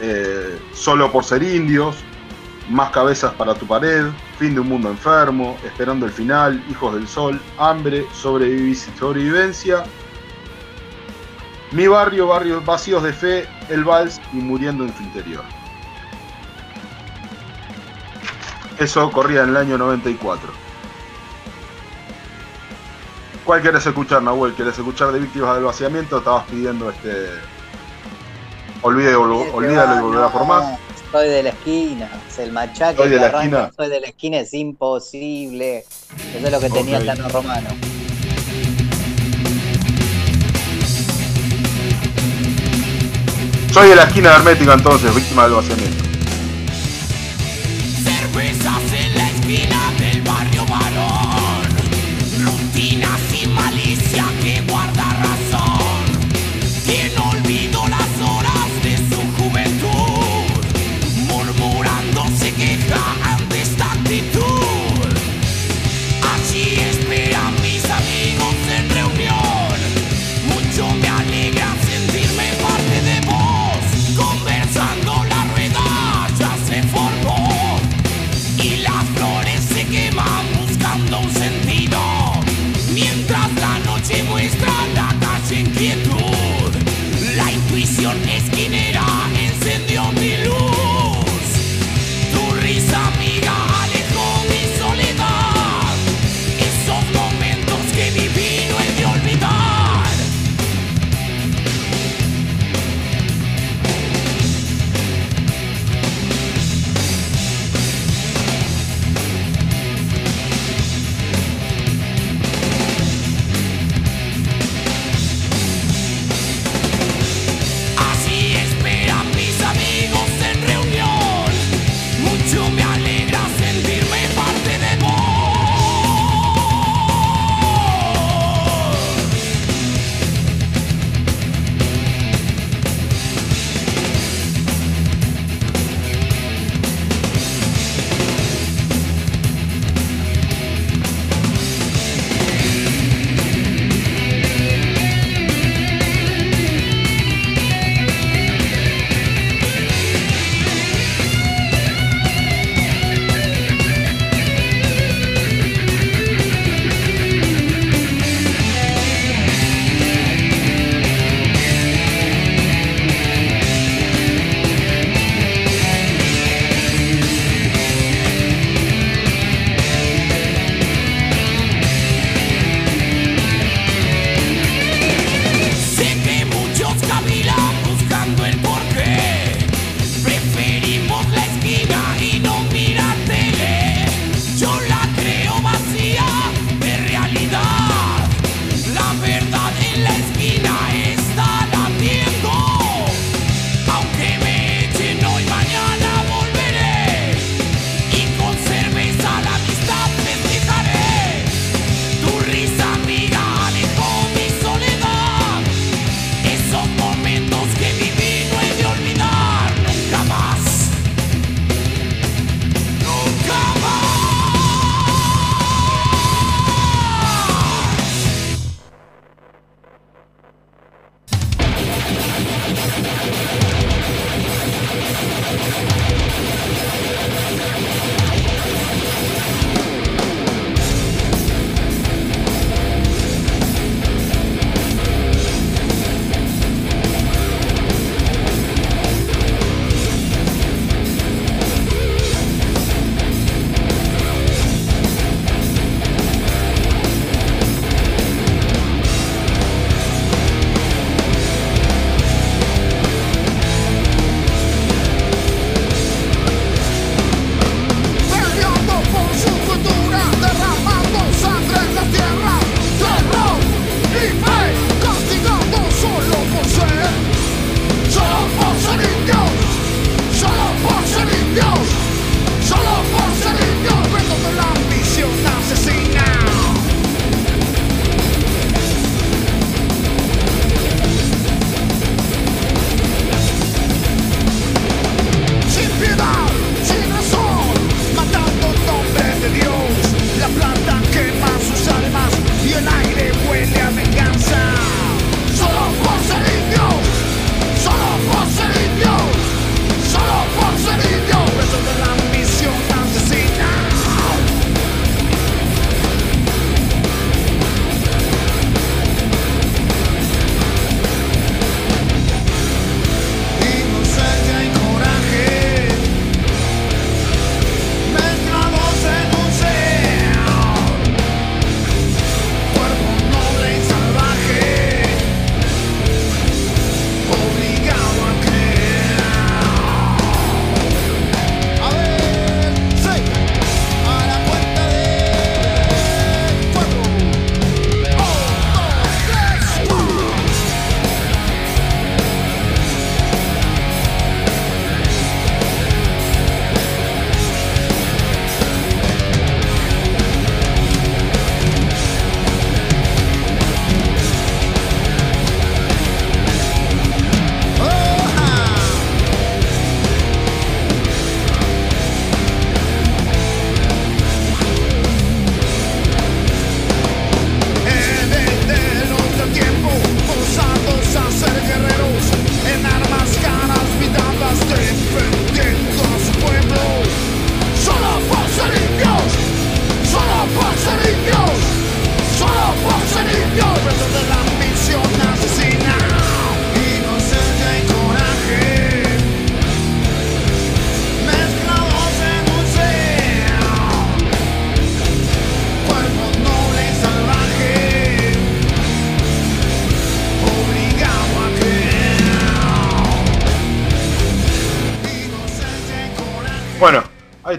Eh, 0.01 0.59
Solo 0.73 1.11
por 1.11 1.25
ser 1.25 1.43
indios, 1.43 1.97
Más 2.71 2.91
cabezas 2.91 3.35
para 3.35 3.55
tu 3.55 3.67
pared, 3.67 4.07
Fin 4.39 4.55
de 4.55 4.61
un 4.61 4.69
Mundo 4.69 4.89
Enfermo, 4.91 5.59
Esperando 5.65 6.07
el 6.07 6.13
Final, 6.13 6.63
Hijos 6.71 6.95
del 6.95 7.09
Sol, 7.09 7.41
Hambre, 7.59 8.07
Sobrevivencia, 8.13 9.83
Mi 11.73 11.89
Barrio, 11.89 12.29
Barrios 12.29 12.65
Vacíos 12.65 13.03
de 13.03 13.13
Fe, 13.13 13.49
El 13.69 13.85
Vals 13.85 14.21
y 14.33 14.37
Muriendo 14.37 14.85
en 14.85 14.93
tu 14.93 15.03
Interior. 15.03 15.60
Eso 18.81 19.13
corría 19.13 19.43
en 19.43 19.51
el 19.51 19.57
año 19.59 19.77
94. 19.77 20.51
¿Cuál 23.45 23.61
querés 23.61 23.87
escuchar, 23.87 24.23
Nahuel? 24.23 24.55
¿Querés 24.55 24.79
escuchar 24.79 25.13
de 25.13 25.19
Víctimas 25.19 25.55
del 25.55 25.65
Vaciamiento? 25.65 26.19
Estabas 26.19 26.45
pidiendo 26.47 26.89
este. 26.91 27.27
Olvide, 28.81 29.15
olvídalo 29.15 29.99
y 29.99 30.01
volverá 30.01 30.29
por 30.31 30.47
más. 30.47 30.79
Soy 31.13 31.29
de 31.29 31.43
la 31.43 31.49
esquina, 31.51 32.09
es 32.27 32.39
el 32.39 32.53
machaque 32.53 32.97
Soy 32.97 33.09
de 33.11 33.17
la 33.17 33.27
arranca, 33.27 33.43
esquina. 33.43 33.71
soy 33.77 33.89
de 33.89 34.01
la 34.01 34.07
esquina, 34.07 34.39
es 34.39 34.55
imposible. 34.55 35.79
Eso 36.35 36.47
es 36.47 36.51
lo 36.51 36.61
que 36.61 36.71
tenía 36.71 36.99
Ok. 37.01 37.05
Tano 37.05 37.29
Romano. 37.29 37.69
Soy 43.73 43.89
de 43.89 43.97
la 43.97 44.05
esquina 44.05 44.31
de 44.31 44.37
Hermética 44.37 44.73
entonces, 44.75 45.15
víctima 45.15 45.45
del 45.45 45.53
vaciamiento. 45.55 46.10
Esquina 49.51 49.93
del 49.99 50.23
barrio 50.23 50.65
varón. 50.67 51.65
Rutinas 52.41 53.21
y 53.43 53.47
malicia 53.49 54.25
que 54.43 54.61
guarda 54.63 55.10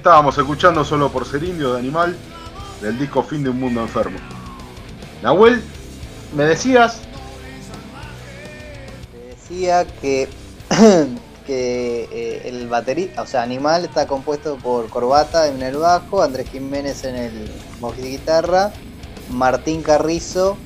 estábamos 0.01 0.35
escuchando 0.35 0.83
solo 0.83 1.11
por 1.11 1.27
ser 1.27 1.43
indio 1.43 1.73
de 1.73 1.79
animal 1.79 2.17
del 2.81 2.97
disco 2.97 3.21
Fin 3.21 3.43
de 3.43 3.51
un 3.51 3.59
Mundo 3.59 3.81
Enfermo. 3.81 4.17
Nahuel, 5.21 5.61
me 6.35 6.43
decías, 6.43 7.01
Te 9.11 9.27
decía 9.27 9.85
que, 10.01 10.27
que 11.45 12.09
eh, 12.11 12.41
el 12.45 12.67
baterista, 12.67 13.21
o 13.21 13.27
sea, 13.27 13.43
Animal 13.43 13.85
está 13.85 14.07
compuesto 14.07 14.55
por 14.55 14.89
Corbata 14.89 15.47
en 15.47 15.61
el 15.61 15.77
bajo, 15.77 16.23
Andrés 16.23 16.49
Jiménez 16.49 17.03
en 17.03 17.15
el 17.15 17.51
voz 17.79 17.95
y 17.99 18.01
guitarra, 18.01 18.71
Martín 19.29 19.83
Carrizo 19.83 20.57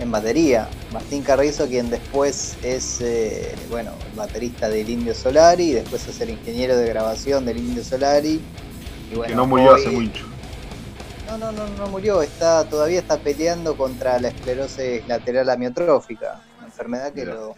en 0.00 0.10
batería. 0.10 0.68
Martín 0.92 1.22
Carrizo, 1.22 1.66
quien 1.68 1.90
después 1.90 2.56
es, 2.62 3.00
eh, 3.00 3.54
bueno, 3.70 3.92
el 4.10 4.16
baterista 4.16 4.68
del 4.68 4.88
Indio 4.88 5.14
Solari, 5.14 5.64
y 5.70 5.72
después 5.74 6.06
es 6.08 6.20
el 6.20 6.30
ingeniero 6.30 6.76
de 6.76 6.88
grabación 6.88 7.44
del 7.44 7.58
Indio 7.58 7.84
Solari. 7.84 8.40
Y 9.10 9.14
bueno, 9.14 9.28
que 9.28 9.34
no 9.36 9.46
murió 9.46 9.74
hoy- 9.74 9.80
hace 9.80 9.90
mucho. 9.90 10.26
No, 11.28 11.38
no, 11.38 11.52
no, 11.52 11.68
no 11.68 11.86
murió, 11.88 12.22
está, 12.22 12.64
todavía 12.64 12.98
está 12.98 13.18
peleando 13.18 13.76
contra 13.76 14.18
la 14.18 14.28
esclerosis 14.28 15.06
lateral 15.06 15.48
amiotrófica, 15.50 16.40
una 16.58 16.66
enfermedad 16.66 17.12
que 17.12 17.20
Mira. 17.20 17.34
lo, 17.34 17.54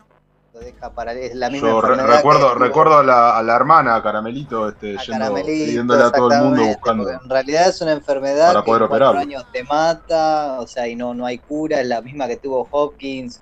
es 0.60 1.34
la 1.34 1.50
misma 1.50 1.68
Yo 1.68 1.80
recuerdo, 1.80 2.52
que 2.52 2.58
recuerdo 2.58 2.98
a 2.98 3.02
la, 3.02 3.38
a 3.38 3.42
la 3.42 3.56
hermana, 3.56 4.02
Caramelito, 4.02 4.68
este, 4.68 4.98
a 4.98 5.02
yendo, 5.02 5.34
pidiéndole 5.44 6.02
a 6.04 6.10
todo 6.10 6.30
el 6.30 6.40
mundo 6.42 6.62
buscando. 6.66 7.10
En 7.10 7.28
realidad 7.28 7.68
es 7.68 7.80
una 7.80 7.92
enfermedad 7.92 8.48
para 8.48 8.60
que 8.62 8.66
poder 8.66 8.82
en 8.82 8.88
cuatro 8.88 9.08
operarlo. 9.10 9.20
años 9.20 9.46
te 9.52 9.64
mata, 9.64 10.60
o 10.60 10.66
sea, 10.66 10.86
y 10.88 10.96
no, 10.96 11.14
no 11.14 11.24
hay 11.26 11.38
cura, 11.38 11.80
es 11.80 11.86
la 11.86 12.02
misma 12.02 12.26
que 12.28 12.36
tuvo 12.36 12.68
Hopkins, 12.70 13.40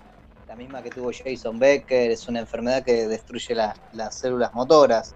la 0.49 0.57
misma 0.57 0.83
que 0.83 0.91
tuvo 0.91 1.11
Jason 1.13 1.59
Becker, 1.59 2.11
es 2.11 2.29
una 2.29 2.41
enfermedad 2.41 2.83
que 2.83 3.07
destruye 3.09 3.55
la- 3.55 3.75
las 3.93 4.15
células 4.15 4.53
motoras, 4.55 5.15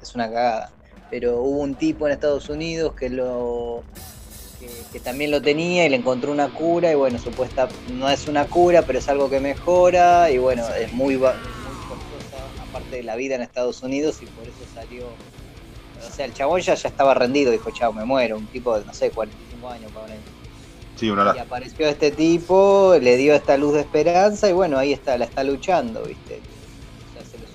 es 0.00 0.14
una 0.14 0.26
cagada. 0.28 0.70
Pero 1.10 1.40
hubo 1.42 1.60
un 1.60 1.74
tipo 1.74 2.06
en 2.06 2.12
Estados 2.14 2.48
Unidos 2.48 2.94
que 2.94 3.10
lo 3.10 3.82
que, 4.62 4.70
que 4.92 5.00
también 5.00 5.30
lo 5.30 5.42
tenía 5.42 5.84
y 5.84 5.88
le 5.88 5.96
encontró 5.96 6.30
una 6.30 6.48
cura 6.48 6.92
y 6.92 6.94
bueno, 6.94 7.18
supuesta 7.18 7.68
no 7.92 8.08
es 8.08 8.28
una 8.28 8.46
cura, 8.46 8.82
pero 8.82 8.98
es 9.00 9.08
algo 9.08 9.28
que 9.28 9.40
mejora 9.40 10.30
y 10.30 10.38
bueno, 10.38 10.66
es 10.74 10.92
muy, 10.92 11.16
muy 11.16 11.26
costosa 11.26 12.44
aparte 12.68 12.96
de 12.96 13.02
la 13.02 13.16
vida 13.16 13.34
en 13.34 13.42
Estados 13.42 13.82
Unidos 13.82 14.22
y 14.22 14.26
por 14.26 14.44
eso 14.44 14.58
salió 14.74 15.06
o 16.06 16.14
sea, 16.14 16.26
el 16.26 16.34
chabón 16.34 16.60
ya, 16.60 16.74
ya 16.74 16.88
estaba 16.88 17.14
rendido, 17.14 17.50
dijo, 17.52 17.70
chao, 17.70 17.92
me 17.92 18.04
muero, 18.04 18.36
un 18.36 18.46
tipo 18.46 18.78
de, 18.78 18.84
no 18.84 18.92
sé, 18.92 19.10
45 19.10 19.68
años, 19.68 19.90
pobre. 19.92 20.14
Sí, 20.96 21.10
una 21.10 21.32
Y 21.34 21.38
apareció 21.38 21.88
este 21.88 22.10
tipo, 22.10 22.94
le 23.00 23.16
dio 23.16 23.34
esta 23.34 23.56
luz 23.56 23.74
de 23.74 23.80
esperanza 23.80 24.48
y 24.48 24.52
bueno, 24.52 24.78
ahí 24.78 24.92
está, 24.92 25.16
la 25.16 25.24
está 25.24 25.42
luchando, 25.42 26.02
¿viste? 26.02 26.40
O 27.10 27.14
sea, 27.14 27.24
se 27.24 27.38
le 27.38 27.46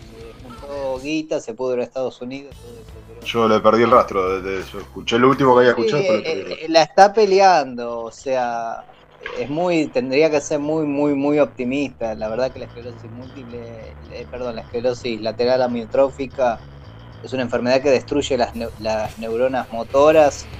juntó 0.44 1.00
guita, 1.00 1.40
se 1.40 1.54
pudo 1.54 1.76
ir 1.76 1.82
a 1.82 1.84
Estados 1.84 2.22
Unidos, 2.22 2.56
todo 2.56 2.74
eso. 2.74 2.97
Yo 3.22 3.48
le 3.48 3.60
perdí 3.62 3.84
el 3.84 3.92
rastro. 3.92 4.42
de- 4.42 4.64
yo 4.66 4.80
escuché 4.80 5.20
lo 5.20 5.30
último 5.30 5.54
que 5.54 5.60
había 5.60 5.72
escuchado, 5.72 6.04
Sí, 6.04 6.08
pero 6.08 6.24
eh, 6.26 6.46
eh, 6.64 6.68
la 6.70 6.84
está 6.84 7.14
peleando, 7.14 8.02
o 8.04 8.12
sea, 8.12 8.84
es 9.20 9.48
muy, 9.50 9.92
tendría 9.92 10.30
que 10.32 10.42
ser 10.42 10.60
muy, 10.60 10.86
muy, 10.88 11.14
muy 11.14 11.40
optimista. 11.40 12.16
La 12.16 12.30
verdad 12.30 12.52
que 12.52 12.60
la 12.60 12.66
esclerosis 12.66 13.12
múltiple, 13.12 13.96
eh, 14.10 14.28
perdón, 14.30 14.56
la 14.56 14.62
esclerosis 14.62 15.22
lateral 15.22 15.62
amiotrófica 15.62 16.64
es 17.22 17.34
una 17.34 17.44
enfermedad 17.44 17.82
que 17.84 17.92
destruye 17.92 18.38
las, 18.38 18.52
las 18.78 19.18
neuronas 19.18 19.68
motoras, 19.72 20.52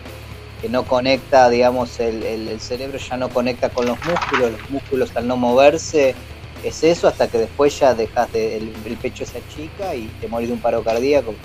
que 0.58 0.70
no 0.70 0.88
conecta, 0.88 1.50
digamos, 1.50 2.00
el, 2.00 2.24
el- 2.24 2.48
el 2.48 2.62
cerebro 2.62 2.98
ya 3.00 3.18
no 3.18 3.32
conecta 3.32 3.72
con 3.72 3.86
los 3.88 4.02
músculos, 4.04 4.52
los 4.52 4.62
músculos 4.68 5.12
al 5.16 5.28
no 5.28 5.38
moverse, 5.38 6.20
es 6.62 6.84
eso 6.84 7.08
hasta 7.08 7.30
que 7.30 7.38
después 7.38 7.78
ya 7.80 7.94
dejas 7.96 8.32
de, 8.32 8.58
el, 8.58 8.82
el 8.86 9.00
pecho 9.00 9.26
se 9.26 9.40
achica 9.40 9.96
y 9.96 10.16
te 10.16 10.28
morís 10.28 10.50
de 10.50 10.54
un 10.56 10.62
paro 10.62 10.84
cardíaco 10.84 11.40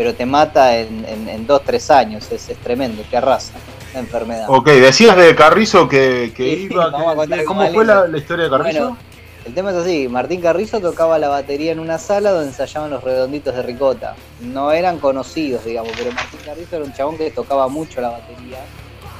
pero 0.00 0.14
te 0.14 0.24
mata 0.24 0.78
en, 0.78 1.04
en, 1.04 1.28
en 1.28 1.46
dos, 1.46 1.60
tres 1.62 1.90
años, 1.90 2.26
es, 2.32 2.48
es 2.48 2.56
tremendo, 2.56 3.02
te 3.10 3.18
arrasa 3.18 3.52
la 3.92 4.00
enfermedad. 4.00 4.46
Ok, 4.48 4.68
decías 4.68 5.14
de 5.14 5.34
Carrizo 5.34 5.86
que, 5.90 6.32
que 6.34 6.56
Sí, 6.56 6.68
iba. 6.70 6.90
que- 7.26 7.44
¿Cómo 7.44 7.68
fue 7.68 7.84
la, 7.84 8.06
la 8.08 8.16
historia 8.16 8.44
de 8.46 8.50
Carrizo? 8.50 8.78
Bueno, 8.80 8.96
el 9.44 9.52
tema 9.52 9.72
es 9.72 9.76
así, 9.76 10.08
Martín 10.08 10.40
Carrizo 10.40 10.80
tocaba 10.80 11.18
la 11.18 11.28
batería 11.28 11.72
en 11.72 11.80
una 11.80 11.98
sala 11.98 12.30
donde 12.30 12.48
ensayaban 12.48 12.88
los 12.88 13.04
redonditos 13.04 13.54
de 13.54 13.60
ricota. 13.60 14.14
No 14.40 14.72
eran 14.72 15.00
conocidos, 15.00 15.66
digamos, 15.66 15.92
pero 15.98 16.12
Martín 16.12 16.40
Carrizo 16.46 16.76
era 16.76 16.84
un 16.86 16.94
chabón 16.94 17.18
que 17.18 17.30
tocaba 17.30 17.68
mucho 17.68 18.00
la 18.00 18.08
batería. 18.08 18.56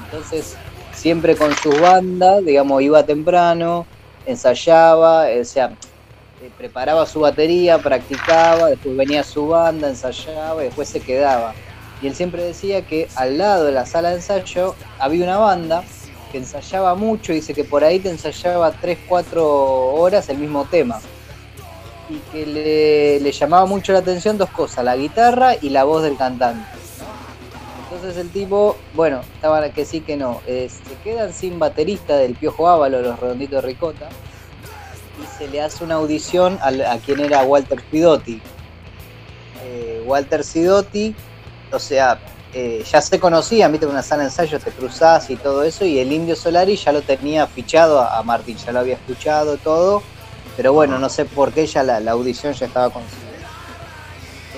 Entonces, 0.07 0.57
siempre 0.95 1.37
con 1.37 1.55
su 1.57 1.73
banda, 1.79 2.41
digamos, 2.41 2.81
iba 2.81 3.03
temprano, 3.03 3.85
ensayaba, 4.25 5.27
o 5.39 5.45
sea, 5.45 5.73
eh, 6.43 6.51
preparaba 6.57 7.05
su 7.05 7.21
batería, 7.21 7.77
practicaba, 7.79 8.69
después 8.69 8.97
venía 8.97 9.23
su 9.23 9.49
banda, 9.49 9.89
ensayaba 9.89 10.63
y 10.63 10.67
después 10.67 10.89
se 10.89 11.01
quedaba. 11.01 11.53
Y 12.01 12.07
él 12.07 12.15
siempre 12.15 12.43
decía 12.43 12.81
que 12.81 13.09
al 13.15 13.37
lado 13.37 13.67
de 13.67 13.73
la 13.73 13.85
sala 13.85 14.09
de 14.09 14.17
ensayo 14.17 14.75
había 14.99 15.25
una 15.25 15.37
banda 15.37 15.85
que 16.33 16.39
ensayaba 16.39 16.95
mucho, 16.95 17.35
dice 17.35 17.53
que 17.53 17.65
por 17.65 17.85
ahí 17.85 17.99
te 17.99 18.09
ensayaba 18.09 18.73
3, 18.73 19.01
4 19.07 19.93
horas 19.95 20.31
el 20.31 20.39
mismo 20.39 20.65
tema. 20.65 21.01
Y 22.09 22.17
que 22.33 22.47
le, 23.21 23.33
llamaba 23.33 23.67
mucho 23.67 23.93
la 23.93 23.99
atención 23.99 24.39
dos 24.39 24.49
cosas, 24.49 24.83
la 24.83 24.97
guitarra 24.97 25.57
y 25.61 25.69
la 25.69 25.85
voz 25.85 26.03
del 26.03 26.17
cantante. 26.17 26.67
Entonces 27.85 28.17
el 28.17 28.31
tipo, 28.31 28.77
bueno, 28.95 29.21
estaba 29.35 29.69
que 29.71 29.85
sí 29.85 30.01
que 30.01 30.17
no, 30.17 30.41
eh, 30.47 30.71
se 30.71 30.95
quedan 31.05 31.35
sin 31.35 31.59
baterista 31.59 32.17
del 32.17 32.35
Piojo 32.35 32.67
Ávalo, 32.67 33.03
los 33.03 33.21
redonditos 33.21 33.63
de 33.63 33.69
Ricota, 33.69 34.09
y 35.21 35.39
se 35.39 35.49
le 35.49 35.61
hace 35.61 35.85
una 35.85 35.97
audición 35.97 36.59
a, 36.63 36.99
quien 36.99 37.21
era 37.21 37.43
Walter 37.43 37.83
Sidotti. 37.91 38.41
Eh, 39.65 40.03
Walter 40.07 40.43
Sidotti, 40.43 41.15
o 41.73 41.79
sea, 41.79 42.19
eh, 42.53 42.85
ya 42.91 43.01
se 43.01 43.21
conocían, 43.21 43.71
viste, 43.71 43.87
en 43.87 43.93
una 43.93 44.03
sala 44.03 44.23
de 44.23 44.29
ensayo 44.29 44.59
te 44.59 44.71
cruzás 44.71 45.31
y 45.31 45.37
todo 45.37 45.63
eso, 45.63 45.85
y 45.85 45.99
el 45.99 46.11
Indio 46.13 46.35
Solari 46.35 46.77
ya 46.77 46.93
lo 46.93 47.03
tenía 47.03 47.47
fichado 47.47 48.01
a, 48.01 48.23
Martín, 48.23 48.57
ya 48.57 48.73
lo 48.73 48.81
había 48.81 48.95
escuchado 48.95 49.57
todo, 49.59 50.03
pero 50.57 50.73
bueno, 50.73 50.99
no 50.99 51.09
sé 51.09 51.25
por 51.27 51.53
qué 51.53 51.67
ya 51.67 51.83
la, 51.83 51.99
audición 52.11 52.53
ya 52.55 52.67
estaba 52.67 52.91
conseguida. 52.91 53.27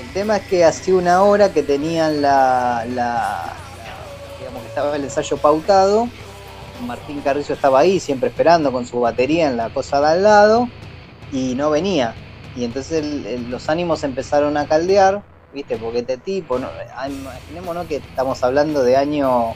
El 0.00 0.12
tema 0.12 0.36
es 0.36 0.46
que 0.46 0.64
hacía 0.64 0.94
una 0.94 1.22
hora 1.22 1.52
que 1.52 1.62
tenían 1.62 2.22
la- 2.22 2.84
la- 2.88 3.52
digamos 4.38 4.62
que 4.62 4.68
estaba 4.68 4.96
el 4.96 5.04
ensayo 5.04 5.36
pautado, 5.36 6.08
Martín 6.82 7.20
Carrizo 7.20 7.52
estaba 7.52 7.80
ahí 7.80 8.00
siempre 8.00 8.28
esperando 8.28 8.72
con 8.72 8.86
su 8.86 9.00
batería 9.00 9.48
en 9.48 9.56
la 9.56 9.70
cosa 9.70 10.00
de 10.00 10.06
al 10.08 10.22
lado 10.22 10.68
y 11.32 11.54
no 11.54 11.70
venía. 11.70 12.14
Y 12.54 12.64
entonces 12.64 13.04
los 13.48 13.68
ánimos 13.68 14.04
empezaron 14.04 14.56
a 14.56 14.66
caldear, 14.66 15.22
¿viste? 15.54 15.76
Porque 15.76 16.00
este 16.00 16.18
tipo, 16.18 16.58
ah, 16.94 17.08
imaginémonos 17.08 17.86
que 17.86 17.96
estamos 17.96 18.42
hablando 18.42 18.82
de 18.82 18.96
año 18.96 19.54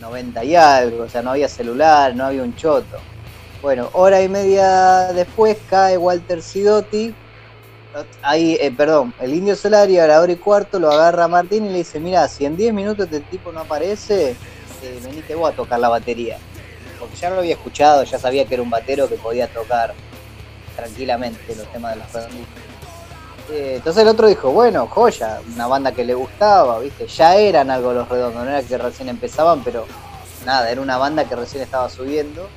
90 0.00 0.44
y 0.44 0.56
algo, 0.56 1.04
o 1.04 1.08
sea, 1.08 1.22
no 1.22 1.30
había 1.30 1.48
celular, 1.48 2.14
no 2.14 2.26
había 2.26 2.42
un 2.42 2.54
choto. 2.54 2.98
Bueno, 3.62 3.90
hora 3.92 4.22
y 4.22 4.28
media 4.28 5.12
después 5.12 5.56
cae 5.68 5.96
Walter 5.96 6.42
Sidotti. 6.42 7.14
Ahí, 8.22 8.56
eh, 8.60 8.70
perdón, 8.70 9.12
el 9.20 9.34
indio 9.34 9.56
Solari 9.56 9.98
a 9.98 10.06
la 10.06 10.20
hora 10.20 10.32
y 10.32 10.36
cuarto 10.36 10.78
lo 10.78 10.90
agarra 10.90 11.26
Martín 11.26 11.66
y 11.66 11.70
le 11.70 11.78
dice, 11.78 11.98
mira, 11.98 12.28
si 12.28 12.44
en 12.44 12.56
10 12.56 12.72
minutos 12.72 13.06
este 13.06 13.20
tipo 13.20 13.50
no 13.50 13.60
aparece, 13.60 14.36
eh, 14.82 15.00
venite 15.02 15.34
vos 15.34 15.52
a 15.52 15.56
tocar 15.56 15.78
la 15.78 15.88
batería. 15.88 16.38
Porque 16.98 17.16
ya 17.16 17.30
lo 17.30 17.38
había 17.38 17.54
escuchado, 17.54 18.04
ya 18.04 18.18
sabía 18.18 18.44
que 18.44 18.54
era 18.54 18.62
un 18.62 18.70
batero 18.70 19.08
que 19.08 19.16
podía 19.16 19.48
tocar 19.48 19.94
tranquilamente 20.76 21.54
los 21.56 21.70
temas 21.72 21.94
de 21.94 22.00
los 22.00 22.12
redonditos. 22.12 22.62
Eh, 23.50 23.74
entonces 23.76 24.02
el 24.02 24.08
otro 24.08 24.28
dijo, 24.28 24.52
bueno, 24.52 24.86
joya, 24.86 25.40
una 25.54 25.66
banda 25.66 25.92
que 25.92 26.04
le 26.04 26.14
gustaba, 26.14 26.78
¿viste? 26.78 27.06
Ya 27.06 27.34
eran 27.36 27.70
algo 27.70 27.92
los 27.92 28.08
redondos, 28.08 28.44
no 28.44 28.50
era 28.50 28.62
que 28.62 28.78
recién 28.78 29.08
empezaban, 29.08 29.64
pero 29.64 29.86
nada, 30.44 30.70
era 30.70 30.80
una 30.80 30.98
banda 30.98 31.24
que 31.24 31.34
recién 31.34 31.62
estaba 31.62 31.88
subiendo. 31.88 32.48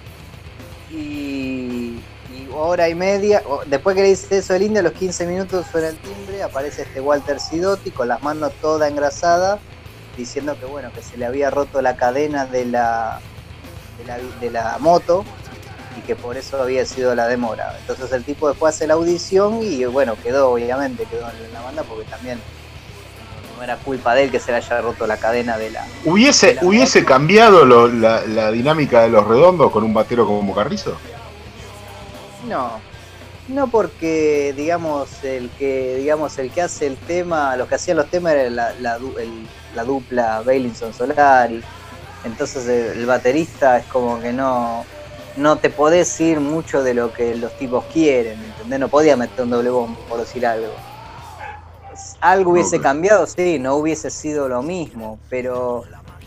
Y, 0.91 1.99
y 2.31 2.47
hora 2.53 2.87
y 2.89 2.95
media, 2.95 3.41
después 3.65 3.95
que 3.95 4.03
le 4.03 4.09
dice 4.09 4.37
eso 4.37 4.53
el 4.53 4.61
indio, 4.61 4.81
a 4.81 4.83
los 4.83 4.93
15 4.93 5.25
minutos 5.25 5.65
suena 5.71 5.87
el 5.89 5.97
timbre, 5.97 6.43
aparece 6.43 6.83
este 6.83 7.01
Walter 7.01 7.39
Sidotti 7.39 7.89
con 7.89 8.07
las 8.07 8.21
manos 8.21 8.53
toda 8.61 8.87
engrasada, 8.87 9.59
diciendo 10.17 10.57
que 10.59 10.65
bueno, 10.65 10.91
que 10.93 11.01
se 11.01 11.17
le 11.17 11.25
había 11.25 11.49
roto 11.49 11.81
la 11.81 11.95
cadena 11.95 12.45
de 12.45 12.65
la, 12.65 13.19
de 13.97 14.05
la, 14.05 14.17
de 14.39 14.49
la 14.51 14.77
moto 14.79 15.25
y 15.97 16.01
que 16.01 16.15
por 16.15 16.37
eso 16.37 16.61
había 16.61 16.85
sido 16.85 17.13
la 17.15 17.27
demora. 17.27 17.75
Entonces 17.79 18.11
el 18.11 18.23
tipo 18.23 18.47
después 18.49 18.75
hace 18.75 18.87
la 18.87 18.95
audición 18.95 19.59
y 19.61 19.85
bueno, 19.85 20.15
quedó 20.21 20.51
obviamente, 20.51 21.05
quedó 21.05 21.29
en 21.29 21.53
la 21.53 21.61
banda 21.61 21.83
porque 21.83 22.05
también 22.05 22.39
no 23.57 23.63
era 23.63 23.77
culpa 23.77 24.15
de 24.15 24.23
él 24.23 24.31
que 24.31 24.39
se 24.39 24.51
le 24.51 24.57
haya 24.57 24.81
roto 24.81 25.05
la 25.05 25.17
cadena 25.17 25.57
de 25.57 25.69
la... 25.71 25.85
¿Hubiese, 26.05 26.55
la 26.55 26.65
hubiese 26.65 27.01
moto. 27.01 27.13
cambiado 27.13 27.65
lo- 27.65 27.87
la, 27.87 28.21
la 28.25 28.51
dinámica 28.51 29.01
de 29.01 29.09
los 29.09 29.27
redondos 29.27 29.71
con 29.71 29.83
un 29.83 29.93
batero 29.93 30.25
como 30.25 30.53
Carrizo? 30.55 30.97
No, 32.49 32.71
no 33.47 33.67
porque 33.69 34.53
digamos 34.57 35.23
el 35.23 35.49
que 35.51 35.95
digamos 35.97 36.37
el 36.39 36.51
que 36.51 36.61
hace 36.63 36.87
el 36.87 36.97
tema, 36.97 37.55
los 37.55 37.67
que 37.67 37.75
hacían 37.75 37.97
los 37.97 38.09
temas 38.09 38.33
era 38.33 38.49
la, 38.49 38.73
la, 38.79 38.95
el- 39.19 39.47
la 39.73 39.85
dupla 39.85 40.41
Bailinson 40.43 40.93
Solari. 40.93 41.67
Entonces 42.23 42.67
el, 42.67 43.05
baterista 43.05 43.77
es 43.79 43.87
como 43.87 44.19
que 44.21 44.33
no 44.33 44.89
no 45.35 45.59
te 45.59 45.71
podés 45.71 46.19
ir 46.21 46.39
mucho 46.41 46.83
de 46.83 46.93
lo 46.93 47.11
que 47.13 47.35
los 47.35 47.55
tipos 47.57 47.87
quieren, 47.87 48.43
¿entendés? 48.43 48.79
No 48.79 48.89
podía 48.89 49.17
meter 49.17 49.43
un 49.45 49.49
doble 49.51 49.69
bombo 49.71 50.05
por 50.07 50.19
decir 50.21 50.45
algo. 50.45 50.83
algo 52.21 52.51
hubiese 52.51 52.79
cambiado, 52.81 53.27
sí, 53.27 53.59
no 53.59 53.75
hubiese 53.75 54.09
sido 54.11 54.47
lo 54.49 54.63
mismo, 54.63 55.21
pero 55.29 55.83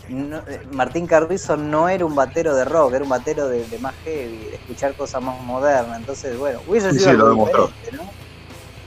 no- 0.07 0.43
eh, 0.47 0.63
Martín 0.65 1.07
Carrizo 1.07 1.57
no 1.57 1.89
era 1.89 2.05
un 2.05 2.15
batero 2.15 2.55
de 2.55 2.63
rock, 2.65 2.93
era 2.95 3.03
un 3.03 3.09
batero 3.09 3.47
de, 3.49 3.67
de 3.67 3.79
más 3.79 3.95
heavy, 4.03 4.45
de 4.49 4.55
escuchar 4.55 4.95
cosas 4.95 5.21
más 5.21 5.39
modernas, 5.41 5.97
entonces 5.99 6.37
bueno, 6.37 6.61
hubiese 6.65 6.93
Sí, 6.93 6.93
sido 6.93 7.11
sí, 7.11 7.15
lo 7.15 7.29
diferente, 7.29 7.91
¿no? 7.91 8.15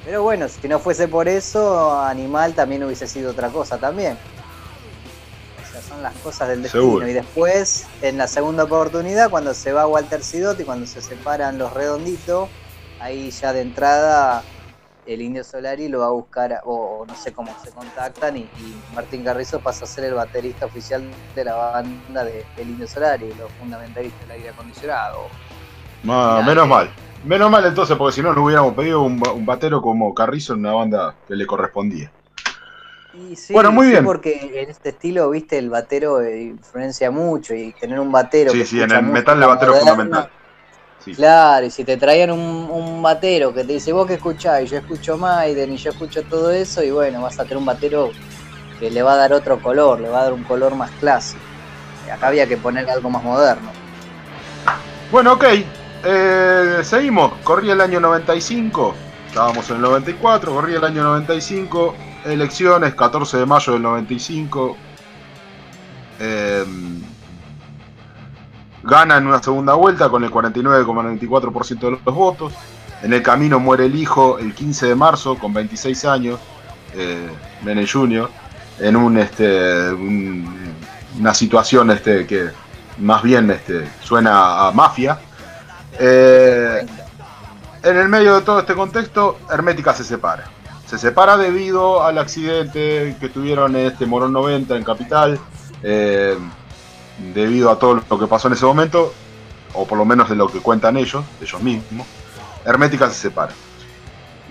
Pero 0.02 0.22
bueno, 0.22 0.48
si 0.48 0.68
no 0.68 0.80
fuese 0.80 1.08
por 1.08 1.28
eso, 1.28 2.00
Animal 2.02 2.54
también 2.54 2.84
hubiese 2.84 3.08
sido 3.08 3.32
otra 3.32 3.50
cosa 3.52 3.78
también. 3.80 4.20
Son 6.00 6.02
las 6.14 6.22
cosas 6.22 6.48
del 6.48 6.62
destino. 6.62 6.82
Seguro. 6.84 7.08
Y 7.08 7.12
después, 7.12 7.86
en 8.00 8.16
la 8.16 8.26
segunda 8.26 8.64
oportunidad, 8.64 9.28
cuando 9.28 9.52
se 9.52 9.72
va 9.72 9.86
Walter 9.86 10.22
Sidotti, 10.22 10.64
cuando 10.64 10.86
se 10.86 11.02
separan 11.02 11.58
los 11.58 11.74
redonditos, 11.74 12.48
ahí 13.00 13.30
ya 13.30 13.52
de 13.52 13.60
entrada 13.60 14.42
el 15.06 15.20
Indio 15.20 15.44
Solari 15.44 15.88
lo 15.88 16.00
va 16.00 16.06
a 16.06 16.10
buscar, 16.10 16.60
o, 16.64 17.04
no 17.06 17.14
sé 17.16 17.32
cómo 17.32 17.54
se 17.62 17.70
contactan, 17.70 18.36
y, 18.36 18.40
y 18.40 18.82
Martín 18.94 19.24
Carrizo 19.24 19.60
pasa 19.60 19.84
a 19.84 19.88
ser 19.88 20.04
el 20.04 20.14
baterista 20.14 20.66
oficial 20.66 21.02
de 21.34 21.44
la 21.44 21.54
banda 21.54 22.24
de, 22.24 22.46
del 22.56 22.70
Indio 22.70 22.86
Solari, 22.86 23.28
los 23.34 23.50
fundamentalistas 23.58 24.20
del 24.22 24.30
aire 24.32 24.48
acondicionado. 24.50 25.26
Ma- 26.04 26.40
menos 26.42 26.64
que- 26.64 26.70
mal. 26.70 26.90
Menos 27.24 27.50
mal 27.50 27.66
entonces, 27.66 27.96
porque 27.98 28.14
si 28.14 28.22
no, 28.22 28.32
no 28.32 28.42
hubiéramos 28.44 28.72
pedido 28.72 29.02
un 29.02 29.20
batero 29.44 29.82
como 29.82 30.14
Carrizo 30.14 30.54
en 30.54 30.60
una 30.60 30.72
banda 30.72 31.14
que 31.28 31.34
le 31.34 31.44
correspondía. 31.46 32.10
Y 33.12 33.34
sí, 33.36 33.52
Bueno, 33.52 33.72
muy 33.72 33.86
sí, 33.86 33.92
bien. 33.92 34.04
porque 34.04 34.62
en 34.62 34.70
este 34.70 34.90
estilo, 34.90 35.30
viste, 35.30 35.58
el 35.58 35.68
batero 35.68 36.24
influencia 36.28 37.10
mucho 37.10 37.54
y 37.54 37.72
tener 37.72 37.98
un 37.98 38.12
batero. 38.12 38.52
Sí, 38.52 38.58
que 38.58 38.66
sí, 38.66 38.80
en 38.80 38.90
el 38.92 39.02
metal 39.02 39.40
el 39.42 39.48
batero 39.48 39.74
es 39.74 39.80
fundamental. 39.80 40.30
Sí. 41.04 41.14
Claro, 41.14 41.64
y 41.66 41.70
si 41.70 41.82
te 41.82 41.96
traían 41.96 42.30
un, 42.30 42.68
un 42.70 43.02
batero 43.02 43.54
que 43.54 43.64
te 43.64 43.72
dice, 43.72 43.92
vos 43.92 44.06
que 44.06 44.14
escuchás, 44.14 44.62
y 44.62 44.66
yo 44.66 44.76
escucho 44.78 45.16
Maiden, 45.16 45.72
y 45.72 45.76
yo 45.78 45.90
escucho 45.90 46.22
todo 46.24 46.50
eso, 46.50 46.82
y 46.82 46.90
bueno, 46.90 47.22
vas 47.22 47.38
a 47.38 47.44
tener 47.44 47.56
un 47.56 47.64
batero 47.64 48.10
que 48.78 48.90
le 48.90 49.02
va 49.02 49.14
a 49.14 49.16
dar 49.16 49.32
otro 49.32 49.60
color, 49.60 49.98
le 50.00 50.08
va 50.10 50.20
a 50.20 50.24
dar 50.24 50.32
un 50.34 50.44
color 50.44 50.74
más 50.74 50.90
clásico. 51.00 51.40
Acá 52.12 52.26
había 52.28 52.46
que 52.46 52.56
poner 52.58 52.88
algo 52.90 53.08
más 53.08 53.22
moderno. 53.22 53.70
Bueno, 55.10 55.32
ok. 55.34 55.44
Eh, 56.04 56.80
seguimos. 56.82 57.32
Corría 57.44 57.72
el 57.74 57.80
año 57.80 58.00
95. 58.00 58.94
Estábamos 59.28 59.68
en 59.70 59.76
el 59.76 59.82
94. 59.82 60.52
Corría 60.52 60.78
el 60.78 60.84
año 60.84 61.02
95. 61.04 61.94
Elecciones, 62.24 62.94
14 62.94 63.38
de 63.38 63.46
mayo 63.46 63.72
del 63.72 63.82
95. 63.82 64.76
Eh, 66.18 66.64
gana 68.82 69.16
en 69.16 69.26
una 69.26 69.42
segunda 69.42 69.74
vuelta 69.74 70.08
con 70.08 70.24
el 70.24 70.30
49,94% 70.30 71.78
de 71.80 71.90
los 72.04 72.14
votos. 72.14 72.52
En 73.02 73.12
el 73.14 73.22
camino 73.22 73.58
muere 73.58 73.86
el 73.86 73.94
hijo 73.96 74.38
el 74.38 74.54
15 74.54 74.88
de 74.88 74.94
marzo 74.94 75.36
con 75.36 75.54
26 75.54 76.04
años, 76.04 76.38
eh, 76.94 77.28
Menem 77.62 77.86
Jr., 77.90 78.28
en 78.80 79.16
este, 79.18 79.90
un- 79.92 80.74
una 81.18 81.34
situación 81.34 81.90
este, 81.90 82.26
que 82.26 82.50
más 82.98 83.22
bien 83.22 83.50
este, 83.50 83.88
suena 84.02 84.66
a 84.68 84.72
mafia. 84.72 85.18
Eh, 85.98 86.86
en 87.82 87.96
el 87.96 88.08
medio 88.08 88.36
de 88.36 88.42
todo 88.42 88.60
este 88.60 88.74
contexto, 88.74 89.38
Hermética 89.50 89.92
se 89.94 90.04
separa. 90.04 90.44
Se 90.90 90.98
separa 90.98 91.36
debido 91.36 92.02
al 92.02 92.18
accidente 92.18 93.16
que 93.20 93.28
tuvieron 93.28 93.76
este 93.76 94.06
Morón 94.06 94.32
90 94.32 94.76
en 94.76 94.82
Capital, 94.82 95.38
eh, 95.84 96.36
debido 97.32 97.70
a 97.70 97.78
todo 97.78 98.02
lo 98.10 98.18
que 98.18 98.26
pasó 98.26 98.48
en 98.48 98.54
ese 98.54 98.66
momento, 98.66 99.14
o 99.74 99.86
por 99.86 99.96
lo 99.96 100.04
menos 100.04 100.28
de 100.28 100.34
lo 100.34 100.48
que 100.48 100.58
cuentan 100.58 100.96
ellos, 100.96 101.24
ellos 101.40 101.62
mismos. 101.62 102.08
Hermética 102.64 103.08
se 103.08 103.14
separa. 103.14 103.52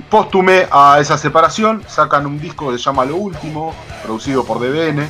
Póstume 0.10 0.66
a 0.72 1.00
esa 1.02 1.18
separación, 1.18 1.84
sacan 1.90 2.26
un 2.26 2.40
disco 2.40 2.72
que 2.72 2.78
se 2.78 2.86
llama 2.86 3.04
Lo 3.04 3.18
Último, 3.18 3.76
producido 4.02 4.46
por 4.46 4.60
DBN, 4.62 5.10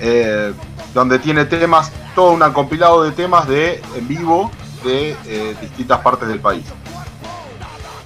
eh, 0.00 0.52
donde 0.92 1.18
tiene 1.18 1.46
temas, 1.46 1.90
todo 2.14 2.32
un 2.32 2.40
compilado 2.52 3.04
de 3.04 3.12
temas 3.12 3.48
de 3.48 3.80
en 3.94 4.06
vivo 4.06 4.50
de 4.84 5.16
eh, 5.24 5.56
distintas 5.62 6.00
partes 6.00 6.28
del 6.28 6.40
país. 6.40 6.66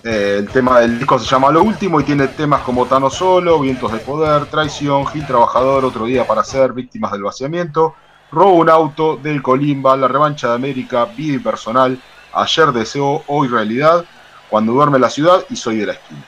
Eh, 0.04 0.38
el 0.40 0.48
tema 0.48 0.80
del 0.80 0.98
disco 0.98 1.16
se 1.18 1.26
llama 1.26 1.52
Lo 1.52 1.62
Último 1.62 2.00
y 2.00 2.04
tiene 2.04 2.26
temas 2.28 2.62
como 2.62 2.86
Tano 2.86 3.08
Solo, 3.08 3.60
Vientos 3.60 3.92
de 3.92 3.98
Poder, 3.98 4.46
Traición, 4.46 5.06
Gil 5.06 5.24
Trabajador, 5.26 5.84
Otro 5.84 6.06
Día 6.06 6.26
para 6.26 6.42
Ser, 6.42 6.72
Víctimas 6.72 7.12
del 7.12 7.22
Vaciamiento, 7.22 7.94
Robo 8.32 8.54
un 8.54 8.68
Auto, 8.68 9.16
Del 9.16 9.42
Colimba, 9.42 9.96
La 9.96 10.08
Revancha 10.08 10.48
de 10.48 10.54
América, 10.54 11.04
Vida 11.04 11.34
Impersonal, 11.34 12.00
Ayer 12.32 12.72
Deseo, 12.72 13.22
Hoy 13.28 13.46
Realidad, 13.46 14.04
Cuando 14.50 14.72
Duerme 14.72 14.98
la 14.98 15.08
Ciudad 15.08 15.44
y 15.48 15.54
Soy 15.54 15.76
de 15.76 15.86
la 15.86 15.92
Esquina. 15.92 16.26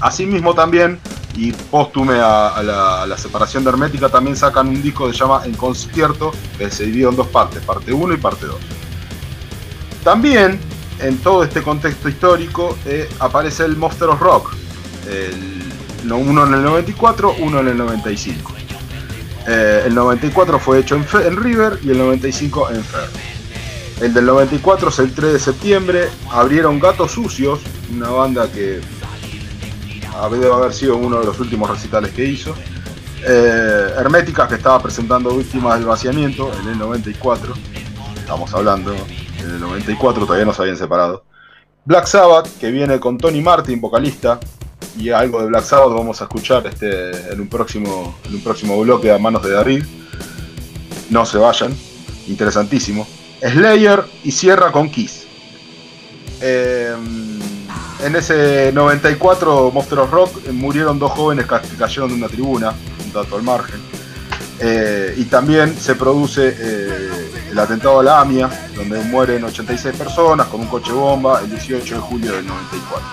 Asimismo 0.00 0.54
también, 0.54 1.00
y 1.34 1.52
póstume 1.52 2.18
a, 2.20 2.62
la 2.62 3.16
separación 3.16 3.64
de 3.64 3.70
Hermética, 3.70 4.10
también 4.10 4.36
sacan 4.36 4.68
un 4.68 4.82
disco 4.82 5.06
que 5.06 5.12
se 5.12 5.20
llama 5.20 5.42
En 5.46 5.54
Concierto, 5.54 6.32
que 6.58 6.70
se 6.70 6.84
dividió 6.84 7.08
en 7.08 7.16
dos 7.16 7.28
partes, 7.28 7.64
parte 7.64 7.92
1 7.92 8.14
y 8.14 8.16
parte 8.18 8.44
2. 8.44 8.56
También, 10.04 10.60
en 11.00 11.18
todo 11.18 11.44
este 11.44 11.62
contexto 11.62 12.08
histórico, 12.08 12.76
eh, 12.86 13.08
aparece 13.20 13.64
el 13.64 13.76
Monster 13.76 14.08
of 14.08 14.20
Rock, 14.20 14.54
el- 15.08 15.62
no, 16.04 16.18
uno 16.18 16.46
en 16.46 16.54
el 16.54 16.62
94, 16.62 17.34
uno 17.40 17.60
en 17.60 17.68
el 17.68 17.76
95. 17.76 18.52
Eh, 19.48 19.84
el 19.86 19.94
94 19.94 20.58
fue 20.58 20.80
hecho 20.80 20.96
en, 20.96 21.36
River 21.36 21.78
y 21.82 21.90
el 21.90 21.98
95 21.98 22.70
en 22.70 22.82
Fer. 22.84 23.08
El 24.00 24.12
del 24.12 24.26
94 24.26 24.88
es 24.90 24.98
el 24.98 25.12
3 25.14 25.32
de 25.34 25.38
septiembre, 25.38 26.08
abrieron 26.30 26.78
Gatos 26.78 27.12
Sucios, 27.12 27.60
una 27.94 28.08
banda 28.10 28.50
que 28.50 28.80
debe 30.30 30.52
haber 30.52 30.72
sido 30.72 30.96
uno 30.96 31.20
de 31.20 31.26
los 31.26 31.38
últimos 31.40 31.70
recitales 31.70 32.12
que 32.12 32.24
hizo. 32.24 32.54
Eh, 33.26 33.86
Hermética, 33.98 34.46
que 34.48 34.56
estaba 34.56 34.80
presentando 34.82 35.30
Víctimas 35.36 35.78
del 35.78 35.86
Vaciamiento 35.86 36.52
en 36.62 36.68
el 36.68 36.78
94. 36.78 37.54
Estamos 38.16 38.52
hablando, 38.54 38.94
en 39.46 39.54
el 39.54 39.60
94 39.60 40.24
todavía 40.24 40.44
no 40.44 40.52
se 40.52 40.62
habían 40.62 40.76
separado. 40.76 41.24
Black 41.84 42.06
Sabbath, 42.06 42.48
que 42.58 42.70
viene 42.70 42.98
con 42.98 43.16
Tony 43.16 43.40
Martin, 43.40 43.80
vocalista, 43.80 44.40
y 44.98 45.10
algo 45.10 45.40
de 45.40 45.46
Black 45.46 45.64
Sabbath 45.64 45.92
vamos 45.96 46.20
a 46.20 46.24
escuchar 46.24 46.66
este, 46.66 47.10
en, 47.32 47.40
un 47.40 47.48
próximo, 47.48 48.16
en 48.24 48.34
un 48.34 48.40
próximo 48.40 48.80
bloque 48.80 49.10
a 49.10 49.18
manos 49.18 49.42
de 49.42 49.52
David. 49.52 49.84
No 51.10 51.24
se 51.24 51.38
vayan, 51.38 51.74
interesantísimo. 52.26 53.06
Slayer 53.40 54.04
y 54.24 54.32
cierra 54.32 54.72
con 54.72 54.90
Kiss. 54.90 55.26
Eh, 56.40 56.94
en 58.04 58.16
ese 58.16 58.72
94 58.72 59.70
Monster 59.72 59.98
of 60.00 60.10
Rock 60.10 60.48
murieron 60.52 60.98
dos 60.98 61.12
jóvenes 61.12 61.46
que 61.46 61.76
cayeron 61.78 62.10
de 62.10 62.16
una 62.16 62.28
tribuna, 62.28 62.74
un 63.04 63.12
dato 63.12 63.36
al 63.36 63.42
margen. 63.42 63.80
Eh, 64.58 65.14
y 65.16 65.24
también 65.24 65.76
se 65.78 65.94
produce 65.94 66.56
eh, 66.58 67.30
el 67.50 67.58
atentado 67.58 68.00
a 68.00 68.02
la 68.02 68.20
AMIA, 68.20 68.48
donde 68.74 69.00
mueren 69.00 69.44
86 69.44 69.96
personas 69.96 70.46
con 70.46 70.60
un 70.62 70.66
coche 70.66 70.92
bomba 70.92 71.40
el 71.40 71.50
18 71.50 71.94
de 71.94 72.00
julio 72.00 72.32
del 72.32 72.46
94. 72.46 73.06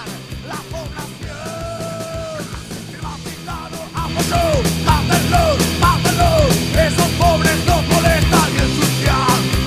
Esos 6.76 7.08
pobres 7.18 7.58
molestan 7.88 8.52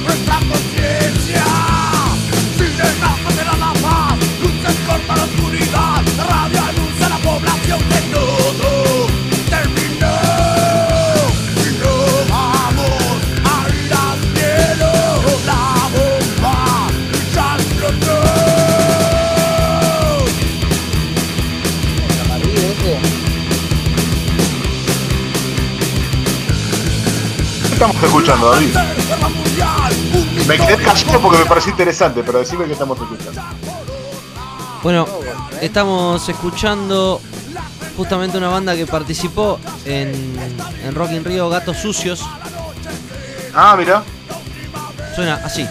nuestra 0.04 0.38
conciencia. 0.38 1.55
Estamos 27.86 28.02
escuchando, 28.02 28.50
David? 28.50 28.76
Me 30.46 30.58
quedé 30.58 30.76
callado 30.78 31.20
porque 31.20 31.38
me 31.38 31.46
pareció 31.46 31.70
interesante, 31.70 32.22
pero 32.24 32.38
decime 32.38 32.64
que 32.66 32.72
estamos 32.72 32.98
escuchando. 33.00 33.42
Bueno, 34.82 35.06
estamos 35.60 36.28
escuchando 36.28 37.20
justamente 37.96 38.38
una 38.38 38.48
banda 38.48 38.74
que 38.76 38.86
participó 38.86 39.58
en, 39.84 40.12
en 40.84 40.94
Rock 40.94 41.12
in 41.12 41.24
Rio, 41.24 41.48
Gatos 41.48 41.78
Sucios. 41.78 42.24
Ah, 43.54 43.74
mira. 43.78 44.02
Suena 45.14 45.40
así. 45.44 45.66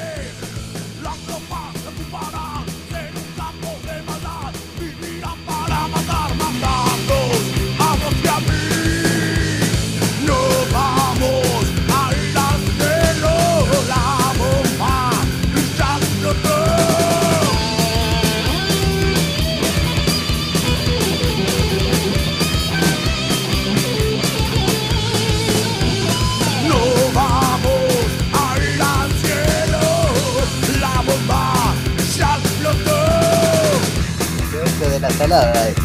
Una 35.26 35.42
salada 35.42 35.70
esto. 35.70 35.82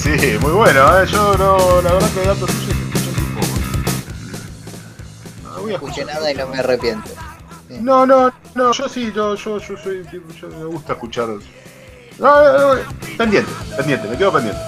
sí, 0.02 0.38
muy 0.40 0.52
bueno, 0.52 1.00
¿eh? 1.00 1.06
yo 1.06 1.36
no, 1.36 1.80
la 1.82 1.92
verdad 1.92 2.10
que 2.12 2.20
de 2.20 2.26
datos 2.26 2.50
suyos 2.50 2.76
escuché 2.94 3.20
un 3.20 3.34
poco. 3.34 3.46
No, 5.42 5.62
voy 5.62 5.72
a 5.72 5.74
escuché 5.74 6.00
escuchar. 6.00 6.20
nada 6.20 6.32
y 6.32 6.34
no 6.34 6.46
me 6.48 6.58
arrepiento. 6.58 7.10
No, 7.80 8.06
no, 8.06 8.32
no, 8.54 8.72
yo 8.72 8.88
sí, 8.88 9.12
yo, 9.14 9.34
yo, 9.34 9.58
yo 9.58 9.76
soy, 9.76 10.04
yo 10.40 10.48
me 10.48 10.64
gusta 10.66 10.92
escuchar. 10.94 11.28
No, 11.28 11.38
no, 12.18 12.74
no, 12.74 12.80
pendiente, 13.16 13.50
pendiente, 13.76 14.08
me 14.08 14.16
quedo 14.16 14.32
pendiente. 14.32 14.60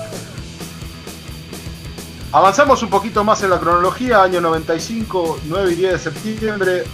Avanzamos 2.32 2.82
un 2.82 2.90
poquito 2.90 3.22
más 3.24 3.42
en 3.42 3.50
la 3.50 3.60
cronología, 3.60 4.22
año 4.22 4.40
95, 4.40 5.40
9 5.44 5.72
y 5.72 5.74
10 5.76 5.92
de 5.92 5.98
septiembre. 5.98 6.84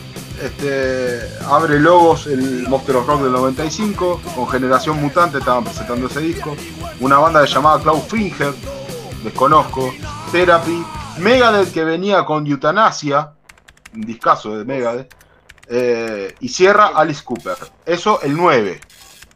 Este, 0.41 1.21
abre 1.47 1.79
Logos 1.79 2.27
el 2.27 2.69
Monster 2.69 2.97
of 2.97 3.07
Rock 3.07 3.23
del 3.23 3.33
95, 3.33 4.21
con 4.35 4.49
Generación 4.49 5.01
Mutante 5.01 5.39
estaban 5.39 5.65
presentando 5.65 6.07
ese 6.07 6.21
disco. 6.21 6.57
Una 7.01 7.19
banda 7.19 7.45
llamada 7.45 7.83
Cloud 7.83 8.03
Finger, 8.03 8.55
desconozco. 9.23 9.93
Therapy, 10.31 10.85
Megadeth 11.19 11.73
que 11.73 11.85
venía 11.85 12.25
con 12.25 12.47
Eutanasia, 12.47 13.33
un 13.95 14.01
discazo 14.03 14.57
de 14.57 14.65
Megadeth. 14.65 15.15
Eh, 15.69 16.35
y 16.41 16.49
cierra 16.49 16.89
Alice 16.89 17.23
Cooper. 17.25 17.57
Eso 17.87 18.21
el 18.23 18.37
9. 18.37 18.81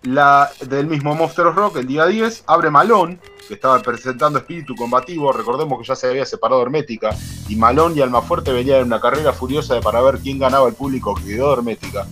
La 0.06 0.52
del 0.60 0.86
mismo 0.86 1.16
Monster 1.16 1.46
Rock, 1.46 1.78
el 1.78 1.88
día 1.88 2.06
10, 2.06 2.44
abre 2.46 2.70
Malone, 2.70 3.18
que 3.48 3.54
estaba 3.54 3.80
presentando 3.80 4.38
Espíritu 4.38 4.76
Combativo. 4.76 5.32
Recordemos 5.32 5.80
que 5.80 5.84
ya 5.84 5.96
se 5.96 6.06
había 6.06 6.24
separado 6.24 6.62
Hermética. 6.62 7.10
Y 7.48 7.56
Malone 7.56 7.96
y 7.96 8.02
Almafuerte 8.02 8.52
venían 8.52 8.78
en 8.78 8.86
una 8.86 9.00
carrera 9.00 9.32
furiosa 9.32 9.74
de 9.74 9.80
para 9.80 10.00
ver 10.00 10.18
quién 10.18 10.38
ganaba 10.38 10.68
el 10.68 10.74
público 10.74 11.12
que 11.16 11.24
quedó 11.24 11.52
Hermética. 11.52 12.06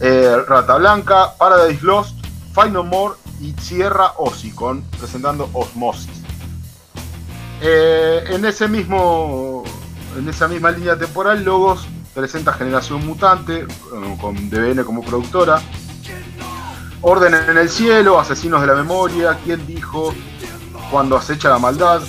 Eh, 0.00 0.36
Rata 0.46 0.76
Blanca, 0.76 1.34
Paradise 1.36 1.84
Lost, 1.84 2.14
Find 2.54 2.74
No 2.74 2.84
More 2.84 3.14
y 3.40 3.54
cierra 3.60 4.12
Ozzy 4.18 4.52
con 4.52 4.82
presentando 4.82 5.50
Osmosis. 5.52 6.22
Eh, 7.60 8.22
en 8.28 8.44
ese 8.44 8.68
mismo 8.68 9.64
en 10.16 10.28
esa 10.28 10.46
misma 10.46 10.70
línea 10.70 10.96
temporal 10.96 11.44
Logos 11.44 11.86
presenta 12.14 12.52
Generación 12.52 13.06
Mutante 13.06 13.60
eh, 13.60 14.16
con 14.20 14.48
DBN 14.48 14.84
como 14.84 15.02
productora 15.02 15.60
Orden 17.02 17.34
en 17.34 17.56
el 17.56 17.68
cielo 17.68 18.20
Asesinos 18.20 18.60
de 18.60 18.66
la 18.66 18.74
memoria 18.74 19.38
quién 19.44 19.66
dijo 19.66 20.14
cuando 20.90 21.16
acecha 21.16 21.48
la 21.48 21.58
maldad 21.58 22.02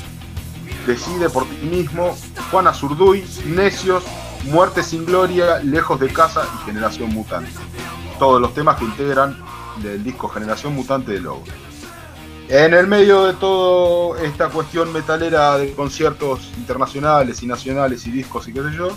decide 0.85 1.29
por 1.29 1.45
ti 1.45 1.65
mismo 1.65 2.17
Juan 2.51 2.67
Azurduy 2.67 3.23
Necios 3.45 4.03
Muerte 4.45 4.83
sin 4.83 5.05
gloria 5.05 5.59
Lejos 5.59 5.99
de 5.99 6.11
casa 6.11 6.43
y 6.55 6.65
Generación 6.65 7.13
Mutante. 7.13 7.51
Todos 8.19 8.41
los 8.41 8.53
temas 8.53 8.77
que 8.77 8.85
integran 8.85 9.37
del 9.81 10.03
disco 10.03 10.27
Generación 10.27 10.73
Mutante 10.75 11.11
de 11.11 11.21
Logos 11.21 11.49
en 12.51 12.73
el 12.73 12.85
medio 12.85 13.27
de 13.27 13.33
toda 13.35 14.21
esta 14.23 14.49
cuestión 14.49 14.91
metalera 14.91 15.57
de 15.57 15.71
conciertos 15.71 16.51
internacionales 16.57 17.41
y 17.43 17.47
nacionales 17.47 18.05
y 18.07 18.11
discos 18.11 18.45
y 18.49 18.51
qué 18.51 18.61
sé 18.61 18.75
yo, 18.75 18.89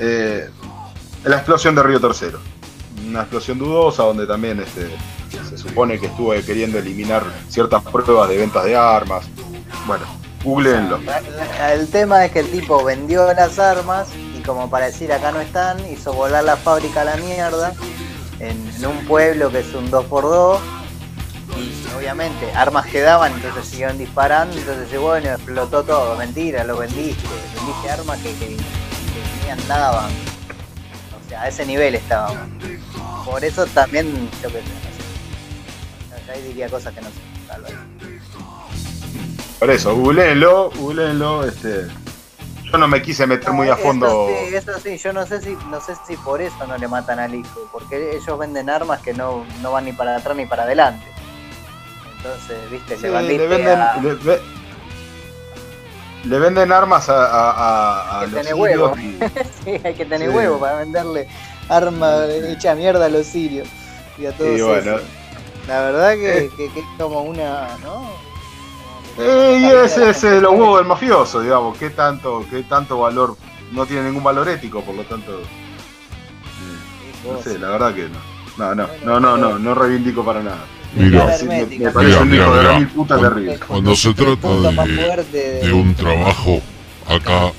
eh, 0.00 0.50
la 1.22 1.36
explosión 1.36 1.76
de 1.76 1.84
Río 1.84 2.00
Tercero. 2.00 2.40
Una 3.06 3.20
explosión 3.20 3.60
dudosa 3.60 4.02
donde 4.02 4.26
también 4.26 4.58
este, 4.58 4.90
se 5.30 5.58
supone 5.58 5.98
que 5.98 6.06
estuvo 6.06 6.32
queriendo 6.44 6.78
eliminar 6.78 7.22
ciertas 7.48 7.82
pruebas 7.82 8.28
de 8.28 8.38
ventas 8.38 8.64
de 8.64 8.76
armas. 8.76 9.26
Bueno, 9.86 10.04
googleenlo. 10.44 10.98
El 11.72 11.88
tema 11.88 12.24
es 12.24 12.32
que 12.32 12.40
el 12.40 12.50
tipo 12.50 12.82
vendió 12.84 13.32
las 13.32 13.58
armas 13.58 14.08
y 14.36 14.42
como 14.42 14.70
para 14.70 14.86
decir 14.86 15.12
acá 15.12 15.32
no 15.32 15.40
están, 15.40 15.78
hizo 15.90 16.12
volar 16.12 16.44
la 16.44 16.56
fábrica 16.56 17.02
a 17.02 17.04
la 17.04 17.16
mierda 17.16 17.72
en, 18.38 18.58
un 18.84 19.06
pueblo 19.06 19.50
que 19.50 19.60
es 19.60 19.74
un 19.74 19.90
2x2 19.90 20.58
y 21.56 21.94
obviamente 21.96 22.50
armas 22.54 22.86
quedaban, 22.86 23.34
entonces 23.34 23.66
siguieron 23.66 23.98
disparando, 23.98 24.56
entonces 24.56 24.98
bueno, 24.98 25.28
explotó 25.30 25.82
todo, 25.82 26.16
mentira, 26.16 26.64
lo 26.64 26.78
vendiste, 26.78 27.22
vendiste 27.56 27.90
armas 27.90 28.18
que, 28.20 28.32
que, 28.34 28.56
que 28.56 29.44
ni 29.44 29.50
andaban. 29.50 30.06
O 30.06 31.28
sea, 31.28 31.42
a 31.42 31.48
ese 31.48 31.66
nivel 31.66 31.94
estábamos. 31.96 32.48
Por 33.26 33.44
eso 33.44 33.66
también, 33.66 34.30
yo. 34.42 34.48
Yo 34.48 34.89
ahí 36.30 36.42
diría 36.42 36.68
cosas 36.68 36.94
que 36.94 37.00
no 37.00 37.08
sé, 37.08 37.14
tal 37.48 37.62
vez. 37.62 37.72
Por 39.58 39.70
eso, 39.70 39.94
googleenlo, 39.94 40.70
googleenlo, 40.76 41.44
este. 41.46 41.86
Yo 42.72 42.78
no 42.78 42.86
me 42.86 43.02
quise 43.02 43.26
meter 43.26 43.50
muy 43.52 43.68
a 43.68 43.74
Eso 43.74 43.82
fondo. 43.82 44.28
sí, 44.48 44.54
Eso 44.54 44.78
sí, 44.78 44.96
yo 44.96 45.12
no 45.12 45.26
sé 45.26 45.40
si 45.40 45.56
no 45.70 45.80
sé 45.80 45.94
si 46.06 46.16
por 46.16 46.40
eso 46.40 46.66
no 46.68 46.78
le 46.78 46.86
matan 46.86 47.18
al 47.18 47.34
hijo, 47.34 47.68
porque 47.72 48.16
ellos 48.16 48.38
venden 48.38 48.70
armas 48.70 49.00
que 49.00 49.12
no, 49.12 49.44
no 49.60 49.72
van 49.72 49.84
ni 49.86 49.92
para 49.92 50.16
atrás 50.16 50.36
ni 50.36 50.46
para 50.46 50.62
adelante. 50.62 51.04
Entonces, 52.16 52.70
viste, 52.70 52.96
Sí, 52.96 53.08
le 53.08 53.22
le, 53.22 53.46
venden, 53.48 53.80
a- 53.80 53.96
le, 53.96 54.14
ve- 54.14 54.40
le 56.24 56.38
venden 56.38 56.70
armas 56.70 57.08
a, 57.08 57.24
a- 57.26 57.50
a- 57.50 58.18
a 58.18 58.20
Que 58.20 58.26
los 58.30 58.40
tenés 58.42 58.54
huevo. 58.54 58.96
y- 58.98 59.18
Sí, 59.64 59.80
hay 59.84 59.94
que 59.94 60.04
tener 60.04 60.30
Sí. 60.30 60.36
huevo 60.36 60.60
para 60.60 60.76
venderle 60.78 61.26
arma 61.68 62.24
hecha 62.26 62.74
mierda 62.74 63.06
a 63.06 63.08
los 63.08 63.26
sirios 63.26 63.66
y 64.18 64.26
a 64.26 64.32
todos 64.32 64.58
y 64.58 64.62
bueno, 64.62 64.96
esos. 64.96 65.08
La 65.66 65.80
verdad 65.82 66.14
que, 66.14 66.38
Eh. 66.38 66.50
que- 66.56 66.70
que 66.70 66.80
es 66.80 66.86
como 66.98 67.22
una, 67.22 67.68
¿no? 67.82 68.10
Eh, 69.18 69.58
y 69.60 69.84
ese 69.84 70.10
es 70.10 70.24
eh, 70.24 70.40
los 70.40 70.52
huevos 70.52 70.78
del 70.78 70.86
mafioso, 70.86 71.40
digamos. 71.40 71.76
¿Qué 71.76 71.90
tanto, 71.90 72.44
qué 72.50 72.62
tanto 72.62 72.98
valor? 73.00 73.36
No 73.72 73.86
tiene 73.86 74.04
ningún 74.04 74.22
valor 74.24 74.48
ético, 74.48 74.82
por 74.82 74.94
lo 74.94 75.02
tanto. 75.04 75.42
mm, 77.24 77.28
No 77.32 77.42
sé, 77.42 77.58
la 77.58 77.68
verdad 77.70 77.94
que 77.94 78.08
no. 78.08 78.18
No, 78.56 78.74
no, 78.74 78.88
no, 79.04 79.20
no, 79.20 79.36
no, 79.36 79.58
no 79.58 79.74
reivindico 79.74 80.24
para 80.24 80.42
nada. 80.42 80.64
Mira, 80.94 81.32
Sí, 81.36 81.46
me, 81.46 81.64
me 81.66 81.76
Mira, 81.78 81.92
parece 81.92 82.18
un 82.18 82.30
mira, 82.30 82.42
hijo 82.44 82.54
de 82.54 82.60
mira. 82.60 82.72
la 82.72 82.78
mil 82.80 82.88
puta 82.88 83.16
Cuando- 83.18 83.34
terrible. 83.34 83.58
Cuando 83.66 83.94
se 83.94 84.14
trata 84.14 84.48
de, 84.48 85.24
de- 85.32 85.60
de 85.66 85.72
un 85.72 85.94
trabajo, 85.94 86.60
acá 87.08 87.52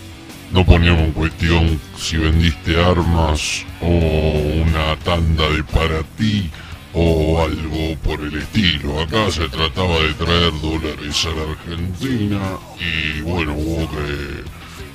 no 0.51 0.65
ponemos 0.65 0.99
en 1.01 1.11
cuestión 1.13 1.79
si 1.97 2.17
vendiste 2.17 2.83
armas 2.83 3.63
o 3.81 3.87
una 3.87 4.97
tanda 5.05 5.47
de 5.49 5.63
para 5.63 6.03
ti 6.17 6.51
o 6.93 7.41
algo 7.41 7.95
por 8.03 8.19
el 8.21 8.37
estilo. 8.37 9.01
Acá 9.01 9.31
se 9.31 9.47
trataba 9.49 9.99
de 9.99 10.13
traer 10.13 10.51
dólares 10.61 11.25
a 11.25 11.29
la 11.29 11.51
Argentina 11.51 12.41
y 12.79 13.21
bueno, 13.21 13.53
hubo 13.53 13.89
que, 13.89 14.43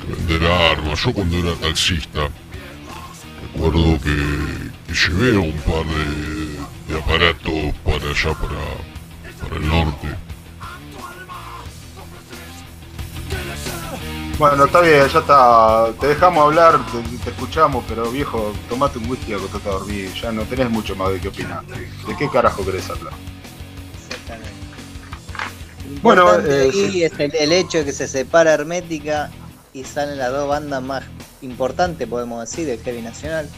vender 0.09 0.51
armas. 0.51 1.03
Yo 1.03 1.13
cuando 1.13 1.39
era 1.39 1.55
taxista 1.55 2.29
recuerdo 3.57 3.99
que, 4.01 4.93
llevé 4.93 5.37
un 5.37 5.53
par 5.61 5.85
de, 5.87 6.99
aparatos 6.99 7.75
para 7.85 8.11
allá, 8.11 8.35
para 8.35 9.57
el 9.57 9.69
norte. 9.69 10.26
Bueno, 14.39 14.67
está 14.67 14.81
bien, 14.83 15.09
ya 15.09 15.19
está. 15.21 15.93
Te 15.99 16.09
dejamos 16.09 16.45
hablar, 16.45 16.79
te, 16.93 17.19
te 17.19 17.31
escuchamos, 17.31 17.85
pero 17.89 18.11
viejo, 18.11 18.53
tomate 18.69 18.99
un 18.99 19.09
whisky 19.09 19.31
y 19.33 19.35
acostate 19.35 19.69
a 19.69 19.73
dormir. 19.73 20.13
Ya 20.21 20.31
no 20.33 20.43
tenés 20.45 20.71
mucho 20.71 20.95
más 20.95 21.11
de 21.13 21.21
qué 21.21 21.29
opinar. 21.29 21.65
¿De 22.07 22.17
qué 22.17 22.29
carajo 22.29 22.65
querés 22.65 22.89
hablar? 22.91 23.15
Bueno, 26.03 26.25
Bueno, 26.25 26.47
eh, 26.47 26.71
sí. 26.73 27.03
es 27.05 27.19
el, 27.19 27.35
el 27.35 27.53
hecho 27.53 27.79
de 27.79 27.85
que 27.87 27.93
se 27.93 28.09
separa 28.09 28.53
Hermética 28.53 29.31
y 29.73 29.85
salen 29.85 30.19
las 30.19 30.31
dos 30.33 30.49
bandas 30.49 30.83
más 30.83 31.05
importantes, 31.41 32.07
podemos 32.09 32.41
decir, 32.49 32.67
del 32.67 32.81
heavy 32.83 33.03
nacional. 33.03 33.49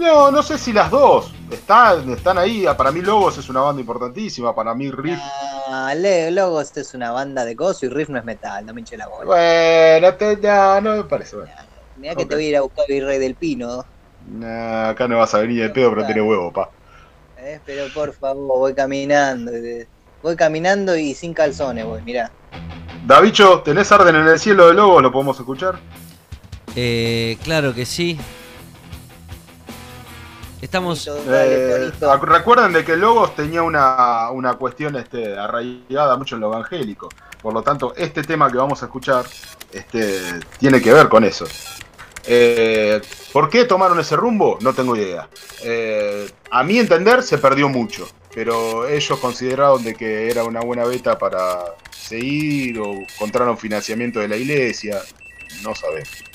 No, 0.00 0.30
no 0.30 0.42
sé 0.42 0.56
si 0.56 0.72
las 0.72 0.90
dos. 0.90 1.30
Están, 1.50 2.08
están 2.10 2.38
ahí. 2.38 2.64
Para 2.76 2.90
mí 2.90 3.02
Logos 3.02 3.36
es 3.36 3.48
una 3.50 3.60
banda 3.60 3.80
importantísima. 3.80 4.54
Para 4.54 4.74
mí 4.74 4.90
Riff. 4.90 5.18
Ah, 5.68 5.92
Logos 5.94 6.74
es 6.76 6.94
una 6.94 7.12
banda 7.12 7.44
de 7.44 7.54
coso 7.54 7.84
y 7.84 7.90
Riff 7.90 8.08
no 8.08 8.18
es 8.18 8.24
metal, 8.24 8.64
no 8.64 8.72
me 8.72 8.80
hinche 8.80 8.96
la 8.96 9.08
bola. 9.08 9.26
Bueno, 9.26 10.14
te- 10.14 10.36
no, 10.38 10.80
no 10.80 10.96
me 10.96 11.04
parece. 11.04 11.36
Bueno. 11.36 11.52
Mirá 11.96 12.14
que 12.14 12.24
te 12.24 12.34
voy 12.34 12.46
a 12.46 12.48
ir 12.48 12.56
a 12.56 12.62
buscar 12.62 12.86
Virrey 12.88 13.18
del 13.18 13.34
Pino, 13.34 13.84
Nah, 14.26 14.90
acá 14.90 15.06
no 15.08 15.18
vas 15.18 15.34
a 15.34 15.38
venir 15.40 15.62
de 15.62 15.70
pedo, 15.70 15.90
pero 15.90 16.06
tiene 16.06 16.22
huevo, 16.22 16.50
pa. 16.52 16.70
¿eh? 17.38 17.58
pero 17.66 17.92
por 17.92 18.12
favor, 18.14 18.58
voy 18.58 18.74
caminando. 18.74 19.50
eh, 19.52 19.86
Voy 20.22 20.36
caminando 20.36 20.96
y 20.96 21.14
sin 21.14 21.32
calzones, 21.34 21.84
voy, 21.84 22.00
mirá. 22.02 22.30
Davicho, 23.06 23.60
¿tenés 23.62 23.90
orden 23.92 24.16
en 24.16 24.28
el 24.28 24.38
cielo 24.38 24.68
de 24.68 24.74
Logos? 24.74 25.02
¿Lo 25.02 25.10
podemos 25.12 25.38
escuchar? 25.38 25.78
Eh, 26.76 27.38
claro 27.42 27.74
que 27.74 27.84
sí. 27.86 28.18
Estamos. 30.60 31.08
Eh, 31.08 31.90
recuerden 32.22 32.72
de 32.72 32.84
que 32.84 32.96
Logos 32.96 33.34
tenía 33.34 33.62
una, 33.62 34.30
una 34.30 34.54
cuestión 34.54 34.96
este, 34.96 35.38
arraigada 35.38 36.16
mucho 36.16 36.34
en 36.34 36.42
lo 36.42 36.48
evangélico. 36.48 37.08
Por 37.40 37.54
lo 37.54 37.62
tanto, 37.62 37.94
este 37.96 38.22
tema 38.22 38.50
que 38.50 38.58
vamos 38.58 38.82
a 38.82 38.86
escuchar 38.86 39.24
este, 39.72 40.20
tiene 40.58 40.82
que 40.82 40.92
ver 40.92 41.08
con 41.08 41.24
eso. 41.24 41.46
Eh, 42.26 43.00
¿Por 43.32 43.48
qué 43.48 43.64
tomaron 43.64 43.98
ese 43.98 44.16
rumbo? 44.16 44.58
No 44.60 44.74
tengo 44.74 44.94
idea. 44.94 45.28
Eh, 45.62 46.30
a 46.50 46.62
mi 46.62 46.78
entender 46.78 47.22
se 47.22 47.38
perdió 47.38 47.68
mucho, 47.68 48.06
pero 48.34 48.86
ellos 48.86 49.18
consideraron 49.18 49.82
de 49.82 49.94
que 49.94 50.30
era 50.30 50.44
una 50.44 50.60
buena 50.60 50.84
beta 50.84 51.18
para 51.18 51.64
seguir 51.90 52.78
o 52.80 52.92
encontraron 52.92 53.56
financiamiento 53.56 54.20
de 54.20 54.28
la 54.28 54.36
iglesia. 54.36 55.00
No 55.62 55.74
sabemos. 55.74 56.29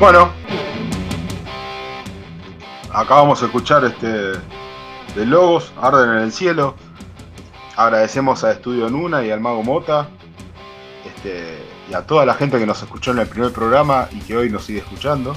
Bueno, 0.00 0.32
acabamos 2.90 3.38
de 3.40 3.46
escuchar 3.48 3.84
este 3.84 4.08
de 4.08 5.26
Logos, 5.26 5.74
Arden 5.78 6.08
en 6.08 6.22
el 6.22 6.32
Cielo. 6.32 6.74
Agradecemos 7.76 8.42
a 8.42 8.52
Estudio 8.52 8.88
Nuna 8.88 9.22
y 9.22 9.30
al 9.30 9.40
Mago 9.40 9.62
Mota. 9.62 10.08
Este, 11.04 11.58
y 11.90 11.92
a 11.92 12.06
toda 12.06 12.24
la 12.24 12.32
gente 12.32 12.58
que 12.58 12.64
nos 12.64 12.82
escuchó 12.82 13.10
en 13.10 13.18
el 13.18 13.26
primer 13.26 13.52
programa 13.52 14.08
y 14.10 14.20
que 14.20 14.38
hoy 14.38 14.48
nos 14.48 14.64
sigue 14.64 14.78
escuchando. 14.78 15.36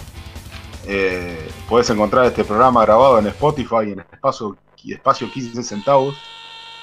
Eh, 0.87 1.51
puedes 1.67 1.89
encontrar 1.89 2.23
este 2.23 2.45
programa 2.45 2.83
grabado 2.83 3.19
en 3.19 3.27
Spotify 3.27 3.91
en 3.91 3.99
espacio, 3.99 4.55
espacio 4.85 5.29
15 5.29 5.61
centavos. 5.61 6.15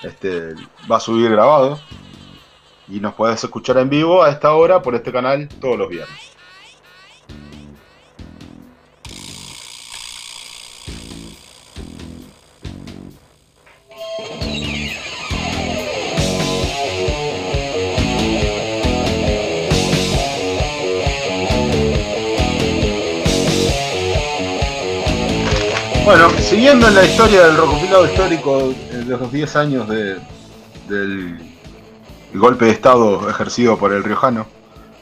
Este, 0.02 0.54
va 0.90 0.96
a 0.96 1.00
subir 1.00 1.30
grabado. 1.30 1.80
Y 2.88 3.00
nos 3.00 3.14
puedes 3.14 3.42
escuchar 3.42 3.78
en 3.78 3.88
vivo 3.88 4.22
a 4.22 4.28
esta 4.28 4.52
hora 4.52 4.82
por 4.82 4.94
este 4.94 5.10
canal 5.10 5.48
todos 5.48 5.78
los 5.78 5.88
viernes. 5.88 6.29
Bueno, 26.10 26.28
siguiendo 26.40 26.88
en 26.88 26.96
la 26.96 27.04
historia 27.04 27.46
del 27.46 27.56
recopilado 27.56 28.04
histórico 28.04 28.74
de 28.90 29.04
los 29.04 29.30
10 29.30 29.54
años 29.54 29.88
de- 29.88 30.18
del 30.88 31.38
golpe 32.34 32.64
de 32.64 32.72
Estado 32.72 33.30
ejercido 33.30 33.78
por 33.78 33.92
el 33.92 34.02
Riojano, 34.02 34.48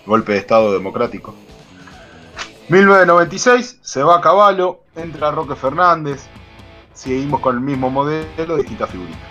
golpe 0.04 0.32
de 0.32 0.38
Estado 0.38 0.70
democrático. 0.70 1.34
1996, 2.68 3.78
se 3.80 4.02
va 4.02 4.18
a 4.18 4.20
Caballo, 4.20 4.80
entra 4.96 5.30
Roque 5.30 5.56
Fernández, 5.56 6.26
seguimos 6.92 7.40
con 7.40 7.54
el 7.54 7.62
mismo 7.62 7.88
modelo, 7.88 8.58
distintas 8.58 8.90
figuritas. 8.90 9.22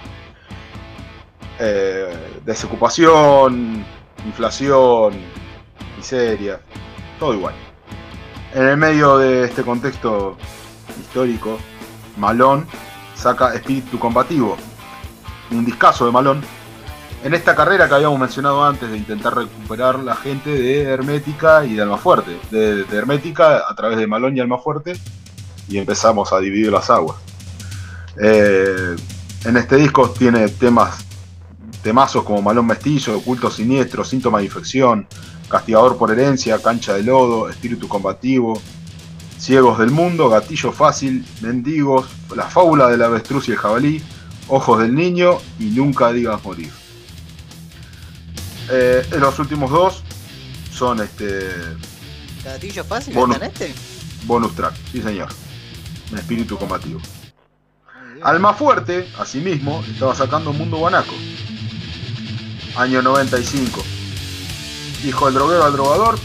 Eh, 1.59 2.39
desocupación, 2.43 3.85
inflación, 4.25 5.13
miseria, 5.95 6.59
todo 7.19 7.35
igual. 7.35 7.53
En 8.55 8.63
el 8.63 8.77
medio 8.77 9.19
de 9.19 9.43
este 9.43 9.61
contexto 9.61 10.37
histórico, 10.99 11.57
Malón 12.17 12.65
saca 13.15 13.53
Espíritu 13.53 13.99
Combativo, 13.99 14.57
un 15.51 15.65
discazo 15.65 16.05
de 16.05 16.11
Malón. 16.11 16.41
En 17.23 17.33
esta 17.33 17.55
carrera 17.55 17.87
que 17.87 17.95
habíamos 17.95 18.19
mencionado 18.19 18.63
antes 18.63 18.89
de 18.91 18.97
intentar 18.97 19.35
recuperar 19.35 19.99
la 19.99 20.15
gente 20.15 20.51
de 20.51 20.83
Hermética 20.83 21.65
y 21.65 21.73
de 21.73 21.81
Almafuerte, 21.81 22.39
de, 22.51 22.83
de 22.83 22.97
Hermética 22.97 23.63
a 23.67 23.75
través 23.75 23.97
de 23.97 24.05
Malón 24.05 24.37
y 24.37 24.39
Almafuerte, 24.39 24.93
y 25.67 25.77
empezamos 25.77 26.31
a 26.31 26.39
dividir 26.39 26.71
las 26.71 26.89
aguas. 26.89 27.17
Eh, 28.19 28.95
en 29.45 29.57
este 29.57 29.75
disco 29.75 30.09
tiene 30.09 30.47
temas, 30.49 31.05
temazos 31.83 32.23
como 32.23 32.41
Malón 32.41 32.65
Mestizo, 32.65 33.17
Oculto 33.17 33.49
Siniestro, 33.51 34.03
Síntoma 34.03 34.39
de 34.39 34.45
Infección, 34.45 35.07
Castigador 35.49 35.97
por 35.97 36.11
Herencia, 36.11 36.61
Cancha 36.61 36.93
de 36.93 37.03
Lodo, 37.03 37.49
Espíritu 37.49 37.87
Combativo, 37.87 38.59
Ciegos 39.37 39.77
del 39.79 39.91
Mundo, 39.91 40.29
Gatillo 40.29 40.71
Fácil, 40.71 41.25
Mendigos, 41.41 42.07
La 42.35 42.45
Fábula 42.45 42.87
del 42.87 43.01
Avestruz 43.03 43.47
y 43.47 43.51
el 43.51 43.57
Jabalí, 43.57 44.01
Ojos 44.47 44.79
del 44.79 44.95
Niño 44.95 45.37
y 45.59 45.65
Nunca 45.65 46.11
Digas 46.11 46.43
Morir. 46.43 46.71
Eh, 48.69 49.05
los 49.19 49.39
últimos 49.39 49.71
dos 49.71 50.03
son 50.73 51.01
este 51.01 51.49
¿Gatillo 52.43 52.83
fácil 52.83 53.17
en 53.17 53.43
este? 53.43 53.73
bonus 54.25 54.55
track, 54.55 54.73
sí 54.91 55.01
señor. 55.01 55.29
En 56.11 56.17
espíritu 56.17 56.57
combativo. 56.57 56.99
Alma 58.23 58.53
Fuerte, 58.53 59.07
asimismo, 59.19 59.83
estaba 59.89 60.15
sacando 60.15 60.51
Mundo 60.53 60.77
Guanaco. 60.77 61.13
Año 62.75 63.01
95. 63.01 63.83
Dijo 65.03 65.27
el 65.27 65.33
droguero 65.33 65.63
al 65.65 65.73
drogador, 65.73 66.19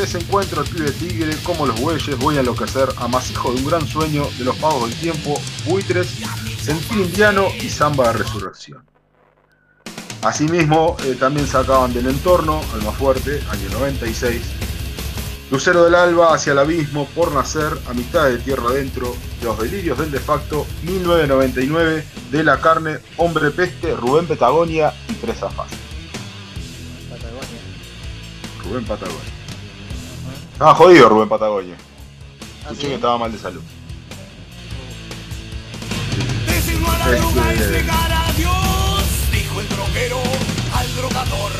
desencuentro 0.00 0.62
el 0.62 0.68
pibe 0.68 0.90
tigre, 0.92 1.36
como 1.44 1.66
los 1.66 1.78
bueyes, 1.80 2.18
voy 2.18 2.36
a 2.36 2.40
enloquecer, 2.40 2.88
amasijo 2.96 3.52
de 3.52 3.60
un 3.60 3.66
gran 3.66 3.86
sueño, 3.86 4.26
de 4.38 4.44
los 4.44 4.56
pagos 4.56 4.88
del 4.88 4.98
tiempo, 4.98 5.40
buitres, 5.66 6.08
sentir 6.60 6.98
indiano 6.98 7.48
y 7.60 7.68
samba 7.68 8.08
de 8.08 8.18
resurrección. 8.18 8.82
Asimismo, 10.22 10.96
eh, 11.04 11.16
también 11.18 11.46
sacaban 11.46 11.92
del 11.92 12.06
entorno, 12.06 12.60
Alma 12.74 12.92
Fuerte, 12.92 13.42
año 13.50 13.68
96, 13.72 14.42
Lucero 15.50 15.84
del 15.84 15.94
Alba 15.94 16.32
hacia 16.32 16.52
el 16.52 16.58
abismo, 16.60 17.06
por 17.14 17.32
nacer, 17.32 17.76
a 17.88 17.92
mitad 17.92 18.28
de 18.28 18.38
tierra 18.38 18.70
adentro, 18.70 19.14
los 19.42 19.58
delirios 19.58 19.98
del 19.98 20.10
de 20.10 20.20
facto, 20.20 20.66
1999, 20.84 22.04
de 22.30 22.44
la 22.44 22.60
carne, 22.60 22.98
hombre 23.16 23.50
peste, 23.50 23.94
Rubén 23.96 24.26
Patagonia 24.26 24.94
y 25.08 25.14
Fácil. 25.14 25.78
Patagonia. 27.10 27.60
Rubén 28.64 28.84
Patagonia. 28.84 29.39
Estaba 30.60 30.74
jodido 30.74 31.08
Rubén 31.08 31.26
Patagonia. 31.26 31.74
Ah, 31.74 32.64
Escuché 32.64 32.82
¿sí? 32.82 32.86
que 32.88 32.94
estaba 32.96 33.16
mal 33.16 33.32
de 33.32 33.38
salud. 33.38 33.62
Este- 36.46 37.82
dijo 39.32 39.60
el 39.62 39.68
droguero 39.70 40.20
al 40.76 40.96
drogador. 40.96 41.52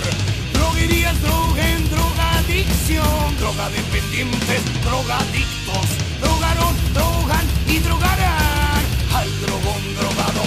Droguería 0.53 1.13
es 1.13 1.23
droga 1.23 1.67
en 1.67 1.89
drogadicción, 1.89 3.39
drogadependientes, 3.39 4.83
drogadictos. 4.85 5.87
Drogaron, 6.21 6.75
drogan 6.93 7.47
y 7.69 7.79
drogarán 7.79 8.85
al 9.15 9.41
drogón 9.41 9.95
drogado, 9.97 10.43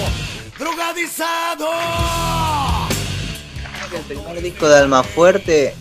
drogadizado. 0.60 1.72
El 3.96 4.04
primer 4.04 4.44
disco 4.44 4.70
de 4.70 4.78
Almafuerte, 4.78 5.76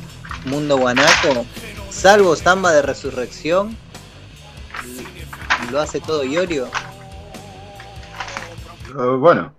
Mundo 0.47 0.79
Guanaco, 0.79 1.45
salvo 1.93 2.35
Samba 2.37 2.73
de 2.73 2.83
Resurrección, 2.83 3.77
lo 5.71 5.81
hace 5.81 6.01
todo 6.01 6.25
Iorio. 6.25 6.67
Eh, 8.89 9.17
bueno. 9.19 9.53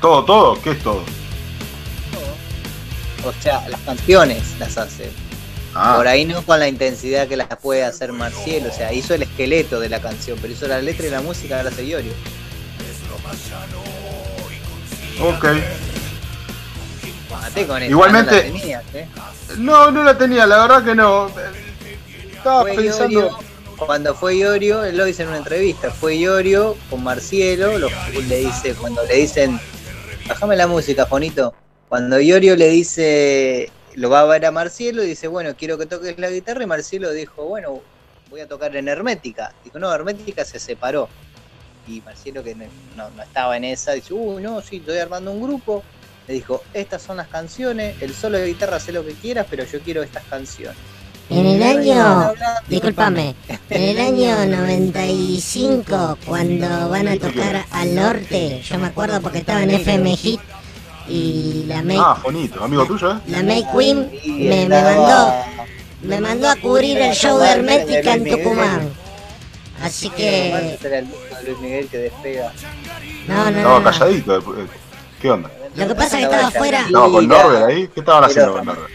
Todo, 0.00 0.24
todo, 0.24 0.62
¿qué 0.62 0.72
es 0.72 0.82
todo? 0.82 1.02
O 3.24 3.32
sea, 3.40 3.66
las 3.68 3.80
canciones 3.80 4.42
las 4.58 4.76
hace. 4.76 5.10
Ah, 5.74 5.94
Por 5.96 6.06
ahí 6.06 6.24
no 6.24 6.42
con 6.42 6.60
la 6.60 6.68
intensidad 6.68 7.26
que 7.26 7.36
las 7.36 7.48
puede 7.48 7.84
hacer 7.84 8.12
Marciel, 8.12 8.66
o 8.66 8.72
sea, 8.72 8.92
hizo 8.92 9.14
el 9.14 9.22
esqueleto 9.22 9.80
de 9.80 9.88
la 9.88 10.00
canción, 10.00 10.38
pero 10.40 10.52
hizo 10.52 10.68
la 10.68 10.80
letra 10.80 11.06
y 11.06 11.10
la 11.10 11.20
música 11.20 11.62
la 11.62 11.70
hace 11.70 11.84
Iorio. 11.84 12.12
ok. 15.20 15.46
Mate 17.44 17.66
con 17.66 17.82
Igualmente- 17.82 18.30
no 18.48 18.54
la 18.54 18.60
tenías, 18.60 18.84
¿eh? 18.94 19.08
No, 19.58 19.90
no 19.90 20.02
la 20.02 20.16
tenía, 20.16 20.46
la 20.46 20.62
verdad 20.62 20.84
que 20.84 20.94
no. 20.94 21.30
Estaba 22.36 22.62
Fue 22.62 22.74
pensando. 22.74 23.20
Iorio, 23.20 23.38
cuando 23.76 24.14
fue 24.14 24.36
Iorio, 24.36 24.82
él 24.84 24.96
lo 24.96 25.04
dice 25.04 25.22
en 25.24 25.28
una 25.28 25.38
entrevista, 25.38 25.90
fue 25.90 26.16
Iorio 26.16 26.76
con 26.88 27.02
Marcielo, 27.04 27.78
lo- 27.78 27.88
le 28.28 28.38
dice, 28.38 28.74
cuando 28.74 29.04
le 29.04 29.14
dicen, 29.16 29.60
bájame 30.26 30.56
la 30.56 30.66
música, 30.66 31.04
Juanito, 31.06 31.52
cuando 31.88 32.18
Iorio 32.18 32.56
le 32.56 32.68
dice, 32.70 33.70
lo 33.94 34.08
va 34.08 34.20
a 34.20 34.24
ver 34.24 34.46
a 34.46 34.50
Marcielo 34.50 35.02
y 35.04 35.08
dice, 35.08 35.28
bueno, 35.28 35.54
quiero 35.56 35.76
que 35.76 35.84
toques 35.86 36.18
la 36.18 36.30
guitarra, 36.30 36.62
y 36.62 36.66
Marcielo 36.66 37.12
dijo, 37.12 37.44
bueno, 37.44 37.82
voy 38.30 38.40
a 38.40 38.48
tocar 38.48 38.74
en 38.74 38.88
Hermética. 38.88 39.52
Dijo, 39.64 39.78
no, 39.78 39.92
Hermética 39.92 40.44
se 40.46 40.58
separó. 40.58 41.08
Y 41.86 42.00
Marcielo, 42.00 42.42
que 42.42 42.54
no, 42.54 42.64
no- 42.96 43.10
no 43.10 43.22
estaba 43.22 43.56
en 43.58 43.64
esa, 43.64 43.92
dice, 43.92 44.14
uy, 44.14 44.42
no, 44.42 44.62
sí, 44.62 44.76
estoy 44.76 44.96
armando 44.98 45.30
un 45.30 45.42
grupo. 45.42 45.84
Le 46.26 46.34
dijo, 46.34 46.62
estas 46.72 47.02
son 47.02 47.18
las 47.18 47.28
canciones, 47.28 48.00
el 48.00 48.14
solo 48.14 48.38
de 48.38 48.46
guitarra 48.46 48.80
sé 48.80 48.92
lo 48.92 49.04
que 49.04 49.12
quieras, 49.12 49.46
pero 49.50 49.64
yo 49.64 49.80
quiero 49.80 50.02
estas 50.02 50.22
canciones. 50.24 50.76
En 51.30 51.46
el 51.46 51.62
año, 51.62 52.32
discúlpame, 52.68 53.34
en 53.70 53.82
el 53.82 53.98
año 54.08 54.44
95, 54.46 56.18
cuando 56.26 56.88
van 56.90 57.08
a 57.08 57.16
tocar 57.18 57.64
al 57.70 57.94
norte, 57.94 58.60
yo 58.62 58.78
me 58.78 58.88
acuerdo 58.88 59.20
porque 59.22 59.38
estaba 59.38 59.62
en 59.62 59.70
FM 59.70 60.16
Hit 60.16 60.40
y 61.08 61.64
la 61.66 61.82
May, 61.82 61.96
Ah, 62.00 62.18
bonito, 62.22 62.62
amigo 62.64 62.86
tuyo, 62.86 63.12
¿eh? 63.12 63.18
la 63.28 63.42
May 63.42 63.64
Queen 63.76 64.10
me, 64.26 64.66
me 64.68 64.82
mandó, 64.82 65.34
me 66.02 66.20
mandó 66.20 66.48
a 66.50 66.56
cubrir 66.56 66.98
el 66.98 67.14
show 67.14 67.38
de 67.38 67.48
Hermética 67.50 68.14
en 68.14 68.24
Tucumán. 68.24 68.90
Así 69.82 70.08
que, 70.10 70.76
no, 73.28 73.34
no, 73.34 73.48
Estaba 73.48 73.50
no, 73.50 73.80
no. 73.80 73.84
calladito. 73.84 74.36
eh, 74.38 74.66
¿Qué 75.20 75.30
onda? 75.30 75.50
Lo 75.76 75.88
que 75.88 75.94
pasa 75.94 76.20
es 76.20 76.28
que 76.28 76.34
estaba 76.34 76.48
afuera, 76.48 76.80
¿Estaba 76.86 77.10
con 77.10 77.28
Norbert 77.28 77.64
ahí? 77.66 77.88
¿Qué 77.92 78.00
estaban 78.00 78.24
haciendo 78.24 78.52
con 78.52 78.66
Norbert? 78.66 78.90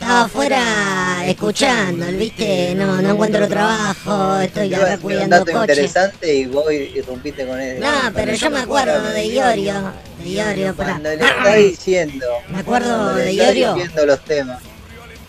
Estaba 0.00 0.20
afuera 0.22 1.26
escuchando, 1.26 2.06
viste, 2.06 2.72
no, 2.76 3.02
no 3.02 3.10
encuentro 3.10 3.48
trabajo, 3.48 4.38
estoy 4.38 4.72
acá 4.72 4.94
un 4.94 5.00
cuidando 5.00 5.38
dato 5.40 5.50
coches. 5.52 5.76
interesante 5.76 6.34
y 6.34 6.46
vos 6.46 6.70
irrumpiste 6.72 7.44
con 7.44 7.60
él. 7.60 7.80
No, 7.80 7.88
pero 8.14 8.32
yo 8.32 8.50
me 8.50 8.60
acuerdo 8.60 9.02
de 9.10 9.26
Iorio, 9.26 9.92
de 10.22 10.28
Iorio, 10.28 10.74
pará. 10.74 10.90
Cuando 10.92 11.08
le 11.10 11.24
está 11.24 11.54
diciendo. 11.54 12.26
Me 12.48 12.58
acuerdo 12.60 13.14
de 13.14 13.32
Iorio. 13.32 13.74
diciendo 13.74 14.06
los 14.06 14.20
temas. 14.20 14.62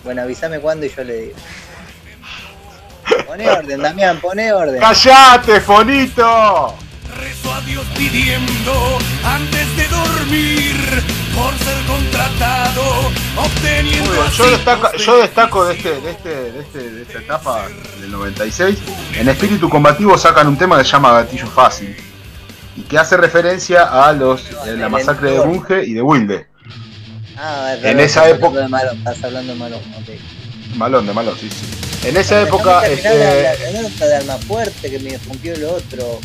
Bueno, 0.04 0.22
avísame 0.22 0.60
cuándo 0.60 0.86
y 0.86 0.90
yo 0.90 1.04
le 1.04 1.14
digo. 1.16 1.36
Poné 3.26 3.50
orden, 3.50 3.82
Damián, 3.82 4.22
poné 4.22 4.54
orden. 4.54 4.80
¡Callate, 4.80 5.62
Fonito! 5.62 6.76
Rezo 7.18 7.54
a 7.54 7.62
Dios 7.62 7.86
pidiendo 7.98 8.98
antes 9.24 9.76
de 9.78 9.88
dormir 9.88 10.76
por 11.36 11.54
ser 11.58 11.78
contratado, 11.86 12.84
obteniendo 13.38 14.22
así 14.24 14.38
Yo 14.38 14.50
destaco, 14.52 14.98
yo 14.98 15.18
destaco 15.18 15.66
de, 15.66 15.76
este, 15.76 16.02
de, 16.02 16.12
este, 16.12 16.30
de, 16.30 16.60
este, 16.62 16.92
de 16.92 17.02
esta 17.04 17.20
etapa 17.20 17.68
del 18.00 18.12
96. 18.12 18.78
En 19.16 19.30
Espíritu 19.30 19.70
Combativo 19.70 20.18
sacan 20.18 20.48
un 20.48 20.58
tema 20.58 20.78
que 20.78 20.84
se 20.84 20.92
llama 20.92 21.12
Gatillo 21.14 21.48
Fácil. 21.48 21.96
Y 22.78 22.82
que 22.84 22.98
hace 22.98 23.18
referencia 23.18 23.84
a 23.84 24.14
los 24.14 24.42
de 24.66 24.78
la 24.78 24.88
masacre 24.88 25.32
de. 25.32 25.40
Bunge 25.40 25.84
y 25.86 25.94
de 25.94 26.02
Wilde. 26.02 26.48
Ah, 27.38 27.74
es 27.78 27.84
En 27.84 28.00
esa 28.00 28.30
época- 28.30 28.60
de 28.62 28.68
Malón, 28.70 28.98
Estás 29.00 29.24
hablando 29.24 29.54
de 29.54 29.60
Malón, 29.60 29.80
ok. 29.98 30.76
Malón, 30.78 31.06
de 31.08 31.14
Malón, 31.14 31.36
sí, 31.40 31.50
sí. 31.50 32.08
En 32.08 32.16
esa 32.16 32.36
Déjame 32.40 32.48
época. 32.58 32.82
terminar 32.82 33.14
la, 33.16 33.52
Este, 33.54 33.64
la 33.64 33.80
anécdota 33.80 34.06
de 34.08 34.16
Alma 34.16 34.38
Fuerte 34.38 34.92
que 34.92 35.00
me 35.00 35.18
rompió 35.18 35.58
lo 35.58 35.74
otro. 35.76 36.20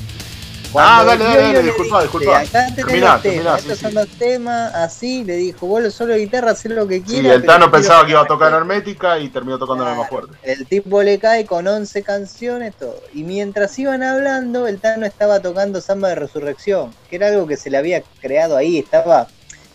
Ah, 0.76 1.04
dale, 1.04 1.24
dale, 1.24 1.40
dale, 1.40 1.52
le 1.52 1.62
disculpa, 1.62 2.02
disculpa. 2.02 2.40
Acá 2.40 2.66
tenés 2.66 2.86
Terminá, 2.86 3.12
los 3.14 3.22
temas, 3.22 3.22
terminá, 3.22 3.58
sí, 3.58 3.62
estos 3.62 3.78
sí. 3.78 3.84
son 3.84 3.94
los 3.94 4.08
temas, 4.18 4.74
así, 4.74 5.24
le 5.24 5.36
dijo, 5.36 5.66
vos 5.66 5.94
solo 5.94 6.16
guitarra, 6.16 6.50
haz 6.50 6.64
lo 6.64 6.88
que 6.88 6.96
sí, 6.96 7.04
quieras. 7.04 7.32
el 7.32 7.40
pero 7.40 7.52
Tano 7.52 7.64
quiero 7.66 7.72
pensaba 7.72 8.04
que 8.04 8.10
iba 8.10 8.20
a 8.20 8.26
tocar 8.26 8.52
Hermética 8.52 9.18
y 9.18 9.28
terminó 9.28 9.58
tocando 9.58 9.84
la 9.84 9.94
más 9.94 10.08
fuerte. 10.08 10.34
El 10.42 10.66
tipo 10.66 11.02
le 11.02 11.18
cae 11.18 11.46
con 11.46 11.66
11 11.66 12.02
canciones, 12.02 12.74
todo. 12.76 13.00
Y 13.12 13.22
mientras 13.22 13.78
iban 13.78 14.02
hablando, 14.02 14.66
el 14.66 14.80
Tano 14.80 15.06
estaba 15.06 15.40
tocando 15.40 15.80
Samba 15.80 16.08
de 16.08 16.14
Resurrección, 16.16 16.92
que 17.08 17.16
era 17.16 17.28
algo 17.28 17.46
que 17.46 17.56
se 17.56 17.70
le 17.70 17.78
había 17.78 18.02
creado 18.20 18.56
ahí, 18.56 18.78
estaba 18.78 19.28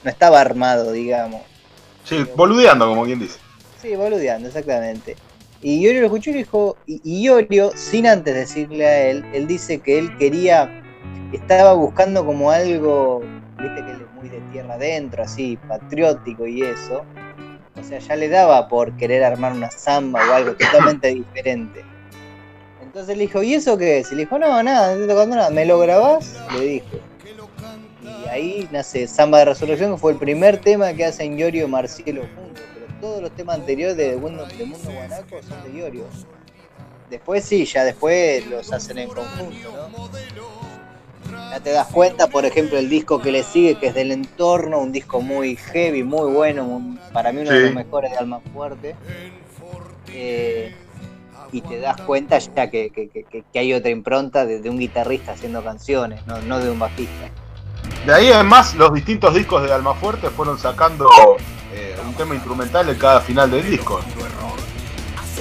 no 0.04 0.10
estaba 0.10 0.40
armado, 0.40 0.92
digamos. 0.92 1.42
Sí, 2.04 2.26
boludeando, 2.36 2.88
como 2.88 3.06
quien 3.06 3.20
dice. 3.20 3.38
Sí, 3.82 3.96
boludeando, 3.96 4.48
exactamente. 4.48 5.16
Y 5.62 5.82
Iorio 5.82 6.02
lo 6.02 6.08
escuchó 6.08 6.30
y 6.30 6.34
dijo, 6.34 6.78
y, 6.86 7.02
y 7.04 7.24
Iorio, 7.24 7.72
sin 7.76 8.08
antes 8.08 8.34
decirle 8.34 8.86
a 8.86 9.10
él, 9.10 9.26
él 9.34 9.48
dice 9.48 9.80
que 9.80 10.00
él 10.00 10.18
quería, 10.18 10.82
estaba 11.34 11.74
buscando 11.74 12.26
como 12.26 12.52
algo, 12.52 13.22
viste 13.58 13.84
que 13.84 13.92
él 13.92 14.02
es 14.02 14.14
muy 14.16 14.30
de 14.30 14.42
tierra 14.52 14.76
adentro, 14.76 15.24
así, 15.24 15.58
patriótico 15.68 16.48
y 16.48 16.64
eso. 16.64 17.04
O 17.80 17.84
sea, 17.84 18.00
ya 18.00 18.16
le 18.16 18.30
daba 18.30 18.68
por 18.68 18.96
querer 18.98 19.24
armar 19.24 19.54
una 19.54 19.72
samba 19.72 20.20
o 20.30 20.34
algo 20.34 20.54
totalmente 20.54 21.08
diferente. 21.14 21.84
Entonces 22.82 23.18
le 23.18 23.24
dijo, 23.24 23.44
¿y 23.44 23.54
eso 23.54 23.78
qué 23.78 24.00
es? 24.00 24.12
Y 24.12 24.16
le 24.16 24.22
dijo, 24.22 24.40
no, 24.40 24.62
nada, 24.64 24.88
no 24.88 24.94
estoy 24.94 25.08
tocando 25.08 25.36
nada, 25.36 25.50
¿me 25.52 25.66
lo 25.66 25.80
grabás? 25.80 26.36
Le 26.54 26.66
dijo. 26.66 26.98
Y 28.04 28.28
ahí 28.28 28.68
nace 28.72 29.08
Samba 29.08 29.40
de 29.40 29.46
Resurrección, 29.46 29.94
que 29.94 29.98
fue 30.00 30.12
el 30.12 30.18
primer 30.18 30.60
tema 30.60 30.94
que 30.94 31.06
hacen 31.06 31.38
Iorio 31.38 31.66
y 31.66 31.70
Marcielo 31.70 32.24
juntos. 32.36 32.64
Pero 32.74 33.00
todos 33.00 33.22
los 33.22 33.32
temas 33.32 33.60
anteriores 33.60 33.96
de 33.96 34.18
Mundo, 34.18 34.46
de 34.46 34.66
Mundo 34.66 34.92
Guanaco 34.92 35.42
son 35.44 35.64
de 35.64 35.80
Iorio. 35.80 36.06
Después 37.10 37.46
sí, 37.46 37.66
ya 37.66 37.84
después 37.84 38.46
los 38.48 38.72
hacen 38.74 38.98
en 38.98 39.10
conjunto, 39.10 39.90
¿no? 39.92 40.59
Ya 41.50 41.60
te 41.60 41.72
das 41.72 41.88
cuenta, 41.88 42.28
por 42.28 42.46
ejemplo, 42.46 42.78
el 42.78 42.90
disco 42.90 43.20
que 43.22 43.32
le 43.32 43.44
sigue, 43.44 43.76
que 43.76 43.88
es 43.88 43.94
del 43.96 44.12
entorno, 44.12 44.80
un 44.80 44.92
disco 44.92 45.22
muy 45.22 45.56
heavy, 45.56 46.04
muy 46.04 46.32
bueno, 46.32 46.64
un- 46.64 47.00
para 47.12 47.32
mí 47.32 47.42
uno 47.42 47.50
de 47.52 47.60
los 47.66 47.76
mejores 47.76 48.12
de 48.12 48.18
Alma 48.18 48.40
Fuerte. 48.54 48.96
Eh, 50.14 50.76
y 51.52 51.62
te 51.62 51.80
das 51.80 52.00
cuenta 52.02 52.38
ya 52.38 52.70
que, 52.70 52.92
que- 52.92 53.10
que- 53.10 53.26
que 53.52 53.60
hay 53.60 53.74
otra 53.74 53.90
impronta 53.90 54.46
de, 54.46 54.60
de 54.62 54.70
un 54.70 54.78
guitarrista 54.78 55.32
haciendo 55.32 55.64
canciones, 55.64 56.26
no, 56.28 56.40
no 56.44 56.60
de 56.60 56.70
un 56.70 56.78
bajista. 56.78 57.30
De 58.06 58.14
ahí 58.14 58.32
además 58.32 58.76
los 58.76 58.94
distintos 58.94 59.34
discos 59.34 59.64
de 59.64 59.74
Almafuerte 59.74 60.30
fueron 60.30 60.60
sacando 60.60 61.10
eh, 61.74 61.96
un 62.08 62.14
tema 62.14 62.36
instrumental 62.36 62.88
en 62.90 62.98
cada 62.98 63.22
final 63.22 63.50
del 63.50 63.68
disco. 63.68 64.00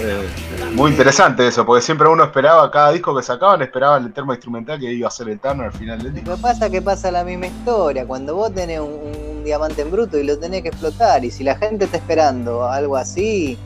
Eh, 0.01 0.29
muy 0.75 0.93
interesante 0.93 1.47
eso, 1.49 1.67
porque 1.67 1.83
siempre 1.83 2.09
uno 2.09 2.23
esperaba, 2.23 2.71
cada 2.71 2.93
disco 2.93 3.17
que 3.17 3.23
sacaban, 3.23 3.63
esperaba 3.63 3.97
el 3.99 4.13
tema 4.13 4.35
instrumental 4.35 4.79
que 4.79 4.93
iba 4.93 5.09
a 5.09 5.11
ser 5.11 5.29
el 5.29 5.41
Tano 5.41 5.65
al 5.65 5.73
final 5.73 6.01
del 6.03 6.15
Lo 6.15 6.15
disco. 6.15 6.37
que 6.37 6.43
pasa 6.43 6.67
es 6.67 6.73
que 6.73 6.83
pasa 6.83 7.11
la 7.11 7.25
misma 7.25 7.47
historia, 7.49 8.07
cuando 8.07 8.37
vos 8.37 8.55
tenés 8.55 8.79
un, 8.81 8.93
un 9.39 9.45
diamante 9.45 9.83
en 9.83 9.91
bruto 9.91 10.17
y 10.19 10.25
lo 10.25 10.39
tenés 10.39 10.63
que 10.63 10.69
explotar, 10.69 11.25
y 11.25 11.31
si 11.33 11.43
la 11.43 11.57
gente 11.57 11.87
está 11.87 11.97
esperando 11.97 12.65
algo 12.69 12.97
así, 12.97 13.59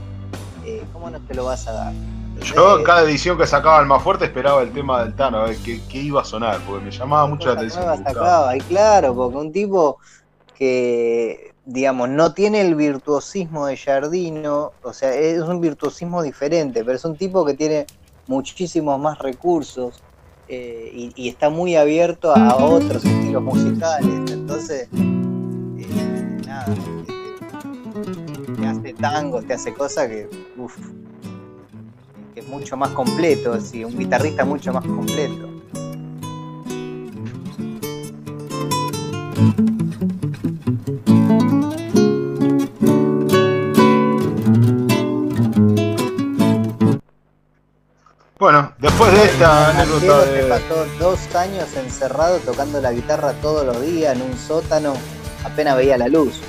eh, 0.65 0.89
¿cómo 0.93 1.11
no 1.11 1.21
te 1.21 1.35
lo 1.35 1.45
vas 1.45 1.67
a 1.69 1.73
dar? 1.73 1.95
Yo 2.41 2.77
en 2.77 2.81
Eh, 2.81 2.85
cada 2.85 3.03
edición 3.03 3.37
que 3.37 3.47
sacaba 3.47 3.79
Almafuerte 3.79 4.25
esperaba 4.25 4.63
el 4.63 4.73
tema 4.73 5.05
del 5.05 5.15
Tano, 5.15 5.39
a 5.41 5.45
ver 5.45 5.59
qué, 5.63 5.87
qué 5.89 5.99
iba 5.99 6.23
a 6.23 6.25
sonar, 6.25 6.61
porque 6.67 6.85
me 6.85 6.91
llamaba 6.91 7.27
mucho 7.27 7.49
la 7.49 7.55
atención. 7.57 7.85
sacaba, 8.05 8.57
y 8.57 8.61
claro, 8.63 9.15
porque 9.15 9.37
un 9.37 9.53
tipo 9.53 9.99
que, 10.55 11.52
digamos, 11.65 12.09
no 12.09 12.35
tiene 12.35 12.61
el 12.61 12.75
virtuosismo 12.75 13.67
de 13.67 13.77
Jardino, 13.77 14.73
o 14.83 14.93
sea, 14.93 15.15
es 15.15 15.41
un 15.41 15.61
virtuosismo 15.61 16.23
diferente, 16.23 16.85
pero 16.85 16.97
es 16.97 17.05
un 17.05 17.17
tipo 17.17 17.45
que 17.45 17.55
tiene 17.55 17.87
muchísimos 18.27 18.99
más 18.99 19.19
recursos 19.19 20.03
eh, 20.49 21.13
y, 21.17 21.29
está 21.29 21.51
muy 21.51 21.77
abierto 21.77 22.35
a 22.35 22.57
otros 22.57 23.05
estilos 23.05 23.43
musicales, 23.43 24.31
entonces, 24.31 24.89
eh, 24.93 26.41
nada, 26.47 26.75
eh, 26.75 28.57
te 28.59 28.67
hace 28.67 28.95
tango, 28.95 29.43
te 29.43 29.55
hace 29.55 29.73
cosas 29.73 30.09
que, 30.09 30.29
uff, 30.57 30.77
que 32.35 32.41
es 32.41 32.49
mucho 32.49 32.77
más 32.77 32.91
completo, 32.91 33.53
así, 33.53 33.85
un 33.85 33.97
guitarrista 33.97 34.45
mucho 34.45 34.73
más 34.73 34.85
completo. 34.85 35.53
Bueno, 48.43 48.73
después 48.81 49.13
de 49.13 49.23
esta 49.27 49.69
anécdota 49.71 50.25
de... 50.25 50.43
pasó 50.47 50.85
dos 50.99 51.33
años 51.37 51.69
encerrado 51.77 52.39
tocando 52.39 52.81
la 52.81 52.91
guitarra 52.91 53.35
todos 53.35 53.65
los 53.65 53.81
días 53.81 54.17
en 54.17 54.23
un 54.23 54.37
sótano, 54.37 54.95
apenas 55.45 55.77
veía 55.77 55.97
la 55.97 56.09
luz. 56.09 56.41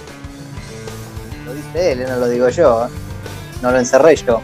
Lo 1.46 1.54
dice 1.54 1.92
él, 1.92 2.06
no 2.10 2.16
lo 2.18 2.28
digo 2.30 2.50
yo, 2.50 2.86
¿eh? 2.86 2.90
no 3.62 3.70
lo 3.70 3.78
encerré 3.78 4.16
yo. 4.16 4.42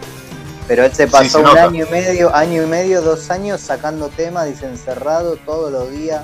Pero 0.68 0.86
él 0.86 0.94
se 0.94 1.08
Sí, 1.08 1.12
pasó 1.12 1.30
se 1.30 1.38
un 1.40 1.44
nota. 1.46 1.64
año 1.64 1.88
y 1.88 1.90
medio, 1.90 2.36
año 2.36 2.62
y 2.62 2.66
medio, 2.68 3.02
dos 3.02 3.32
años 3.32 3.60
sacando 3.62 4.10
temas, 4.10 4.46
dice 4.46 4.68
encerrado 4.68 5.36
todos 5.38 5.72
los 5.72 5.90
días, 5.90 6.22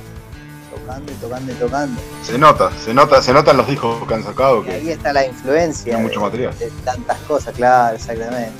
tocando 0.72 1.12
y 1.12 1.16
tocando 1.16 1.52
y 1.52 1.56
tocando. 1.56 2.02
Se 2.24 2.38
nota, 2.38 2.70
se 2.86 2.94
nota, 2.94 3.20
se 3.24 3.34
notan 3.34 3.58
los 3.58 3.66
discos 3.68 4.08
que 4.08 4.14
han 4.14 4.24
sacado 4.24 4.64
Y 4.64 4.70
ahí 4.70 4.90
está 4.92 5.12
la 5.12 5.26
influencia 5.26 5.86
tiene 5.86 5.98
de, 6.02 6.04
mucho 6.08 6.22
material. 6.22 6.56
de 6.60 6.70
tantas 6.84 7.18
cosas, 7.22 7.56
claro, 7.56 7.96
exactamente. 7.96 8.52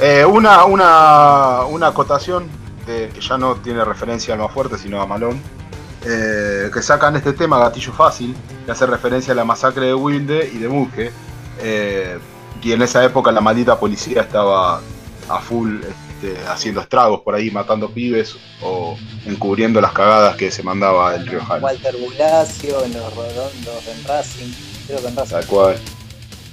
Eh, 0.00 0.24
una, 0.24 0.64
una, 0.64 1.64
una 1.68 1.88
acotación 1.88 2.48
de, 2.86 3.10
que 3.10 3.20
ya 3.20 3.36
no 3.36 3.56
tiene 3.56 3.84
referencia 3.84 4.34
al 4.34 4.40
más 4.40 4.52
fuerte, 4.52 4.78
sino 4.78 5.00
a 5.00 5.06
Malón. 5.06 5.40
eh, 6.06 6.70
que 6.72 6.82
sacan 6.82 7.14
este 7.16 7.34
tema, 7.34 7.58
Gatillo 7.58 7.92
Fácil, 7.92 8.34
que 8.64 8.72
hace 8.72 8.86
referencia 8.86 9.32
a 9.32 9.36
la 9.36 9.44
masacre 9.44 9.86
de 9.86 9.94
Wilde 9.94 10.50
y 10.52 10.58
de 10.58 10.66
Bunge. 10.68 11.12
eh, 11.60 12.18
y 12.62 12.72
en 12.72 12.82
esa 12.82 13.02
época 13.04 13.32
la 13.32 13.40
maldita 13.40 13.78
policía 13.78 14.20
estaba 14.22 14.80
a 15.30 15.38
full 15.40 15.80
este, 15.82 16.36
haciendo 16.46 16.80
estragos 16.82 17.20
por 17.20 17.34
ahí, 17.34 17.50
matando 17.50 17.90
pibes 17.90 18.36
o 18.62 18.96
encubriendo 19.24 19.80
las 19.80 19.92
cagadas 19.92 20.36
que 20.36 20.50
se 20.50 20.62
mandaba 20.62 21.14
el 21.14 21.26
Río 21.26 21.42
Jala. 21.42 21.62
Walter 21.64 21.96
Bulacio 21.96 22.84
en 22.84 22.92
los 22.94 23.16
redondos 23.16 23.88
en 23.88 24.04
Racing, 24.04 24.52
creo 24.86 25.00
que 25.00 25.08
en 25.08 25.16
Racing. 25.16 25.32
Tal 25.32 25.46
cual. 25.46 25.76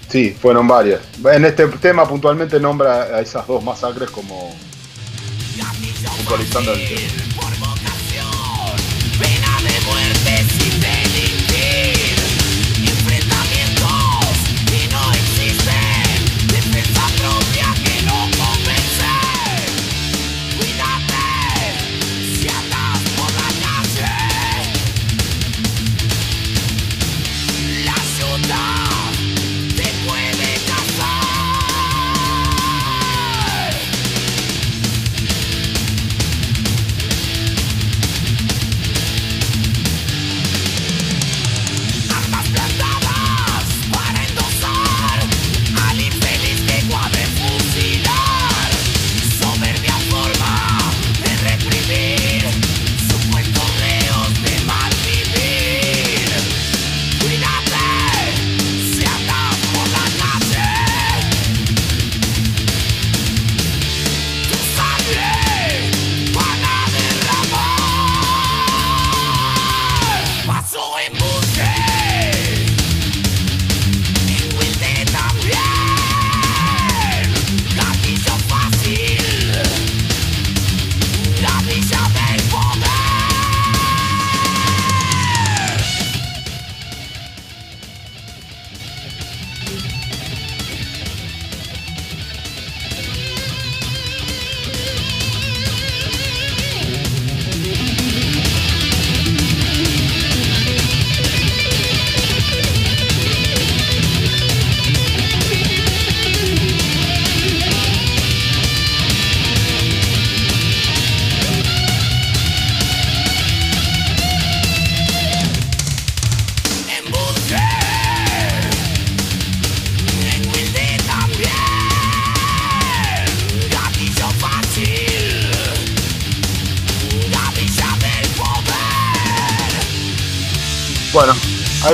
Sí, 0.10 0.36
fueron 0.40 0.68
varias. 0.68 1.02
En 1.32 1.46
este 1.46 1.68
tema 1.68 2.08
puntualmente 2.08 2.60
nombra 2.60 3.04
a 3.04 3.22
esas 3.22 3.46
dos 3.46 3.64
masacres 3.64 4.10
como 4.10 4.56
puntualizando 6.18 6.74
el 6.74 6.88
tema. 6.88 7.37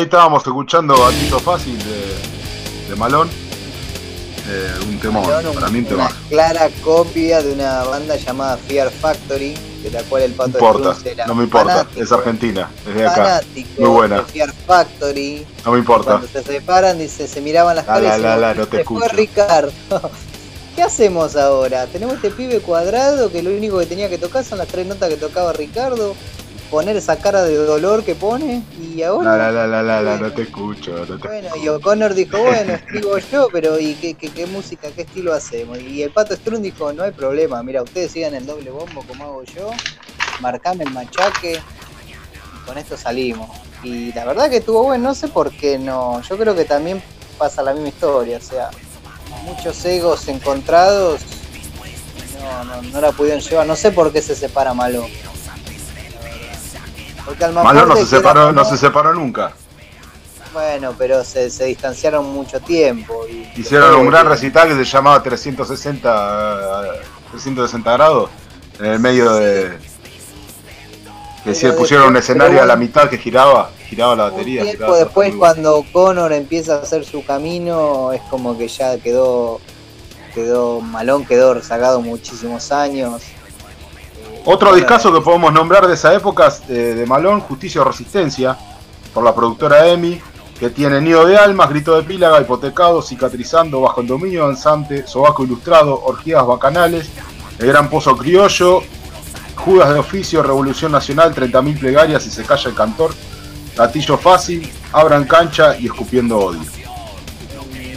Ahí 0.03 0.07
estábamos 0.07 0.45
escuchando 0.45 0.98
Gatito 0.98 1.40
Fácil 1.40 1.77
de, 1.77 2.90
de 2.90 2.95
Malón. 2.98 3.30
Eh, 4.49 4.73
un 4.85 4.99
tema, 4.99 5.22
para 5.22 5.69
mí 5.69 5.80
un 5.80 5.85
tema. 5.85 6.11
clara 6.27 6.69
copia 6.83 7.41
de 7.41 7.53
una 7.53 7.83
banda 7.85 8.17
llamada 8.17 8.57
Fear 8.57 8.91
Factory, 8.91 9.53
de 9.82 9.91
la 9.91 10.03
cual 10.03 10.23
el 10.23 10.32
No 10.32 10.38
Pato 10.38 10.49
importa, 10.49 10.90
Strunz 10.95 11.06
era 11.06 11.25
no 11.25 11.35
me 11.35 11.45
importa, 11.45 11.72
fanático, 11.77 12.03
es 12.03 12.11
argentina, 12.11 12.69
es 12.85 12.95
de 12.95 13.07
acá. 13.07 13.41
Muy 13.77 13.90
buena. 13.90 14.17
de 14.17 14.23
Fear 14.23 14.53
Factory. 14.67 15.48
No 15.64 15.72
me 15.72 15.77
importa. 15.80 16.11
Cuando 16.19 16.27
se 16.27 16.43
separan, 16.43 16.99
dice, 16.99 17.25
se 17.25 17.40
miraban 17.40 17.77
las 17.77 17.88
La, 17.88 17.93
caras 17.93 18.19
la, 18.19 18.35
la, 18.35 18.53
no 18.56 18.65
te 18.67 18.80
"Se 18.80 18.83
fue 18.83 18.98
escucho". 18.98 19.15
Ricardo. 19.15 19.72
¿Qué 20.75 20.82
hacemos 20.83 21.38
ahora? 21.38 21.85
Tenemos 21.88 22.15
este 22.15 22.30
pibe 22.30 22.59
cuadrado 22.59 23.32
que 23.32 23.41
lo 23.41 23.51
único 23.51 23.80
que 23.80 23.85
tenía 23.85 24.09
que 24.09 24.17
tocar 24.17 24.43
son 24.43 24.57
las 24.57 24.67
tres 24.67 24.85
notas 24.85 25.07
que 25.07 25.15
tocaba 25.15 25.53
Ricardo. 25.53 26.14
Poner 26.74 26.98
esa 26.98 27.18
cara 27.18 27.43
de 27.43 27.56
dolor 27.56 28.03
que 28.03 28.16
pone 28.16 28.64
y 28.82 29.03
ahora. 29.03 29.38
La, 29.38 29.52
la, 29.52 29.68
la, 29.68 29.84
la, 29.84 30.02
la, 30.02 30.18
no 30.18 30.32
te 30.32 30.42
escucho. 30.42 31.06
No 31.08 31.19
te... 31.19 31.27
Bueno, 31.27 31.50
y 31.56 31.68
O'Connor 31.68 32.16
dijo, 32.16 32.40
bueno, 32.42 32.74
escribo 32.88 33.19
yo, 33.19 33.48
pero 33.53 33.80
¿y 33.80 33.93
qué, 33.93 34.16
qué, 34.16 34.32
qué 34.32 34.48
música, 34.48 34.90
qué 34.90 35.03
estilo 35.03 35.34
hacemos? 35.34 35.80
Y 35.80 36.02
el 36.02 36.10
Pato 36.10 36.35
Strun 36.35 36.64
dijo, 36.64 36.92
no 36.92 37.03
hay 37.03 37.11
problema, 37.11 37.61
mira, 37.61 37.84
ustedes 37.84 38.11
sigan 38.11 38.34
el 38.34 38.48
doble 38.48 38.72
bombo 38.72 39.03
como 39.03 39.24
hago 39.24 39.43
yo, 39.43 39.69
marcame 40.40 40.85
el 40.85 40.90
machaque, 40.90 41.61
y 41.61 42.66
con 42.66 42.76
esto 42.80 42.98
salimos. 42.98 43.52
Y 43.84 44.11
la 44.14 44.26
verdad 44.26 44.50
que 44.50 44.58
estuvo 44.58 44.82
bueno, 44.82 45.10
no 45.10 45.14
sé 45.14 45.27
por 45.27 45.52
qué 45.52 45.77
no, 45.77 46.24
yo 46.24 46.40
creo 46.40 46.56
que 46.56 46.66
también 46.66 47.03
pasa 47.38 47.61
la 47.61 47.76
misma 47.76 47.90
historia, 47.90 48.38
o 48.38 48.42
sea, 48.42 48.72
muchos 49.45 49.85
egos 49.85 50.27
encontrados 50.27 51.22
no, 52.42 52.64
no, 52.64 52.82
no 52.82 53.00
la 53.00 53.11
pudieron 53.11 53.42
llevar, 53.42 53.68
no 53.68 53.76
sé 53.76 53.92
por 53.92 54.11
qué 54.11 54.24
se 54.24 54.35
separa 54.35 54.74
Malo. 54.74 55.06
Porque 57.26 57.43
Almafuerte 57.45 57.85
no 57.88 57.95
se 57.95 58.06
separó, 58.06 58.52
no 58.52 58.66
se 58.66 58.77
separó 58.77 59.14
nunca. 59.14 59.53
bueno, 60.53 60.93
pero 60.98 61.24
se, 61.24 61.50
se 61.50 61.66
distanciaron 61.66 62.26
mucho 62.34 62.60
tiempo. 62.60 63.26
Y 63.27 63.60
Hicieron 63.61 63.95
un 63.95 64.10
gran 64.10 64.27
recital 64.27 64.68
que 64.68 64.76
se 64.76 64.84
llamaba 64.85 65.22
360, 65.24 66.82
eh, 66.85 67.02
360 67.32 67.92
grados 67.93 68.30
en 68.80 68.85
el 68.85 69.00
medio 69.00 69.34
de. 69.34 69.77
Que 71.43 71.53
se 71.53 71.74
pusieron 71.74 72.08
un 72.08 72.16
escenario 72.18 72.61
a 72.64 72.66
la 72.66 72.77
mitad 72.77 73.10
que 73.10 73.18
giraba, 73.18 73.69
giraba 73.90 74.16
la 74.16 74.26
Un 74.27 74.32
batería. 74.32 74.61
tiempo 74.61 74.77
giraba 74.77 74.93
todo, 74.93 75.03
después, 75.03 75.35
cuando 75.35 75.85
Connor 75.92 76.32
empieza 76.32 76.76
a 76.76 76.82
hacer 76.84 77.03
su 77.03 77.26
camino, 77.26 78.14
es 78.14 78.22
como 78.30 78.58
que 78.58 78.69
ya 78.69 78.98
quedó, 78.98 79.60
quedó 80.34 80.80
Malón, 80.80 81.26
quedó 81.26 81.53
rezagado 81.53 82.00
muchísimos 82.02 82.72
años. 82.72 83.24
Otro 84.45 84.75
discazo 84.75 85.13
que 85.13 85.22
podemos 85.22 85.53
nombrar 85.53 85.88
de 85.88 85.93
esa 85.93 86.13
época 86.13 86.47
es, 86.47 86.61
eh, 86.69 86.95
de 86.95 87.05
Malón, 87.05 87.39
Justicia 87.39 87.81
o 87.81 87.85
Resistencia, 87.85 88.57
por 89.13 89.23
la 89.23 89.33
productora 89.33 89.88
EMI, 89.88 90.19
que 90.59 90.69
tiene 90.69 90.99
Nido 90.99 91.25
de 91.25 91.38
Almas, 91.38 91.69
Grito 91.69 91.95
de 91.95 92.03
Pílaga, 92.03 92.41
Hipotecado, 92.41 93.01
Cicatrizando, 93.01 93.80
Bajo 93.80 94.01
el 94.01 94.07
Dominio 94.07 94.45
Danzante, 94.45 95.07
Sobaco 95.07 95.43
Ilustrado, 95.43 95.97
Orgías 96.03 96.45
Bacanales, 96.45 97.09
El 97.57 97.67
Gran 97.67 97.89
Pozo 97.89 98.17
Criollo, 98.17 98.81
Judas 99.55 99.93
de 99.93 99.99
Oficio, 99.99 100.43
Revolución 100.43 100.91
Nacional, 100.91 101.33
30.000 101.33 101.80
Plegarias 101.80 102.25
y 102.25 102.30
Se 102.30 102.43
Calla 102.43 102.69
el 102.69 102.75
Cantor, 102.75 103.13
Gatillo 103.77 104.17
Fácil, 104.17 104.69
Abran 104.91 105.23
Cancha 105.23 105.77
y 105.77 105.85
Escupiendo 105.85 106.38
Odio. 106.38 106.61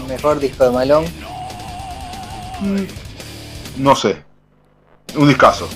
Mejor 0.08 0.39
disco 0.39 0.65
de 0.65 0.70
Malón. 0.70 1.05
No 3.76 3.97
sé, 3.97 4.23
un 5.16 5.26
discazo. 5.26 5.68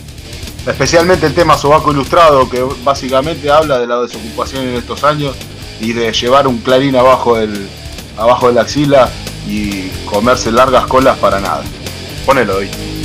Especialmente 0.66 1.26
el 1.26 1.34
tema 1.34 1.56
Sobaco 1.56 1.90
Ilustrado, 1.90 2.48
que 2.48 2.62
básicamente 2.84 3.50
habla 3.50 3.78
de 3.78 3.86
la 3.86 4.00
desocupación 4.02 4.68
en 4.68 4.74
estos 4.76 5.04
años 5.04 5.34
y 5.80 5.92
de 5.92 6.12
llevar 6.12 6.46
un 6.46 6.58
clarín 6.58 6.96
abajo 6.96 7.36
del 7.36 7.68
abajo 8.16 8.48
de 8.48 8.54
la 8.54 8.62
axila 8.62 9.08
y 9.48 9.88
comerse 10.04 10.52
largas 10.52 10.86
colas 10.86 11.16
para 11.18 11.40
nada. 11.40 11.62
Ponelo 12.26 12.58
ahí. 12.58 12.99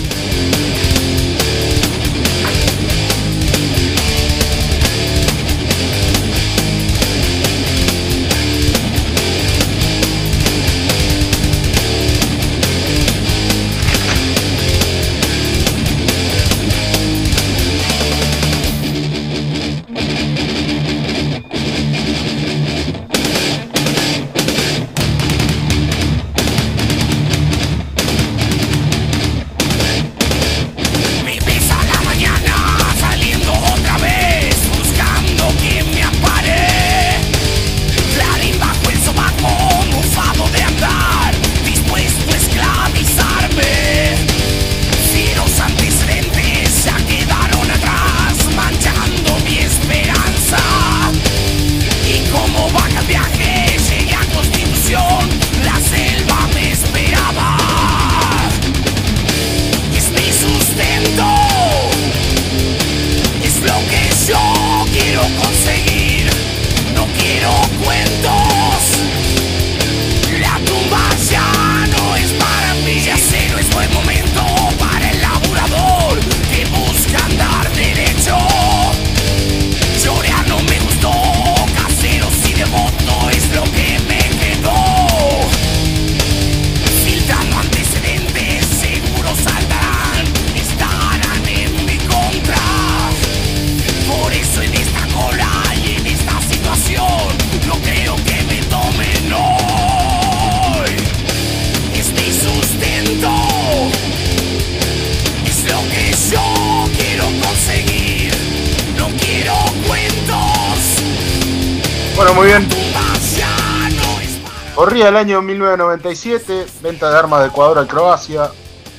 El 115.05 115.17
año 115.17 115.39
1997, 115.39 116.65
venta 116.81 117.11
de 117.11 117.15
armas 117.15 117.41
de 117.41 117.47
Ecuador 117.49 117.77
a 117.77 117.85
Croacia, 117.85 118.49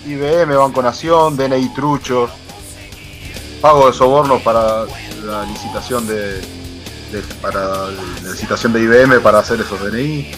IBM, 0.07 0.57
Banco 0.57 0.81
Nación, 0.81 1.37
DNI 1.37 1.75
Truchos, 1.75 2.31
pago 3.61 3.89
de 3.89 3.93
sobornos 3.93 4.41
para 4.43 4.85
la 5.25 5.45
licitación 5.45 6.07
de, 6.07 6.41
para 7.43 7.89
la 7.89 8.31
licitación 8.31 8.73
de 8.73 8.83
IBM 8.83 9.21
para 9.21 9.41
hacer 9.41 9.61
esos 9.61 9.81
DNI. 9.81 10.31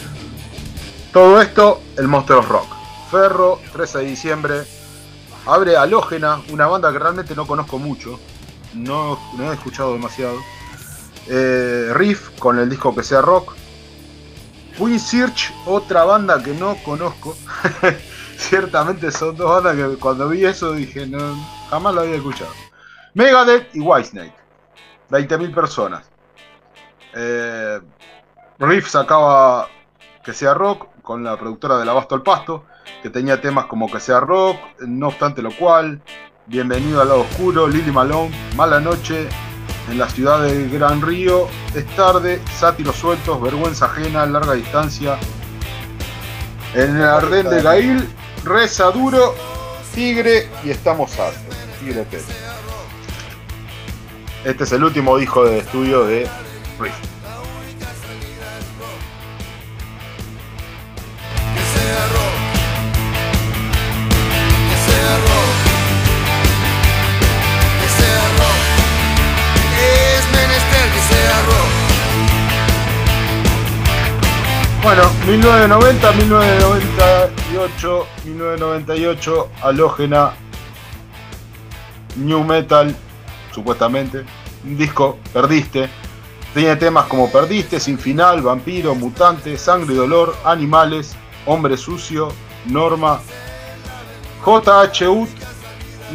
Todo 1.13 1.39
esto, 1.39 1.83
el 1.99 2.09
Monster 2.09 2.37
Rock. 2.37 2.75
Ferro, 3.11 3.61
13 3.75 3.99
de 3.99 4.05
diciembre. 4.07 4.63
Abre 5.45 5.77
Halógena, 5.77 6.41
una 6.51 6.67
banda 6.67 6.91
que 6.91 6.99
realmente 6.99 7.35
no 7.35 7.47
conozco 7.47 7.79
mucho. 7.79 8.19
No, 8.73 9.19
no 9.37 9.53
he 9.53 9.55
escuchado 9.55 9.93
demasiado. 9.93 10.39
Eh, 11.27 11.91
Riff, 11.93 12.31
con 12.39 12.59
el 12.59 12.71
disco 12.71 12.95
que 12.95 13.03
sea 13.03 13.21
rock. 13.21 13.58
Queen 14.79 15.01
Search, 15.01 15.53
otra 15.67 16.05
banda 16.05 16.43
que 16.43 16.55
no 16.55 16.77
conozco. 16.85 17.37
Ciertamente 18.37 19.11
son 19.11 19.37
dos 19.37 19.51
bandas 19.63 19.77
que 19.77 19.99
cuando 19.99 20.29
vi 20.29 20.45
eso 20.45 20.73
dije, 20.73 21.07
no, 21.07 21.19
jamás 21.69 21.95
lo 21.95 22.03
había 22.03 22.17
escuchado. 22.17 22.53
Megadeth 23.15 23.75
y 23.75 23.81
Whitesnake. 23.81 24.35
20.000 25.11 25.55
personas. 25.55 26.09
Eh, 27.15 27.81
Riff 28.59 28.89
sacaba 28.89 29.69
que 30.23 30.33
sea 30.33 30.55
rock 30.55 30.87
con 31.03 31.25
la 31.25 31.37
productora 31.37 31.79
del 31.79 31.89
Abasto 31.89 32.15
al 32.15 32.23
Pasto, 32.23 32.65
que 33.03 33.11
tenía 33.11 33.41
temas 33.41 33.67
como 33.67 33.91
que 33.91 33.99
sea 33.99 34.21
rock, 34.21 34.59
no 34.81 35.09
obstante 35.09 35.43
lo 35.43 35.51
cual, 35.51 36.03
Bienvenido 36.49 37.03
al 37.03 37.09
lado 37.09 37.21
oscuro, 37.21 37.69
Lily 37.69 37.93
Malone, 37.93 38.31
Mala 38.57 38.81
Noche, 38.81 39.29
en 39.91 39.99
la 39.99 40.09
ciudad 40.09 40.43
del 40.43 40.71
Gran 40.71 41.01
Río, 41.03 41.49
es 41.75 41.87
tarde, 41.97 42.41
sátiros 42.59 42.97
sueltos, 42.97 43.41
vergüenza 43.41 43.87
ajena, 43.87 44.27
larga 44.27 44.55
distancia. 44.55 45.19
En 46.75 46.97
el 46.97 47.05
Ardén 47.05 47.49
de 47.49 47.63
Gail, 47.63 48.09
reza 48.45 48.91
duro, 48.91 49.35
tigre 49.95 50.49
y 50.65 50.71
estamos 50.71 51.19
hartos. 51.19 51.57
Tigre. 51.81 52.07
Este 54.45 54.65
es 54.65 54.73
el 54.73 54.85
último 54.85 55.17
disco 55.17 55.45
de 55.45 55.59
estudio 55.59 56.05
de 56.05 56.29
Riff. 56.79 57.08
Bueno, 74.89 75.03
1990, 75.27 76.13
1998, 76.13 78.07
1998, 78.25 79.51
halógena, 79.61 80.33
new 82.17 82.43
metal, 82.43 82.97
supuestamente, 83.53 84.25
un 84.65 84.79
disco, 84.79 85.19
perdiste. 85.31 85.91
Tiene 86.55 86.75
temas 86.77 87.05
como 87.05 87.31
Perdiste, 87.31 87.79
Sin 87.79 87.99
Final, 87.99 88.41
Vampiro, 88.41 88.95
Mutante, 88.95 89.59
Sangre 89.59 89.93
y 89.93 89.97
Dolor, 89.99 90.35
Animales, 90.43 91.15
Hombre 91.45 91.77
Sucio, 91.77 92.33
Norma, 92.65 93.21
JHU, 94.43 95.29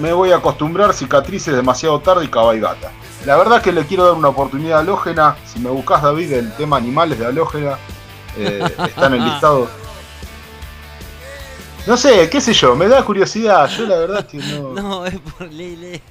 Me 0.01 0.13
Voy 0.13 0.31
a 0.31 0.37
Acostumbrar, 0.37 0.95
Cicatrices 0.95 1.55
Demasiado 1.55 1.99
Tarde 1.99 2.25
y 2.25 2.29
Cabalgata. 2.29 2.91
La 3.27 3.37
verdad 3.37 3.61
que 3.61 3.71
le 3.71 3.85
quiero 3.85 4.05
dar 4.05 4.15
una 4.15 4.29
oportunidad 4.29 4.79
a. 4.79 5.37
Si 5.45 5.59
me 5.59 5.69
buscas, 5.69 6.01
David, 6.01 6.33
el 6.33 6.51
tema 6.55 6.77
Animales 6.77 7.19
de 7.19 7.27
Halógena, 7.27 7.77
eh, 8.37 8.61
está 8.87 9.07
en 9.07 9.13
el 9.13 9.25
listado. 9.25 9.69
No 11.85 11.97
sé, 11.97 12.29
qué 12.29 12.39
sé 12.39 12.53
yo, 12.53 12.75
me 12.75 12.87
da 12.87 13.03
curiosidad. 13.03 13.69
Yo 13.69 13.85
la 13.85 13.97
verdad 13.97 14.25
que 14.25 14.37
no. 14.37 14.69
No, 14.73 15.05
es 15.05 15.19
por 15.19 15.51
Lele. 15.51 16.01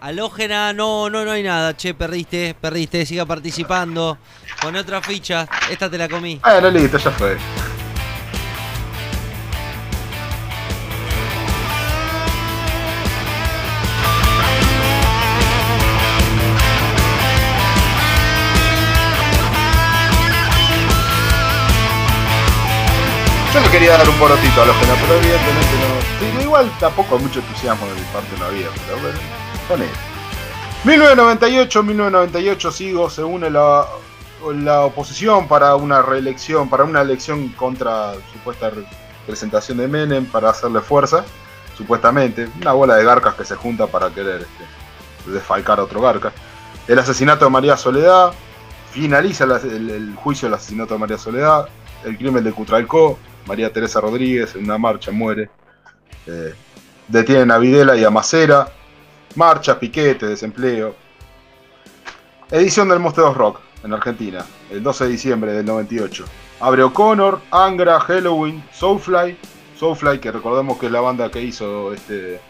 Halógena, 0.00 0.72
no, 0.72 1.08
no, 1.08 1.24
no 1.24 1.30
hay 1.30 1.42
nada. 1.42 1.76
Che, 1.76 1.94
perdiste, 1.94 2.54
perdiste. 2.60 3.06
Siga 3.06 3.24
participando. 3.24 4.18
Con 4.60 4.74
otra 4.76 5.00
ficha. 5.00 5.48
Esta 5.70 5.88
te 5.88 5.96
la 5.96 6.08
comí. 6.08 6.40
Bueno, 6.42 6.70
listo, 6.70 6.98
ya 6.98 7.10
fue. 7.12 7.36
Quería 23.70 23.98
dar 23.98 24.08
un 24.08 24.14
porotito 24.16 24.62
a 24.62 24.64
los 24.64 24.76
que 24.76 24.86
no, 24.86 24.94
pero 24.94 25.14
evidentemente 25.14 25.70
no. 25.80 26.26
Digo, 26.30 26.40
igual 26.42 26.72
tampoco 26.80 27.16
hay 27.16 27.22
mucho 27.24 27.40
entusiasmo 27.40 27.86
de 27.86 27.94
mi 27.94 28.00
parte 28.12 28.28
no 28.38 28.44
había, 28.46 28.68
pero 28.86 28.98
bueno, 29.02 29.18
con 29.68 29.82
él. 29.82 29.88
1998, 30.84 31.82
1998 31.82 32.70
sigo, 32.72 33.10
se 33.10 33.22
une 33.22 33.50
la, 33.50 33.86
la 34.54 34.80
oposición 34.82 35.46
para 35.48 35.74
una 35.76 36.00
reelección, 36.00 36.70
para 36.70 36.84
una 36.84 37.02
elección 37.02 37.48
contra 37.50 38.14
supuesta 38.32 38.70
representación 39.20 39.78
de 39.78 39.88
Menem, 39.88 40.24
para 40.26 40.50
hacerle 40.50 40.80
fuerza, 40.80 41.24
supuestamente, 41.76 42.48
una 42.60 42.72
bola 42.72 42.94
de 42.96 43.04
garcas 43.04 43.34
que 43.34 43.44
se 43.44 43.56
junta 43.56 43.86
para 43.86 44.08
querer 44.10 44.42
este, 44.42 45.30
desfalcar 45.32 45.80
a 45.80 45.82
otro 45.82 46.00
garca. 46.00 46.32
El 46.88 46.98
asesinato 46.98 47.44
de 47.44 47.50
María 47.50 47.76
Soledad, 47.76 48.32
finaliza 48.92 49.44
la- 49.44 49.56
el, 49.58 49.90
el 49.90 50.14
juicio 50.14 50.48
del 50.48 50.54
asesinato 50.54 50.94
de 50.94 51.00
María 51.00 51.18
Soledad, 51.18 51.68
el 52.04 52.16
crimen 52.16 52.42
de 52.44 52.52
Cutralcó, 52.52 53.18
María 53.46 53.72
Teresa 53.72 54.00
Rodríguez 54.00 54.54
en 54.54 54.64
una 54.64 54.78
marcha 54.78 55.10
muere, 55.10 55.50
Eh, 56.28 56.54
detienen 57.06 57.52
a 57.52 57.58
Videla 57.58 57.94
y 57.94 58.02
a 58.02 58.10
Macera, 58.10 58.68
marcha, 59.36 59.78
piquete, 59.78 60.26
desempleo. 60.26 60.96
Edición 62.50 62.88
del 62.88 62.98
Monstruos 62.98 63.36
Rock 63.36 63.60
en 63.84 63.92
Argentina, 63.92 64.44
el 64.70 64.82
12 64.82 65.04
de 65.04 65.10
diciembre 65.10 65.52
del 65.52 65.64
98. 65.64 66.24
Abre 66.58 66.82
O'Connor, 66.82 67.40
Angra, 67.52 68.00
Halloween, 68.00 68.64
Soulfly, 68.72 69.36
Soulfly 69.78 70.18
que 70.18 70.32
recordemos 70.32 70.78
que 70.78 70.86
es 70.86 70.92
la 70.92 71.00
banda 71.00 71.30
que 71.30 71.42
hizo 71.42 71.92
este 71.94 72.40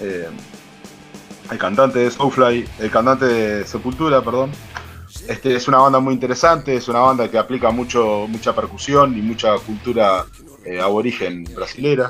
eh, 0.00 0.28
el 1.50 1.58
cantante 1.58 2.00
de 2.00 2.10
Soulfly, 2.10 2.68
el 2.80 2.90
cantante 2.90 3.26
de 3.26 3.64
Sepultura, 3.64 4.22
perdón. 4.22 4.50
Este 5.28 5.56
es 5.56 5.66
una 5.66 5.78
banda 5.78 5.98
muy 5.98 6.14
interesante, 6.14 6.76
es 6.76 6.86
una 6.88 7.00
banda 7.00 7.28
que 7.28 7.36
aplica 7.36 7.70
mucho, 7.70 8.26
mucha 8.28 8.54
percusión 8.54 9.16
y 9.18 9.22
mucha 9.22 9.56
cultura 9.58 10.24
eh, 10.64 10.80
aborigen 10.80 11.44
brasilera. 11.54 12.08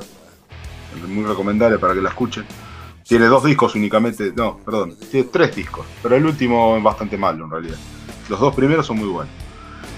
Muy 1.07 1.25
recomendable 1.25 1.79
para 1.79 1.93
que 1.93 2.01
la 2.01 2.09
escuchen. 2.09 2.45
Tiene 3.03 3.25
dos 3.25 3.43
discos 3.43 3.73
únicamente, 3.75 4.33
no, 4.35 4.57
perdón, 4.57 4.95
tiene 5.09 5.29
tres 5.31 5.55
discos, 5.55 5.85
pero 6.03 6.15
el 6.15 6.25
último 6.25 6.77
es 6.77 6.83
bastante 6.83 7.17
malo 7.17 7.45
en 7.45 7.51
realidad. 7.51 7.77
Los 8.29 8.39
dos 8.39 8.53
primeros 8.53 8.85
son 8.85 8.97
muy 8.97 9.07
buenos. 9.07 9.33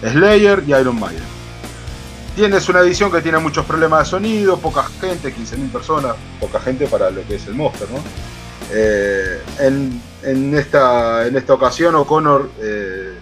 Slayer 0.02 0.64
y 0.66 0.74
Iron 0.74 1.00
Maiden. 1.00 1.24
Tienes 2.36 2.70
una 2.70 2.80
edición 2.80 3.12
que 3.12 3.22
tiene 3.22 3.40
muchos 3.40 3.66
problemas 3.66 4.06
de 4.06 4.12
sonido, 4.12 4.58
poca 4.58 4.84
gente, 5.02 5.34
15.000 5.36 5.72
personas, 5.72 6.16
poca 6.40 6.60
gente 6.60 6.88
para 6.88 7.10
lo 7.10 7.26
que 7.28 7.36
es 7.36 7.48
el 7.48 7.56
Monster, 7.56 7.90
¿no? 7.90 7.98
Eh, 8.72 9.42
en, 9.60 10.02
en 10.24 10.56
esta, 10.58 11.26
en 11.26 11.36
esta 11.36 11.54
ocasión 11.54 11.96
O'Connor 11.96 12.52
eh, 12.60 13.18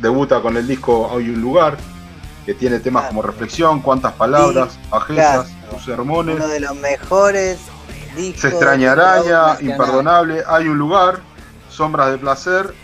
debuta 0.00 0.40
con 0.42 0.56
el 0.56 0.66
disco 0.66 1.08
Hay 1.16 1.30
un 1.30 1.40
lugar, 1.40 1.76
que 2.44 2.54
tiene 2.54 2.80
temas 2.80 3.06
como 3.06 3.22
Reflexión, 3.22 3.80
Cuántas 3.80 4.12
palabras, 4.14 4.78
Bajezas. 4.90 5.52
Tus 5.70 5.84
sermones, 5.84 6.36
Uno 6.36 6.48
de 6.48 6.60
los 6.60 6.74
mejores 6.76 7.58
discos. 8.16 8.40
Se 8.40 8.48
extraña 8.48 8.92
araña. 8.92 9.56
Imperdonable, 9.60 10.42
Hay 10.46 10.66
un 10.66 10.78
lugar, 10.78 11.20
Sombras 11.70 12.10
de 12.10 12.18
placer, 12.18 12.74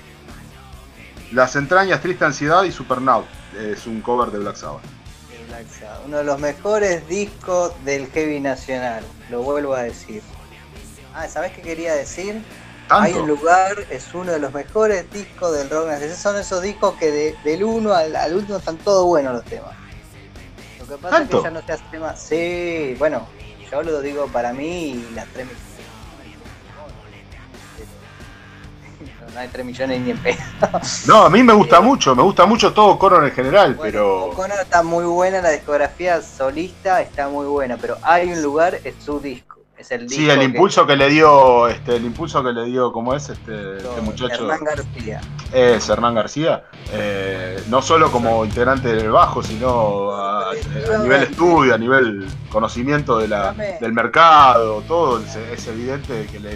Las 1.33 1.57
entrañas, 1.57 2.01
Triste 2.01 2.25
ansiedad 2.25 2.63
y 2.63 2.73
Supernaut. 2.73 3.27
Es 3.59 3.87
un 3.87 4.01
cover 4.03 4.31
de 4.31 4.39
Black 4.39 4.57
Sabbath. 4.57 4.83
de 5.31 5.45
Black 5.49 5.67
Sabbath. 5.69 6.03
Uno 6.07 6.19
de 6.19 6.25
los 6.25 6.39
mejores 6.39 7.07
discos 7.09 7.73
del 7.85 8.07
heavy 8.07 8.39
nacional. 8.39 9.03
Lo 9.31 9.43
vuelvo 9.43 9.75
a 9.75 9.83
decir. 9.83 10.23
Ah, 11.21 11.27
¿sabés 11.27 11.51
qué 11.53 11.63
quería 11.63 11.95
decir? 11.97 12.41
Hay 12.91 13.13
un 13.15 13.27
lugar, 13.27 13.75
es 13.91 14.15
uno 14.15 14.31
de 14.31 14.39
los 14.39 14.55
mejores 14.55 15.11
discos 15.13 15.53
del 15.53 15.69
rock 15.69 15.89
nacional. 15.89 16.17
Son 16.17 16.37
esos 16.39 16.63
discos 16.63 16.95
que 16.95 17.11
de- 17.11 17.37
del 17.43 17.65
uno 17.65 17.93
al, 17.93 18.15
al 18.15 18.37
último 18.37 18.59
están 18.59 18.77
todos 18.79 19.05
buenos 19.05 19.35
los 19.35 19.45
temas. 19.45 19.73
Lo 20.79 20.87
que 20.87 20.97
pasa 21.03 21.17
¿Tanto? 21.17 21.39
es 21.39 21.43
que 21.43 21.49
ya 21.49 21.51
no 21.51 21.67
se 21.67 21.73
hace 21.73 21.85
tema. 21.91 22.15
Sí, 22.17 22.95
bueno, 23.01 23.27
yo 23.69 23.83
lo 23.83 24.01
digo 24.01 24.29
para 24.29 24.53
mí 24.53 24.91
y 24.91 25.11
las 25.15 25.27
3 25.33 25.47
millones. 25.47 25.65
No 29.35 29.41
hay 29.41 29.49
3 29.49 29.67
millones 29.67 30.01
ni 30.01 30.11
en 30.13 30.19
pedo. 30.19 30.37
No, 31.07 31.23
a 31.25 31.31
mí 31.31 31.43
me 31.43 31.53
gusta 31.53 31.81
mucho, 31.81 32.15
me 32.17 32.23
gusta 32.23 32.47
mucho 32.47 32.73
todo 32.73 32.87
O'Connor 32.93 33.25
en 33.27 33.33
general, 33.33 33.75
Bueno, 33.75 33.83
pero 33.93 34.25
O'Connor 34.27 34.59
está 34.61 34.83
muy 34.83 35.05
buena, 35.05 35.43
la 35.43 35.51
discografía 35.51 36.23
solista 36.23 37.03
está 37.03 37.29
muy 37.29 37.47
buena, 37.47 37.77
pero 37.77 37.99
hay 38.03 38.33
un 38.33 38.43
lugar, 38.43 38.79
es 38.85 38.95
su 39.05 39.21
disco. 39.21 39.58
Es 39.79 39.93
el 39.93 40.09
disco 40.09 40.15
sí, 40.23 40.29
el 40.29 40.43
impulso 40.43 40.85
que 40.89 40.97
le 40.97 41.09
dio, 41.09 41.69
este, 41.69 41.95
el 41.97 42.05
impulso 42.05 42.43
que 42.43 42.53
le 42.53 42.65
dio, 42.65 42.91
¿cómo 42.93 43.15
es 43.15 43.29
este, 43.29 43.77
este 43.77 44.01
muchacho? 44.01 44.43
Hernán 44.51 44.65
García. 44.65 45.21
Es 45.53 45.89
Hernán 45.89 46.15
García, 46.17 46.65
eh, 46.93 47.63
no 47.69 47.81
solo 47.81 48.11
como 48.11 48.45
integrante 48.45 48.89
del 48.89 49.11
bajo, 49.13 49.41
sino 49.41 50.11
a, 50.17 50.51
a 50.51 50.55
nivel 51.05 51.23
estudio, 51.23 51.75
a 51.75 51.79
nivel 51.79 52.29
conocimiento 52.51 53.19
de 53.19 53.29
la, 53.29 53.53
del 53.53 53.93
mercado, 53.93 54.83
todo, 54.89 55.21
es, 55.21 55.37
es 55.37 55.67
evidente 55.69 56.27
que 56.27 56.41
le, 56.41 56.51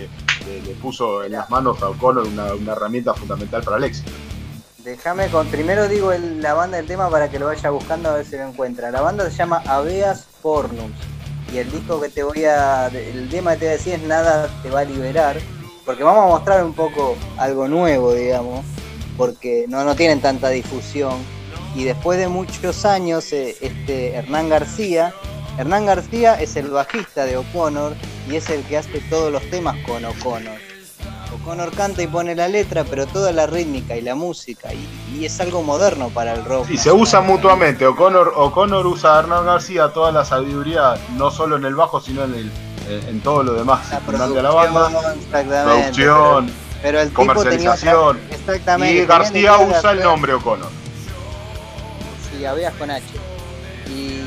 le- 0.45 0.63
le 0.65 0.75
puso 0.81 1.23
en 1.23 1.33
las 1.33 1.49
manos 1.49 1.81
a 1.81 1.91
O'Connor 1.91 2.27
una, 2.27 2.55
una 2.55 2.73
herramienta 2.73 3.15
fundamental 3.15 3.63
para 3.63 3.77
el 3.77 3.85
éxito. 3.85 4.11
Déjame 4.79 5.29
con. 5.29 5.47
Primero 5.47 5.87
digo 5.87 6.11
el- 6.11 6.43
la 6.43 6.55
banda 6.55 6.77
del 6.79 6.87
tema 6.87 7.09
para 7.09 7.31
que 7.31 7.39
lo 7.39 7.47
vaya 7.47 7.71
buscando 7.71 8.09
a 8.11 8.15
ver 8.15 8.27
si 8.27 8.37
lo 8.37 8.43
encuentra. 8.49 8.91
La 8.91 9.01
banda 9.01 9.31
se 9.31 9.37
llama 9.37 9.63
Aveas 9.65 10.27
Pornus. 10.43 10.91
Y 11.53 11.59
el 11.59 11.71
disco 11.71 12.01
que 12.01 12.09
te 12.09 12.23
voy 12.23 12.45
a. 12.45 12.87
El 12.87 13.29
tema 13.29 13.53
que 13.53 13.59
te 13.59 13.65
voy 13.67 13.75
a 13.75 13.77
decir 13.77 13.95
es 13.95 14.03
Nada 14.03 14.49
te 14.63 14.71
va 14.71 14.81
a 14.81 14.85
liberar. 14.85 15.37
Porque 15.85 16.03
vamos 16.03 16.25
a 16.25 16.29
mostrar 16.29 16.65
un 16.65 16.73
poco 16.73 17.17
algo 17.37 17.69
nuevo, 17.69 18.15
digamos. 18.15 18.65
Porque 19.19 19.67
no, 19.69 19.85
no 19.85 19.95
tienen 19.95 20.21
tanta 20.21 20.49
difusión. 20.49 21.15
Y 21.75 21.85
después 21.85 22.19
de 22.19 22.29
muchos 22.29 22.85
años, 22.85 23.33
eh, 23.33 23.57
este 23.61 24.15
Hernán 24.15 24.49
García. 24.49 25.13
Hernán 25.59 25.85
García 25.85 26.41
es 26.41 26.57
el 26.57 26.71
bajista 26.71 27.27
de 27.27 27.37
O'Connor 27.37 27.95
y 28.31 28.37
es 28.37 28.49
el 28.49 28.63
que 28.65 28.79
hace 28.79 29.01
todos 29.11 29.31
los 29.31 29.43
temas 29.51 29.77
con 29.85 30.03
O'Connor. 30.05 30.72
O'Connor 31.41 31.71
canta 31.73 32.03
y 32.03 32.07
pone 32.07 32.35
la 32.35 32.49
letra, 32.49 32.85
pero 32.85 33.07
toda 33.07 33.33
la 33.33 33.47
rítmica 33.47 33.97
y 33.97 34.03
la 34.03 34.15
música, 34.15 34.69
y, 34.73 34.87
y 35.19 35.25
es 35.25 35.41
algo 35.41 35.63
moderno 35.63 36.09
para 36.11 36.35
el 36.35 36.45
rock. 36.45 36.69
Y 36.71 36.77
se 36.77 36.93
usan 36.93 37.27
mutuamente, 37.27 37.87
O'Connor, 37.87 38.33
O'Connor 38.37 38.87
usa 38.87 39.17
a 39.17 39.19
Hernán 39.21 39.45
García 39.47 39.89
toda 39.93 40.13
la 40.13 40.25
sabiduría, 40.25 40.95
no 41.17 41.31
solo 41.31 41.57
en 41.57 41.65
el 41.65 41.75
bajo, 41.75 42.01
sino 42.01 42.25
en, 42.25 42.35
el, 42.35 42.51
en, 42.89 43.09
en 43.09 43.21
todo 43.23 43.43
lo 43.43 43.55
demás 43.55 43.89
La 43.91 44.01
la 44.43 44.51
banda. 44.51 44.89
producción, 44.89 45.19
exactamente. 45.19 45.65
producción, 45.65 46.53
Pero 46.83 47.01
el 47.01 47.09
tipo 47.09 47.21
tenía 47.23 47.33
otra- 47.33 47.43
comercialización. 47.45 48.21
Exactamente. 48.31 48.95
Y 49.03 49.07
García 49.07 49.59
usa 49.59 49.91
el 49.93 50.01
nombre 50.03 50.35
O'Connor. 50.35 50.69
Sí, 52.31 52.45
habías 52.45 52.75
con 52.75 52.91
H. 52.91 53.05
Y 53.89 54.21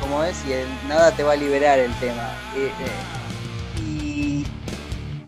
como 0.00 0.22
es, 0.24 0.36
y 0.48 0.52
el- 0.52 0.68
nada 0.88 1.10
te 1.12 1.22
va 1.22 1.32
a 1.32 1.36
liberar 1.36 1.78
el 1.78 1.92
tema. 1.94 2.22
Eh, 2.56 2.66
eh, 2.80 3.15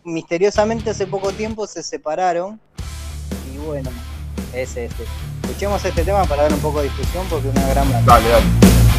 misteriosamente 0.09 0.91
hace 0.91 1.07
poco 1.07 1.33
tiempo 1.33 1.67
se 1.67 1.83
separaron. 1.83 2.61
Y 3.53 3.59
bueno, 3.59 3.91
ese, 4.53 4.87
ese. 4.87 5.05
Escuchemos 5.43 5.85
este 5.85 6.05
tema 6.05 6.25
para 6.25 6.43
dar 6.43 6.53
un 6.53 6.61
poco 6.61 6.79
de 6.79 6.85
discusión 6.85 7.27
porque 7.31 7.49
es 7.49 7.55
una 7.55 7.69
gran. 7.69 8.05
Dale, 8.05 8.29
dale. 8.29 8.98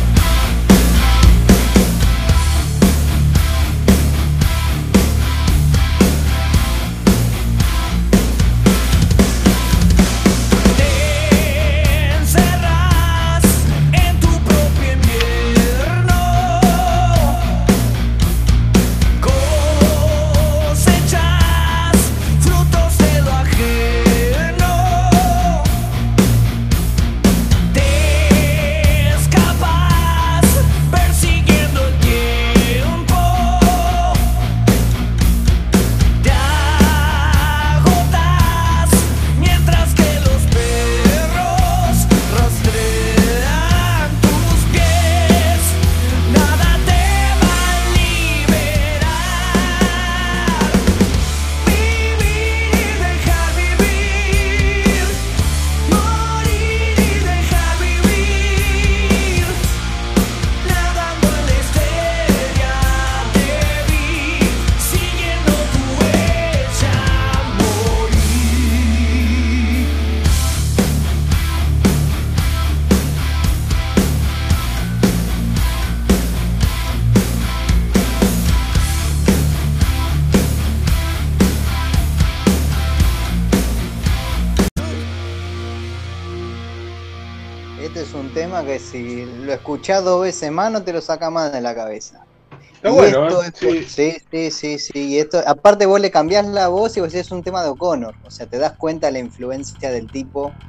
Escuchás 89.73 90.03
dos 90.03 90.21
veces 90.23 90.51
más 90.51 90.71
no 90.71 90.83
te 90.83 90.93
lo 90.93 91.01
saca 91.01 91.29
más 91.29 91.51
de 91.53 91.61
la 91.61 91.75
cabeza. 91.75 92.27
Está 92.75 92.89
Y 92.89 92.91
bueno, 92.91 93.29
esto 93.29 93.35
¿eh? 93.35 93.43
es- 93.43 93.53
sí, 93.85 94.17
sí, 94.31 94.51
sí, 94.51 94.79
sí. 94.79 94.91
Y 94.95 95.19
esto, 95.19 95.41
aparte 95.45 95.85
vos 95.85 95.99
le 96.01 96.11
cambiás 96.11 96.47
la 96.47 96.67
voz 96.69 96.97
y 96.97 97.01
vos 97.01 97.11
decís, 97.11 97.27
es 97.27 97.31
un 97.31 97.43
tema 97.43 97.63
de 97.63 97.69
O'Connor. 97.69 98.17
O 98.21 98.29
sea, 98.31 98.47
te 98.47 98.57
das 98.57 98.75
cuenta 98.77 99.07
de 99.07 99.13
la 99.13 99.19
influencia 99.19 99.91
del 99.91 100.09
tipo 100.11 100.59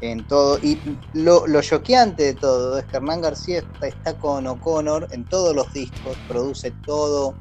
en 0.00 0.26
todo. 0.26 0.58
Y 0.62 0.82
lo, 1.12 1.46
lo 1.46 1.62
choqueante 1.62 2.24
de 2.24 2.34
todo 2.34 2.78
es 2.78 2.86
que 2.86 2.96
Hernán 2.98 3.20
García 3.22 3.58
está, 3.60 3.86
está 3.88 4.18
con 4.18 4.46
O'Connor 4.46 5.08
en 5.10 5.26
todos 5.28 5.54
los 5.54 5.72
discos, 5.72 6.20
produce 6.26 6.72
todo. 6.84 7.40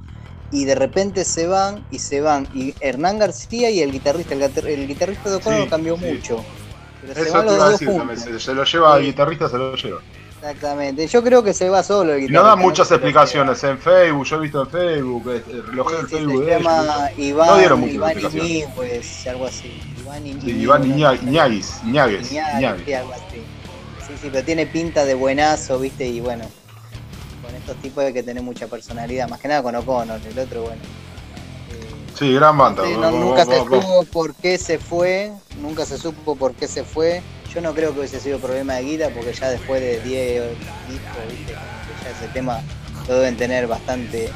Y 0.49 0.65
de 0.65 0.75
repente 0.75 1.25
se 1.25 1.47
van 1.47 1.85
y 1.89 1.99
se 1.99 2.21
van. 2.21 2.49
Y 2.51 2.77
Hernán 2.79 3.19
García 3.19 3.69
y 3.71 3.81
el 3.81 3.91
guitarrista, 3.91 4.33
el, 4.35 4.43
el 4.67 4.87
guitarrista 4.87 5.29
de 5.29 5.37
O'Connor 5.37 5.67
Sí, 5.67 5.69
cambió 5.69 5.97
sí. 5.99 6.07
mucho. 6.07 6.49
Pero 6.99 7.15
se 7.15 7.29
Eso 7.29 7.31
van 7.31 7.45
te 7.45 7.53
los 7.53 7.55
iba 7.55 7.65
a 7.65 7.69
dos 7.69 7.71
decir 7.71 7.93
juntos. 7.93 7.95
también. 7.95 8.21
Se, 8.21 8.39
se 8.39 8.53
lo 8.55 8.63
lleva 8.65 8.95
al 8.95 9.03
guitarrista, 9.03 9.49
se 9.49 9.57
lo 9.57 9.75
lleva. 9.75 10.01
Exactamente. 10.40 11.07
Yo 11.07 11.24
creo 11.24 11.43
que 11.43 11.53
se 11.53 11.67
va 11.69 11.82
solo 11.83 12.14
el 12.14 12.19
guitarrista. 12.22 12.41
no 12.41 12.48
dan 12.48 12.59
muchas 12.59 12.91
explicaciones 12.91 13.64
en 13.64 13.77
Facebook, 13.80 14.25
yo 14.25 14.35
he 14.35 14.40
visto 14.40 14.61
en 14.61 14.69
Facebook, 14.69 15.30
el 15.30 15.67
reloj 15.67 15.91
del 15.91 16.01
Sí, 16.01 16.06
sí, 16.09 16.16
Facebook 16.16 16.40
se 16.40 16.45
de 16.45 16.56
ellos. 16.57 16.64
llama 16.64 17.09
Iván, 17.17 17.48
No 17.48 17.57
dieron 17.57 17.80
muchas 17.80 17.95
Iván 17.95 18.11
explicaciones. 18.11 18.51
Iñiguez, 18.51 19.27
algo 19.27 19.45
así. 19.48 19.82
Iván 20.01 20.24
Sí, 20.24 20.30
Iñiguez, 20.30 20.56
Iván. 20.61 20.83
Iñáguez, 20.85 21.22
Iñáguez, 21.24 21.82
Iñáguez, 21.83 22.27
sí, 22.85 22.93
algo 22.93 23.14
así. 23.14 23.24
Sí, 24.07 24.14
sí, 24.22 24.30
pero 24.32 24.45
tiene 24.45 24.66
pinta 24.67 25.06
de 25.06 25.16
buenazo, 25.16 25.80
viste, 25.80 26.07
y 26.07 26.22
bueno, 26.22 26.45
con 27.43 27.53
estos 27.56 27.75
tipos 27.77 28.03
hay 28.03 28.14
que 28.14 28.24
tener 28.24 28.41
mucha 28.43 28.67
personalidad, 28.67 29.27
más 29.27 29.40
que 29.41 29.48
nada 29.48 29.64
con 29.64 29.75
O'Connor, 29.75 30.19
el 30.30 30.40
otro, 30.40 30.61
bueno. 30.61 30.82
Sí, 32.17 32.33
gran 32.33 32.57
banda. 32.57 32.83
Sí, 32.85 32.93
no- 32.99 33.11
nunca 33.11 33.45
se 33.45 33.57
supo 33.59 34.06
por 34.11 34.33
qué 34.35 34.57
se 34.57 34.80
fue, 34.80 35.32
nunca 35.61 35.85
se 35.85 35.98
supo 35.98 36.35
por 36.35 36.53
qué 36.53 36.67
se 36.67 36.83
fue. 36.83 37.22
Yo 37.53 37.61
no 37.61 37.74
creo 37.74 37.93
que 37.93 38.00
hubiese 38.00 38.19
sido 38.19 38.40
problema 38.40 38.76
de 38.76 38.84
guita, 38.84 39.09
porque 39.09 39.34
ya 39.34 39.50
después 39.50 39.82
de 39.82 40.00
10 40.01 40.43
discos, 40.90 41.17
¿viste? 41.30 41.53
Ya 41.53 42.09
ese 42.11 42.27
tema 42.34 42.61
lo 43.08 43.16
deben 43.16 43.38
tener 43.38 43.67
bastante. 43.67 44.30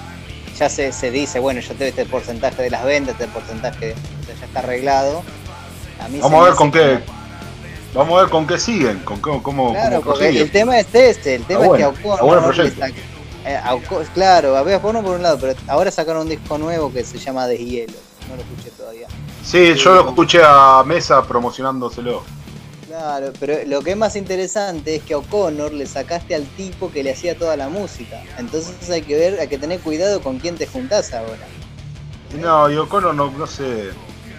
Ya 0.58 0.70
se, 0.70 0.92
se 0.92 1.12
dice, 1.12 1.40
bueno, 1.40 1.60
yo 1.62 1.74
te 1.76 1.88
este 1.88 2.06
porcentaje 2.06 2.64
de 2.64 2.70
las 2.70 2.84
ventas, 2.84 3.14
este 3.20 3.28
porcentaje, 3.28 3.94
o 4.22 4.26
sea, 4.26 4.36
ya 4.40 4.46
está 4.46 4.60
arreglado. 4.60 5.24
A 6.04 6.08
mí 6.08 6.20
Vamos 6.20 6.42
a 6.42 6.46
ver 6.46 6.54
con 6.56 6.72
qué. 6.72 7.00
como- 7.06 7.22
Vamos 7.94 8.18
a 8.18 8.22
ver 8.22 8.30
con 8.32 8.48
qué 8.48 8.58
siguen, 8.58 9.00
con 9.00 9.20
cómo, 9.20 9.44
cómo, 9.44 9.72
Claro, 9.74 9.98
cómo 10.02 10.12
porque 10.14 10.30
el 10.30 10.50
tema 10.50 10.80
es 10.80 10.88
este, 10.96 11.36
el 11.36 11.44
tema 11.44 11.66
Está 11.66 11.76
es 11.76 11.78
que 11.78 11.84
a 11.84 11.90
está 11.90 12.26
le 12.38 12.42
proyecto. 12.42 12.82
sac- 12.82 12.94
eh, 13.46 13.56
a 13.58 13.76
claro, 14.14 14.56
a 14.56 14.64
ver, 14.64 14.80
por 14.80 14.94
por 15.04 15.16
un 15.16 15.22
lado, 15.22 15.38
pero 15.40 15.54
ahora 15.68 15.92
sacaron 15.92 16.22
un 16.22 16.30
disco 16.30 16.58
nuevo 16.58 16.94
que 16.94 17.04
se 17.04 17.18
llama 17.18 17.48
Deshielo. 17.48 17.94
No 18.30 18.36
lo 18.38 18.42
escuché 18.44 18.70
todavía. 18.78 19.08
Sí, 19.44 19.74
yo 19.76 19.96
lo 19.96 20.10
escuché 20.10 20.40
a 20.42 20.84
Mesa 20.86 21.22
promocionándoselo. 21.28 22.24
Claro, 22.92 23.32
pero 23.40 23.58
lo 23.68 23.82
que 23.82 23.92
es 23.92 23.98
más 23.98 24.18
interesante 24.18 24.95
es 24.98 25.03
que 25.03 25.14
a 25.14 25.20
O'Connor 25.20 25.72
le 25.72 25.86
sacaste 25.86 26.36
al 26.36 26.44
tipo 26.58 26.92
que 26.92 27.03
le 27.03 27.11
hacía 27.14 27.38
toda 27.38 27.56
la 27.56 27.70
música. 27.70 28.22
Entonces 28.38 28.90
hay 28.90 29.02
que 29.02 29.16
ver, 29.16 29.40
hay 29.40 29.48
que 29.48 29.58
tener 29.58 29.80
cuidado 29.80 30.22
con 30.22 30.40
quién 30.40 30.58
te 30.58 30.68
juntás 30.68 31.14
ahora. 31.14 31.48
No, 32.38 32.70
y 32.70 32.76
O'Connor 32.76 33.16
no, 33.16 33.32
no 33.32 33.48
sé, 33.48 33.92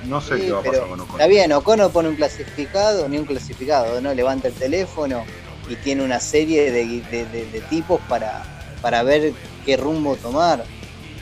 no 0.06 0.20
sé 0.20 0.36
Sí, 0.36 0.42
qué 0.42 0.52
va 0.52 0.60
a 0.60 0.62
pasar 0.64 0.82
con 0.86 1.00
Está 1.00 1.05
O'Connor. 1.14 1.28
bien, 1.31 1.52
O'Connor 1.52 1.90
pone 1.92 2.08
un 2.10 2.16
clasificado, 2.16 3.08
ni 3.08 3.16
un 3.16 3.24
clasificado, 3.24 4.02
¿no? 4.02 4.12
Levanta 4.12 4.48
el 4.48 4.55
teléfono 4.55 5.24
y 5.70 5.76
tiene 5.76 6.05
una 6.05 6.20
serie 6.20 6.70
de, 6.70 6.84
de- 7.10 7.24
de- 7.26 7.47
de 7.47 7.60
tipos 7.70 8.02
para, 8.06 8.42
para 8.82 9.02
ver 9.02 9.32
qué 9.64 9.78
rumbo 9.78 10.14
tomar. 10.16 10.62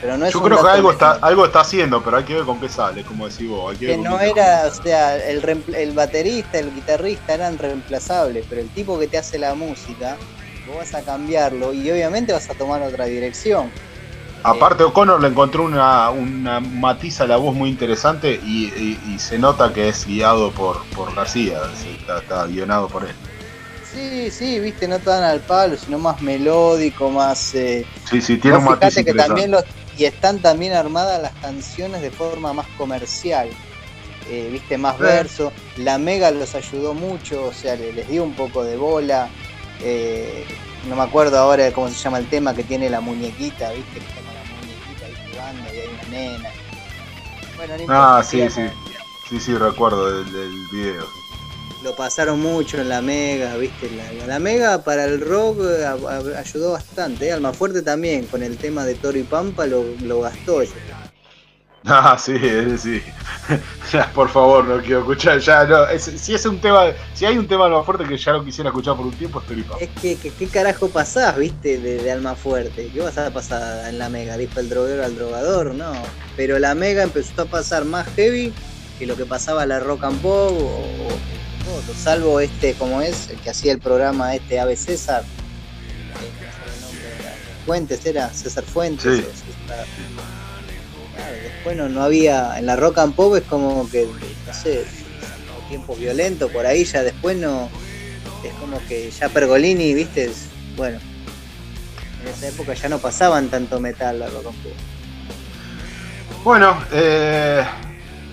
Pero 0.01 0.17
no 0.17 0.25
es 0.25 0.33
Yo 0.35 0.41
creo 0.43 0.61
que 0.61 0.67
algo 0.69 0.91
está, 0.91 1.11
algo 1.13 1.45
está 1.45 1.61
haciendo, 1.61 2.03
pero 2.03 2.17
hay 2.17 2.25
que 2.25 2.35
ver 2.35 2.45
con 2.45 2.59
qué 2.59 2.69
sale, 2.69 3.05
como 3.05 3.27
decís 3.27 3.47
vos. 3.47 3.71
Hay 3.71 3.77
que, 3.77 3.97
no 3.97 4.19
era, 4.19 4.67
o 4.67 4.71
sea, 4.71 5.17
el, 5.17 5.65
el 5.73 5.93
baterista, 5.93 6.59
el 6.59 6.71
guitarrista 6.71 7.33
eran 7.33 7.57
reemplazables, 7.57 8.45
pero 8.47 8.61
el 8.61 8.71
tipo 8.71 8.99
que 8.99 9.07
te 9.07 9.17
hace 9.17 9.39
la 9.39 9.55
música, 9.55 10.21
vos 10.63 10.77
vas 10.77 10.93
a 10.93 11.03
cambiarlo 11.03 11.73
y 11.73 11.89
obviamente 11.91 12.33
vas 12.33 12.49
a 12.49 12.55
tomar 12.55 12.81
otra 12.83 13.05
dirección. 13.05 13.75
Aparte, 14.43 14.83
O'Connor 14.83 15.19
le 15.19 15.29
encontró 15.29 15.63
una, 15.63 16.11
una 16.11 16.59
matiz 16.59 17.21
a 17.21 17.25
la 17.27 17.37
voz 17.37 17.55
muy 17.55 17.69
interesante 17.71 18.39
y, 18.39 18.65
y- 18.67 19.13
y 19.15 19.19
se 19.19 19.39
nota 19.39 19.73
que 19.73 19.89
es 19.89 20.05
guiado 20.05 20.53
por, 20.53 20.89
por 20.91 21.15
García, 21.15 21.59
está, 21.73 22.19
está 22.19 22.45
guionado 22.47 22.87
por 22.89 23.05
él. 23.07 23.15
Sí, 23.79 24.31
sí, 24.31 24.59
viste, 24.59 24.87
no 24.87 25.01
tan 25.01 25.23
al 25.23 25.43
palo, 25.45 25.77
sino 25.77 25.99
más 25.99 26.21
melódico, 26.21 27.09
más... 27.11 27.53
eh, 27.53 27.89
Sí, 28.03 28.21
sí, 28.21 28.37
tiene 28.39 28.57
un 28.57 28.65
matiz 28.65 29.01
que 29.03 29.13
también 29.13 29.51
los... 29.51 29.63
Y 29.97 30.05
están 30.05 30.39
también 30.39 30.73
armadas 30.73 31.21
las 31.21 31.33
canciones 31.41 32.01
de 32.01 32.11
forma 32.11 32.53
más 32.53 32.67
comercial. 32.77 33.49
eh, 34.29 34.49
viste, 34.51 34.77
más 34.77 34.95
Sí. 34.97 35.01
verso. 35.03 35.51
La 35.77 35.97
Mega 35.97 36.29
los 36.31 36.53
ayudó 36.55 36.93
mucho, 36.93 37.45
o 37.47 37.53
sea, 37.53 37.75
le- 37.75 37.91
les 37.91 38.07
dio 38.07 38.23
un 38.23 38.33
poco 38.33 38.63
de 38.63 38.77
bola. 38.77 39.29
eh, 39.83 40.45
no 40.87 40.95
me 40.95 41.01
acuerdo 41.01 41.39
ahora 41.39 41.63
de 41.63 41.73
cómo 41.73 41.89
se 41.89 41.95
llama 41.95 42.19
el 42.19 42.29
tema 42.29 42.53
que 42.53 42.63
tiene 42.63 42.87
la 42.89 43.01
muñequita, 43.01 43.71
viste, 43.71 43.93
que 43.99 44.05
está 44.05 44.21
con 44.21 44.25
la 44.25 44.43
muñequita 44.61 45.05
ahí 45.07 45.31
jugando 45.33 45.73
y 45.73 45.79
hay 45.79 45.87
una 45.87 46.03
nena. 46.09 46.49
Bueno, 47.57 47.77
no 47.87 47.93
Ah, 48.17 48.23
sí, 48.23 48.47
sí. 48.49 48.61
Sí, 49.27 49.39
sí, 49.39 49.55
recuerdo 49.55 50.21
del 50.23 50.67
video. 50.71 51.07
Lo 51.83 51.95
pasaron 51.95 52.39
mucho 52.39 52.79
en 52.79 52.89
la 52.89 53.01
Mega, 53.01 53.57
viste, 53.57 53.89
la, 53.91 54.27
la 54.27 54.39
Mega 54.39 54.83
para 54.83 55.05
el 55.05 55.19
rock 55.19 55.61
eh, 55.61 55.83
a- 55.85 55.93
a- 55.93 56.39
ayudó 56.39 56.73
bastante, 56.73 57.27
eh, 57.27 57.31
Almafuerte 57.31 57.81
también, 57.81 58.25
con 58.27 58.43
el 58.43 58.57
tema 58.57 58.85
de 58.85 58.93
Toro 58.95 59.17
y 59.17 59.23
Pampa 59.23 59.65
lo, 59.65 59.83
lo 60.03 60.21
gastó. 60.21 60.59
tema. 60.59 60.71
Ah, 61.83 62.15
sí, 62.15 62.33
ese 62.35 62.77
sí. 62.77 63.01
ya, 63.91 64.13
por 64.13 64.29
favor, 64.29 64.63
no 64.65 64.79
quiero 64.83 64.99
escuchar. 64.99 65.39
Ya, 65.39 65.63
no. 65.63 65.87
es- 65.87 66.03
si 66.03 66.35
es 66.35 66.45
un 66.45 66.61
tema, 66.61 66.91
si 67.15 67.25
hay 67.25 67.39
un 67.39 67.47
tema 67.47 67.67
más 67.69 67.83
fuerte 67.83 68.03
que 68.05 68.15
ya 68.15 68.33
lo 68.33 68.45
quisiera 68.45 68.69
escuchar 68.69 68.95
por 68.95 69.07
un 69.07 69.13
tiempo, 69.13 69.39
es 69.41 69.47
Toripa. 69.47 69.77
Es 69.79 69.89
que, 69.99 70.15
que- 70.15 70.29
¿qué 70.29 70.47
carajo 70.47 70.89
pasás, 70.89 71.35
viste, 71.35 71.79
de, 71.79 71.97
de 72.03 72.11
Almafuerte? 72.11 72.91
¿Qué 72.93 72.99
vas 73.01 73.17
a 73.17 73.31
pasar 73.33 73.89
en 73.89 73.97
la 73.97 74.09
Mega? 74.09 74.37
¿Dijo 74.37 74.59
el 74.59 74.69
droguero 74.69 75.03
al 75.03 75.15
drogador? 75.15 75.73
No. 75.73 75.91
Pero 76.37 76.59
la 76.59 76.75
Mega 76.75 77.01
empezó 77.01 77.41
a 77.41 77.45
pasar 77.45 77.83
más 77.85 78.07
heavy 78.15 78.53
que 78.99 79.07
lo 79.07 79.15
que 79.15 79.25
pasaba 79.25 79.65
la 79.65 79.79
rock 79.79 80.03
and 80.03 80.21
pop 80.21 80.51
o, 80.51 80.63
o 80.63 81.40
salvo 81.97 82.39
este, 82.39 82.73
como 82.73 83.01
es, 83.01 83.29
el 83.29 83.37
que 83.37 83.49
hacía 83.49 83.71
el 83.73 83.79
programa 83.79 84.35
este 84.35 84.59
Ave 84.59 84.75
César. 84.75 85.23
Fuentes 87.65 88.05
era, 88.05 88.29
César 88.33 88.63
Fuentes. 88.63 89.17
Sí. 89.17 89.21
César- 89.23 89.85
Claro, 91.15 91.33
después 91.43 91.77
no, 91.77 91.87
no 91.89 92.01
había, 92.03 92.57
en 92.57 92.65
la 92.65 92.75
rock 92.75 92.97
and 92.99 93.13
pop 93.15 93.35
es 93.35 93.43
como 93.43 93.87
que, 93.89 94.05
no 94.47 94.53
sé, 94.53 94.83
tiempos 95.69 95.97
violentos, 95.99 96.49
por 96.51 96.65
ahí 96.65 96.83
ya 96.83 97.03
después 97.03 97.37
no, 97.37 97.69
es 98.43 98.53
como 98.55 98.79
que 98.87 99.11
ya 99.11 99.29
Pergolini, 99.29 99.93
viste, 99.93 100.25
es- 100.25 100.47
bueno, 100.75 100.99
en 102.23 102.27
esa 102.27 102.47
época 102.47 102.73
ya 102.73 102.89
no 102.89 102.97
pasaban 102.99 103.49
tanto 103.49 103.79
metal 103.79 104.19
la 104.19 104.27
rock 104.27 104.47
and 104.47 104.63
pop. 104.63 104.71
Bueno, 106.43 106.83
eh, 106.91 107.63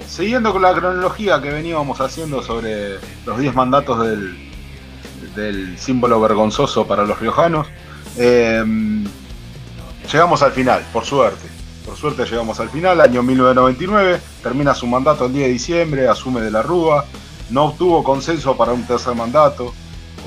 siguiendo 0.08 0.52
con 0.52 0.62
la 0.62 0.74
cronología 0.74 1.40
que 1.40 1.50
veníamos 1.50 2.00
haciendo 2.00 2.42
sobre 2.42 2.98
los 3.26 3.38
10 3.38 3.54
mandatos 3.54 4.06
del, 4.06 4.50
del 5.36 5.78
símbolo 5.78 6.20
vergonzoso 6.20 6.86
para 6.86 7.04
los 7.04 7.20
riojanos, 7.20 7.66
eh, 8.16 8.64
llegamos 10.10 10.42
al 10.42 10.52
final, 10.52 10.84
por 10.92 11.04
suerte. 11.04 11.48
Por 11.84 11.96
suerte 11.96 12.24
llegamos 12.24 12.60
al 12.60 12.68
final, 12.68 13.00
año 13.00 13.22
1999, 13.22 14.20
termina 14.42 14.74
su 14.74 14.86
mandato 14.86 15.26
el 15.26 15.32
10 15.32 15.46
de 15.46 15.52
diciembre, 15.52 16.08
asume 16.08 16.40
de 16.40 16.50
la 16.50 16.62
Rúa, 16.62 17.04
no 17.50 17.66
obtuvo 17.66 18.04
consenso 18.04 18.56
para 18.56 18.72
un 18.72 18.86
tercer 18.86 19.14
mandato, 19.14 19.72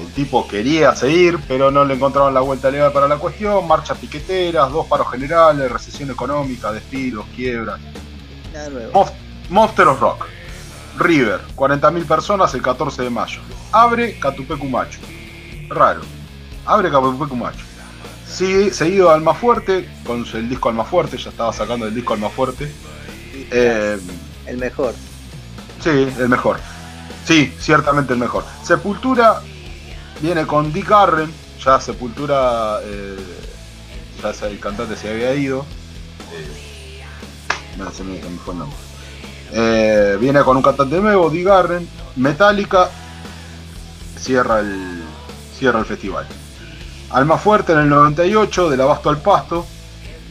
el 0.01 0.11
tipo 0.13 0.47
quería 0.47 0.95
seguir, 0.95 1.39
pero 1.47 1.69
no 1.69 1.85
le 1.85 1.93
encontraban 1.93 2.33
la 2.33 2.39
vuelta 2.39 2.71
legal 2.71 2.91
para 2.91 3.07
la 3.07 3.17
cuestión, 3.17 3.67
marchas 3.67 3.97
piqueteras, 3.99 4.71
dos 4.71 4.87
paros 4.87 5.11
generales, 5.11 5.71
recesión 5.71 6.09
económica, 6.09 6.71
despidos, 6.71 7.25
quiebras. 7.35 7.79
Monster 9.51 9.85
of 9.89 9.99
Rock. 9.99 10.27
River, 10.97 11.41
40.000 11.55 12.05
personas 12.05 12.53
el 12.53 12.61
14 12.61 13.03
de 13.03 13.09
mayo. 13.09 13.41
Abre 13.73 14.17
Catupecu 14.17 14.65
Macho. 14.65 14.99
Raro. 15.67 16.01
Abre 16.65 16.89
Catupecu 16.89 17.35
Macho. 17.35 17.65
Sigue, 18.25 18.73
seguido 18.73 19.09
de 19.09 19.15
Almafuerte, 19.15 19.89
con 20.05 20.25
el 20.33 20.49
disco 20.49 20.69
Almafuerte, 20.69 21.17
ya 21.17 21.31
estaba 21.31 21.51
sacando 21.51 21.85
el 21.85 21.93
disco 21.93 22.13
Almafuerte. 22.13 22.71
Eh, 23.51 23.99
El 24.45 24.57
mejor. 24.57 24.93
sí, 25.83 25.89
el 25.89 26.29
mejor. 26.29 26.57
Sí, 27.25 27.53
ciertamente 27.59 28.13
el 28.13 28.19
mejor. 28.19 28.45
Sepultura 28.63 29.41
viene 30.21 30.47
con 30.47 30.71
Dick 30.71 30.87
Garren, 30.87 31.31
ya 31.63 31.79
Sepultura, 31.81 32.79
eh, 32.83 33.17
ya 34.23 34.47
el 34.47 34.59
cantante 34.61 34.95
se 34.95 35.09
había 35.09 35.33
ido. 35.33 35.65
Eh, 36.33 37.03
no, 37.77 37.91
se 37.91 38.03
me, 38.05 38.21
se 38.21 38.29
me 38.29 38.37
fue 38.37 38.53
el 38.53 38.59
nombre. 38.59 38.90
Eh, 39.53 40.17
viene 40.19 40.41
con 40.43 40.57
un 40.57 40.63
cantante 40.63 40.99
nuevo, 40.99 41.29
Dick 41.29 41.45
Garren. 41.45 41.87
Metallica 42.15 42.89
cierra 44.19 44.59
el, 44.59 45.01
cierra 45.57 45.79
el 45.79 45.85
festival. 45.85 46.25
Alma 47.09 47.37
Fuerte 47.37 47.73
en 47.73 47.79
el 47.79 47.89
98, 47.89 48.69
del 48.69 48.81
abasto 48.81 49.09
al 49.09 49.17
pasto. 49.21 49.65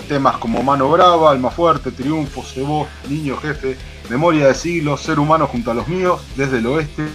Temas 0.09 0.39
como 0.39 0.63
Mano 0.63 0.91
Brava, 0.91 1.31
Alma 1.31 1.51
Fuerte, 1.51 1.93
Triunfo, 1.93 2.43
Cebó, 2.43 2.89
Niño 3.09 3.37
Jefe, 3.37 3.77
Memoria 4.09 4.47
de 4.49 4.55
siglos, 4.55 5.03
Ser 5.03 5.19
humano 5.21 5.47
junto 5.47 5.71
a 5.71 5.75
los 5.75 5.87
míos, 5.89 6.21
desde 6.37 6.59
el 6.59 6.67
oeste, 6.67 7.07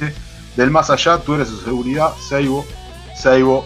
del 0.55 0.71
más 0.71 0.89
allá, 0.89 1.17
tú 1.17 1.33
eres 1.33 1.49
su 1.49 1.59
seguridad, 1.59 2.11
Seibo, 2.29 2.65
Seibo, 3.17 3.65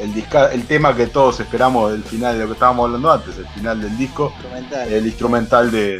el, 0.00 0.14
disca- 0.14 0.50
el 0.52 0.64
tema 0.66 0.94
que 0.96 1.06
todos 1.08 1.38
esperamos 1.40 1.90
del 1.92 2.02
final 2.04 2.34
de 2.34 2.40
lo 2.44 2.46
que 2.46 2.52
estábamos 2.54 2.86
hablando 2.86 3.12
antes, 3.12 3.36
el 3.36 3.48
final 3.48 3.80
del 3.82 3.98
disco, 3.98 4.32
Instrumental. 4.36 4.92
el 4.92 5.06
instrumental 5.06 5.70
de, 5.70 5.98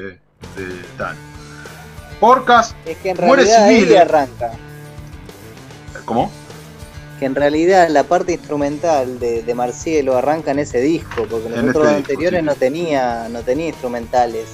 de 0.56 0.82
Tan. 0.96 1.16
Porcas, 2.20 2.74
es 2.84 2.96
que 2.98 3.10
en 3.10 3.16
muere 3.18 3.44
realidad 3.44 3.64
ahí 3.64 3.76
civil, 3.80 3.92
eh. 3.92 3.98
arranca. 3.98 4.52
¿cómo? 6.04 6.30
Que 7.18 7.26
en 7.26 7.34
realidad 7.34 7.88
la 7.88 8.04
parte 8.04 8.32
instrumental 8.32 9.18
de, 9.18 9.42
de 9.42 9.54
Marcielo 9.54 10.16
arranca 10.16 10.50
en 10.50 10.58
ese 10.60 10.80
disco, 10.80 11.26
porque 11.28 11.48
los 11.48 11.58
En 11.58 11.68
otros 11.70 11.86
este 11.86 11.96
disco, 11.96 12.12
anteriores 12.12 12.40
sí. 12.40 12.46
no 12.46 12.54
tenía, 12.54 13.28
no 13.30 13.40
tenía 13.40 13.68
instrumentales. 13.68 14.46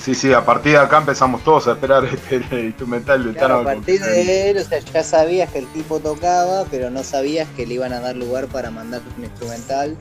Sí, 0.00 0.14
sí, 0.14 0.32
a 0.34 0.44
partir 0.44 0.72
de 0.72 0.78
acá 0.78 0.98
empezamos 0.98 1.42
todos 1.44 1.66
a 1.66 1.72
esperar 1.72 2.04
este 2.30 2.36
el 2.50 2.66
instrumental 2.66 3.24
de 3.24 3.38
Claro, 3.38 3.60
a 3.60 3.64
partir 3.64 4.00
de 4.00 4.50
él, 4.50 4.58
o 4.58 4.64
sea, 4.64 4.78
ya 4.80 5.02
sabías 5.02 5.50
que 5.50 5.60
el 5.60 5.66
tipo 5.68 5.98
tocaba, 6.00 6.64
pero 6.70 6.90
no 6.90 7.02
sabías 7.02 7.48
que 7.56 7.66
le 7.66 7.74
iban 7.74 7.92
a 7.92 8.00
dar 8.00 8.14
lugar 8.16 8.46
para 8.48 8.70
mandar 8.70 9.00
un 9.16 9.24
instrumental. 9.24 9.96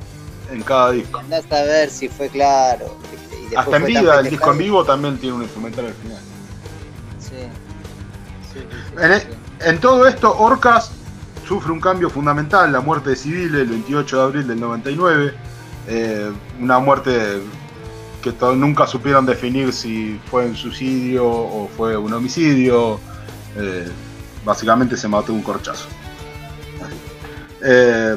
en 0.51 0.61
cada 0.63 0.91
disco. 0.91 1.19
Andás 1.19 1.49
a 1.51 1.63
ver 1.63 1.89
si 1.89 2.09
fue 2.09 2.27
claro. 2.27 2.97
Hasta 3.55 3.77
en 3.77 3.85
vida, 3.85 4.19
el 4.19 4.29
disco 4.29 4.51
en 4.51 4.57
vivo 4.57 4.83
también 4.83 5.17
tiene 5.17 5.35
un 5.35 5.43
instrumental 5.43 5.85
al 5.85 5.93
final. 5.93 6.32
En, 8.99 9.11
e- 9.11 9.27
en 9.61 9.79
todo 9.79 10.07
esto, 10.07 10.35
Orcas 10.37 10.91
sufre 11.47 11.71
un 11.71 11.79
cambio 11.79 12.09
fundamental, 12.09 12.71
la 12.71 12.81
muerte 12.81 13.11
de 13.11 13.15
Civil 13.15 13.55
el 13.55 13.67
28 13.67 14.17
de 14.17 14.23
abril 14.23 14.47
del 14.47 14.59
99, 14.59 15.33
eh, 15.87 16.31
una 16.59 16.79
muerte 16.79 17.41
que 18.21 18.33
nunca 18.55 18.87
supieron 18.87 19.25
definir 19.25 19.73
si 19.73 20.19
fue 20.31 20.45
un 20.45 20.55
suicidio 20.55 21.27
o 21.27 21.69
fue 21.75 21.97
un 21.97 22.13
homicidio, 22.13 22.99
eh, 23.57 23.87
básicamente 24.45 24.95
se 24.95 25.07
mató 25.07 25.33
un 25.33 25.43
corchazo. 25.43 25.87
Eh, 27.61 28.15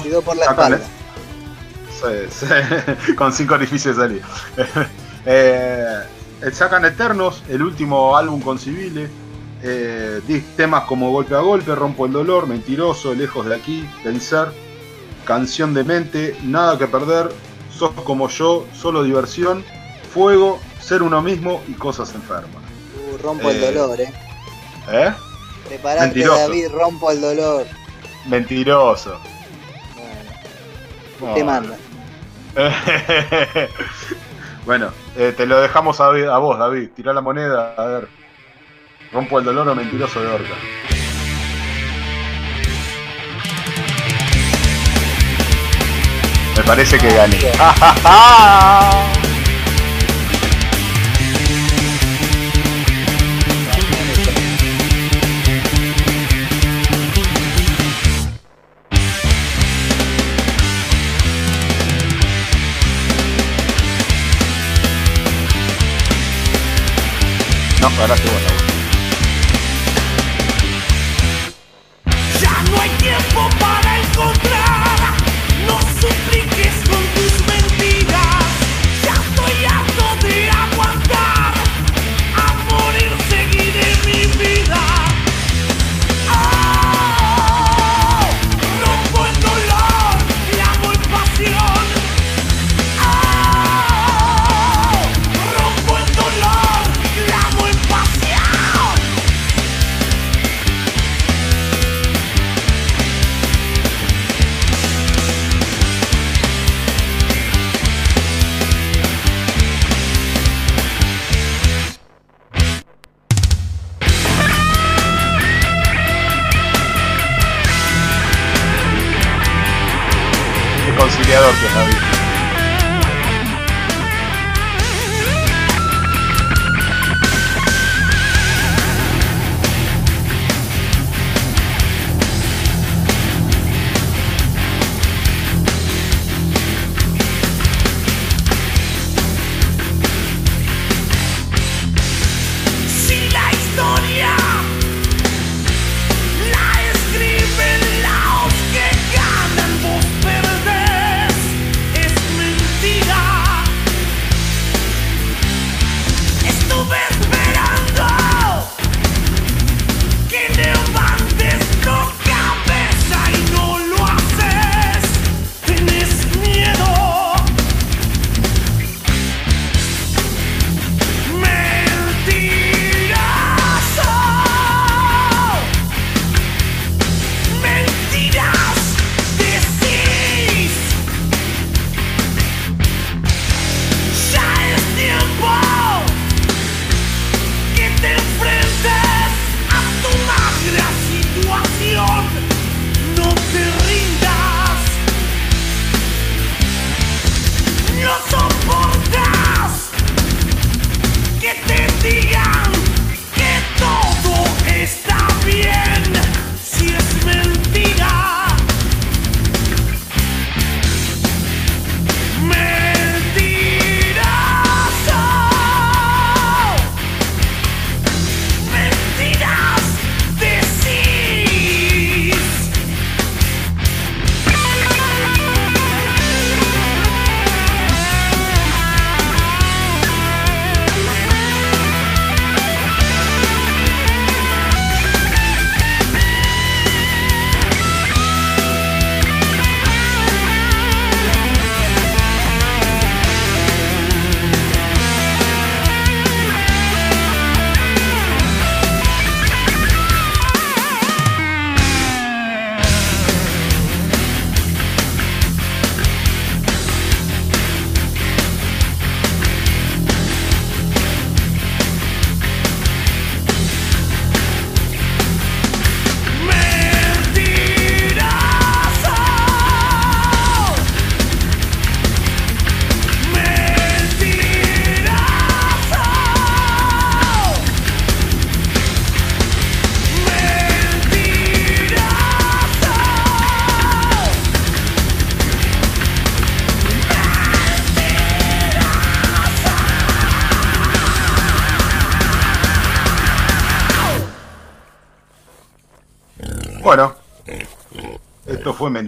Suicidó 0.00 0.22
por 0.22 0.36
la 0.36 0.46
con 3.16 3.32
cinco 3.32 3.54
orificios 3.54 3.96
de 3.96 4.02
salida. 4.02 4.26
Sacan 6.52 6.84
Eternos, 6.84 7.42
el 7.48 7.62
último 7.62 8.16
álbum 8.16 8.40
con 8.40 8.58
Civile. 8.58 9.08
Eh, 9.66 10.42
temas 10.56 10.84
como 10.84 11.10
Golpe 11.10 11.34
a 11.34 11.38
Golpe, 11.40 11.74
Rompo 11.74 12.04
el 12.04 12.12
Dolor, 12.12 12.46
Mentiroso, 12.46 13.14
Lejos 13.14 13.46
de 13.46 13.54
aquí, 13.54 13.88
Vencer, 14.04 14.48
Canción 15.24 15.72
de 15.72 15.84
Mente, 15.84 16.36
Nada 16.42 16.76
que 16.76 16.86
Perder, 16.86 17.30
Sos 17.76 17.92
como 18.04 18.28
yo, 18.28 18.66
Solo 18.74 19.02
Diversión, 19.02 19.64
Fuego, 20.12 20.60
Ser 20.80 21.02
uno 21.02 21.22
mismo 21.22 21.62
y 21.66 21.72
Cosas 21.72 22.14
Enfermas. 22.14 22.62
Uh, 23.10 23.16
rompo 23.22 23.48
el 23.50 23.56
Eh, 23.56 23.72
dolor, 23.72 24.00
eh. 24.00 24.12
¿Eh? 24.92 25.12
Preparate, 25.68 26.06
mentiroso. 26.06 26.38
David, 26.40 26.68
rompo 26.70 27.10
el 27.10 27.20
dolor. 27.22 27.66
Mentiroso. 28.26 29.18
Bueno, 31.20 31.34
te 31.34 31.42
Oh. 31.42 31.46
manda. 31.46 31.76
bueno, 34.66 34.90
eh, 35.16 35.32
te 35.36 35.46
lo 35.46 35.60
dejamos 35.60 36.00
a, 36.00 36.08
a 36.08 36.38
vos, 36.38 36.58
David. 36.58 36.90
Tirá 36.94 37.12
la 37.12 37.20
moneda, 37.20 37.74
a 37.76 37.84
ver. 37.86 38.08
Rompo 39.14 39.38
el 39.38 39.44
dolor 39.44 39.68
o 39.68 39.76
mentiroso 39.76 40.20
de 40.20 40.26
Orca. 40.26 40.54
Me 46.56 46.64
parece 46.64 46.98
que 46.98 47.14
gané. 47.14 47.38
no, 67.80 67.90
ganaste 67.96 68.28
vos, 68.28 68.42
Raúl. 68.42 68.73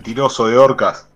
Mentiroso 0.06 0.46
de 0.46 0.56
Orcas. 0.56 1.08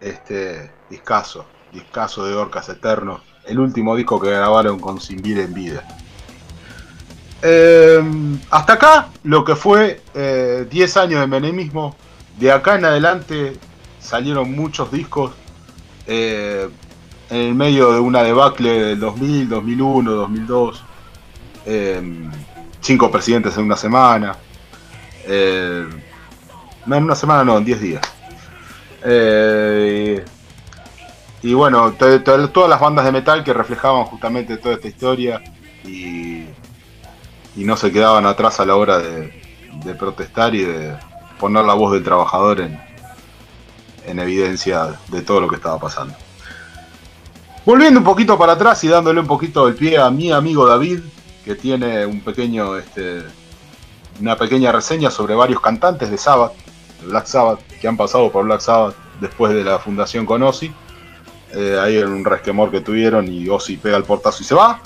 Este 0.00 0.72
discazo, 0.90 1.44
discazo 1.72 2.26
de 2.26 2.34
Orcas 2.34 2.68
Eternos. 2.68 3.22
El 3.46 3.60
último 3.60 3.94
disco 3.94 4.20
que 4.20 4.28
grabaron 4.28 4.80
con 4.80 5.00
Sin 5.00 5.22
Vida 5.22 5.42
en 5.42 5.54
Vida. 5.54 5.84
Eh, 7.42 8.02
hasta 8.50 8.72
acá 8.72 9.10
lo 9.22 9.44
que 9.44 9.54
fue 9.54 10.02
eh, 10.14 10.66
10 10.68 10.96
años 10.96 11.20
de 11.20 11.28
menemismo. 11.28 11.94
De 12.40 12.50
acá 12.50 12.74
en 12.74 12.86
adelante 12.86 13.56
salieron 14.00 14.50
muchos 14.50 14.90
discos. 14.90 15.30
eh, 16.08 16.68
en 17.30 17.36
el 17.36 17.54
medio 17.54 17.92
de 17.92 18.00
una 18.00 18.24
debacle 18.24 18.82
del 18.82 18.98
2000, 18.98 19.48
2001, 19.48 20.10
2002. 20.10 20.82
eh, 21.66 22.02
cinco 22.80 23.12
presidentes 23.12 23.56
en 23.56 23.62
una 23.66 23.76
semana. 23.76 24.36
No, 26.90 26.96
en 26.96 27.04
una 27.04 27.14
semana 27.14 27.44
no, 27.44 27.56
en 27.56 27.64
10 27.64 27.80
días. 27.80 28.02
Eh, 29.04 30.24
y 31.40 31.54
bueno, 31.54 31.92
to- 31.92 32.20
to- 32.22 32.50
todas 32.50 32.68
las 32.68 32.80
bandas 32.80 33.04
de 33.04 33.12
metal 33.12 33.44
que 33.44 33.52
reflejaban 33.52 34.04
justamente 34.06 34.56
toda 34.56 34.74
esta 34.74 34.88
historia 34.88 35.40
y, 35.84 36.46
y 37.54 37.64
no 37.64 37.76
se 37.76 37.92
quedaban 37.92 38.26
atrás 38.26 38.58
a 38.58 38.66
la 38.66 38.74
hora 38.74 38.98
de, 38.98 39.32
protestar 39.96 40.52
y 40.56 40.64
de 40.64 40.96
poner 41.38 41.64
la 41.64 41.74
voz 41.74 41.92
del 41.92 42.02
trabajador 42.02 42.60
en, 42.60 42.80
en 44.06 44.18
evidencia 44.18 44.98
de 45.08 45.22
todo 45.22 45.40
lo 45.40 45.46
que 45.48 45.56
estaba 45.56 45.78
pasando. 45.78 46.14
Volviendo 47.64 48.00
un 48.00 48.04
poquito 48.04 48.36
para 48.36 48.54
atrás 48.54 48.82
y 48.82 48.88
dándole 48.88 49.20
un 49.20 49.28
poquito 49.28 49.68
el 49.68 49.76
pie 49.76 49.96
a 49.96 50.10
mi 50.10 50.32
amigo 50.32 50.66
David, 50.66 51.00
que 51.44 51.54
tiene 51.54 52.04
un 52.04 52.20
pequeño, 52.20 52.76
este, 52.76 53.22
una 54.20 54.34
pequeña 54.36 54.72
reseña 54.72 55.08
sobre 55.12 55.36
varios 55.36 55.60
cantantes 55.60 56.10
de 56.10 56.18
Sabbath, 56.18 56.52
Black 57.04 57.26
Sabbath, 57.26 57.60
que 57.80 57.88
han 57.88 57.96
pasado 57.96 58.30
por 58.30 58.44
Black 58.44 58.60
Sabbath 58.60 58.94
después 59.20 59.52
de 59.52 59.64
la 59.64 59.78
fundación 59.78 60.26
con 60.26 60.42
Ozzy. 60.42 60.72
Eh, 61.52 61.78
ahí 61.80 61.96
en 61.96 62.08
un 62.08 62.24
resquemor 62.24 62.70
que 62.70 62.80
tuvieron 62.80 63.26
y 63.26 63.48
Ozzy 63.48 63.76
pega 63.76 63.96
el 63.96 64.04
portazo 64.04 64.42
y 64.42 64.46
se 64.46 64.54
va. 64.54 64.80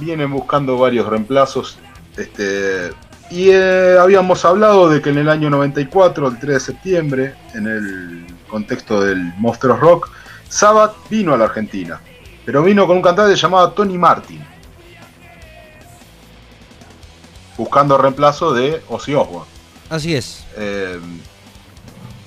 Vienen 0.00 0.30
buscando 0.30 0.78
varios 0.78 1.06
reemplazos. 1.06 1.78
Este, 2.16 2.90
y 3.30 3.50
eh, 3.50 3.96
habíamos 4.00 4.44
hablado 4.44 4.88
de 4.88 5.02
que 5.02 5.10
en 5.10 5.18
el 5.18 5.28
año 5.28 5.50
94, 5.50 6.28
el 6.28 6.38
3 6.38 6.54
de 6.54 6.60
septiembre, 6.60 7.34
en 7.54 7.66
el 7.66 8.26
contexto 8.48 9.00
del 9.00 9.18
Monsters 9.38 9.78
Rock, 9.78 10.10
Sabbath 10.48 10.94
vino 11.10 11.34
a 11.34 11.36
la 11.36 11.46
Argentina. 11.46 12.00
Pero 12.44 12.62
vino 12.62 12.86
con 12.86 12.96
un 12.96 13.02
cantante 13.02 13.34
llamado 13.34 13.72
Tony 13.72 13.98
Martin. 13.98 14.44
Buscando 17.56 17.98
reemplazo 17.98 18.52
de 18.52 18.82
Ozzy 18.88 19.14
Osbourne. 19.14 19.55
Así 19.88 20.14
es. 20.14 20.44
Eh, 20.56 20.98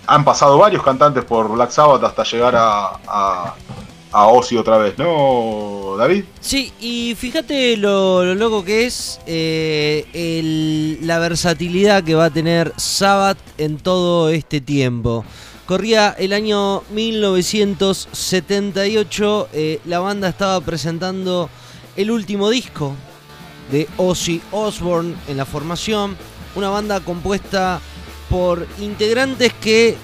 han 0.08 0.24
pasado 0.26 0.58
varios 0.58 0.82
cantantes 0.84 1.24
por 1.26 1.50
Black 1.52 1.72
Sabbath 1.72 2.04
hasta 2.04 2.24
llegar 2.24 2.56
a, 2.56 3.00
a, 3.08 3.56
a 4.12 4.28
Ozzy 4.28 4.58
otra 4.58 4.78
vez, 4.78 4.98
¿no, 4.98 5.96
David? 5.98 6.24
Sí, 6.40 6.72
y 6.80 7.16
fíjate 7.16 7.78
lo, 7.78 8.24
lo 8.26 8.34
loco 8.36 8.64
que 8.64 8.86
es 8.88 9.20
eh, 9.28 10.08
el- 10.14 11.06
la 11.06 11.20
versatilidad 11.20 12.04
que 12.04 12.16
va 12.16 12.26
a 12.26 12.30
tener 12.32 12.74
Sabbath 12.78 13.38
en 13.58 13.78
todo 13.78 14.30
este 14.30 14.62
tiempo. 14.62 15.24
Corría 15.68 16.16
el 16.18 16.34
año 16.34 16.82
1978, 16.92 19.50
eh, 19.54 19.80
la 19.86 20.00
banda 20.00 20.30
estaba 20.30 20.60
presentando 20.62 21.48
el 21.96 22.10
último 22.10 22.50
disco 22.50 22.96
de 23.72 23.88
Ozzy 23.98 24.42
Osbourne 24.52 25.14
en 25.28 25.38
la 25.38 25.46
formación, 25.46 26.18
una 26.60 26.70
banda 26.70 27.00
compuesta 27.00 27.80
por 28.30 28.68
integrantes 28.80 29.52
que 29.54 29.98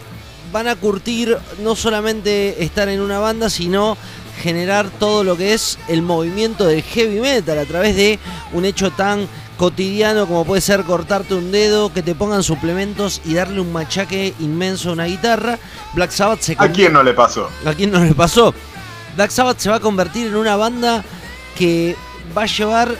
van 0.52 0.68
a 0.68 0.76
curtir 0.76 1.38
no 1.62 1.76
solamente 1.76 2.64
estar 2.64 2.90
en 2.90 3.02
una 3.02 3.20
banda, 3.20 3.50
sino 3.50 3.98
generar 4.42 4.90
todo 4.90 5.24
lo 5.24 5.38
que 5.38 5.54
es 5.54 5.78
el 5.88 6.02
movimiento 6.02 6.66
del 6.66 6.82
heavy 6.82 7.20
metal 7.20 7.58
a 7.60 7.66
través 7.66 7.96
de 7.96 8.20
un 8.54 8.66
hecho 8.66 8.92
tan 8.92 9.28
cotidiano 9.58 10.28
como 10.28 10.46
puede 10.46 10.62
ser 10.62 10.84
cortarte 10.84 11.34
un 11.34 11.52
dedo, 11.52 11.94
que 11.94 12.04
te 12.04 12.16
pongan 12.16 12.44
suplementos 12.44 13.22
y 13.24 13.34
darle 13.36 13.62
un 13.62 13.72
machaque 13.72 14.34
inmenso 14.40 14.90
a 14.90 14.94
una 14.94 15.06
guitarra. 15.06 15.58
Black 15.94 16.12
Sabbath 16.12 16.42
se 16.42 16.56
¿A 16.58 16.72
quién 16.72 16.94
no 16.94 17.04
le 17.04 17.14
pasó? 17.14 17.50
¿A 17.66 17.74
quién 17.74 17.92
no 17.92 18.04
le 18.04 18.14
pasó? 18.14 18.54
Black 19.16 19.32
Sabbath 19.32 19.60
se 19.60 19.70
va 19.70 19.78
a 19.78 19.80
convertir 19.80 20.28
en 20.28 20.36
una 20.36 20.56
banda 20.56 21.04
que 21.58 21.96
va 22.38 22.44
a 22.44 22.48
llevar 22.48 22.96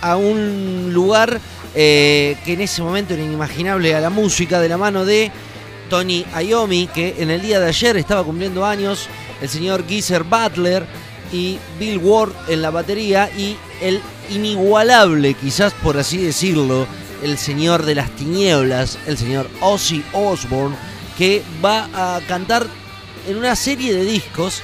a 0.00 0.16
un 0.16 0.90
lugar 0.92 1.40
eh, 1.74 2.36
que 2.44 2.54
en 2.54 2.60
ese 2.60 2.82
momento 2.82 3.14
era 3.14 3.22
inimaginable 3.22 3.94
a 3.94 4.00
la 4.00 4.10
música 4.10 4.60
de 4.60 4.68
la 4.68 4.78
mano 4.78 5.04
de 5.04 5.30
Tony 5.90 6.24
Iommi, 6.40 6.86
que 6.88 7.16
en 7.18 7.30
el 7.30 7.42
día 7.42 7.60
de 7.60 7.68
ayer 7.68 7.96
estaba 7.96 8.24
cumpliendo 8.24 8.64
años, 8.64 9.08
el 9.40 9.48
señor 9.48 9.86
Geezer 9.86 10.24
Butler 10.24 10.86
y 11.32 11.58
Bill 11.78 11.98
Ward 11.98 12.32
en 12.48 12.62
la 12.62 12.70
batería 12.70 13.30
y 13.36 13.56
el 13.80 14.00
inigualable, 14.30 15.34
quizás 15.34 15.72
por 15.74 15.98
así 15.98 16.18
decirlo, 16.18 16.86
el 17.22 17.38
señor 17.38 17.84
de 17.84 17.94
las 17.94 18.10
tinieblas, 18.10 18.98
el 19.06 19.18
señor 19.18 19.48
Ozzy 19.60 20.04
Osbourne, 20.12 20.76
que 21.18 21.42
va 21.64 21.88
a 21.94 22.20
cantar 22.26 22.66
en 23.26 23.36
una 23.36 23.56
serie 23.56 23.94
de 23.94 24.04
discos 24.04 24.62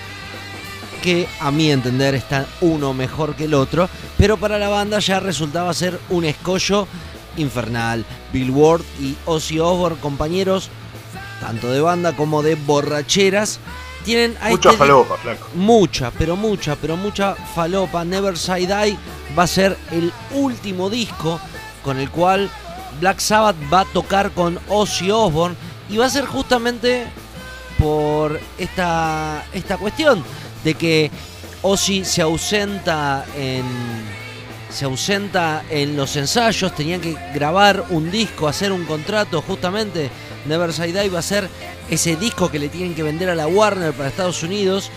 que 1.00 1.28
a 1.40 1.50
mi 1.50 1.70
entender 1.70 2.14
están 2.14 2.46
uno 2.60 2.94
mejor 2.94 3.34
que 3.34 3.44
el 3.44 3.54
otro, 3.54 3.88
pero 4.16 4.36
para 4.36 4.58
la 4.58 4.68
banda 4.68 4.98
ya 4.98 5.20
resultaba 5.20 5.72
ser 5.74 5.98
un 6.10 6.24
escollo 6.24 6.86
infernal. 7.36 8.04
Bill 8.32 8.50
Ward 8.50 8.82
y 9.00 9.16
Ozzy 9.26 9.58
Osbourne, 9.58 10.00
compañeros, 10.00 10.68
tanto 11.40 11.70
de 11.70 11.80
banda 11.80 12.14
como 12.14 12.42
de 12.42 12.54
borracheras, 12.54 13.60
tienen 14.04 14.36
a 14.40 14.50
Mucha 14.50 14.70
este 14.70 14.78
falopa, 14.78 15.16
flaco. 15.16 15.48
Mucha, 15.54 16.10
pero 16.10 16.36
mucha, 16.36 16.76
pero 16.76 16.96
mucha 16.96 17.34
falopa. 17.34 18.04
Never 18.04 18.36
Say 18.36 18.66
Die 18.66 18.96
va 19.38 19.42
a 19.42 19.46
ser 19.46 19.76
el 19.90 20.12
último 20.32 20.88
disco 20.88 21.40
con 21.84 21.98
el 21.98 22.10
cual 22.10 22.50
Black 23.00 23.20
Sabbath 23.20 23.56
va 23.72 23.80
a 23.80 23.84
tocar 23.86 24.30
con 24.32 24.58
Ozzy 24.68 25.10
Osbourne 25.10 25.56
y 25.88 25.96
va 25.96 26.06
a 26.06 26.10
ser 26.10 26.24
justamente 26.24 27.06
por 27.78 28.38
esta, 28.58 29.44
esta 29.52 29.78
cuestión 29.78 30.22
de 30.64 30.74
que 30.74 31.10
Ozzy 31.62 32.04
se 32.04 32.22
ausenta 32.22 33.24
en 33.36 33.64
se 34.70 34.84
ausenta 34.84 35.64
en 35.68 35.96
los 35.96 36.14
ensayos, 36.16 36.74
tenían 36.74 37.00
que 37.00 37.16
grabar 37.34 37.84
un 37.90 38.10
disco, 38.10 38.46
hacer 38.46 38.72
un 38.72 38.84
contrato, 38.84 39.42
justamente. 39.42 40.10
Never 40.46 40.72
Say 40.72 40.92
Die 40.92 41.08
va 41.08 41.18
a 41.18 41.22
ser 41.22 41.48
ese 41.90 42.16
disco 42.16 42.50
que 42.50 42.58
le 42.58 42.68
tienen 42.68 42.94
que 42.94 43.02
vender 43.02 43.28
a 43.30 43.34
la 43.34 43.48
Warner 43.48 43.92
para 43.92 44.08
Estados 44.08 44.42
Unidos. 44.42 44.90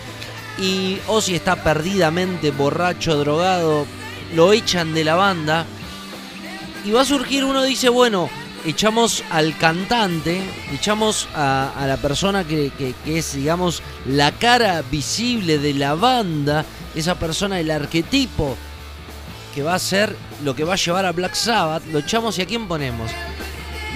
Y 0.58 0.98
Ozzy 1.08 1.34
está 1.34 1.56
perdidamente 1.56 2.52
borracho, 2.52 3.16
drogado, 3.16 3.84
lo 4.34 4.52
echan 4.52 4.94
de 4.94 5.04
la 5.04 5.16
banda. 5.16 5.66
Y 6.84 6.92
va 6.92 7.02
a 7.02 7.04
surgir 7.04 7.44
uno 7.44 7.62
dice, 7.64 7.88
bueno, 7.88 8.30
echamos 8.64 9.22
al 9.30 9.56
cantante, 9.58 10.40
echamos 10.72 11.28
a, 11.34 11.72
a 11.78 11.86
la 11.86 11.96
persona 11.96 12.44
que, 12.44 12.70
que- 12.78 12.94
que 13.04 13.18
es, 13.18 13.34
digamos, 13.34 13.82
la 14.06 14.32
cara 14.32 14.82
visible 14.90 15.58
de 15.58 15.74
la 15.74 15.94
banda, 15.94 16.64
esa 16.94 17.14
persona, 17.16 17.60
el 17.60 17.70
arquetipo 17.70 18.56
que 19.54 19.62
va 19.62 19.74
a 19.74 19.78
ser 19.78 20.16
lo 20.42 20.54
que 20.56 20.64
va 20.64 20.72
a 20.74 20.76
llevar 20.76 21.04
a 21.06 21.12
Black 21.12 21.34
Sabbath, 21.34 21.84
lo 21.92 21.98
echamos 22.00 22.38
y 22.38 22.42
a 22.42 22.46
quién 22.46 22.66
ponemos. 22.66 23.10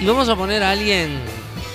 Y 0.01 0.05
vamos 0.05 0.29
a 0.29 0.35
poner 0.35 0.63
a 0.63 0.71
alguien 0.71 1.19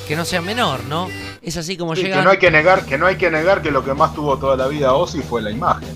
que 0.08 0.16
no 0.16 0.24
sea 0.24 0.40
menor, 0.40 0.84
¿no? 0.84 1.08
Es 1.42 1.56
así 1.58 1.76
como 1.76 1.94
Sí, 1.94 2.02
que 2.02 2.08
llegan. 2.08 2.24
no 2.24 2.30
hay 2.30 2.38
que 2.38 2.50
negar, 2.50 2.86
que 2.86 2.96
no 2.96 3.06
hay 3.06 3.16
que 3.16 3.30
negar 3.30 3.60
que 3.60 3.70
lo 3.70 3.84
que 3.84 3.92
más 3.92 4.14
tuvo 4.14 4.38
toda 4.38 4.56
la 4.56 4.66
vida 4.68 4.94
Ozzy 4.94 5.20
fue 5.20 5.42
la 5.42 5.50
imagen. 5.50 5.88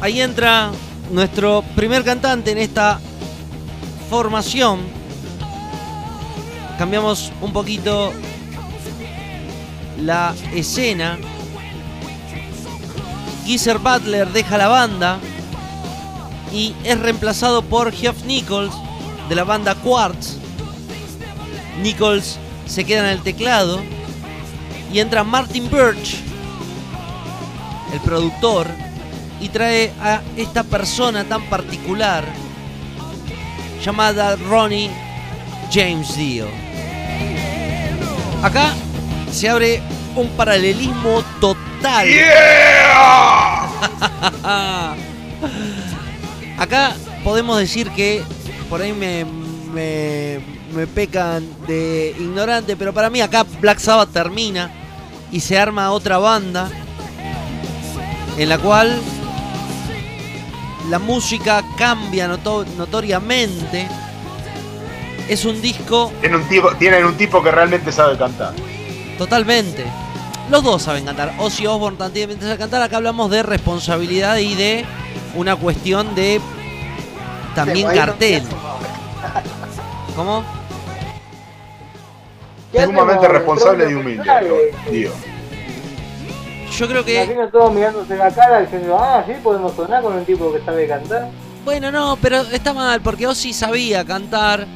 Ahí 0.00 0.20
entra 0.20 0.70
nuestro 1.12 1.62
primer 1.76 2.02
cantante 2.04 2.50
en 2.52 2.58
esta 2.58 2.98
formación. 4.08 4.80
Cambiamos 6.80 7.30
un 7.42 7.52
poquito 7.52 8.10
la 9.98 10.34
escena. 10.54 11.18
Geezer 13.44 13.76
Butler 13.76 14.26
deja 14.28 14.56
la 14.56 14.68
banda 14.68 15.18
y 16.50 16.74
es 16.82 16.98
reemplazado 16.98 17.60
por 17.60 17.92
Geoff 17.92 18.24
Nichols 18.24 18.72
de 19.28 19.34
la 19.34 19.44
banda 19.44 19.74
Quartz. 19.74 20.38
Nichols 21.82 22.38
se 22.64 22.86
queda 22.86 23.00
en 23.00 23.18
el 23.18 23.22
teclado 23.22 23.82
y 24.90 25.00
entra 25.00 25.22
Martin 25.22 25.70
Birch, 25.70 26.16
el 27.92 28.00
productor, 28.00 28.66
y 29.38 29.50
trae 29.50 29.92
a 30.00 30.22
esta 30.34 30.64
persona 30.64 31.24
tan 31.24 31.42
particular 31.50 32.24
llamada 33.84 34.34
Ronnie 34.36 34.90
James 35.70 36.16
Dio. 36.16 36.69
Acá 38.42 38.72
se 39.32 39.48
abre 39.48 39.82
un 40.16 40.28
paralelismo 40.30 41.22
total. 41.40 42.08
Acá 46.58 46.94
podemos 47.24 47.58
decir 47.58 47.90
que 47.90 48.22
por 48.68 48.82
ahí 48.82 48.92
me, 48.92 49.24
me, 49.24 50.40
me 50.74 50.86
pecan 50.86 51.48
de 51.66 52.14
ignorante, 52.18 52.76
pero 52.76 52.92
para 52.92 53.10
mí 53.10 53.20
acá 53.20 53.44
Black 53.60 53.78
Sabbath 53.78 54.12
termina 54.12 54.70
y 55.32 55.40
se 55.40 55.58
arma 55.58 55.90
otra 55.90 56.18
banda 56.18 56.68
en 58.36 58.48
la 58.48 58.58
cual 58.58 59.00
la 60.88 60.98
música 60.98 61.64
cambia 61.78 62.28
noto- 62.28 62.66
notoriamente. 62.76 63.88
Es 65.30 65.44
un 65.44 65.62
disco 65.62 66.10
Tienen 66.20 66.40
un, 66.40 66.48
tipo, 66.48 66.74
tienen 66.74 67.04
un 67.04 67.16
tipo 67.16 67.40
que 67.40 67.52
realmente 67.52 67.92
sabe 67.92 68.18
cantar. 68.18 68.52
totalmente. 69.16 69.84
Los 70.50 70.64
dos 70.64 70.82
saben 70.82 71.04
cantar. 71.04 71.32
Ozzy 71.38 71.68
Osbourne 71.68 71.96
también 71.96 72.40
sabe 72.40 72.58
cantar. 72.58 72.82
Acá 72.82 72.96
hablamos 72.96 73.30
de 73.30 73.44
responsabilidad 73.44 74.38
y 74.38 74.56
de 74.56 74.84
una 75.36 75.54
cuestión 75.54 76.16
de 76.16 76.40
también 77.54 77.86
cartel. 77.86 78.42
¿Cómo? 80.16 80.42
¿Qué 82.72 82.84
Sumamente 82.84 83.28
responsable 83.28 83.88
y 83.88 83.94
humilde, 83.94 84.24
digo. 84.90 85.12
Yo 86.76 86.88
creo 86.88 87.04
que 87.04 87.22
Imagino 87.22 87.48
todos 87.50 87.72
mirándose 87.72 88.16
la 88.16 88.34
cara 88.34 88.62
diciendo, 88.62 88.98
ah, 89.00 89.22
sí, 89.24 89.34
podemos 89.40 89.76
sonar 89.76 90.02
con 90.02 90.14
un 90.14 90.24
tipo 90.24 90.52
que 90.52 90.60
sabe 90.64 90.88
cantar. 90.88 91.28
Bueno, 91.64 91.92
no, 91.92 92.18
pero 92.20 92.40
está 92.40 92.74
mal, 92.74 93.00
porque 93.00 93.28
Ozzy 93.28 93.52
sabía 93.52 94.04
cantar. 94.04 94.66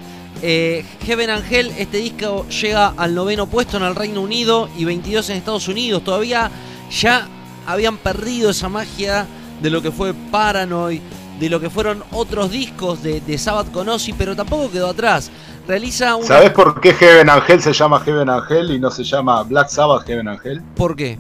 Eh, 0.47 0.85
Heaven 1.07 1.31
Angel, 1.31 1.73
este 1.79 1.97
disco 1.97 2.47
llega 2.49 2.89
al 2.99 3.15
noveno 3.15 3.47
puesto 3.47 3.79
en 3.79 3.83
el 3.85 3.95
Reino 3.95 4.21
Unido 4.21 4.69
y 4.77 4.85
22 4.85 5.31
en 5.31 5.39
Estados 5.39 5.69
Unidos. 5.69 6.05
Todavía 6.05 6.51
ya 6.91 7.27
habían 7.67 7.97
perdido 7.97 8.51
esa 8.51 8.69
magia 8.69 9.27
de 9.63 9.71
lo 9.71 9.81
que 9.81 9.91
fue 9.91 10.13
Paranoid, 10.13 11.01
de 11.41 11.49
lo 11.49 11.61
que 11.61 11.71
fueron 11.71 12.05
otros 12.13 12.51
discos 12.51 13.03
de, 13.03 13.23
de 13.23 13.39
Sabbath 13.39 13.73
con 13.73 13.89
Ozzy, 13.89 14.13
pero 14.13 14.37
tampoco 14.37 14.71
quedó 14.71 14.91
atrás. 14.91 15.31
Realiza 15.67 16.15
un... 16.15 16.25
¿Sabés 16.27 16.51
por 16.51 16.79
qué 16.79 16.93
Heaven 16.93 17.31
Angel 17.31 17.63
se 17.63 17.73
llama 17.73 18.01
Heaven 18.01 18.29
Angel 18.29 18.71
y 18.71 18.79
no 18.79 18.91
se 18.91 19.03
llama 19.03 19.43
Black 19.45 19.71
Sabbath 19.71 20.07
Heaven 20.07 20.29
Angel? 20.29 20.61
¿Por 20.77 20.95
qué? 20.95 21.19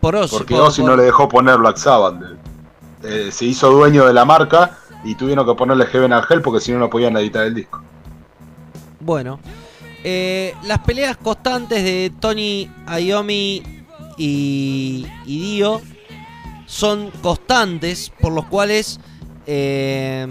Por 0.00 0.16
Ozzy. 0.16 0.36
Porque 0.38 0.54
por- 0.54 0.62
Ozzy 0.68 0.80
por- 0.80 0.90
no 0.92 0.96
le 0.96 1.02
dejó 1.02 1.28
poner 1.28 1.58
Black 1.58 1.76
Sabbath. 1.76 2.14
Eh, 3.02 3.28
se 3.30 3.44
hizo 3.44 3.70
dueño 3.70 4.06
de 4.06 4.14
la 4.14 4.24
marca 4.24 4.78
y 5.04 5.14
tuvieron 5.16 5.44
que 5.44 5.54
ponerle 5.54 5.84
Heaven 5.84 6.14
Angel 6.14 6.40
porque 6.40 6.60
si 6.60 6.72
no 6.72 6.78
no 6.78 6.88
podían 6.88 7.14
editar 7.18 7.44
el 7.44 7.54
disco. 7.54 7.82
Bueno, 9.04 9.38
eh, 10.02 10.54
las 10.62 10.78
peleas 10.78 11.18
constantes 11.18 11.84
de 11.84 12.10
Tony 12.20 12.70
Iommi 12.88 13.62
y, 14.16 15.06
Dio 15.26 15.82
son 16.64 17.10
constantes, 17.20 18.10
por 18.18 18.32
los 18.32 18.46
cuales, 18.46 18.98
eh, 19.46 20.26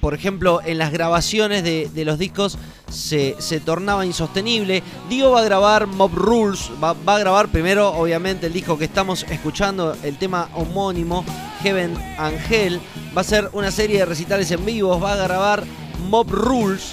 por 0.00 0.14
ejemplo, 0.14 0.62
en 0.64 0.78
las 0.78 0.90
grabaciones 0.90 1.64
de, 1.64 1.90
de 1.92 2.04
los 2.06 2.18
discos 2.18 2.56
se, 2.88 3.36
se 3.40 3.60
tornaba 3.60 4.06
insostenible. 4.06 4.82
Dio 5.10 5.32
va 5.32 5.40
a 5.40 5.44
grabar 5.44 5.86
Mob 5.86 6.14
Rules, 6.14 6.70
va, 6.82 6.94
va 6.94 7.16
a 7.16 7.18
grabar 7.18 7.48
primero, 7.48 7.90
obviamente, 7.90 8.46
el 8.46 8.54
disco 8.54 8.78
que 8.78 8.86
estamos 8.86 9.24
escuchando, 9.24 9.94
el 10.02 10.16
tema 10.16 10.48
homónimo, 10.54 11.26
Heaven 11.62 11.94
Angel. 12.18 12.80
Va 13.16 13.20
a 13.22 13.24
ser 13.24 13.48
una 13.52 13.70
serie 13.70 13.98
de 13.98 14.04
recitales 14.06 14.50
en 14.50 14.64
vivos, 14.64 15.02
va 15.02 15.12
a 15.14 15.16
grabar 15.16 15.64
Mob 16.08 16.30
Rules. 16.30 16.92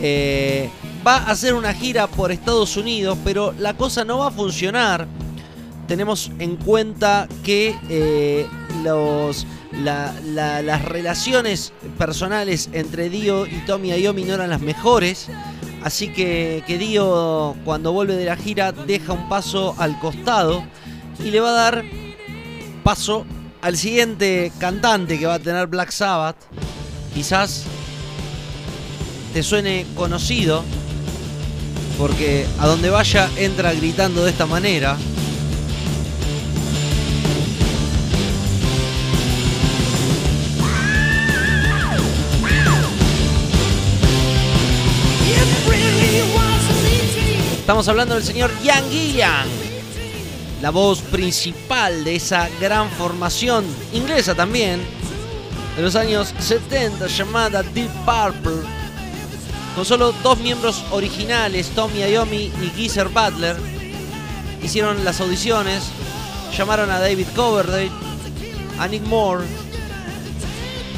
eh, 0.00 0.68
va 1.06 1.16
a 1.18 1.30
hacer 1.30 1.54
una 1.54 1.72
gira 1.72 2.06
por 2.08 2.32
Estados 2.32 2.76
Unidos, 2.76 3.16
pero 3.24 3.54
la 3.58 3.74
cosa 3.74 4.04
no 4.04 4.18
va 4.18 4.28
a 4.28 4.30
funcionar. 4.30 5.06
Tenemos 5.86 6.32
en 6.40 6.56
cuenta 6.56 7.28
que 7.44 7.76
eh, 7.88 8.46
los, 8.82 9.46
la- 9.84 10.12
la- 10.24 10.62
las 10.62 10.84
relaciones 10.84 11.72
personales 11.96 12.68
entre 12.72 13.08
Dio 13.08 13.46
y 13.46 13.62
Tommy 13.66 13.90
Iommi 13.92 14.24
no 14.24 14.34
eran 14.34 14.50
las 14.50 14.60
mejores. 14.60 15.28
Así 15.84 16.08
que, 16.08 16.64
que 16.66 16.76
Dio, 16.76 17.54
cuando 17.64 17.92
vuelve 17.92 18.16
de 18.16 18.24
la 18.24 18.36
gira, 18.36 18.72
deja 18.72 19.12
un 19.12 19.28
paso 19.28 19.76
al 19.78 19.96
costado 20.00 20.64
y 21.24 21.30
le 21.30 21.38
va 21.38 21.50
a 21.50 21.52
dar 21.70 21.84
paso 22.82 23.24
al 23.66 23.76
siguiente 23.76 24.52
cantante 24.60 25.18
que 25.18 25.26
va 25.26 25.34
a 25.34 25.38
tener 25.40 25.66
Black 25.66 25.90
Sabbath. 25.90 26.36
Quizás 27.12 27.64
te 29.32 29.42
suene 29.42 29.84
conocido, 29.96 30.62
porque 31.98 32.46
a 32.60 32.68
donde 32.68 32.90
vaya 32.90 33.28
entra 33.36 33.74
gritando 33.74 34.22
de 34.22 34.30
esta 34.30 34.46
manera. 34.46 34.96
Estamos 47.58 47.88
hablando 47.88 48.14
del 48.14 48.22
señor 48.22 48.52
Ian 48.62 48.88
Gillian, 48.90 49.65
la 50.62 50.70
voz 50.70 51.00
principal 51.00 52.04
de 52.04 52.16
esa 52.16 52.48
gran 52.60 52.88
formación 52.90 53.64
inglesa 53.92 54.34
también, 54.34 54.80
de 55.76 55.82
los 55.82 55.94
años 55.96 56.32
70 56.38 57.06
llamada 57.08 57.62
Deep 57.62 57.90
Purple, 58.04 58.62
con 59.74 59.84
solo 59.84 60.12
dos 60.22 60.38
miembros 60.38 60.82
originales, 60.90 61.68
Tommy 61.74 62.00
Iommi 62.10 62.50
y 62.62 62.72
Geezer 62.74 63.08
Butler, 63.08 63.56
hicieron 64.62 65.04
las 65.04 65.20
audiciones, 65.20 65.84
llamaron 66.56 66.90
a 66.90 66.98
David 67.00 67.26
Coverdale, 67.36 67.90
a 68.78 68.88
Nick 68.88 69.02
Moore, 69.04 69.44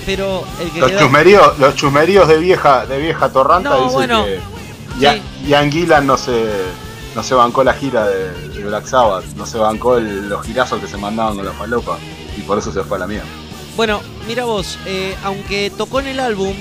pero 0.07 0.45
el 0.61 0.70
que 0.70 0.81
Los 0.81 0.91
quedó- 0.93 1.01
chusmeríos, 1.01 1.59
los 1.59 1.75
chusmeríos 1.75 2.28
de 2.28 2.39
vieja, 2.39 2.87
de 2.87 2.99
vieja 2.99 3.28
torranta 3.31 3.70
No, 3.70 3.77
dicen 3.78 3.93
bueno, 3.93 4.25
que 4.25 4.41
Ya- 5.01 5.15
sí. 5.15 5.23
Ian 5.49 5.70
Gillan 5.70 6.07
no 6.07 6.17
se, 6.17 6.47
no 7.15 7.23
se 7.23 7.35
bancó 7.35 7.62
la 7.62 7.75
gira 7.75 8.07
de, 8.07 8.31
Black 8.65 8.87
Sabbath, 8.87 9.25
no 9.37 9.47
se 9.47 9.59
bancó 9.59 9.99
los 9.99 10.45
girazos 10.47 10.81
que 10.81 10.87
se 10.87 10.97
mandaban 10.97 11.37
con 11.37 11.45
la 11.45 11.53
falopa 11.53 11.99
y 12.37 12.43
por 12.43 12.59
eso 12.59 12.73
se 12.73 12.83
fue 12.83 12.97
a 12.97 13.01
la 13.01 13.07
mierda. 13.07 13.28
Bueno, 13.77 14.01
mira 14.27 14.45
vos, 14.45 14.78
eh, 14.87 15.17
aunque 15.23 15.70
tocó 15.70 16.01
en 16.01 16.09
el 16.09 16.20
álbum, 16.20 16.55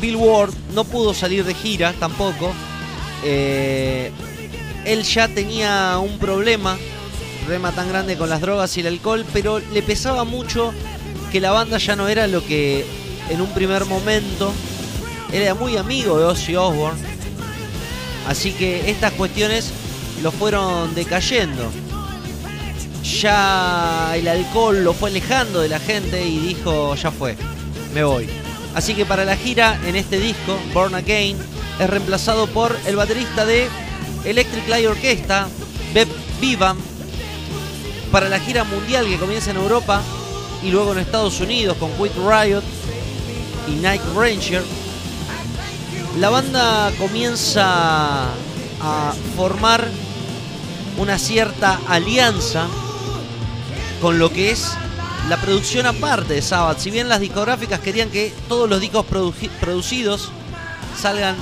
Bill 0.00 0.16
Ward 0.16 0.52
no 0.74 0.84
pudo 0.84 1.14
salir 1.14 1.44
de 1.44 1.54
gira 1.54 1.94
tampoco. 1.98 2.52
Eh, 3.24 4.12
él 4.84 5.02
ya 5.04 5.28
tenía 5.28 5.98
un 5.98 6.18
problema, 6.18 6.74
un 6.74 7.40
problema 7.44 7.72
tan 7.72 7.88
grande 7.88 8.16
con 8.16 8.28
las 8.28 8.40
drogas 8.40 8.76
y 8.76 8.80
el 8.80 8.88
alcohol, 8.88 9.24
pero 9.32 9.58
le 9.58 9.82
pesaba 9.82 10.24
mucho 10.24 10.72
que 11.30 11.40
la 11.40 11.52
banda 11.52 11.78
ya 11.78 11.96
no 11.96 12.08
era 12.08 12.26
lo 12.26 12.44
que 12.44 12.84
en 13.30 13.40
un 13.40 13.48
primer 13.54 13.86
momento 13.86 14.52
era 15.32 15.54
muy 15.54 15.76
amigo 15.76 16.18
de 16.18 16.24
Ozzy 16.24 16.56
Osbourne. 16.56 17.00
Así 18.28 18.52
que 18.52 18.90
estas 18.90 19.12
cuestiones 19.12 19.72
lo 20.22 20.30
fueron 20.30 20.94
decayendo 20.94 21.70
ya 23.02 24.12
el 24.14 24.28
alcohol 24.28 24.84
lo 24.84 24.94
fue 24.94 25.10
alejando 25.10 25.60
de 25.60 25.68
la 25.68 25.80
gente 25.80 26.24
y 26.26 26.38
dijo, 26.38 26.94
ya 26.94 27.10
fue, 27.10 27.36
me 27.94 28.04
voy. 28.04 28.28
Así 28.74 28.94
que 28.94 29.04
para 29.04 29.24
la 29.24 29.36
gira 29.36 29.78
en 29.86 29.96
este 29.96 30.18
disco, 30.18 30.58
Born 30.72 30.94
Again, 30.94 31.36
es 31.78 31.90
reemplazado 31.90 32.46
por 32.46 32.76
el 32.86 32.96
baterista 32.96 33.44
de 33.44 33.68
Electric 34.24 34.68
Light 34.68 34.86
Orchestra, 34.86 35.48
Beb 35.92 36.08
Vivam, 36.40 36.78
para 38.10 38.28
la 38.28 38.38
gira 38.38 38.64
mundial 38.64 39.06
que 39.06 39.18
comienza 39.18 39.50
en 39.50 39.56
Europa 39.56 40.02
y 40.62 40.70
luego 40.70 40.92
en 40.92 40.98
Estados 40.98 41.40
Unidos 41.40 41.76
con 41.78 41.90
Quick 41.92 42.14
Riot 42.16 42.62
y 43.68 43.72
Night 43.80 44.02
Ranger. 44.14 44.62
La 46.18 46.30
banda 46.30 46.92
comienza 46.98 48.24
a 48.80 49.14
formar 49.36 49.88
una 50.98 51.18
cierta 51.18 51.80
alianza 51.88 52.66
con 54.00 54.18
lo 54.18 54.30
que 54.32 54.50
es 54.50 54.72
la 55.28 55.36
producción 55.40 55.86
aparte 55.86 56.34
de 56.34 56.42
Sabbath. 56.42 56.78
Si 56.78 56.90
bien 56.90 57.08
las 57.08 57.20
discográficas 57.20 57.80
querían 57.80 58.10
que 58.10 58.32
todos 58.48 58.68
los 58.68 58.80
discos 58.80 59.06
produ- 59.06 59.50
producidos 59.60 60.30
salgan 61.00 61.36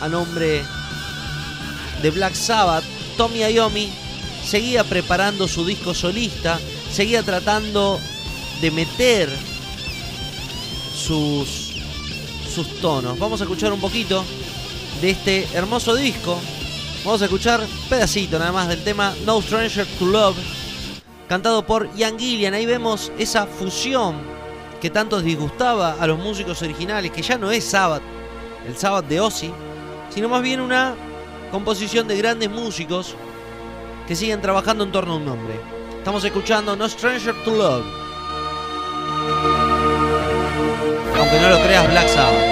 a 0.00 0.08
nombre 0.08 0.64
de 2.02 2.10
Black 2.10 2.34
Sabbath, 2.34 2.84
Tommy 3.16 3.40
Iommi 3.40 3.90
seguía 4.44 4.84
preparando 4.84 5.48
su 5.48 5.66
disco 5.66 5.92
solista, 5.92 6.60
seguía 6.92 7.22
tratando 7.24 7.98
de 8.60 8.70
meter 8.70 9.28
sus, 10.96 11.72
sus 12.54 12.80
tonos. 12.80 13.18
Vamos 13.18 13.40
a 13.40 13.44
escuchar 13.44 13.72
un 13.72 13.80
poquito 13.80 14.24
de 15.00 15.10
este 15.10 15.48
hermoso 15.54 15.94
disco. 15.96 16.38
Vamos 17.04 17.22
a 17.22 17.26
escuchar 17.26 17.60
pedacito 17.88 18.38
nada 18.38 18.52
más 18.52 18.68
del 18.68 18.82
tema 18.82 19.14
No 19.24 19.40
Stranger 19.40 19.86
to 19.98 20.06
Love, 20.06 20.36
cantado 21.28 21.64
por 21.64 21.88
Ian 21.96 22.18
Gillian. 22.18 22.54
Ahí 22.54 22.66
vemos 22.66 23.12
esa 23.18 23.46
fusión 23.46 24.16
que 24.80 24.90
tanto 24.90 25.20
disgustaba 25.22 25.96
a 25.98 26.06
los 26.06 26.18
músicos 26.18 26.60
originales, 26.62 27.10
que 27.10 27.22
ya 27.22 27.38
no 27.38 27.50
es 27.50 27.64
Sabbath, 27.64 28.02
el 28.66 28.76
Sabbath 28.76 29.06
de 29.06 29.20
Ozzy, 29.20 29.50
sino 30.10 30.28
más 30.28 30.42
bien 30.42 30.60
una 30.60 30.94
composición 31.50 32.06
de 32.08 32.18
grandes 32.18 32.50
músicos 32.50 33.14
que 34.06 34.16
siguen 34.16 34.42
trabajando 34.42 34.84
en 34.84 34.92
torno 34.92 35.14
a 35.14 35.16
un 35.16 35.24
nombre. 35.24 35.54
Estamos 35.96 36.22
escuchando 36.24 36.76
No 36.76 36.88
Stranger 36.88 37.34
to 37.44 37.50
Love. 37.50 37.86
Aunque 41.18 41.40
no 41.40 41.50
lo 41.50 41.62
creas, 41.62 41.90
Black 41.90 42.08
Sabbath. 42.08 42.47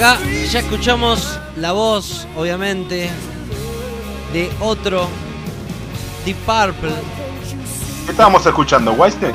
Acá 0.00 0.18
ya 0.50 0.60
escuchamos 0.60 1.38
la 1.56 1.72
voz, 1.72 2.26
obviamente, 2.34 3.10
de 4.32 4.50
otro 4.58 5.06
Deep 6.24 6.38
Purple. 6.38 6.94
¿Qué 8.06 8.10
estábamos 8.12 8.46
escuchando? 8.46 8.92
¿Wisner? 8.94 9.34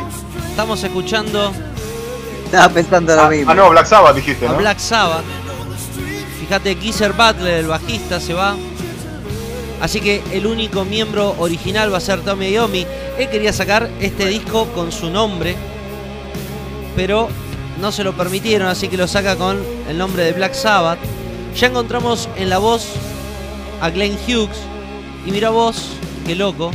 Estamos 0.49 0.83
escuchando 0.83 1.51
Estaba 2.45 2.69
pensando 2.69 3.15
lo 3.15 3.21
Ah, 3.21 3.29
mismo. 3.29 3.51
ah, 3.51 3.53
no, 3.53 3.69
Black 3.69 3.85
Sabbath 3.85 4.15
dijiste, 4.15 4.47
a 4.47 4.53
¿no? 4.53 4.57
Black 4.57 4.79
Sabbath. 4.79 5.23
Fíjate, 6.39 6.73
Geezer 6.77 7.13
Butler, 7.13 7.59
el 7.59 7.67
bajista, 7.67 8.19
se 8.19 8.33
va. 8.33 8.55
Así 9.81 10.01
que 10.01 10.23
el 10.31 10.47
único 10.47 10.83
miembro 10.83 11.35
original 11.37 11.93
va 11.93 11.97
a 11.99 12.01
ser 12.01 12.21
Tommy 12.21 12.49
Iommi. 12.49 12.87
Él 13.19 13.29
quería 13.29 13.53
sacar 13.53 13.87
este 14.01 14.25
disco 14.25 14.65
con 14.73 14.91
su 14.91 15.11
nombre, 15.11 15.55
pero 16.95 17.29
no 17.79 17.91
se 17.91 18.03
lo 18.03 18.13
permitieron, 18.13 18.67
así 18.67 18.87
que 18.87 18.97
lo 18.97 19.07
saca 19.07 19.35
con 19.35 19.61
el 19.89 19.97
nombre 19.97 20.23
de 20.23 20.33
Black 20.33 20.53
Sabbath. 20.53 20.99
Ya 21.55 21.67
encontramos 21.67 22.27
en 22.35 22.49
la 22.49 22.57
voz 22.57 22.87
a 23.81 23.89
Glenn 23.89 24.17
Hughes. 24.27 24.57
Y 25.25 25.31
mira 25.31 25.49
vos, 25.49 25.89
qué 26.25 26.35
loco. 26.35 26.71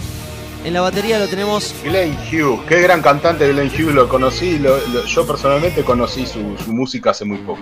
En 0.65 0.75
la 0.75 0.83
batería 0.83 1.19
lo 1.19 1.27
tenemos 1.27 1.75
Glenn 1.83 2.15
Hughes, 2.31 2.61
qué 2.69 2.83
gran 2.83 3.01
cantante 3.01 3.51
Glenn 3.51 3.69
Hughes, 3.69 3.95
lo 3.95 4.09
conocí, 4.09 4.59
lo- 4.59 4.77
lo- 4.89 5.05
yo 5.07 5.27
personalmente 5.27 5.83
conocí 5.83 6.27
su, 6.27 6.55
su 6.63 6.73
música 6.73 7.11
hace 7.11 7.25
muy 7.25 7.39
poco. 7.39 7.61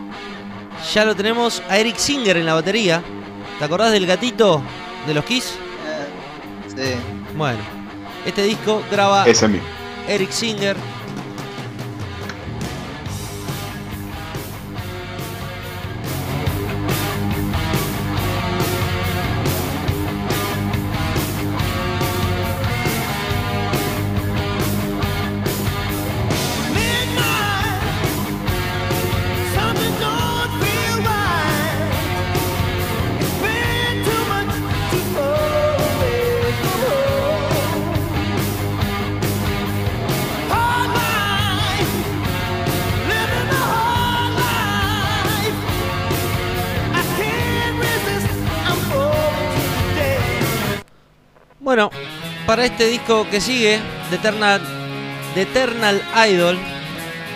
Ya 0.95 1.05
lo 1.05 1.15
tenemos 1.15 1.63
a 1.69 1.79
Eric 1.79 1.97
Singer 1.97 2.37
en 2.37 2.47
la 2.47 2.55
batería. 2.55 3.03
¿Te 3.59 3.65
acordás 3.65 3.93
del 3.93 4.07
gatito 4.07 4.63
de 5.07 5.15
los 5.15 5.25
Kiss? 5.25 5.55
Sí. 6.69 6.95
Bueno, 7.37 7.59
este 8.27 8.43
disco 8.43 8.83
graba 8.91 9.27
Ese 9.27 9.47
mismo. 9.49 9.67
Eric 10.09 10.31
Singer. 10.31 10.77
Este 52.69 52.87
disco 52.87 53.27
que 53.31 53.41
sigue, 53.41 53.81
The 54.11 54.17
Eternal, 54.17 54.61
Eternal 55.35 56.03
Idol, 56.29 56.59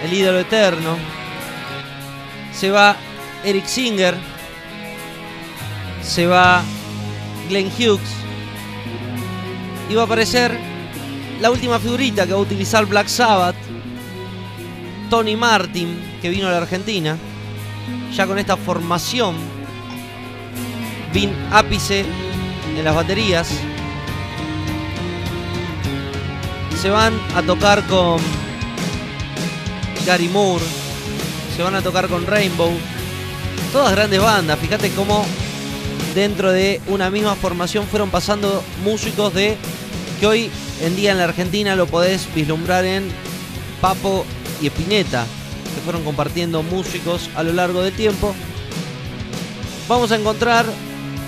el 0.04 0.12
ídolo 0.12 0.40
eterno, 0.40 0.98
se 2.52 2.70
va 2.70 2.96
Eric 3.42 3.64
Singer, 3.64 4.14
se 6.02 6.26
va 6.26 6.62
Glenn 7.48 7.68
Hughes 7.68 8.00
y 9.88 9.94
va 9.94 10.02
a 10.02 10.04
aparecer 10.04 10.58
la 11.40 11.50
última 11.50 11.78
figurita 11.78 12.26
que 12.26 12.32
va 12.32 12.38
a 12.38 12.42
utilizar 12.42 12.84
Black 12.84 13.08
Sabbath, 13.08 13.56
Tony 15.08 15.34
Martin, 15.34 16.18
que 16.20 16.28
vino 16.28 16.48
a 16.48 16.50
la 16.50 16.58
Argentina, 16.58 17.16
ya 18.14 18.26
con 18.26 18.38
esta 18.38 18.58
formación, 18.58 19.36
Vin 21.14 21.32
Ápice 21.50 22.04
en 22.76 22.84
las 22.84 22.94
baterías, 22.94 23.50
se 26.82 26.90
van 26.90 27.14
a 27.36 27.42
tocar 27.42 27.86
con 27.86 28.20
Gary 30.04 30.28
Moore, 30.28 30.64
se 31.56 31.62
van 31.62 31.76
a 31.76 31.80
tocar 31.80 32.08
con 32.08 32.26
Rainbow, 32.26 32.72
todas 33.72 33.92
grandes 33.92 34.20
bandas, 34.20 34.58
fíjate 34.58 34.90
cómo 34.90 35.24
dentro 36.12 36.50
de 36.50 36.80
una 36.88 37.08
misma 37.08 37.36
formación 37.36 37.86
fueron 37.86 38.10
pasando 38.10 38.64
músicos 38.84 39.32
de 39.32 39.56
que 40.18 40.26
hoy 40.26 40.50
en 40.80 40.96
día 40.96 41.12
en 41.12 41.18
la 41.18 41.24
Argentina 41.24 41.76
lo 41.76 41.86
podés 41.86 42.26
vislumbrar 42.34 42.84
en 42.84 43.08
Papo 43.80 44.26
y 44.60 44.66
Espineta, 44.66 45.24
que 45.76 45.80
fueron 45.82 46.02
compartiendo 46.02 46.64
músicos 46.64 47.30
a 47.36 47.44
lo 47.44 47.52
largo 47.52 47.80
del 47.80 47.92
tiempo. 47.92 48.34
Vamos 49.88 50.10
a 50.10 50.16
encontrar 50.16 50.66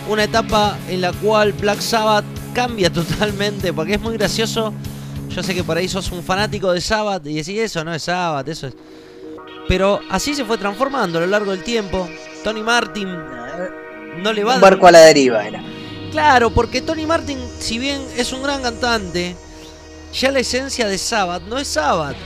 una 0.09 0.25
etapa 0.25 0.77
en 0.89 1.01
la 1.01 1.13
cual 1.13 1.53
Black 1.53 1.79
Sabbath 1.79 2.25
cambia 2.55 2.91
totalmente, 2.93 3.73
porque 3.73 3.95
es 3.95 4.01
muy 4.01 4.17
gracioso. 4.17 4.75
Yo 5.35 5.43
sé 5.43 5.55
que 5.55 5.65
por 5.65 5.77
ahí 5.77 5.89
sos 5.89 6.13
un 6.13 6.23
fanático 6.23 6.73
de 6.73 6.81
Sabbath 6.81 7.27
y 7.27 7.35
decís 7.35 7.59
eso 7.59 7.85
no 7.85 7.93
es 7.93 8.05
Sabbath, 8.05 8.49
eso 8.49 8.69
es. 8.69 8.75
Pero 9.67 10.01
así 10.09 10.35
se 10.35 10.45
fue 10.45 10.59
transformando 10.59 11.19
a 11.19 11.23
lo 11.23 11.27
largo 11.27 11.51
del 11.51 11.65
tiempo. 11.65 12.09
Tony 12.45 12.63
Martin 12.63 13.09
no 14.23 14.33
le 14.33 14.45
va 14.45 14.53
a 14.53 14.55
Un 14.57 14.61
barco 14.61 14.87
a 14.87 14.93
la 14.93 15.01
deriva 15.01 15.45
era. 15.45 15.61
Claro, 16.13 16.51
porque 16.51 16.83
Tony 16.83 17.05
Martin, 17.05 17.39
si 17.59 17.81
bien 17.81 18.01
es 18.17 18.33
un 18.33 18.45
gran 18.45 18.63
cantante, 18.63 19.35
ya 20.13 20.31
la 20.31 20.39
esencia 20.39 20.87
de 20.87 20.99
Sabbath 20.99 21.43
no 21.49 21.59
es 21.59 21.67
Sabbath. 21.67 22.17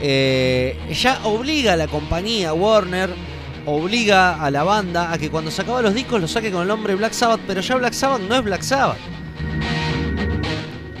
Eh, 0.00 0.78
ya 0.90 1.20
obliga 1.24 1.74
a 1.74 1.76
la 1.76 1.86
compañía 1.86 2.54
Warner, 2.54 3.10
obliga 3.66 4.42
a 4.42 4.50
la 4.50 4.64
banda 4.64 5.12
a 5.12 5.18
que 5.18 5.30
cuando 5.30 5.50
sacaba 5.50 5.82
los 5.82 5.92
discos 5.92 6.18
lo 6.18 6.28
saque 6.28 6.50
con 6.50 6.62
el 6.62 6.68
nombre 6.68 6.94
Black 6.94 7.12
Sabbath, 7.12 7.40
pero 7.46 7.60
ya 7.60 7.74
Black 7.76 7.92
Sabbath 7.92 8.22
no 8.22 8.36
es 8.36 8.42
Black 8.42 8.62
Sabbath. 8.62 8.98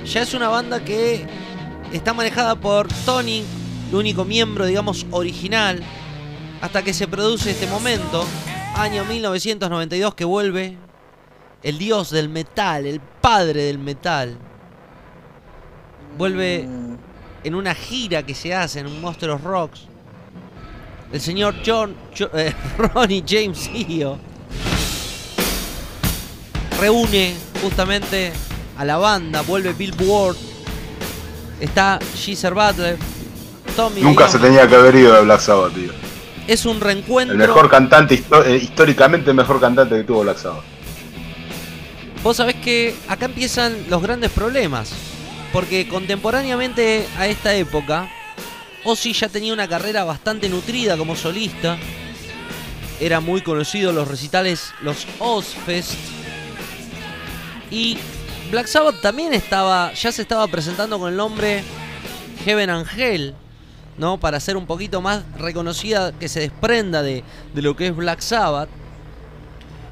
Ya 0.04 0.20
es 0.20 0.34
una 0.34 0.48
banda 0.50 0.84
que 0.84 1.26
está 1.96 2.12
manejada 2.12 2.56
por 2.56 2.88
Tony, 3.04 3.44
el 3.90 3.94
único 3.94 4.24
miembro, 4.24 4.66
digamos, 4.66 5.06
original, 5.10 5.82
hasta 6.60 6.82
que 6.82 6.92
se 6.94 7.06
produce 7.08 7.50
este 7.52 7.66
momento, 7.66 8.24
año 8.76 9.04
1992, 9.04 10.14
que 10.14 10.24
vuelve 10.24 10.76
el 11.62 11.78
dios 11.78 12.10
del 12.10 12.28
metal, 12.28 12.86
el 12.86 13.00
padre 13.00 13.64
del 13.64 13.78
metal. 13.78 14.36
Vuelve 16.18 16.66
en 17.42 17.54
una 17.54 17.74
gira 17.74 18.24
que 18.24 18.34
se 18.34 18.54
hace 18.54 18.80
en 18.80 18.86
un 18.86 19.00
Monster 19.00 19.30
of 19.30 19.42
Rocks. 19.44 19.82
El 21.12 21.20
señor 21.20 21.54
John, 21.64 21.94
Jo- 22.18 22.30
eh, 22.34 22.52
Ronnie 22.78 23.22
James 23.26 23.70
Dio 23.86 24.18
reúne 26.80 27.34
justamente 27.62 28.32
a 28.76 28.84
la 28.84 28.96
banda, 28.96 29.42
vuelve 29.42 29.72
Bill 29.74 29.94
Ward, 30.00 30.36
está 31.64 31.98
Geezer 32.16 32.54
Butler, 32.54 32.98
Tommy 33.76 34.00
Nunca 34.00 34.28
se 34.28 34.38
tenía 34.38 34.68
que 34.68 34.74
haber 34.74 34.94
ido 34.94 35.14
de 35.14 35.22
Black 35.22 35.40
Sabbath, 35.40 35.74
tío. 35.74 35.92
Es 36.46 36.66
un 36.66 36.80
reencuentro. 36.80 37.32
El 37.32 37.38
mejor 37.38 37.70
cantante, 37.70 38.22
eh, 38.46 38.60
históricamente 38.62 39.30
el 39.30 39.36
mejor 39.36 39.60
cantante 39.60 39.96
que 39.96 40.04
tuvo 40.04 40.22
Black 40.22 40.38
Sabbath. 40.38 40.64
Vos 42.22 42.36
sabés 42.36 42.56
que 42.56 42.94
acá 43.08 43.26
empiezan 43.26 43.76
los 43.88 44.02
grandes 44.02 44.30
problemas. 44.30 44.92
Porque 45.52 45.86
contemporáneamente 45.86 47.06
a 47.16 47.28
esta 47.28 47.54
época, 47.54 48.10
Ozzy 48.82 49.12
ya 49.12 49.28
tenía 49.28 49.52
una 49.52 49.68
carrera 49.68 50.02
bastante 50.02 50.48
nutrida 50.48 50.96
como 50.96 51.14
solista. 51.14 51.78
Era 52.98 53.20
muy 53.20 53.40
conocido 53.40 53.92
los 53.92 54.08
recitales, 54.08 54.72
los 54.82 55.06
Ozfest. 55.20 55.92
Y 57.70 57.98
Black 58.50 58.66
Sabbath 58.66 59.00
también 59.00 59.34
estaba, 59.34 59.92
ya 59.94 60.12
se 60.12 60.22
estaba 60.22 60.46
presentando 60.46 60.98
con 60.98 61.10
el 61.10 61.16
nombre 61.16 61.64
Heaven 62.44 62.70
Angel, 62.70 63.34
¿no? 63.98 64.18
Para 64.18 64.38
ser 64.38 64.56
un 64.56 64.66
poquito 64.66 65.00
más 65.00 65.22
reconocida, 65.36 66.12
que 66.12 66.28
se 66.28 66.40
desprenda 66.40 67.02
de, 67.02 67.24
de 67.54 67.62
lo 67.62 67.74
que 67.74 67.88
es 67.88 67.96
Black 67.96 68.20
Sabbath. 68.20 68.68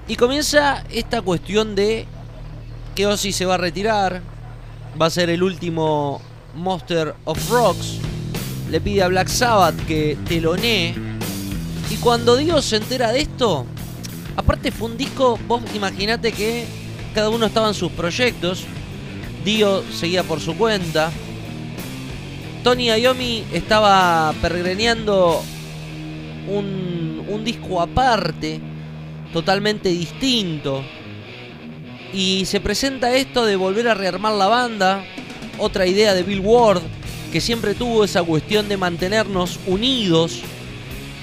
Y 0.06 0.16
comienza 0.16 0.84
esta 0.90 1.22
cuestión 1.22 1.74
de 1.74 2.06
que 2.94 3.06
Ozzy 3.06 3.32
se 3.32 3.46
va 3.46 3.54
a 3.54 3.58
retirar, 3.58 4.20
va 5.00 5.06
a 5.06 5.10
ser 5.10 5.30
el 5.30 5.42
último 5.42 6.20
Monster 6.54 7.14
of 7.24 7.50
Rocks. 7.50 7.98
Le 8.70 8.80
pide 8.80 9.02
a 9.02 9.08
Black 9.08 9.28
Sabbath 9.28 9.76
que 9.86 10.18
telonee. 10.28 10.94
Y 11.90 11.96
cuando 11.96 12.36
Dio 12.36 12.60
se 12.62 12.76
entera 12.76 13.12
de 13.12 13.22
esto, 13.22 13.66
aparte 14.36 14.70
fue 14.70 14.88
un 14.88 14.96
disco, 14.96 15.38
vos 15.46 15.62
imaginate 15.74 16.32
que 16.32 16.81
cada 17.14 17.28
uno 17.28 17.46
estaba 17.46 17.68
en 17.68 17.74
sus 17.74 17.92
proyectos. 17.92 18.64
Dio 19.44 19.82
seguía 19.92 20.22
por 20.22 20.40
su 20.40 20.56
cuenta. 20.56 21.10
Tony 22.62 22.90
Iommi 22.90 23.44
estaba 23.52 24.32
peregrineando 24.40 25.42
un, 26.48 27.24
un 27.28 27.44
disco 27.44 27.80
aparte, 27.80 28.60
totalmente 29.32 29.88
distinto. 29.88 30.84
Y 32.12 32.44
se 32.44 32.60
presenta 32.60 33.14
esto 33.14 33.44
de 33.44 33.56
volver 33.56 33.88
a 33.88 33.94
rearmar 33.94 34.34
la 34.34 34.46
banda, 34.46 35.04
otra 35.58 35.86
idea 35.86 36.14
de 36.14 36.22
Bill 36.22 36.40
Ward, 36.40 36.82
que 37.32 37.40
siempre 37.40 37.74
tuvo 37.74 38.04
esa 38.04 38.22
cuestión 38.22 38.68
de 38.68 38.76
mantenernos 38.76 39.58
unidos. 39.66 40.40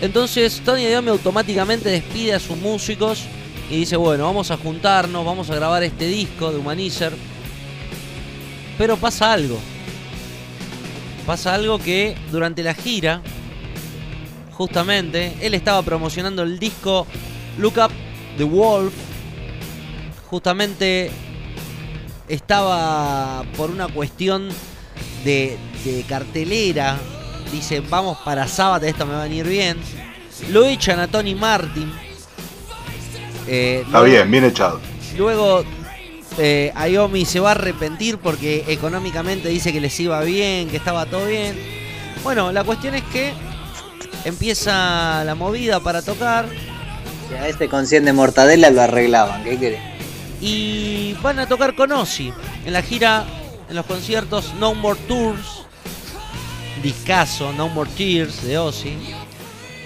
Entonces 0.01 0.61
Tony 0.65 0.83
Iommi 0.83 1.09
automáticamente 1.09 1.89
despide 1.89 2.33
a 2.33 2.39
sus 2.39 2.57
músicos 2.57 3.25
y 3.69 3.77
dice, 3.77 3.97
bueno, 3.97 4.23
vamos 4.23 4.49
a 4.49 4.57
juntarnos, 4.57 5.23
vamos 5.23 5.49
a 5.49 5.55
grabar 5.55 5.83
este 5.83 6.07
disco 6.07 6.51
de 6.51 6.57
Humanizer. 6.57 7.13
Pero 8.77 8.97
pasa 8.97 9.31
algo. 9.33 9.59
Pasa 11.25 11.53
algo 11.53 11.77
que 11.77 12.17
durante 12.31 12.63
la 12.63 12.73
gira, 12.73 13.21
justamente, 14.53 15.35
él 15.41 15.53
estaba 15.53 15.83
promocionando 15.83 16.41
el 16.41 16.57
disco 16.57 17.05
Look 17.59 17.77
Up 17.77 17.91
the 18.37 18.43
Wolf. 18.43 18.93
Justamente 20.25 21.11
estaba 22.27 23.43
por 23.55 23.69
una 23.69 23.87
cuestión 23.87 24.49
de, 25.23 25.57
de 25.85 26.03
cartelera. 26.07 26.97
Dice, 27.51 27.81
vamos 27.81 28.17
para 28.25 28.47
sábado, 28.47 28.87
esto 28.87 29.05
me 29.05 29.13
va 29.13 29.21
a 29.21 29.23
venir 29.25 29.47
bien. 29.47 29.77
Lo 30.49 30.65
echan 30.65 30.99
a 30.99 31.07
Tony 31.07 31.35
Martin. 31.35 32.08
Eh, 33.51 33.79
Está 33.85 33.99
luego- 33.99 34.05
bien, 34.15 34.29
bien 34.31 34.43
echado. 34.45 34.79
Luego 35.17 35.63
eh, 36.37 36.71
Ayomi 36.75 37.25
se 37.25 37.39
va 37.39 37.49
a 37.49 37.51
arrepentir 37.53 38.17
porque 38.19 38.63
económicamente 38.67 39.49
dice 39.49 39.73
que 39.73 39.81
les 39.81 39.99
iba 39.99 40.21
bien, 40.21 40.69
que 40.69 40.77
estaba 40.77 41.05
todo 41.07 41.25
bien. 41.25 41.57
Bueno, 42.23 42.51
la 42.51 42.63
cuestión 42.63 42.95
es 42.95 43.03
que 43.05 43.33
empieza 44.25 45.23
la 45.25 45.35
movida 45.35 45.79
para 45.79 46.01
tocar 46.01 46.45
Si 47.29 47.33
a 47.35 47.47
este 47.47 47.67
con 47.69 47.87
100 47.87 48.05
de 48.05 48.13
mortadela 48.13 48.69
lo 48.69 48.81
arreglaban, 48.81 49.43
¿qué 49.43 49.57
querés? 49.57 49.79
y 50.41 51.13
van 51.21 51.37
a 51.39 51.47
tocar 51.47 51.75
con 51.75 51.91
Ozzy 51.91 52.31
en 52.65 52.71
la 52.71 52.81
gira, 52.81 53.25
en 53.69 53.75
los 53.75 53.85
conciertos 53.85 54.53
No 54.57 54.73
More 54.73 54.97
Tours, 55.07 55.63
discaso 56.81 57.51
No 57.53 57.67
More 57.67 57.89
Tears 57.97 58.43
de 58.43 58.57
Ozzy. 58.57 58.93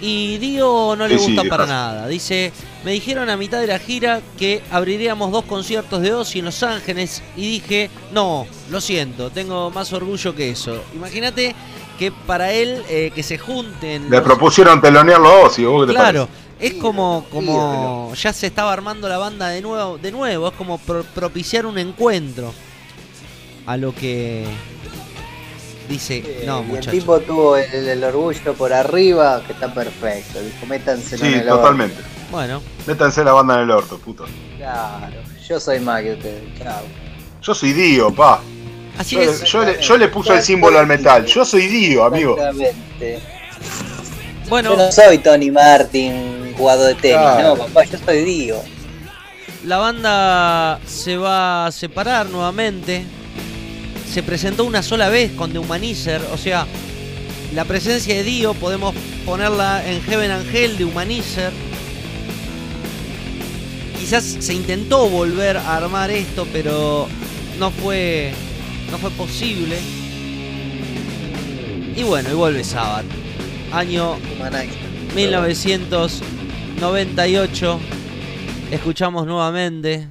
Y 0.06 0.38
Dio 0.38 0.96
no 0.98 1.08
le 1.08 1.18
Sí, 1.18 1.26
sí, 1.28 1.36
gusta 1.36 1.50
para 1.50 1.66
nada. 1.66 2.08
Dice, 2.10 2.52
me 2.84 2.92
dijeron 2.92 3.30
a 3.30 3.38
mitad 3.38 3.62
de 3.62 3.68
la 3.68 3.80
gira 3.80 4.20
que 4.38 4.62
abriríamos 4.70 5.32
dos 5.32 5.46
conciertos 5.46 6.02
de 6.02 6.14
Ozzy 6.14 6.40
en 6.40 6.46
Los 6.46 6.62
Ángeles 6.62 7.24
y 7.38 7.42
dije, 7.60 7.90
no, 8.12 8.46
lo 8.70 8.82
siento, 8.82 9.30
tengo 9.30 9.72
más 9.72 9.94
orgullo 9.94 10.36
que 10.36 10.50
eso. 10.50 10.84
Imagínate 10.94 11.56
que 11.98 12.12
para 12.12 12.52
él 12.52 12.84
eh, 12.90 13.12
que 13.16 13.24
se 13.24 13.38
junten... 13.38 14.04
Le 14.10 14.18
los- 14.18 14.22
propusieron 14.26 14.82
telonearlo 14.82 15.30
a 15.30 15.40
Ozzy, 15.46 15.64
¿vos 15.64 15.88
qué 15.88 15.94
Claro, 15.94 16.28
es 16.60 16.74
como, 16.74 17.26
como 17.32 18.14
ya 18.14 18.34
se 18.34 18.48
estaba 18.48 18.74
armando 18.74 19.08
la 19.08 19.18
banda 19.18 19.48
de 19.48 19.62
nuevo, 19.62 19.98
de 19.98 20.12
nuevo, 20.12 20.50
es 20.50 20.54
como 20.56 20.80
pro- 20.80 21.04
propiciar 21.16 21.66
un 21.66 21.78
encuentro. 21.78 22.54
A 23.66 23.78
lo 23.78 23.96
que 23.96 24.44
dice, 25.90 26.44
no, 26.46 26.60
y 26.60 26.62
el 26.62 26.68
muchachos. 26.68 26.92
tipo 26.94 27.20
tuvo 27.20 27.58
el, 27.58 27.88
el 27.88 28.04
orgullo 28.04 28.54
por 28.54 28.72
arriba, 28.74 29.42
que 29.46 29.54
está 29.54 29.74
perfecto. 29.74 30.42
Dijo, 30.42 30.66
métanselo 30.68 31.26
en 31.26 31.32
Sí, 31.32 31.38
el 31.40 31.50
orto. 31.50 31.58
totalmente. 31.58 31.98
Bueno, 32.32 32.62
Métanse 32.88 33.24
la 33.24 33.34
banda 33.34 33.56
en 33.56 33.62
el 33.62 33.72
orto, 33.72 33.98
puto. 34.00 34.26
Claro, 34.58 35.16
yo 35.48 35.60
soy 35.60 35.80
más 35.80 36.02
que 36.02 36.14
ustedes, 36.14 36.44
chao. 36.58 36.82
Yo 37.42 37.54
soy 37.54 37.74
Dio, 37.74 38.12
pa. 38.14 38.42
así 38.98 39.16
Yo, 39.16 39.22
es. 39.22 39.44
yo 39.44 39.64
le, 39.64 39.80
yo 39.82 39.98
le 39.98 40.08
puse 40.08 40.34
el 40.34 40.42
símbolo 40.42 40.80
al 40.80 40.88
metal. 40.88 41.26
Yo 41.26 41.46
soy 41.46 41.68
Dio, 41.68 42.06
amigo. 42.06 42.34
Exactamente. 42.38 43.20
Bueno, 44.50 44.72
Yo 44.72 44.78
no 44.78 44.92
soy 44.92 45.18
Tony 45.20 45.52
Martin, 45.52 46.54
jugador 46.58 46.88
de 46.88 46.96
tenis, 46.96 47.18
Claro. 47.18 47.56
no, 47.56 47.66
papá, 47.66 47.84
yo 47.86 47.98
soy 48.04 48.24
Dio. 48.24 48.62
la 49.66 49.78
banda 49.78 50.80
se 50.86 51.16
va 51.18 51.68
a 51.68 51.72
separar 51.72 52.26
nuevamente. 52.28 53.06
Se 54.14 54.22
presentó 54.22 54.64
una 54.64 54.84
sola 54.84 55.10
vez 55.10 55.32
con 55.32 55.52
The 55.52 55.58
Humanizer, 55.58 56.22
o 56.32 56.38
sea, 56.38 56.68
la 57.56 57.66
presencia 57.66 58.14
de 58.14 58.24
Dio 58.24 58.54
podemos 58.54 58.94
ponerla 59.26 59.84
en 59.90 60.04
Heaven 60.04 60.30
Angel 60.30 60.78
de 60.78 60.86
Humanizer. 60.86 61.52
Quizás 64.00 64.24
se 64.24 64.54
intentó 64.54 65.10
volver 65.10 65.58
a 65.58 65.78
armar 65.78 66.12
esto, 66.12 66.46
pero 66.54 67.08
no 67.58 67.72
fue 67.72 68.36
no 68.92 69.00
fue 69.00 69.10
posible. 69.10 69.80
Y 71.96 72.04
bueno, 72.04 72.30
y 72.30 72.36
vuelve 72.36 72.64
Sabbath. 72.64 73.06
Año 73.72 74.18
Humanizer. 74.36 74.78
1998 75.16 77.80
escuchamos 78.70 79.26
nuevamente 79.26 80.08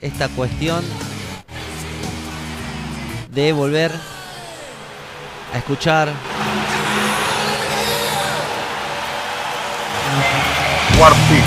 esta 0.00 0.28
cuestión 0.30 0.82
de 3.34 3.50
volver 3.52 3.90
a 5.54 5.58
escuchar 5.58 6.12
War 11.00 11.12
Thief. 11.12 11.44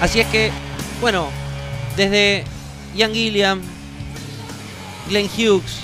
Así 0.00 0.20
es 0.20 0.26
que, 0.28 0.50
bueno, 1.02 1.28
desde 1.96 2.44
Ian 2.94 3.12
Gilliam, 3.12 3.60
Glenn 5.08 5.28
Hughes, 5.28 5.80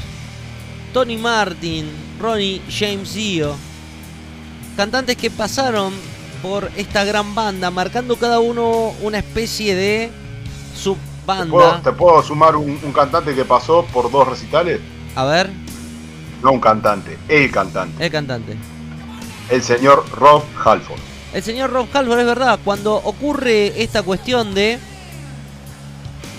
Tony 0.94 1.18
Martin, 1.18 1.90
Ronnie 2.18 2.62
James 2.70 3.12
Dio, 3.12 3.54
cantantes 4.76 5.16
que 5.16 5.30
pasaron 5.30 5.92
por 6.42 6.70
esta 6.76 7.04
gran 7.04 7.34
banda, 7.34 7.70
marcando 7.70 8.16
cada 8.16 8.38
uno 8.40 8.92
una 9.02 9.18
especie 9.18 9.74
de 9.74 10.10
¿Te 10.10 10.78
subbanda. 10.78 11.46
puedo, 11.50 11.80
te 11.82 11.92
puedo 11.92 12.22
sumar 12.22 12.56
un, 12.56 12.78
un 12.82 12.92
cantante 12.92 13.34
que 13.34 13.44
pasó 13.44 13.84
por 13.92 14.10
dos 14.10 14.26
recitales? 14.28 14.80
A 15.14 15.24
ver, 15.24 15.50
No 16.42 16.52
un 16.52 16.60
cantante, 16.60 17.18
el 17.28 17.50
cantante. 17.50 18.04
el 18.04 18.10
cantante. 18.10 18.56
El 19.50 19.62
señor 19.62 20.04
Rob 20.12 20.42
Halford. 20.64 20.98
El 21.34 21.42
señor 21.42 21.70
Rob 21.70 21.86
Halford 21.92 22.18
es 22.20 22.26
verdad, 22.26 22.58
cuando 22.64 22.94
ocurre 22.96 23.82
esta 23.82 24.02
cuestión 24.02 24.54
de 24.54 24.78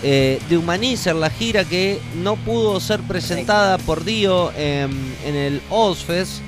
eh, 0.03 0.41
de 0.49 0.57
Humanizer, 0.57 1.15
la 1.15 1.29
gira 1.29 1.63
que 1.63 2.01
no 2.15 2.35
pudo 2.35 2.79
ser 2.79 3.01
presentada 3.01 3.77
por 3.77 4.03
Dio 4.03 4.51
en, 4.53 5.15
en 5.25 5.35
el 5.35 5.61
Ozfest, 5.69 6.41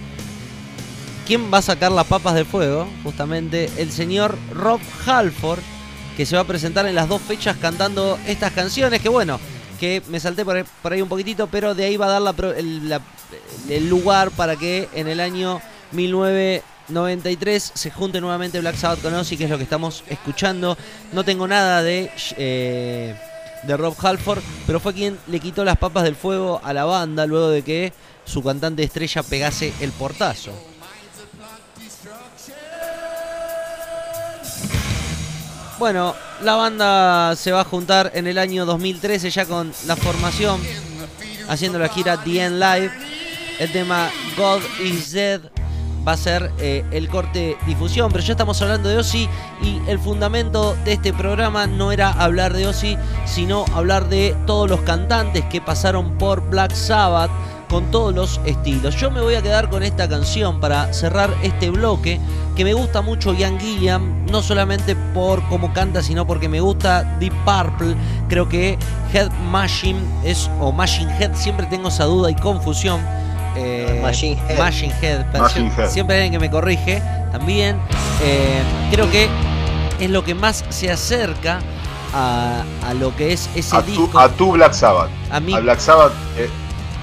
¿quién 1.25 1.53
va 1.53 1.59
a 1.59 1.61
sacar 1.61 1.91
las 1.91 2.07
papas 2.07 2.35
del 2.35 2.45
fuego? 2.45 2.87
Justamente 3.03 3.69
el 3.77 3.91
señor 3.91 4.37
Rob 4.53 4.79
Halford, 5.05 5.59
que 6.17 6.25
se 6.25 6.35
va 6.35 6.41
a 6.41 6.47
presentar 6.47 6.85
en 6.85 6.95
las 6.95 7.09
dos 7.09 7.21
fechas 7.21 7.57
cantando 7.57 8.19
estas 8.27 8.51
canciones, 8.53 9.01
que 9.01 9.09
bueno, 9.09 9.39
que 9.79 10.01
me 10.07 10.19
salté 10.19 10.45
por 10.45 10.93
ahí, 10.93 11.01
un 11.01 11.09
poquitito, 11.09 11.47
pero 11.47 11.75
de 11.75 11.85
ahí 11.85 11.97
va 11.97 12.05
a 12.05 12.19
dar 12.19 12.21
la 12.21 12.35
el, 12.57 12.99
el 13.69 13.89
lugar 13.89 14.31
para 14.31 14.55
que 14.55 14.87
en 14.93 15.07
el 15.07 15.19
año 15.19 15.61
1993 15.91 17.71
se 17.73 17.91
junte 17.91 18.21
nuevamente 18.21 18.59
Black 18.59 18.75
Sabbath 18.75 19.01
con 19.01 19.13
Ozzy, 19.13 19.37
que 19.37 19.45
es 19.45 19.49
lo 19.49 19.57
que 19.57 19.63
estamos 19.63 20.03
escuchando. 20.07 20.77
No 21.11 21.23
tengo 21.23 21.47
nada 21.47 21.81
de, 21.81 22.11
eh, 22.37 23.15
de 23.63 23.77
Rob 23.77 23.95
Halford, 23.99 24.41
pero 24.67 24.79
fue 24.79 24.93
quien 24.93 25.17
le 25.27 25.39
quitó 25.39 25.63
las 25.63 25.77
papas 25.77 26.03
del 26.03 26.15
fuego 26.15 26.61
a 26.63 26.73
la 26.73 26.85
banda 26.85 27.25
luego 27.25 27.49
de 27.49 27.63
que 27.63 27.93
su 28.25 28.43
cantante 28.43 28.83
estrella 28.83 29.23
pegase 29.23 29.73
el 29.79 29.91
portazo. 29.91 30.72
Bueno, 35.83 36.15
la 36.41 36.55
banda 36.55 37.35
se 37.35 37.51
va 37.51 37.59
a 37.59 37.63
juntar 37.65 38.11
en 38.15 38.25
el 38.25 38.37
año 38.37 38.65
2013 38.65 39.29
ya 39.29 39.45
con 39.45 39.73
la 39.85 39.97
formación, 39.97 40.61
haciendo 41.49 41.77
la 41.77 41.89
gira 41.89 42.23
The 42.23 42.41
End 42.41 42.55
Live. 42.57 42.89
El 43.59 43.69
tema 43.73 44.09
God 44.37 44.61
is 44.81 45.11
Dead 45.11 45.41
va 46.07 46.13
a 46.13 46.17
ser 46.17 46.53
eh, 46.57 46.85
el 46.91 47.09
corte 47.09 47.57
difusión, 47.67 48.09
pero 48.13 48.23
ya 48.23 48.31
estamos 48.31 48.61
hablando 48.61 48.87
de 48.87 48.97
Ozzy 48.97 49.27
y 49.61 49.81
el 49.89 49.99
fundamento 49.99 50.73
de 50.85 50.93
este 50.93 51.11
programa 51.11 51.67
no 51.67 51.91
era 51.91 52.11
hablar 52.11 52.53
de 52.53 52.65
Ozzy, 52.65 52.97
sino 53.25 53.65
hablar 53.75 54.07
de 54.07 54.37
todos 54.47 54.69
los 54.69 54.79
cantantes 54.83 55.43
que 55.51 55.59
pasaron 55.59 56.17
por 56.17 56.49
Black 56.49 56.73
Sabbath, 56.73 57.29
con 57.73 57.89
todos 57.89 58.13
los 58.13 58.39
estilos. 58.45 58.95
Yo 58.97 59.09
me 59.09 59.19
voy 59.19 59.33
a 59.33 59.41
quedar 59.41 59.67
con 59.67 59.81
esta 59.81 60.07
canción 60.07 60.59
para 60.59 60.93
cerrar 60.93 61.33
este 61.41 61.71
bloque, 61.71 62.19
que 62.55 62.63
me 62.63 62.73
gusta 62.75 63.01
mucho 63.01 63.33
Ian 63.33 63.59
Gilliam, 63.59 64.27
no 64.27 64.43
solamente 64.43 64.95
por 64.95 65.41
cómo 65.49 65.73
canta, 65.73 66.03
sino 66.03 66.27
porque 66.27 66.47
me 66.47 66.59
gusta 66.59 67.01
Deep 67.19 67.33
Purple. 67.43 67.95
Creo 68.29 68.47
que 68.47 68.77
Head 69.11 69.31
Machine 69.49 69.99
es, 70.23 70.51
o 70.59 70.71
Machine 70.71 71.11
Head, 71.19 71.31
siempre 71.33 71.65
tengo 71.65 71.87
esa 71.89 72.03
duda 72.05 72.29
y 72.29 72.35
confusión. 72.35 73.01
Eh, 73.55 73.99
Machine 74.03 74.39
Head. 74.47 74.59
Machine 74.59 74.93
Head, 75.01 75.25
Machine 75.39 75.71
Head. 75.75 75.89
siempre 75.89 76.15
hay 76.17 76.21
alguien 76.25 76.39
que 76.39 76.45
me 76.47 76.51
corrige 76.51 77.01
también. 77.31 77.77
Eh, 78.23 78.61
creo 78.91 79.09
que 79.09 79.27
es 79.99 80.09
lo 80.11 80.23
que 80.23 80.35
más 80.35 80.63
se 80.69 80.91
acerca 80.91 81.59
a, 82.13 82.61
a 82.87 82.93
lo 82.93 83.15
que 83.15 83.33
es 83.33 83.49
ese 83.55 83.75
A 83.75 83.81
tu, 83.81 83.87
disco. 84.03 84.19
a 84.19 84.29
tu 84.29 84.51
Black 84.51 84.73
Sabbath. 84.73 85.09
A 85.31 85.39
mí- 85.39 85.55
A 85.55 85.59
Black 85.59 85.79
Sabbath. 85.79 86.11
eh, 86.37 86.47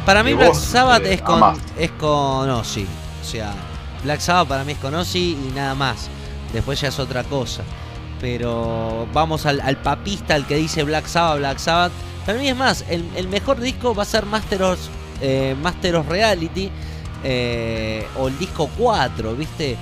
Para 0.04 0.22
mí 0.22 0.34
Black 0.34 0.54
Sabbath 0.54 1.04
eh, 1.04 1.14
es 1.14 1.22
con 1.22 1.36
amás. 1.36 1.58
es 1.78 1.90
con 1.92 2.48
Ozzy. 2.50 2.86
O 3.20 3.24
sea, 3.24 3.52
Black 4.02 4.20
Sabbath 4.20 4.48
para 4.48 4.64
mí 4.64 4.72
es 4.72 4.78
con 4.78 4.94
Ozzy 4.94 5.36
y 5.48 5.52
nada 5.54 5.74
más. 5.74 6.08
Después 6.52 6.80
ya 6.80 6.88
es 6.88 6.98
otra 6.98 7.22
cosa. 7.24 7.62
Pero 8.20 9.06
vamos 9.12 9.46
al, 9.46 9.60
al 9.60 9.76
papista, 9.76 10.34
al 10.34 10.46
que 10.46 10.56
dice 10.56 10.82
Black 10.84 11.06
Sabbath, 11.06 11.38
Black 11.38 11.58
Sabbath. 11.58 11.92
Para 12.26 12.38
mí 12.38 12.48
es 12.48 12.56
más, 12.56 12.84
el, 12.88 13.04
el 13.16 13.28
mejor 13.28 13.60
disco 13.60 13.94
va 13.94 14.02
a 14.02 14.06
ser 14.06 14.26
Master 14.26 14.62
of, 14.62 14.78
eh, 15.20 15.54
Master 15.62 15.96
of 15.96 16.08
Reality 16.08 16.70
eh, 17.24 18.06
o 18.18 18.28
el 18.28 18.38
disco 18.38 18.68
4, 18.78 19.34
¿viste? 19.36 19.76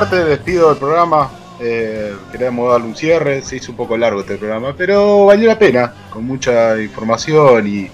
Parte, 0.00 0.24
despido 0.24 0.72
el 0.72 0.76
programa. 0.76 1.30
Eh, 1.60 2.16
queríamos 2.32 2.68
darle 2.68 2.88
un 2.88 2.96
cierre, 2.96 3.42
se 3.42 3.54
hizo 3.54 3.70
un 3.70 3.76
poco 3.76 3.96
largo 3.96 4.22
este 4.22 4.36
programa, 4.36 4.74
pero 4.76 5.26
valió 5.26 5.46
la 5.46 5.56
pena, 5.56 5.94
con 6.10 6.24
mucha 6.24 6.82
información 6.82 7.68
y, 7.68 7.88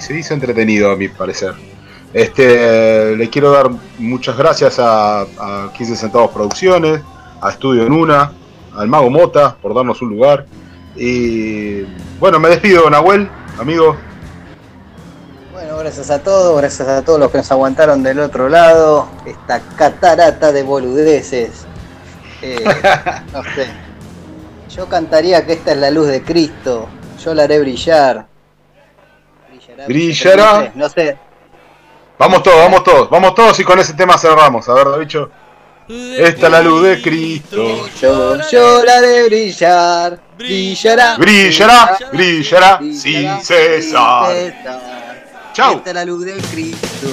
se 0.00 0.18
hizo 0.18 0.32
entretenido 0.32 0.90
a 0.90 0.96
mi 0.96 1.08
parecer. 1.08 1.52
Este, 2.14 3.14
le 3.14 3.28
quiero 3.28 3.50
dar 3.50 3.68
muchas 3.98 4.38
gracias 4.38 4.78
a, 4.78 5.20
a 5.20 5.70
15 5.76 5.96
Centavos 5.96 6.30
Producciones, 6.30 7.02
a 7.42 7.50
Estudio 7.50 7.84
en 7.84 7.92
Una, 7.92 8.32
al 8.74 8.88
Mago 8.88 9.10
Mota 9.10 9.54
por 9.54 9.74
darnos 9.74 10.00
un 10.00 10.08
lugar. 10.08 10.46
Y 10.96 11.82
bueno, 12.18 12.40
me 12.40 12.48
despido, 12.48 12.88
Nahuel, 12.88 13.28
amigo. 13.60 13.98
Gracias 15.88 16.10
a 16.10 16.22
todos, 16.22 16.60
gracias 16.60 16.86
a 16.86 17.02
todos 17.02 17.18
los 17.18 17.30
que 17.30 17.38
nos 17.38 17.50
aguantaron 17.50 18.02
del 18.02 18.20
otro 18.20 18.50
lado. 18.50 19.08
Esta 19.24 19.58
catarata 19.74 20.52
de 20.52 20.62
boludeces. 20.62 21.64
Eh, 22.42 22.62
no 23.32 23.42
sé. 23.42 23.68
Yo 24.68 24.86
cantaría 24.86 25.46
que 25.46 25.54
esta 25.54 25.72
es 25.72 25.78
la 25.78 25.90
luz 25.90 26.08
de 26.08 26.22
Cristo. 26.22 26.90
Yo 27.24 27.32
la 27.32 27.44
haré 27.44 27.58
brillar. 27.60 28.26
Brillará. 29.86 30.72
No 30.74 30.90
sé. 30.90 31.16
Vamos 32.18 32.42
todos, 32.42 32.58
vamos 32.58 32.84
todos, 32.84 33.08
vamos 33.08 33.34
todos 33.34 33.58
y 33.58 33.64
con 33.64 33.78
ese 33.78 33.94
tema 33.94 34.18
cerramos. 34.18 34.68
A 34.68 34.74
ver, 34.74 34.90
Davicho. 34.90 35.30
Esta 35.88 36.46
es 36.46 36.52
la 36.52 36.60
luz 36.60 36.82
de 36.82 37.00
Cristo. 37.00 37.88
Yo, 37.98 38.36
yo 38.50 38.84
la 38.84 38.98
haré 38.98 39.24
brillar. 39.24 40.20
Brillará. 40.36 41.16
Brillará, 41.16 41.98
brillará 42.12 42.78
sin 42.92 43.40
cesar. 43.40 45.07
Chau. 45.58 45.78
Esta 45.78 45.90
es 45.90 45.94
la 45.96 46.04
luz 46.04 46.24
de 46.24 46.34
Cristo. 46.34 47.08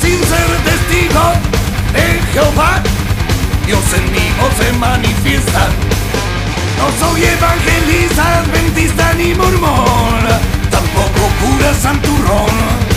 sin 0.00 0.18
ser 0.18 0.48
testigo 0.64 1.32
de 1.92 2.22
Jehová, 2.32 2.82
Dios 3.66 3.80
en 3.92 4.12
mí 4.12 4.32
no 4.38 4.64
se 4.64 4.72
manifiesta. 4.78 5.68
No 6.78 7.06
soy 7.06 7.22
evangelista, 7.22 8.38
adventista 8.38 9.12
ni 9.12 9.34
mormón, 9.34 10.24
tampoco 10.70 11.28
cura 11.42 11.74
santurrón. 11.74 12.89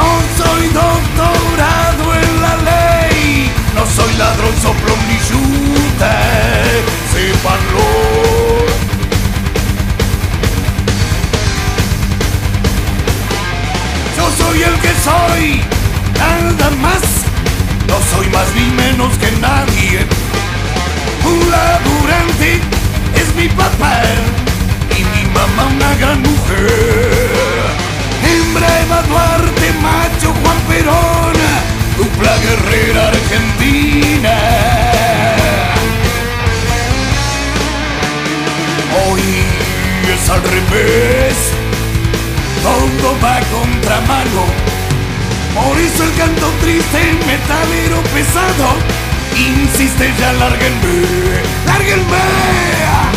No 0.00 0.44
soy 0.44 0.68
doctorado 0.68 2.14
en 2.22 2.42
la 2.42 2.56
ley, 2.70 3.52
no 3.74 3.84
soy 3.86 4.12
ladrón, 4.14 4.54
soplón 4.62 4.98
ni 5.08 5.18
chuta, 5.28 6.12
sépanlo. 7.12 7.90
Yo 14.16 14.24
soy 14.40 14.62
el 14.62 14.74
que 14.80 14.92
soy, 15.08 15.60
nada 16.18 16.70
más. 16.80 17.02
No 17.88 17.96
soy 18.10 18.26
más 18.30 18.48
ni 18.54 18.66
menos 18.82 19.12
que 19.18 19.30
nadie. 19.32 20.06
Un 21.30 21.50
laburante 21.50 22.60
es 23.20 23.34
mi 23.34 23.48
papá 23.48 24.00
y 24.98 25.04
mi 25.12 25.24
mamá 25.34 25.66
una 25.76 25.94
gran 25.96 26.22
mujer. 26.22 27.59
Hembra 28.50 28.80
Eva 28.80 29.02
Duarte, 29.02 29.72
macho 29.80 30.34
Juan 30.42 30.58
Perón, 30.66 31.34
dupla 31.96 32.36
guerrera 32.38 33.06
argentina. 33.06 34.36
Hoy 39.06 39.22
es 40.12 40.30
al 40.30 40.42
revés 40.42 41.52
todo 42.64 43.16
va 43.22 43.36
a 43.36 43.40
contramano. 43.52 44.46
Por 45.54 45.78
eso 45.78 46.02
el 46.02 46.12
canto 46.14 46.50
triste, 46.60 46.98
metalero 47.28 48.02
pesado, 48.12 48.74
insiste 49.36 50.12
ya, 50.18 50.32
lárguenme, 50.32 51.06
lárguenme. 51.66 53.09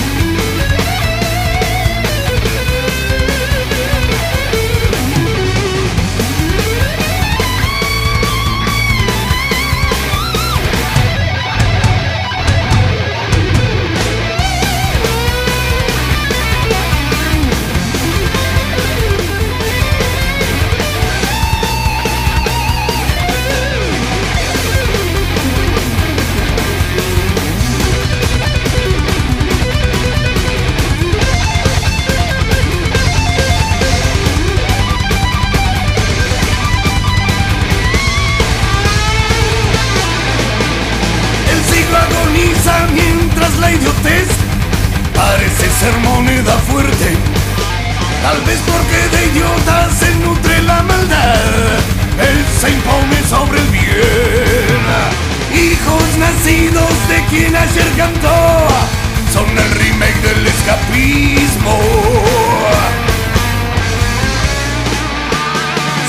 Ser 45.83 45.97
moneda 45.99 46.53
fuerte. 46.69 47.09
Tal 48.21 48.39
vez 48.47 48.59
porque 48.71 48.99
de 49.13 49.21
idiotas 49.31 49.93
se 49.99 50.15
nutre 50.23 50.61
la 50.61 50.81
maldad, 50.81 51.79
él 52.27 52.39
se 52.59 52.69
impone 52.69 53.17
sobre 53.27 53.59
el 53.59 53.67
bien. 53.67 54.83
Hijos 55.67 56.07
nacidos 56.23 56.93
de 57.09 57.17
quien 57.29 57.53
ayer 57.55 57.89
cantó, 57.97 58.37
son 59.33 59.49
el 59.49 59.71
remake 59.81 60.21
del 60.27 60.47
escapismo. 60.47 61.75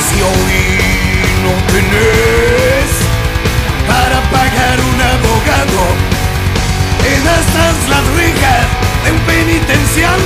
Si 0.07 0.17
hoy 0.29 0.57
no 1.45 1.53
tenés 1.73 2.91
para 3.91 4.19
pagar 4.37 4.77
un 4.91 4.99
abogado. 5.15 5.83
Quedas 7.03 7.45
tras 7.53 7.89
las 7.89 8.07
rejas 8.17 8.85
de 9.05 9.13
un 9.13 9.19
penitencial 9.21 10.21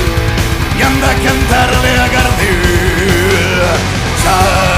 y 0.77 0.81
anda 0.81 1.09
a 1.09 1.15
cantarle 1.15 1.91
a 1.99 2.07
Gardel. 2.07 2.61
Ya 4.23 4.69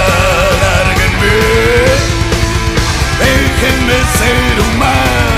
déjenme 3.19 3.97
ser 4.17 4.59
humano. 4.59 5.30